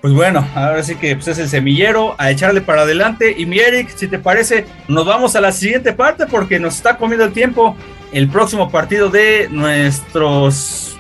Pues 0.03 0.15
bueno, 0.15 0.45
ahora 0.57 0.83
sí 0.83 0.97
que 0.97 1.15
pues, 1.15 1.29
es 1.29 1.39
el 1.39 1.49
semillero, 1.49 2.17
a 2.19 2.33
echarle 2.33 2.61
para 2.61 2.83
adelante. 2.83 3.37
Y 3.39 3.47
mi 3.47 3.61
Eric, 3.61 3.89
si 3.95 4.09
te 4.09 4.19
parece, 4.19 4.67
nos 4.89 5.07
vamos 5.07 5.37
a 5.37 5.41
la 5.41 5.53
siguiente 5.53 5.93
parte 5.93 6.27
porque 6.27 6.59
nos 6.59 6.75
está 6.75 6.97
comiendo 6.97 7.25
el 7.25 7.33
tiempo 7.33 7.77
el 8.13 8.29
próximo 8.29 8.71
partido 8.71 9.09
de 9.09 9.49
nuestros 9.51 10.99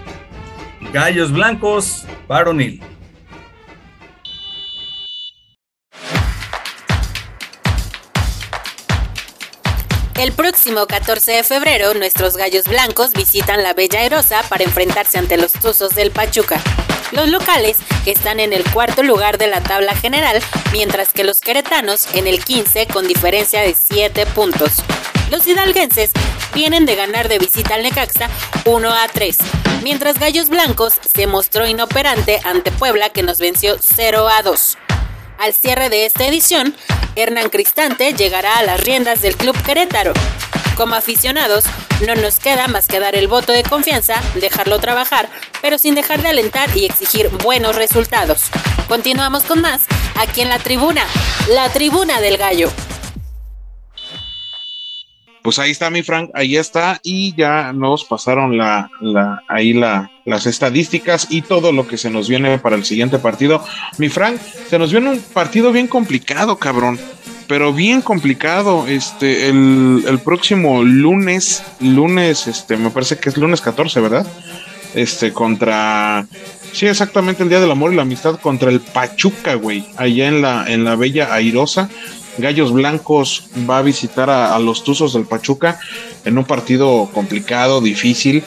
Gallos 0.93 1.30
Blancos 1.30 2.05
varonil. 2.26 2.82
El 10.14 10.32
próximo 10.32 10.86
14 10.86 11.32
de 11.32 11.43
febrero, 11.43 11.94
nuestros 11.94 12.34
Gallos 12.34 12.64
Blancos 12.66 13.12
visitan 13.12 13.62
la 13.62 13.74
Bella 13.74 14.02
Erosa 14.05 14.43
para 14.48 14.64
enfrentarse 14.64 15.18
ante 15.18 15.36
los 15.36 15.52
Tuzos 15.52 15.94
del 15.94 16.12
Pachuca. 16.12 16.60
Los 17.12 17.28
locales 17.28 17.76
están 18.06 18.40
en 18.40 18.55
el 18.55 18.64
cuarto 18.70 19.02
lugar 19.02 19.36
de 19.36 19.47
la 19.47 19.62
tabla 19.62 19.94
general, 19.94 20.43
mientras 20.72 21.12
que 21.12 21.24
los 21.24 21.40
queretanos 21.40 22.09
en 22.14 22.26
el 22.26 22.43
15 22.43 22.86
con 22.86 23.06
diferencia 23.06 23.60
de 23.60 23.74
7 23.74 24.24
puntos. 24.26 24.82
Los 25.30 25.47
hidalguenses 25.47 26.10
vienen 26.55 26.86
de 26.86 26.94
ganar 26.94 27.28
de 27.28 27.39
visita 27.39 27.74
al 27.74 27.82
Necaxa 27.82 28.30
1 28.64 28.90
a 28.90 29.09
3, 29.09 29.36
mientras 29.82 30.18
Gallos 30.18 30.48
Blancos 30.48 30.94
se 31.14 31.26
mostró 31.26 31.66
inoperante 31.66 32.40
ante 32.44 32.72
Puebla 32.72 33.10
que 33.10 33.22
nos 33.22 33.39
venció 33.39 33.76
0 33.78 34.28
a 34.28 34.43
2. 34.43 34.78
Al 35.43 35.55
cierre 35.55 35.89
de 35.89 36.06
esta 36.06 36.24
edición, 36.24 36.73
Hernán 37.16 37.48
Cristante 37.48 38.14
llegará 38.14 38.59
a 38.59 38.62
las 38.62 38.81
riendas 38.81 39.23
del 39.23 39.36
Club 39.36 39.60
Querétaro. 39.64 40.12
Como 40.77 40.94
aficionados, 40.94 41.64
no 42.06 42.14
nos 42.14 42.39
queda 42.39 42.69
más 42.69 42.86
que 42.86 43.01
dar 43.01 43.16
el 43.16 43.27
voto 43.27 43.51
de 43.51 43.64
confianza, 43.64 44.23
dejarlo 44.36 44.78
trabajar, 44.78 45.28
pero 45.60 45.78
sin 45.78 45.97
dejar 45.97 46.23
de 46.23 46.28
alentar 46.28 46.69
y 46.77 46.85
exigir 46.85 47.28
buenos 47.43 47.74
resultados. 47.74 48.44
Continuamos 48.86 49.43
con 49.43 49.60
más 49.60 49.82
aquí 50.14 50.43
en 50.43 50.48
la 50.48 50.60
tribuna, 50.60 51.05
la 51.48 51.69
tribuna 51.70 52.20
del 52.20 52.36
gallo. 52.36 52.70
Pues 55.43 55.59
ahí 55.59 55.73
está 55.73 55.90
mi 55.90 56.02
Frank, 56.02 56.31
ahí 56.35 56.56
está 56.56 57.01
y 57.02 57.35
ya 57.35 57.73
nos 57.73 58.05
pasaron 58.05 58.56
la, 58.56 58.90
la 59.01 59.43
ahí 59.48 59.73
la, 59.73 60.10
las 60.24 60.47
estadísticas 60.47 61.27
y 61.31 61.43
todo 61.43 61.73
lo 61.73 61.86
que 61.86 61.98
se 61.98 62.10
nos 62.10 62.28
viene 62.28 62.59
para 62.59 62.77
el 62.77 62.85
siguiente 62.85 63.19
partido. 63.19 63.64
Mi 63.98 64.09
Frank, 64.09 64.40
se 64.70 64.78
nos 64.78 64.93
viene 64.93 65.10
un 65.10 65.20
partido 65.20 65.73
bien 65.73 65.89
complicado, 65.89 66.56
cabrón, 66.59 66.98
pero 67.48 67.73
bien 67.73 68.02
complicado. 68.02 68.86
Este, 68.86 69.48
el, 69.48 70.05
el 70.06 70.19
próximo 70.20 70.82
lunes, 70.85 71.64
lunes, 71.81 72.47
este, 72.47 72.77
me 72.77 72.90
parece 72.90 73.19
que 73.19 73.28
es 73.28 73.36
lunes 73.36 73.60
14, 73.60 74.01
¿verdad? 74.01 74.27
Este, 74.94 75.32
contra 75.32 76.27
Sí, 76.73 76.86
exactamente 76.86 77.43
el 77.43 77.51
Día 77.51 77.60
del 77.60 77.70
Amor 77.70 77.93
y 77.93 77.97
la 77.97 78.02
Amistad 78.02 78.40
contra 78.40 78.70
el 78.70 78.81
Pachuca, 78.81 79.55
güey, 79.55 79.85
allá 79.97 80.28
en 80.28 80.40
la, 80.40 80.64
en 80.66 80.85
la 80.85 80.97
Bella 80.97 81.35
Airosa. 81.35 81.90
Gallos 82.38 82.72
Blancos 82.72 83.48
va 83.68 83.78
a 83.78 83.82
visitar 83.82 84.30
a, 84.30 84.59
los 84.59 84.84
Tuzos 84.84 85.12
del 85.14 85.24
Pachuca 85.24 85.78
en 86.24 86.38
un 86.38 86.44
partido 86.44 87.09
complicado, 87.12 87.80
difícil. 87.80 88.42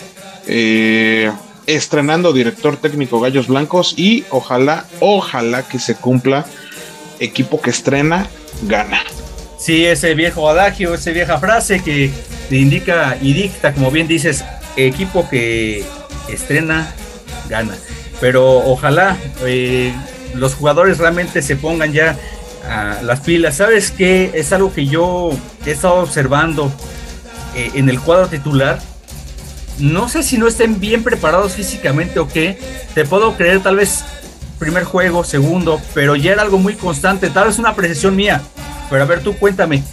Eh, 0.47 1.31
estrenando 1.67 2.31
director 2.33 2.77
técnico 2.77 3.19
Gallos 3.19 3.47
Blancos 3.47 3.95
y 3.97 4.23
ojalá, 4.29 4.85
ojalá 4.99 5.63
que 5.67 5.79
se 5.79 5.95
cumpla. 5.95 6.45
Equipo 7.19 7.61
que 7.61 7.69
estrena, 7.69 8.27
gana. 8.63 9.01
Sí, 9.57 9.85
ese 9.85 10.13
viejo 10.15 10.49
adagio, 10.49 10.93
esa 10.93 11.11
vieja 11.11 11.39
frase 11.39 11.81
que 11.81 12.11
indica 12.51 13.17
y 13.21 13.33
dicta, 13.33 13.73
como 13.73 13.89
bien 13.89 14.07
dices, 14.07 14.43
equipo 14.75 15.27
que 15.29 15.83
estrena, 16.27 16.93
gana 17.49 17.75
pero 18.19 18.57
ojalá 18.57 19.17
eh, 19.43 19.93
los 20.33 20.55
jugadores 20.55 20.97
realmente 20.97 21.41
se 21.41 21.55
pongan 21.55 21.93
ya 21.93 22.17
a 22.69 23.01
las 23.01 23.21
pilas. 23.21 23.57
¿Sabes 23.57 23.91
qué? 23.91 24.31
Es 24.33 24.53
algo 24.53 24.73
que 24.73 24.85
yo 24.85 25.31
he 25.65 25.71
estado 25.71 25.95
observando 25.95 26.71
eh, 27.55 27.71
en 27.75 27.89
el 27.89 27.99
cuadro 27.99 28.27
titular. 28.27 28.79
No 29.79 30.07
sé 30.07 30.23
si 30.23 30.37
no 30.37 30.47
estén 30.47 30.79
bien 30.79 31.03
preparados 31.03 31.53
físicamente 31.53 32.19
o 32.19 32.27
qué. 32.27 32.59
Te 32.93 33.05
puedo 33.05 33.35
creer 33.35 33.61
tal 33.61 33.77
vez 33.77 34.03
primer 34.59 34.83
juego, 34.83 35.23
segundo, 35.23 35.81
pero 35.93 36.15
ya 36.15 36.31
era 36.31 36.41
algo 36.41 36.57
muy 36.57 36.75
constante. 36.75 37.29
Tal 37.29 37.47
vez 37.47 37.59
una 37.59 37.69
apreciación 37.69 38.15
mía. 38.15 38.41
Pero 38.89 39.03
a 39.03 39.05
ver, 39.05 39.21
tú 39.21 39.35
cuéntame. 39.37 39.83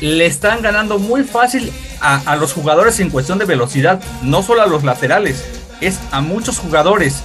Le 0.00 0.26
están 0.26 0.60
ganando 0.60 0.98
muy 0.98 1.24
fácil 1.24 1.72
a, 2.00 2.20
a 2.30 2.36
los 2.36 2.52
jugadores 2.52 3.00
en 3.00 3.10
cuestión 3.10 3.38
de 3.38 3.44
velocidad, 3.44 4.02
no 4.22 4.42
solo 4.42 4.62
a 4.62 4.66
los 4.66 4.84
laterales, 4.84 5.44
es 5.80 5.98
a 6.10 6.20
muchos 6.20 6.58
jugadores 6.58 7.22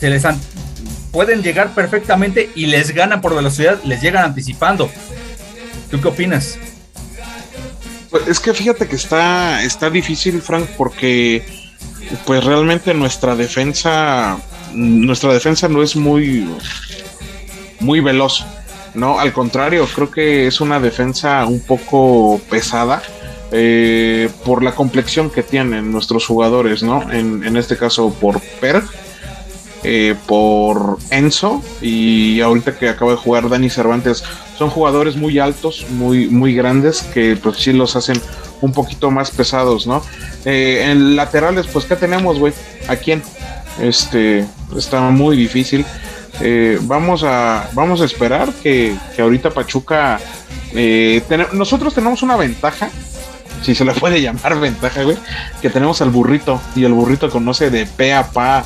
se 0.00 0.08
les 0.08 0.24
pueden 1.12 1.42
llegar 1.42 1.74
perfectamente 1.74 2.50
y 2.54 2.66
les 2.66 2.92
ganan 2.92 3.20
por 3.20 3.34
velocidad, 3.34 3.80
les 3.84 4.00
llegan 4.00 4.24
anticipando. 4.24 4.90
¿Tú 5.90 6.00
qué 6.00 6.08
opinas? 6.08 6.58
Pues 8.10 8.26
es 8.28 8.40
que 8.40 8.52
fíjate 8.54 8.86
que 8.88 8.96
está, 8.96 9.62
está 9.62 9.90
difícil, 9.90 10.42
Frank, 10.42 10.66
porque 10.76 11.44
pues 12.26 12.42
realmente 12.44 12.92
nuestra 12.94 13.36
defensa, 13.36 14.38
nuestra 14.72 15.32
defensa 15.32 15.68
no 15.68 15.82
es 15.82 15.94
muy, 15.94 16.48
muy 17.78 18.00
veloz, 18.00 18.44
¿no? 18.94 19.20
Al 19.20 19.32
contrario, 19.32 19.88
creo 19.94 20.10
que 20.10 20.46
es 20.46 20.60
una 20.60 20.80
defensa 20.80 21.46
un 21.46 21.60
poco 21.60 22.40
pesada. 22.50 23.02
Eh, 23.52 24.30
por 24.44 24.62
la 24.62 24.76
complexión 24.76 25.28
que 25.28 25.42
tienen 25.42 25.90
nuestros 25.90 26.24
jugadores, 26.24 26.84
¿no? 26.84 27.10
En, 27.10 27.42
en 27.42 27.56
este 27.56 27.76
caso 27.76 28.14
por 28.14 28.40
Per, 28.60 28.80
eh, 29.82 30.14
por 30.26 30.98
Enzo 31.10 31.62
y 31.80 32.40
ahorita 32.40 32.78
que 32.78 32.88
acaba 32.88 33.12
de 33.12 33.16
jugar 33.16 33.48
Dani 33.48 33.70
Cervantes, 33.70 34.22
son 34.58 34.70
jugadores 34.70 35.16
muy 35.16 35.38
altos, 35.38 35.86
muy, 35.90 36.28
muy 36.28 36.54
grandes 36.54 37.02
que 37.02 37.36
pues 37.36 37.58
sí 37.58 37.72
los 37.72 37.96
hacen 37.96 38.20
un 38.60 38.72
poquito 38.72 39.10
más 39.10 39.30
pesados, 39.30 39.86
¿no? 39.86 40.02
Eh, 40.44 40.86
en 40.90 41.16
laterales, 41.16 41.66
pues 41.66 41.86
¿qué 41.86 41.96
tenemos, 41.96 42.38
güey? 42.38 42.52
¿A 42.88 42.96
quién? 42.96 43.22
Este, 43.80 44.46
está 44.76 45.00
muy 45.00 45.36
difícil. 45.36 45.84
Eh, 46.40 46.78
vamos 46.82 47.22
a 47.24 47.68
vamos 47.72 48.00
a 48.00 48.04
esperar 48.04 48.52
que, 48.62 48.94
que 49.14 49.22
ahorita 49.22 49.50
Pachuca 49.50 50.18
nosotros 51.52 51.92
tenemos 51.92 52.22
una 52.22 52.36
ventaja 52.36 52.88
si 53.62 53.74
se 53.74 53.84
le 53.84 53.92
puede 53.92 54.20
llamar 54.22 54.58
ventaja, 54.58 55.02
güey, 55.02 55.16
que 55.60 55.70
tenemos 55.70 56.00
al 56.02 56.10
burrito 56.10 56.60
y 56.74 56.84
el 56.84 56.92
burrito 56.92 57.30
conoce 57.30 57.70
de 57.70 57.86
pe 57.86 58.12
a 58.12 58.30
pa 58.30 58.64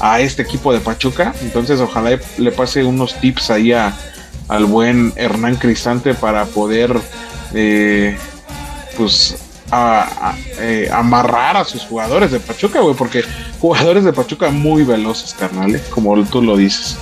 a 0.00 0.20
este 0.20 0.42
equipo 0.42 0.72
de 0.72 0.80
Pachuca. 0.80 1.34
Entonces, 1.42 1.80
ojalá 1.80 2.18
le 2.38 2.52
pase 2.52 2.84
unos 2.84 3.14
tips 3.20 3.50
ahí 3.50 3.72
al 3.72 4.64
buen 4.66 5.12
Hernán 5.16 5.56
Cristante 5.56 6.14
para 6.14 6.44
poder, 6.46 6.96
eh, 7.54 8.16
pues, 8.96 9.36
eh, 10.58 10.88
amarrar 10.92 11.56
a 11.56 11.64
sus 11.64 11.82
jugadores 11.82 12.30
de 12.30 12.40
Pachuca, 12.40 12.80
güey, 12.80 12.94
porque 12.94 13.24
jugadores 13.60 14.04
de 14.04 14.12
Pachuca 14.12 14.50
muy 14.50 14.84
veloces, 14.84 15.34
carnal, 15.34 15.74
¿eh? 15.74 15.82
como 15.90 16.22
tú 16.24 16.42
lo 16.42 16.56
dices. 16.56 16.96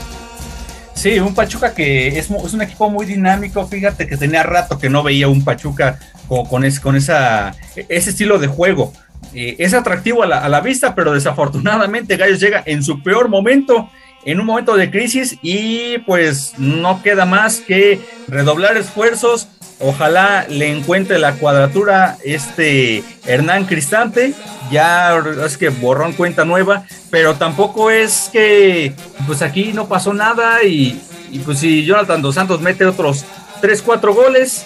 Sí, 0.94 1.18
un 1.18 1.34
Pachuca 1.34 1.74
que 1.74 2.18
es, 2.18 2.30
un 2.30 2.62
equipo 2.62 2.88
muy 2.88 3.04
dinámico. 3.04 3.66
Fíjate 3.66 4.06
que 4.06 4.16
tenía 4.16 4.42
rato 4.42 4.78
que 4.78 4.88
no 4.88 5.02
veía 5.02 5.28
un 5.28 5.44
Pachuca 5.44 5.98
con, 6.28 6.46
con, 6.46 6.96
esa, 6.96 7.54
ese 7.88 8.10
estilo 8.10 8.38
de 8.38 8.46
juego. 8.46 8.92
Eh, 9.34 9.56
es 9.58 9.74
atractivo 9.74 10.22
a 10.22 10.48
la, 10.48 10.60
vista, 10.60 10.94
pero 10.94 11.12
desafortunadamente 11.12 12.16
Gallos 12.16 12.40
llega 12.40 12.62
en 12.66 12.82
su 12.82 13.02
peor 13.02 13.28
momento, 13.28 13.88
en 14.24 14.40
un 14.40 14.46
momento 14.46 14.76
de 14.76 14.90
crisis 14.90 15.38
y 15.42 15.98
pues 15.98 16.54
no 16.58 17.02
queda 17.02 17.24
más 17.26 17.60
que 17.60 18.00
redoblar 18.28 18.76
esfuerzos. 18.76 19.48
Ojalá 19.80 20.46
le 20.48 20.70
encuentre 20.70 21.18
la 21.18 21.34
cuadratura 21.34 22.16
este 22.24 23.02
Hernán 23.26 23.64
Cristante. 23.64 24.32
Ya 24.70 25.16
es 25.44 25.58
que 25.58 25.68
borrón 25.68 26.12
cuenta 26.12 26.44
nueva, 26.44 26.84
pero 27.10 27.34
tampoco 27.34 27.90
es 27.90 28.30
que 28.32 28.94
pues 29.26 29.42
aquí 29.42 29.72
no 29.72 29.88
pasó 29.88 30.14
nada 30.14 30.62
y, 30.62 31.00
pues 31.44 31.58
si 31.58 31.84
Jonathan 31.84 32.22
Dos 32.22 32.36
Santos 32.36 32.60
mete 32.60 32.86
otros 32.86 33.24
3, 33.60 33.82
4 33.82 34.14
goles, 34.14 34.64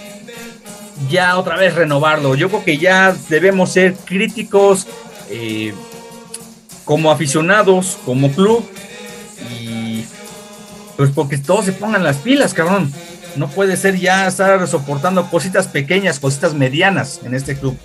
ya 1.09 1.39
otra 1.39 1.57
vez 1.57 1.75
renovarlo. 1.75 2.35
Yo 2.35 2.49
creo 2.49 2.65
que 2.65 2.79
ya 2.79 3.15
debemos 3.29 3.73
ser 3.73 3.95
críticos 3.95 4.87
eh, 5.31 5.75
como 6.85 7.11
aficionados, 7.11 7.99
como 8.05 8.33
club, 8.33 8.65
y 9.61 10.05
pues 10.97 11.11
porque 11.15 11.39
todos 11.39 11.65
se 11.65 11.73
pongan 11.73 12.03
las 12.03 12.17
pilas, 12.17 12.55
cabrón. 12.55 12.93
No 13.37 13.49
puede 13.49 13.77
ser 13.77 13.97
ya 13.99 14.27
estar 14.27 14.67
soportando 14.67 15.31
cositas 15.31 15.69
pequeñas, 15.69 16.19
cositas 16.19 16.55
medianas 16.55 17.21
en 17.23 17.35
este 17.35 17.57
club. 17.57 17.77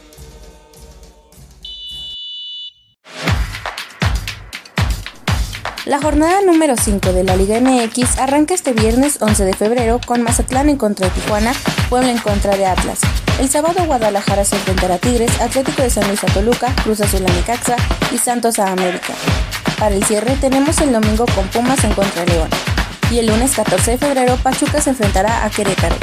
Jornada 6.03 6.41
número 6.41 6.75
5 6.75 7.13
de 7.13 7.23
la 7.23 7.37
Liga 7.37 7.61
MX 7.61 8.19
arranca 8.19 8.53
este 8.53 8.73
viernes 8.73 9.21
11 9.21 9.45
de 9.45 9.53
febrero 9.53 10.01
con 10.05 10.21
Mazatlán 10.21 10.67
en 10.67 10.75
contra 10.75 11.07
de 11.07 11.13
Tijuana, 11.13 11.53
Puebla 11.89 12.11
en 12.11 12.17
contra 12.17 12.57
de 12.57 12.65
Atlas. 12.65 12.99
El 13.39 13.47
sábado 13.47 13.85
Guadalajara 13.85 14.43
se 14.43 14.57
enfrentará 14.57 14.95
a 14.95 14.97
Tigres, 14.97 15.39
Atlético 15.39 15.81
de 15.81 15.89
San 15.89 16.05
Luis 16.09 16.21
a 16.25 16.27
Toluca, 16.27 16.75
Cruz 16.83 16.99
Azul 16.99 17.25
a 17.25 17.31
Necaxa 17.31 17.77
y 18.13 18.17
Santos 18.17 18.59
a 18.59 18.73
América. 18.73 19.13
Para 19.79 19.95
el 19.95 20.03
cierre 20.03 20.35
tenemos 20.41 20.81
el 20.81 20.91
domingo 20.91 21.25
con 21.33 21.47
Pumas 21.47 21.81
en 21.85 21.93
contra 21.93 22.25
de 22.25 22.33
León. 22.33 22.49
Y 23.09 23.19
el 23.19 23.27
lunes 23.27 23.55
14 23.55 23.91
de 23.91 23.97
febrero 23.97 24.35
Pachuca 24.43 24.81
se 24.81 24.89
enfrentará 24.89 25.45
a 25.45 25.49
Querétaro. 25.49 25.95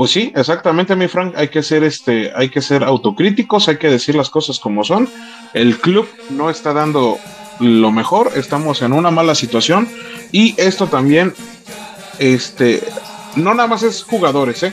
Pues 0.00 0.12
sí, 0.12 0.32
exactamente, 0.34 0.96
mi 0.96 1.08
Frank. 1.08 1.34
Hay 1.36 1.48
que 1.48 1.62
ser 1.62 1.84
este, 1.84 2.32
hay 2.34 2.48
que 2.48 2.62
ser 2.62 2.84
autocríticos, 2.84 3.68
hay 3.68 3.76
que 3.76 3.90
decir 3.90 4.14
las 4.14 4.30
cosas 4.30 4.58
como 4.58 4.82
son. 4.82 5.06
El 5.52 5.78
club 5.78 6.08
no 6.30 6.48
está 6.48 6.72
dando 6.72 7.18
lo 7.58 7.92
mejor, 7.92 8.32
estamos 8.34 8.80
en 8.80 8.94
una 8.94 9.10
mala 9.10 9.34
situación 9.34 9.86
y 10.32 10.54
esto 10.58 10.86
también, 10.86 11.34
este, 12.18 12.82
no 13.36 13.52
nada 13.52 13.68
más 13.68 13.82
es 13.82 14.02
jugadores, 14.02 14.62
¿eh? 14.62 14.72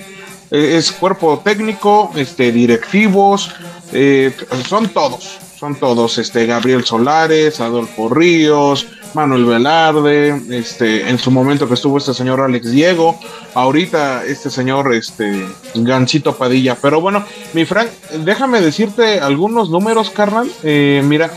eh, 0.50 0.78
es 0.78 0.94
cuerpo 0.94 1.42
técnico, 1.44 2.14
este, 2.16 2.54
directivos, 2.54 3.52
eh, 3.92 4.34
son 4.66 4.88
todos, 4.88 5.40
son 5.60 5.76
todos, 5.76 6.20
este, 6.20 6.46
Gabriel 6.46 6.86
Solares, 6.86 7.60
Adolfo 7.60 8.08
Ríos, 8.08 8.88
Manuel 9.14 9.46
Velarde, 9.46 10.42
este, 10.52 11.10
en 11.10 11.18
su 11.18 11.32
momento 11.32 11.68
que 11.68 11.74
estuvo 11.74 11.98
este 11.98 12.14
señor 12.14 12.42
Alex 12.42 12.72
Diego, 12.72 13.20
ahorita 13.54 14.26
este 14.26 14.50
señor, 14.50 14.94
este, 14.94 15.46
Gancito 15.76 16.36
Padilla, 16.36 16.78
pero 16.82 17.02
bueno, 17.02 17.24
mi 17.54 17.66
Frank, 17.66 17.90
déjame 18.24 18.62
decirte 18.62 19.20
algunos 19.20 19.70
números, 19.70 20.10
carnal, 20.10 20.50
eh, 20.64 21.02
mira, 21.06 21.32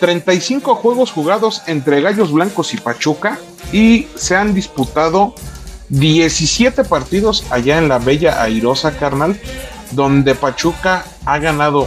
35 0.00 0.74
juegos 0.74 1.12
jugados 1.12 1.62
entre 1.66 2.00
Gallos 2.00 2.32
Blancos 2.32 2.74
y 2.74 2.78
Pachuca 2.78 3.38
y 3.72 4.08
se 4.14 4.34
han 4.34 4.54
disputado 4.54 5.34
17 5.90 6.84
partidos 6.84 7.44
allá 7.50 7.78
en 7.78 7.88
la 7.88 7.98
bella 7.98 8.42
airosa 8.42 8.92
carnal, 8.92 9.38
donde 9.92 10.34
Pachuca 10.34 11.04
ha 11.24 11.38
ganado, 11.38 11.86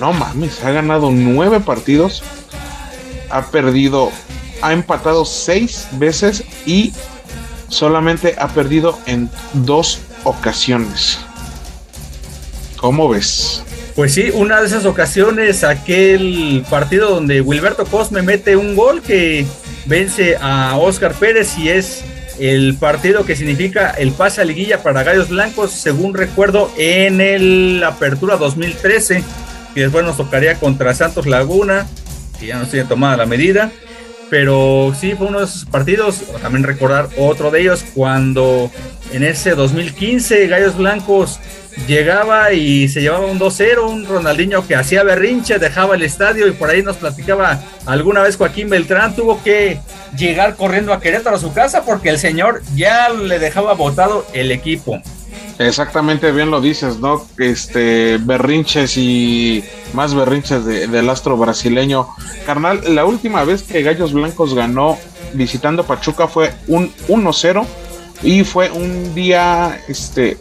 no 0.00 0.12
mames, 0.12 0.62
ha 0.64 0.70
ganado 0.70 1.10
9 1.10 1.60
partidos, 1.60 2.22
ha 3.30 3.46
perdido, 3.46 4.10
ha 4.62 4.72
empatado 4.72 5.24
6 5.24 5.88
veces 5.92 6.44
y 6.64 6.92
solamente 7.68 8.34
ha 8.38 8.48
perdido 8.48 8.98
en 9.06 9.30
dos 9.52 10.00
ocasiones. 10.24 11.18
¿Cómo 12.76 13.08
ves? 13.08 13.62
Pues 13.94 14.12
sí, 14.12 14.30
una 14.34 14.60
de 14.60 14.66
esas 14.66 14.84
ocasiones, 14.84 15.64
aquel 15.64 16.64
partido 16.68 17.08
donde 17.08 17.40
Wilberto 17.40 17.86
Cosme 17.86 18.20
mete 18.20 18.54
un 18.54 18.76
gol 18.76 19.00
que 19.00 19.46
vence 19.86 20.36
a 20.38 20.76
Oscar 20.76 21.14
Pérez 21.14 21.56
y 21.56 21.70
es 21.70 22.04
el 22.38 22.76
partido 22.78 23.24
que 23.24 23.34
significa 23.34 23.90
el 23.90 24.12
pase 24.12 24.42
a 24.42 24.44
liguilla 24.44 24.82
para 24.82 25.02
Gallos 25.02 25.30
Blancos, 25.30 25.70
según 25.72 26.12
recuerdo, 26.12 26.70
en 26.76 27.22
el 27.22 27.82
Apertura 27.82 28.36
2013, 28.36 29.24
que 29.74 29.80
después 29.80 30.04
nos 30.04 30.18
tocaría 30.18 30.56
contra 30.56 30.92
Santos 30.92 31.26
Laguna, 31.26 31.86
que 32.38 32.46
ya 32.46 32.58
no 32.58 32.66
tiene 32.66 32.86
tomada 32.86 33.16
la 33.16 33.26
medida, 33.26 33.70
pero 34.30 34.94
sí 34.98 35.14
fue 35.14 35.28
uno 35.28 35.38
de 35.38 35.44
esos 35.44 35.64
partidos, 35.66 36.22
también 36.42 36.64
recordar 36.64 37.08
otro 37.16 37.50
de 37.50 37.60
ellos, 37.60 37.84
cuando 37.94 38.70
en 39.12 39.22
ese 39.22 39.54
2015 39.54 40.46
Gallos 40.48 40.76
Blancos 40.76 41.38
llegaba 41.86 42.52
y 42.52 42.88
se 42.88 43.02
llevaba 43.02 43.26
un 43.26 43.38
2-0, 43.38 43.88
un 43.88 44.06
Ronaldinho 44.06 44.66
que 44.66 44.74
hacía 44.74 45.02
berrinche, 45.02 45.58
dejaba 45.58 45.94
el 45.94 46.02
estadio 46.02 46.48
y 46.48 46.52
por 46.52 46.70
ahí 46.70 46.82
nos 46.82 46.96
platicaba 46.96 47.60
alguna 47.84 48.22
vez 48.22 48.36
Joaquín 48.36 48.68
Beltrán 48.68 49.14
tuvo 49.14 49.42
que 49.42 49.78
llegar 50.16 50.56
corriendo 50.56 50.92
a 50.92 51.00
Querétaro 51.00 51.36
a 51.36 51.38
su 51.40 51.52
casa 51.52 51.84
porque 51.84 52.08
el 52.08 52.18
señor 52.18 52.62
ya 52.74 53.10
le 53.10 53.38
dejaba 53.38 53.74
botado 53.74 54.26
el 54.32 54.50
equipo. 54.50 55.00
Exactamente, 55.58 56.32
bien 56.32 56.50
lo 56.50 56.60
dices, 56.60 56.98
¿no? 56.98 57.26
Este, 57.38 58.18
berrinches 58.18 58.96
y 58.98 59.64
más 59.94 60.14
berrinches 60.14 60.66
del 60.66 61.08
astro 61.08 61.36
brasileño. 61.38 62.08
Carnal, 62.44 62.94
la 62.94 63.06
última 63.06 63.42
vez 63.44 63.62
que 63.62 63.82
Gallos 63.82 64.12
Blancos 64.12 64.54
ganó 64.54 64.98
visitando 65.32 65.84
Pachuca 65.84 66.28
fue 66.28 66.52
un 66.66 66.92
1-0 67.08 67.64
y 68.22 68.44
fue 68.44 68.70
un 68.70 69.14
día, 69.14 69.80
este, 69.88 70.36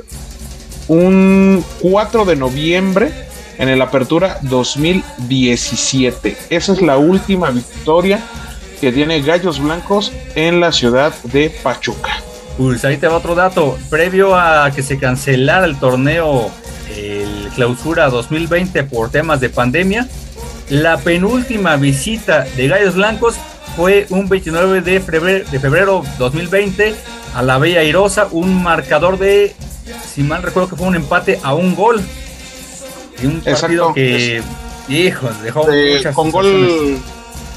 un 0.90 1.64
4 1.82 2.26
de 2.26 2.36
noviembre 2.36 3.12
en 3.58 3.70
el 3.70 3.82
Apertura 3.82 4.40
2017. 4.42 6.38
Esa 6.50 6.74
es 6.74 6.82
la 6.82 6.98
última 6.98 7.52
victoria 7.52 8.22
que 8.82 8.92
tiene 8.92 9.22
Gallos 9.22 9.62
Blancos 9.62 10.12
en 10.36 10.60
la 10.60 10.74
ciudad 10.74 11.14
de 11.24 11.50
Pachuca. 11.64 12.15
Pues 12.58 12.86
ahí 12.86 12.98
te 12.98 13.08
va 13.08 13.18
otro 13.18 13.36
dato. 13.36 13.78
Previo 13.90 14.36
a 14.36 14.72
que 14.72 14.82
se 14.82 14.98
cancelara 14.98 15.66
el 15.66 15.78
torneo, 15.78 16.50
el 16.96 17.50
clausura 17.56 18.10
2020 18.10 18.84
por 18.86 19.10
temas 19.10 19.40
de 19.40 19.50
pandemia, 19.50 20.08
la 20.70 20.98
penúltima 20.98 21.76
visita 21.76 22.46
de 22.56 22.68
Gallos 22.68 22.96
Blancos 22.96 23.36
fue 23.76 24.08
un 24.10 24.30
29 24.30 24.82
de 24.82 25.00
febrero, 25.00 25.50
de 25.50 25.60
febrero 25.60 26.04
2020 26.18 26.96
a 27.36 27.44
la 27.44 27.58
Bella 27.58 27.84
Irosa, 27.84 28.28
un 28.32 28.64
marcador 28.64 29.20
de 29.20 29.54
si 30.14 30.24
mal 30.24 30.42
recuerdo 30.42 30.70
que 30.70 30.76
fue 30.78 30.88
un 30.88 30.96
empate 30.96 31.40
a 31.44 31.54
un 31.54 31.76
gol. 31.76 32.02
Y 33.22 33.26
un 33.28 33.42
partido 33.42 33.94
que, 33.94 34.42
hijo, 34.90 35.30
dejó 35.44 35.68
con 36.14 36.32
gol 36.32 37.00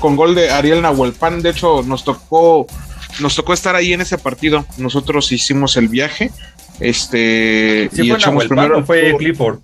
con 0.00 0.16
gol 0.16 0.34
de 0.34 0.50
Ariel 0.50 0.82
Nahuelpan. 0.82 1.42
De 1.42 1.50
hecho, 1.50 1.82
nos 1.82 2.04
tocó 2.04 2.66
nos 3.20 3.34
tocó 3.34 3.52
estar 3.52 3.74
ahí 3.74 3.92
en 3.92 4.00
ese 4.00 4.18
partido. 4.18 4.66
Nosotros 4.76 5.30
hicimos 5.32 5.76
el 5.76 5.88
viaje. 5.88 6.30
Este 6.80 7.90
y 7.92 8.08
fue 8.08 8.16
echamos 8.16 8.46
primero. 8.46 8.84
fue 8.84 9.16
Clifford? 9.16 9.58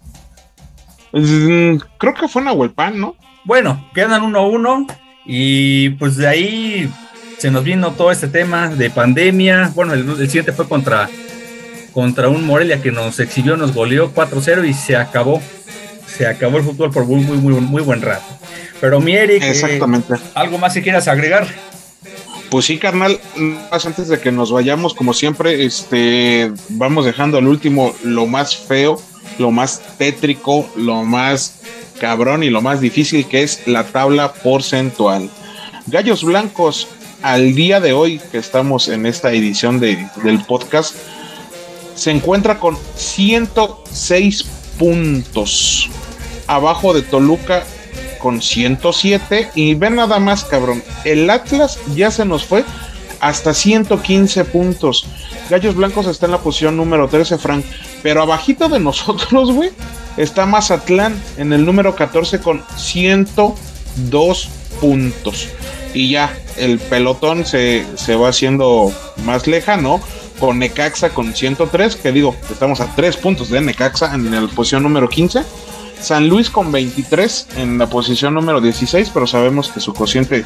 Mm, 1.13 1.77
creo 1.99 2.15
que 2.15 2.29
fue 2.29 2.43
Nahuelpan, 2.43 2.99
¿no? 2.99 3.17
Bueno, 3.45 3.89
quedan 3.95 4.23
1-1 4.23 4.87
y 5.27 5.91
pues 5.91 6.17
de 6.17 6.27
ahí 6.27 6.91
se 7.39 7.51
nos 7.51 7.63
vino 7.63 7.93
todo 7.93 8.11
este 8.11 8.27
tema 8.29 8.69
de 8.69 8.91
pandemia. 8.91 9.71
Bueno, 9.75 9.95
el 9.95 10.17
siguiente 10.27 10.53
fue 10.53 10.69
contra 10.69 11.09
contra 11.95 12.29
un 12.29 12.45
Morelia 12.45 12.83
que 12.83 12.91
nos 12.91 13.21
exhibió, 13.21 13.57
nos 13.57 13.73
goleó 13.73 14.13
4-0 14.13 14.69
y 14.69 14.75
se 14.75 14.97
acabó. 14.97 15.41
Se 16.07 16.27
acabó 16.27 16.59
el 16.59 16.65
fútbol 16.65 16.91
por 16.91 17.07
muy, 17.07 17.21
muy, 17.21 17.39
muy, 17.39 17.61
muy 17.61 17.83
buen 17.83 18.03
rato. 18.03 18.25
Pero 18.81 19.01
mi 19.01 19.15
Eric, 19.15 19.43
eh, 19.43 19.51
Exactamente. 19.51 20.15
¿algo 20.35 20.59
más 20.59 20.75
si 20.75 20.83
quieras 20.83 21.09
agregar? 21.09 21.47
Pues 22.55 22.67
sí, 22.67 22.79
carnal, 22.79 23.19
más 23.73 23.85
antes 23.85 24.07
de 24.07 24.21
que 24.21 24.31
nos 24.31 24.53
vayamos, 24.53 24.95
como 24.95 25.13
siempre, 25.13 25.65
este, 25.65 26.53
vamos 26.69 27.05
dejando 27.05 27.37
al 27.37 27.49
último 27.49 27.93
lo 28.05 28.27
más 28.27 28.57
feo, 28.57 29.03
lo 29.41 29.51
más 29.51 29.83
tétrico, 29.99 30.65
lo 30.77 31.03
más 31.03 31.57
cabrón 31.99 32.45
y 32.45 32.51
lo 32.51 32.63
más 32.63 32.81
difícil 32.81 33.27
que 33.27 33.43
es 33.43 33.67
la 33.67 33.83
tabla 33.83 34.35
porcentual. 34.35 35.29
Gallos 35.87 36.23
Blancos, 36.23 36.87
al 37.23 37.57
día 37.57 37.81
de 37.81 37.93
hoy 37.93 38.21
que 38.31 38.39
estamos 38.39 38.87
en 38.87 39.05
esta 39.07 39.33
edición 39.33 39.81
de, 39.81 40.09
del 40.23 40.41
podcast, 40.45 40.95
se 41.97 42.13
encuentra 42.13 42.61
con 42.61 42.79
106 42.95 44.45
puntos. 44.79 45.91
Abajo 46.47 46.95
de 46.95 47.03
Toluca 47.03 47.65
con 48.25 48.41
107. 48.41 49.51
Y 49.55 49.75
ven 49.75 49.97
nada 49.97 50.19
más, 50.19 50.45
cabrón. 50.45 50.83
El 51.05 51.29
Atlas 51.29 51.79
ya 51.95 52.11
se 52.11 52.25
nos 52.25 52.47
fue 52.47 52.65
hasta 53.21 53.53
115 53.53 54.47
puntos. 54.47 55.07
Gallos 55.51 55.75
Blancos 55.75 56.07
está 56.07 56.25
en 56.25 56.33
la 56.33 56.39
posición 56.39 56.79
número 56.79 57.07
13, 57.07 57.37
Frank. 57.37 57.67
Pero 58.03 58.23
abajito 58.23 58.71
de 58.71 58.81
nosotros, 58.89 59.53
güey, 59.53 59.73
está 60.17 60.47
Mazatlán 60.47 61.23
en 61.37 61.53
el 61.53 61.67
número 61.67 61.95
14 61.95 62.41
con 62.41 62.65
102 62.79 64.49
puntos. 64.81 65.49
Y 65.93 66.09
ya, 66.09 66.35
el 66.57 66.79
pelotón 66.79 67.45
se, 67.45 67.85
se 67.95 68.17
va 68.17 68.31
haciendo 68.31 68.91
más 69.27 69.47
lejano 69.47 70.01
con 70.41 70.59
Necaxa 70.59 71.11
con 71.11 71.35
103, 71.35 71.97
que 71.97 72.11
digo, 72.11 72.35
estamos 72.51 72.81
a 72.81 72.87
3 72.97 73.19
puntos 73.19 73.51
de 73.51 73.61
Necaxa 73.61 74.15
en 74.15 74.31
la 74.31 74.49
posición 74.49 74.83
número 74.83 75.11
15. 75.11 75.43
San 76.05 76.29
Luis 76.29 76.51
con 76.51 76.71
23 76.71 77.49
en 77.57 77.79
la 77.79 77.89
posición 77.89 78.35
número 78.35 78.61
16, 78.61 79.11
pero 79.13 79.27
sabemos 79.27 79.71
que 79.71 79.81
su 79.81 79.93
cociente 79.95 80.45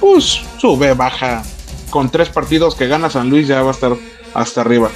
pues 0.00 0.40
sube, 0.58 0.94
baja. 0.94 1.42
Con 1.90 2.10
tres 2.10 2.28
partidos 2.28 2.74
que 2.74 2.86
gana 2.86 3.08
San 3.08 3.30
Luis 3.30 3.48
ya 3.48 3.62
va 3.62 3.70
a 3.70 3.72
estar 3.72 3.96
hasta 4.34 4.60
arriba. 4.60 4.90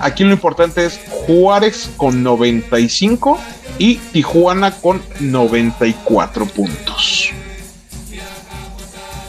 Aquí 0.00 0.24
lo 0.24 0.32
importante 0.32 0.84
es 0.84 1.00
Juárez 1.08 1.88
con 1.96 2.24
95 2.24 3.38
y 3.78 3.96
Tijuana 3.96 4.72
con 4.72 5.00
94 5.20 6.46
puntos. 6.46 7.30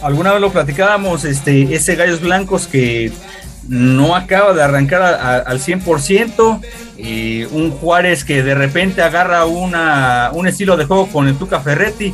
Alguna 0.02 0.34
vez 0.34 0.42
lo 0.42 0.52
platicábamos, 0.52 1.24
este, 1.24 1.76
ese 1.76 1.96
Gallos 1.96 2.22
Blancos 2.22 2.68
que 2.68 3.12
no 3.68 4.16
acaba 4.16 4.54
de 4.54 4.64
arrancar 4.64 5.02
al 5.02 5.60
100%. 5.60 6.62
Y 6.98 7.44
un 7.46 7.72
Juárez 7.72 8.24
que 8.24 8.44
de 8.44 8.56
repente 8.56 9.02
agarra 9.02 9.46
un 9.46 10.48
estilo 10.48 10.78
de 10.78 10.86
juego 10.86 11.08
con 11.08 11.28
el 11.28 11.36
Tuca 11.38 11.60
Ferretti. 11.60 12.14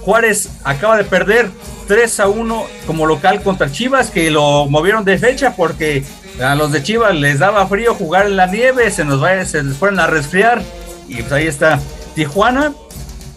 Juárez 0.00 0.50
acaba 0.64 0.96
de 0.96 1.04
perder 1.04 1.50
3 1.86 2.20
a 2.20 2.28
1 2.28 2.64
como 2.86 3.06
local 3.06 3.42
contra 3.42 3.70
Chivas, 3.70 4.10
que 4.10 4.30
lo 4.30 4.66
movieron 4.66 5.04
de 5.04 5.18
fecha 5.18 5.54
porque 5.56 6.04
a 6.42 6.54
los 6.54 6.72
de 6.72 6.82
Chivas 6.82 7.14
les 7.14 7.38
daba 7.38 7.66
frío 7.66 7.94
jugar 7.94 8.26
en 8.26 8.36
la 8.36 8.46
nieve, 8.46 8.90
se 8.90 9.04
nos 9.04 9.22
va, 9.22 9.44
se 9.44 9.62
les 9.62 9.76
fueron 9.76 9.98
a 10.00 10.06
resfriar. 10.06 10.62
Y 11.08 11.16
pues 11.22 11.32
ahí 11.32 11.46
está. 11.46 11.80
Tijuana 12.14 12.72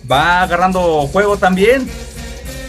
va 0.10 0.42
agarrando 0.42 1.08
juego 1.08 1.38
también, 1.38 1.90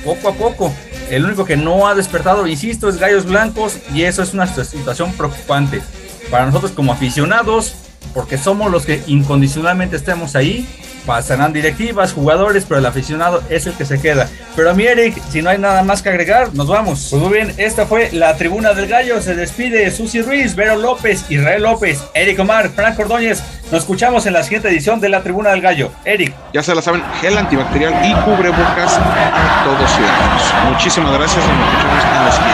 poco 0.05 0.29
a 0.29 0.35
poco. 0.35 0.73
El 1.11 1.25
único 1.25 1.45
que 1.45 1.57
no 1.57 1.87
ha 1.87 1.95
despertado, 1.95 2.47
insisto, 2.47 2.89
es 2.89 2.99
Gallos 2.99 3.27
Blancos 3.27 3.79
y 3.93 4.03
eso 4.05 4.23
es 4.23 4.33
una 4.33 4.47
situación 4.47 5.13
preocupante 5.13 5.83
para 6.31 6.47
nosotros 6.47 6.71
como 6.71 6.93
aficionados, 6.93 7.75
porque 8.15 8.39
somos 8.39 8.71
los 8.71 8.85
que 8.87 9.03
incondicionalmente 9.07 9.97
estemos 9.97 10.37
ahí 10.37 10.67
pasarán 11.07 11.53
directivas, 11.53 12.13
jugadores, 12.13 12.65
pero 12.67 12.79
el 12.79 12.87
aficionado 12.87 13.43
es 13.51 13.67
el 13.67 13.75
que 13.75 13.85
se 13.85 14.01
queda. 14.01 14.29
Pero 14.55 14.71
a 14.71 14.75
mí, 14.75 14.85
Eric, 14.85 15.21
si 15.31 15.43
no 15.43 15.51
hay 15.51 15.59
nada 15.59 15.83
más 15.83 16.03
que 16.03 16.09
agregar, 16.09 16.55
nos 16.55 16.69
vamos. 16.69 17.09
Pues 17.11 17.23
muy 17.23 17.33
bien, 17.33 17.53
esta 17.57 17.87
fue 17.87 18.11
la 18.13 18.37
tribuna 18.37 18.75
del 18.75 18.87
gallo. 18.87 19.21
Se 19.21 19.35
despide 19.35 19.91
Susi 19.91 20.23
Ruiz, 20.23 20.55
Vero 20.55 20.77
López, 20.77 21.25
Israel 21.29 21.63
López, 21.63 22.03
Eric 22.15 22.39
Omar, 22.39 22.71
Frank 22.71 22.99
Ordóñez. 22.99 23.43
Nos 23.71 23.81
escuchamos 23.81 24.27
en 24.27 24.35
la 24.35 24.43
siguiente 24.43 24.69
edición 24.69 25.01
de 25.01 25.09
la 25.09 25.23
tribuna 25.23 25.51
del 25.51 25.63
gallo. 25.63 25.91
Eric. 26.05 26.35
Ya 26.53 26.63
se 26.63 26.75
la 26.75 26.83
saben, 26.83 27.03
gel 27.21 27.39
antibacterial 27.39 27.95
y 28.05 28.13
cubrebocas 28.23 28.99
a 28.99 29.65
todos 29.65 29.91
ciudadanos. 29.93 30.43
Muchísimas 30.71 31.13
gracias 31.15 31.43
y 31.45 31.49
nos 31.49 31.69
escuchamos 31.69 32.05
en 32.05 32.25
la 32.25 32.33
siguiente. 32.33 32.52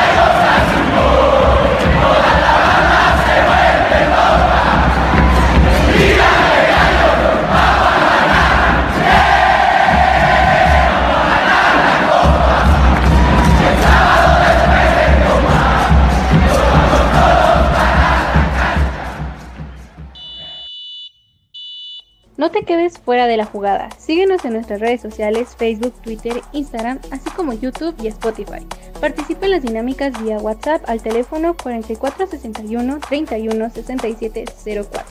No 22.38 22.52
te 22.52 22.62
quedes 22.62 23.00
fuera 23.00 23.26
de 23.26 23.36
la 23.36 23.46
jugada. 23.46 23.88
Síguenos 23.98 24.44
en 24.44 24.52
nuestras 24.52 24.78
redes 24.78 25.00
sociales, 25.00 25.56
Facebook, 25.58 25.92
Twitter, 26.02 26.40
Instagram, 26.52 27.00
así 27.10 27.28
como 27.30 27.52
YouTube 27.52 27.96
y 28.00 28.06
Spotify. 28.06 28.64
Participa 29.00 29.46
en 29.46 29.50
las 29.50 29.62
dinámicas 29.62 30.22
vía 30.22 30.38
WhatsApp 30.38 30.88
al 30.88 31.02
teléfono 31.02 31.56
4461 31.60 33.00
31 33.00 33.70
67 33.70 34.44
04. 34.88 35.04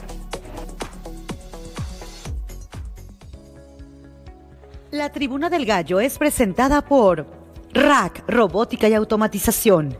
La 4.92 5.12
Tribuna 5.12 5.50
del 5.50 5.66
Gallo 5.66 6.00
es 6.00 6.16
presentada 6.16 6.80
por 6.80 7.26
Rack 7.74 8.24
Robótica 8.26 8.88
y 8.88 8.94
Automatización, 8.94 9.98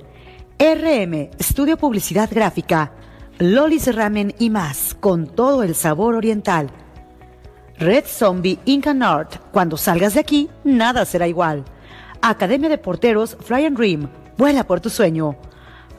RM 0.59 1.29
Estudio 1.39 1.77
Publicidad 1.77 2.31
Gráfica, 2.33 2.93
Lolis 3.39 3.95
Ramen 3.95 4.35
y 4.39 4.49
más, 4.49 4.97
con 4.99 5.27
todo 5.27 5.63
el 5.63 5.75
sabor 5.75 6.15
oriental. 6.15 6.71
Red 7.79 8.07
Zombie 8.07 8.59
Inca 8.65 8.91
Art. 9.01 9.37
Cuando 9.53 9.77
salgas 9.77 10.15
de 10.15 10.21
aquí, 10.21 10.51
nada 10.65 11.05
será 11.05 11.29
igual. 11.29 11.65
Academia 12.21 12.69
de 12.69 12.79
Porteros 12.79 13.37
Fly 13.41 13.67
and 13.67 13.77
Dream. 13.77 14.09
Vuela 14.37 14.65
por 14.65 14.81
tu 14.81 14.91
sueño. 14.91 15.37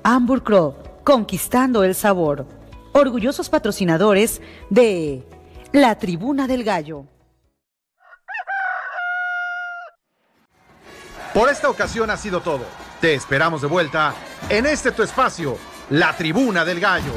Hamburg 0.03 0.43
Club. 0.43 0.75
Conquistando 1.03 1.83
el 1.83 1.95
sabor. 1.95 2.45
Orgullosos 2.91 3.49
patrocinadores 3.49 4.41
de 4.69 5.25
La 5.71 5.97
Tribuna 5.97 6.47
del 6.47 6.63
Gallo. 6.63 7.05
Por 11.33 11.49
esta 11.49 11.69
ocasión 11.69 12.09
ha 12.09 12.17
sido 12.17 12.41
todo. 12.41 12.65
Te 12.99 13.13
esperamos 13.13 13.61
de 13.61 13.67
vuelta 13.67 14.13
en 14.49 14.65
este 14.65 14.91
tu 14.91 15.03
espacio, 15.03 15.57
La 15.89 16.11
Tribuna 16.17 16.65
del 16.65 16.81
Gallo. 16.81 17.13